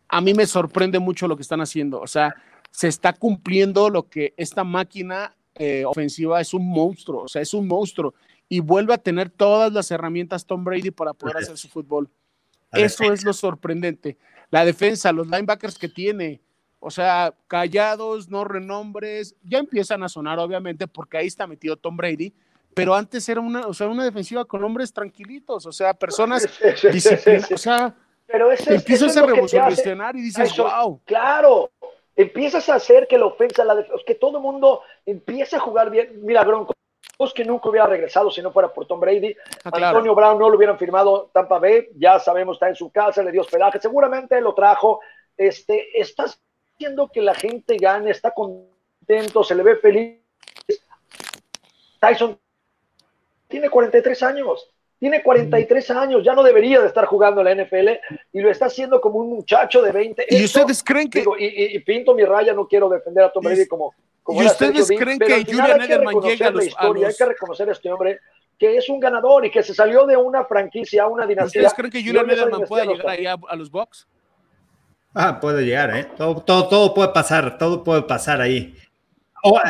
A 0.08 0.22
mí 0.22 0.34
me 0.34 0.46
sorprende 0.46 1.00
mucho 1.00 1.28
lo 1.28 1.36
que 1.36 1.42
están 1.42 1.62
haciendo, 1.62 2.00
o 2.00 2.08
sea, 2.08 2.36
se 2.72 2.88
está 2.88 3.14
cumpliendo 3.14 3.90
lo 3.90 4.08
que 4.10 4.34
esta 4.38 4.64
máquina 4.64 5.36
eh, 5.56 5.84
ofensiva 5.86 6.42
es 6.42 6.54
un 6.54 6.68
monstruo, 6.68 7.24
o 7.24 7.28
sea, 7.28 7.42
es 7.42 7.54
un 7.54 7.68
monstruo. 7.68 8.14
y 8.50 8.60
vuelve 8.60 8.94
a 8.94 8.98
tener 8.98 9.30
todas 9.30 9.74
las 9.74 9.90
herramientas 9.90 10.46
Tom 10.46 10.64
Brady 10.64 10.92
para 10.92 11.14
poder 11.14 11.38
hacer 11.38 11.58
su 11.58 11.68
fútbol. 11.70 12.10
Eso 12.72 13.12
es 13.12 13.24
lo 13.24 13.34
sorprendente. 13.34 14.18
La 14.50 14.66
defensa, 14.66 15.12
los 15.12 15.28
linebackers 15.28 15.78
que 15.78 15.90
tiene, 15.90 16.42
o 16.84 16.92
sea, 16.92 17.34
callados, 17.48 18.30
no 18.30 18.44
renombres, 18.44 19.36
ya 19.44 19.60
empiezan 19.60 20.04
a 20.04 20.10
sonar 20.10 20.40
obviamente 20.40 20.88
porque 20.88 21.18
ahí 21.18 21.28
está 21.28 21.48
metido 21.48 21.78
Tom 21.78 21.96
Brady, 21.96 22.34
pero 22.74 22.94
antes 22.94 23.28
era 23.30 23.40
una, 23.40 23.68
o 23.68 23.74
sea, 23.74 23.88
una 23.88 24.04
defensiva 24.04 24.44
con 24.46 24.64
hombres 24.64 24.92
tranquilitos, 24.92 25.66
o 25.66 25.72
sea, 25.72 25.94
personas 25.94 26.48
disciplinadas, 26.92 27.52
o 27.52 27.58
sea, 27.58 27.96
pero 28.26 28.52
ese, 28.52 28.76
empiezas 28.76 29.16
a 29.16 29.26
revolucionar 29.26 30.16
y 30.16 30.22
dices, 30.22 30.58
wow. 30.58 31.00
Claro, 31.06 31.72
empiezas 32.16 32.68
a 32.70 32.76
hacer 32.76 33.08
que 33.08 33.18
la 33.18 33.28
ofensa, 33.28 33.64
la 33.64 33.86
que 34.06 34.16
todo 34.16 34.38
el 34.38 34.44
mundo 34.44 34.82
empiece 35.06 35.56
a 35.56 35.60
jugar 35.60 35.90
bien. 35.90 36.20
Mira, 36.24 36.44
Bronco, 36.44 36.74
que 37.34 37.46
nunca 37.46 37.70
hubiera 37.70 37.88
regresado 37.88 38.32
si 38.32 38.42
no 38.42 38.52
fuera 38.52 38.74
por 38.74 38.86
Tom 38.88 39.00
Brady. 39.00 39.36
Ah, 39.64 39.72
Antonio 39.72 40.16
Brown 40.16 40.38
no 40.38 40.50
lo 40.50 40.58
hubieran 40.58 40.78
firmado 40.78 41.30
Tampa 41.32 41.60
Bay, 41.60 41.90
ya 41.96 42.20
sabemos, 42.20 42.56
está 42.56 42.68
en 42.68 42.76
su 42.76 42.92
casa, 42.92 43.24
le 43.24 43.32
dio 43.32 43.42
hospedaje, 43.42 43.80
seguramente 43.80 44.42
lo 44.42 44.54
trajo. 44.54 45.00
Este, 45.38 46.02
haciendo 46.84 47.08
que 47.08 47.22
la 47.22 47.34
gente 47.34 47.78
gane, 47.78 48.12
está 48.12 48.32
contento, 48.32 49.44
se 49.44 49.56
le 49.56 49.64
ve 49.64 49.78
feliz. 49.78 50.20
Tyson 52.00 52.38
tiene 53.48 53.70
43 53.70 54.24
años, 54.24 54.70
tiene 55.00 55.24
43 55.24 55.92
años, 55.92 56.24
ya 56.26 56.34
no 56.34 56.44
debería 56.44 56.82
de 56.82 56.88
estar 56.88 57.06
jugando 57.06 57.42
en 57.42 57.58
la 57.58 57.64
NFL 57.64 57.90
y 58.34 58.42
lo 58.42 58.52
está 58.52 58.66
haciendo 58.66 59.00
como 59.00 59.20
un 59.20 59.30
muchacho 59.30 59.82
de 59.82 59.92
20. 59.94 60.26
¿Y 60.30 60.44
ustedes 60.44 60.84
creen 60.84 61.10
que.? 61.10 61.24
y, 61.40 61.80
pinto 61.80 62.14
mi 62.14 62.26
raya, 62.26 62.54
no 62.54 62.68
quiero 62.68 62.90
defender 62.90 63.24
a 63.24 63.32
Tom 63.32 63.44
Brady 63.44 63.66
como. 63.66 63.94
¿Y 64.28 64.46
ustedes 64.46 64.88
creen 64.88 65.20
que 65.20 65.46
Julian 65.46 65.82
Edelman 65.82 66.20
llega 66.22 66.48
a 66.48 66.52
los, 66.52 66.68
Hay 66.78 67.16
que 67.18 67.26
reconocer 67.26 67.70
a 67.70 67.72
este 67.72 67.92
hombre 67.92 68.20
que 68.58 68.78
es 68.78 68.90
un 68.90 69.00
ganador 69.00 69.46
y 69.46 69.52
que 69.52 69.64
se 69.64 69.74
salió 69.74 70.06
de 70.06 70.16
una 70.16 70.46
franquicia 70.46 71.04
a 71.04 71.08
una 71.08 71.26
dinastía. 71.26 71.62
¿Ustedes 71.62 71.74
creen 71.74 71.92
que 71.92 72.04
Julian 72.04 72.30
Edelman 72.30 72.62
puede 72.62 72.88
llegar 72.88 73.10
ahí 73.10 73.26
a, 73.26 73.56
los 73.56 73.70
Bucks? 73.72 74.08
Ah, 75.14 75.40
puede 75.40 75.64
llegar, 75.64 75.96
¿eh? 75.96 76.08
Todo, 76.18 76.42
todo, 76.42 76.68
todo 76.68 76.94
puede 76.94 77.10
pasar, 77.10 77.58
todo 77.58 77.84
puede 77.84 78.02
pasar 78.04 78.42
ahí. 78.42 78.76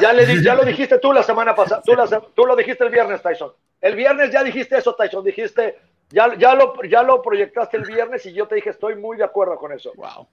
ya, 0.02 0.14
le, 0.14 0.42
ya 0.42 0.56
lo 0.56 0.64
dijiste 0.64 1.00
tú 1.00 1.12
la 1.12 1.24
semana 1.24 1.54
pasada, 1.54 1.82
tú, 1.84 1.94
tú 2.34 2.46
lo 2.46 2.56
dijiste 2.56 2.84
el 2.84 2.90
viernes, 2.92 3.22
Tyson. 3.22 3.52
El 3.82 3.96
viernes 3.96 4.32
ya 4.32 4.44
dijiste 4.44 4.78
eso, 4.78 4.96
Tyson, 4.96 5.24
dijiste, 5.24 5.78
ya, 6.10 6.34
ya, 6.38 6.56
lo, 6.56 6.82
ya 6.84 7.04
lo 7.04 7.22
proyectaste 7.22 7.78
el 7.78 7.84
viernes 7.84 8.26
y 8.26 8.34
yo 8.34 8.48
te 8.48 8.56
dije, 8.56 8.70
estoy 8.70 8.96
muy 8.96 9.18
de 9.18 9.26
acuerdo 9.26 9.58
con 9.58 9.74
eso. 9.74 9.92
Wow. 9.96 10.28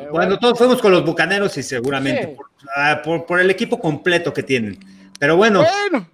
Eh, 0.00 0.08
bueno, 0.10 0.38
todos 0.38 0.58
fuimos 0.58 0.82
con 0.82 0.90
los 0.90 1.04
bucaneros 1.04 1.56
y 1.56 1.62
seguramente 1.62 2.36
ah, 2.74 3.00
por, 3.04 3.40
el 3.40 3.50
equipo 3.50 3.78
completo 3.78 4.32
que 4.32 4.42
tienen. 4.42 4.78
Pero 5.18 5.36
bueno. 5.36 5.62
Bueno, 5.90 6.08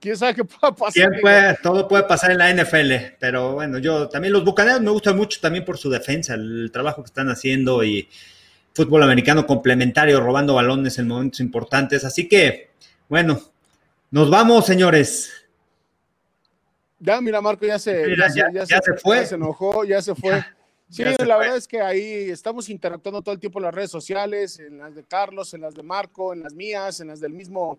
quién 0.00 0.16
sabe 0.16 0.34
qué 0.34 0.44
pueda 0.44 0.74
pasar. 0.74 1.58
todo 1.62 1.88
puede 1.88 2.04
pasar 2.04 2.30
en 2.30 2.38
la 2.38 2.52
NFL. 2.52 3.16
Pero 3.18 3.54
bueno, 3.54 3.78
yo 3.78 4.08
también 4.08 4.32
los 4.32 4.44
bucaneros 4.44 4.80
me 4.80 4.90
gustan 4.90 5.16
mucho 5.16 5.40
también 5.40 5.64
por 5.64 5.78
su 5.78 5.90
defensa, 5.90 6.34
el 6.34 6.70
trabajo 6.72 7.02
que 7.02 7.08
están 7.08 7.28
haciendo 7.28 7.82
y 7.84 8.08
fútbol 8.74 9.02
americano 9.02 9.46
complementario, 9.46 10.20
robando 10.20 10.54
balones 10.54 10.98
en 10.98 11.08
momentos 11.08 11.40
importantes. 11.40 12.04
Así 12.04 12.28
que, 12.28 12.70
bueno, 13.08 13.40
nos 14.10 14.30
vamos, 14.30 14.66
señores. 14.66 15.32
Ya, 17.00 17.20
mira, 17.20 17.40
Marco 17.40 17.66
ya 17.66 17.78
se, 17.78 18.16
ya, 18.16 18.28
se, 18.66 18.94
fue. 18.94 19.24
se 19.26 19.36
enojó, 19.36 19.84
ya 19.84 20.02
se 20.02 20.14
fue. 20.14 20.44
sí, 20.90 21.04
la 21.04 21.36
verdad 21.36 21.56
es 21.56 21.68
que 21.68 21.80
ahí 21.80 22.30
estamos 22.30 22.68
interactuando 22.68 23.22
todo 23.22 23.34
el 23.34 23.40
tiempo 23.40 23.58
en 23.58 23.64
las 23.64 23.74
redes 23.74 23.90
sociales, 23.90 24.58
en 24.58 24.78
las 24.78 24.94
de 24.94 25.04
Carlos, 25.04 25.54
en 25.54 25.60
las 25.60 25.74
de 25.74 25.82
Marco, 25.82 26.32
en 26.32 26.42
las 26.42 26.54
mías, 26.54 27.00
en 27.00 27.08
las 27.08 27.20
del 27.20 27.32
mismo 27.32 27.78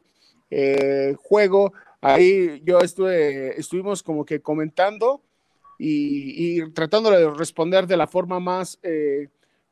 eh, 0.49 1.15
juego. 1.21 1.73
Ahí 2.01 2.61
yo 2.63 2.79
estuve, 2.79 3.59
estuvimos 3.59 4.03
como 4.03 4.25
que 4.25 4.41
comentando 4.41 5.21
y, 5.77 6.69
tratando 6.71 7.09
de 7.11 7.29
responder 7.31 7.87
de 7.87 7.97
la 7.97 8.07
forma 8.07 8.39
más, 8.39 8.79
eh, 8.83 9.27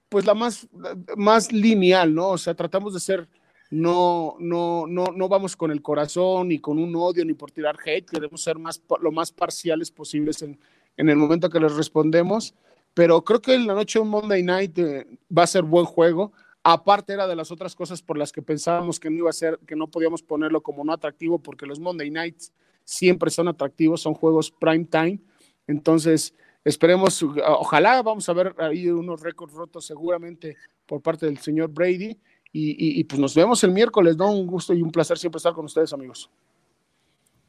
pues 0.09 0.25
la 0.25 0.34
más, 0.34 0.67
más 1.15 1.51
lineal, 1.51 2.13
¿no? 2.13 2.30
O 2.30 2.38
sea, 2.38 2.53
tratamos 2.53 2.93
de 2.93 2.99
ser 2.99 3.28
no, 3.69 4.36
no, 4.39 4.86
no, 4.88 5.05
no 5.13 5.28
vamos 5.28 5.55
con 5.57 5.71
el 5.71 5.82
corazón 5.82 6.47
ni 6.49 6.59
con 6.59 6.80
un 6.80 6.95
odio 6.95 7.25
ni 7.25 7.34
por 7.34 7.51
tirar 7.51 7.78
hate, 7.86 8.09
queremos 8.09 8.41
ser 8.41 8.57
más, 8.57 8.82
lo 9.01 9.11
más 9.11 9.32
parciales 9.32 9.91
posibles 9.91 10.41
en, 10.41 10.57
en 10.95 11.09
el 11.09 11.17
momento 11.17 11.49
que 11.49 11.59
les 11.59 11.75
respondemos, 11.75 12.53
pero 12.93 13.23
creo 13.23 13.41
que 13.41 13.53
en 13.53 13.67
la 13.67 13.73
noche 13.73 13.99
un 13.99 14.09
Monday 14.09 14.41
Night 14.41 14.78
eh, 14.80 15.07
va 15.36 15.43
a 15.43 15.47
ser 15.47 15.63
buen 15.63 15.86
juego, 15.86 16.32
aparte 16.74 17.13
era 17.13 17.28
de 17.28 17.36
las 17.36 17.49
otras 17.49 17.76
cosas 17.76 18.01
por 18.01 18.18
las 18.18 18.34
que 18.34 18.41
pensábamos 18.41 18.99
que 18.99 19.09
no 19.09 19.15
iba 19.15 19.30
a 19.30 19.34
ser, 19.34 19.57
que 19.65 19.78
no 19.78 19.88
podíamos 19.88 20.22
ponerlo 20.22 20.61
como 20.61 20.84
no 20.84 20.91
atractivo, 20.91 21.39
porque 21.39 21.65
los 21.65 21.80
Monday 21.80 22.11
Nights 22.11 22.51
siempre 22.84 23.30
son 23.30 23.47
atractivos, 23.47 24.01
son 24.01 24.13
juegos 24.13 24.51
prime 24.51 24.84
time, 24.84 25.20
entonces 25.65 26.36
esperemos, 26.65 27.24
ojalá 27.24 28.01
vamos 28.01 28.28
a 28.28 28.34
ver 28.34 28.53
ahí 28.57 28.89
unos 28.89 29.22
récords 29.22 29.53
rotos 29.53 29.86
seguramente 29.86 30.57
por 30.86 31.01
parte 31.01 31.26
del 31.26 31.38
señor 31.38 31.70
Brady, 31.70 32.20
y, 32.51 33.03
pues 33.03 33.20
nos 33.20 33.36
vemos 33.36 33.63
el 33.63 33.72
miércoles, 33.72 34.18
¿no? 34.18 34.32
Un 34.32 34.47
gusto 34.47 34.74
y 34.74 34.82
un 34.82 34.91
placer 34.91 35.18
siempre 35.18 35.38
estar 35.38 35.53
con 35.53 35.65
ustedes, 35.65 35.93
amigos. 35.93 36.30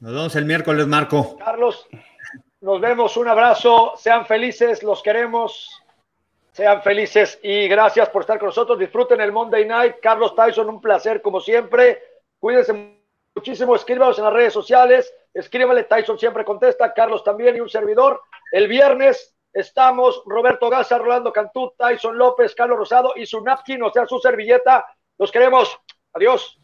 Nos 0.00 0.12
vemos 0.12 0.36
el 0.36 0.44
miércoles, 0.44 0.86
Marco. 0.86 1.36
Carlos, 1.38 1.88
nos 2.60 2.80
vemos, 2.80 3.16
un 3.16 3.26
abrazo, 3.26 3.94
sean 3.96 4.26
felices, 4.26 4.82
los 4.82 5.02
queremos, 5.02 5.70
sean 6.58 6.82
felices 6.82 7.38
y 7.40 7.68
gracias 7.68 8.08
por 8.08 8.22
estar 8.22 8.36
con 8.36 8.46
nosotros. 8.46 8.76
Disfruten 8.80 9.20
el 9.20 9.30
Monday 9.30 9.64
Night. 9.64 9.98
Carlos 10.02 10.34
Tyson, 10.34 10.68
un 10.68 10.80
placer 10.80 11.22
como 11.22 11.40
siempre. 11.40 12.02
Cuídense 12.40 12.98
muchísimo, 13.32 13.76
escríbanos 13.76 14.18
en 14.18 14.24
las 14.24 14.32
redes 14.32 14.54
sociales, 14.54 15.14
escríbale, 15.32 15.84
Tyson 15.84 16.18
siempre 16.18 16.44
contesta, 16.44 16.92
Carlos 16.92 17.22
también 17.22 17.54
y 17.54 17.60
un 17.60 17.68
servidor. 17.68 18.22
El 18.50 18.66
viernes 18.66 19.36
estamos 19.52 20.20
Roberto 20.26 20.68
Gaza, 20.68 20.98
Rolando 20.98 21.32
Cantú, 21.32 21.74
Tyson 21.78 22.18
López, 22.18 22.56
Carlos 22.56 22.78
Rosado 22.78 23.12
y 23.14 23.24
su 23.24 23.40
napkin, 23.40 23.80
o 23.84 23.92
sea, 23.92 24.04
su 24.06 24.18
servilleta 24.18 24.84
los 25.16 25.30
queremos. 25.30 25.78
Adiós. 26.12 26.58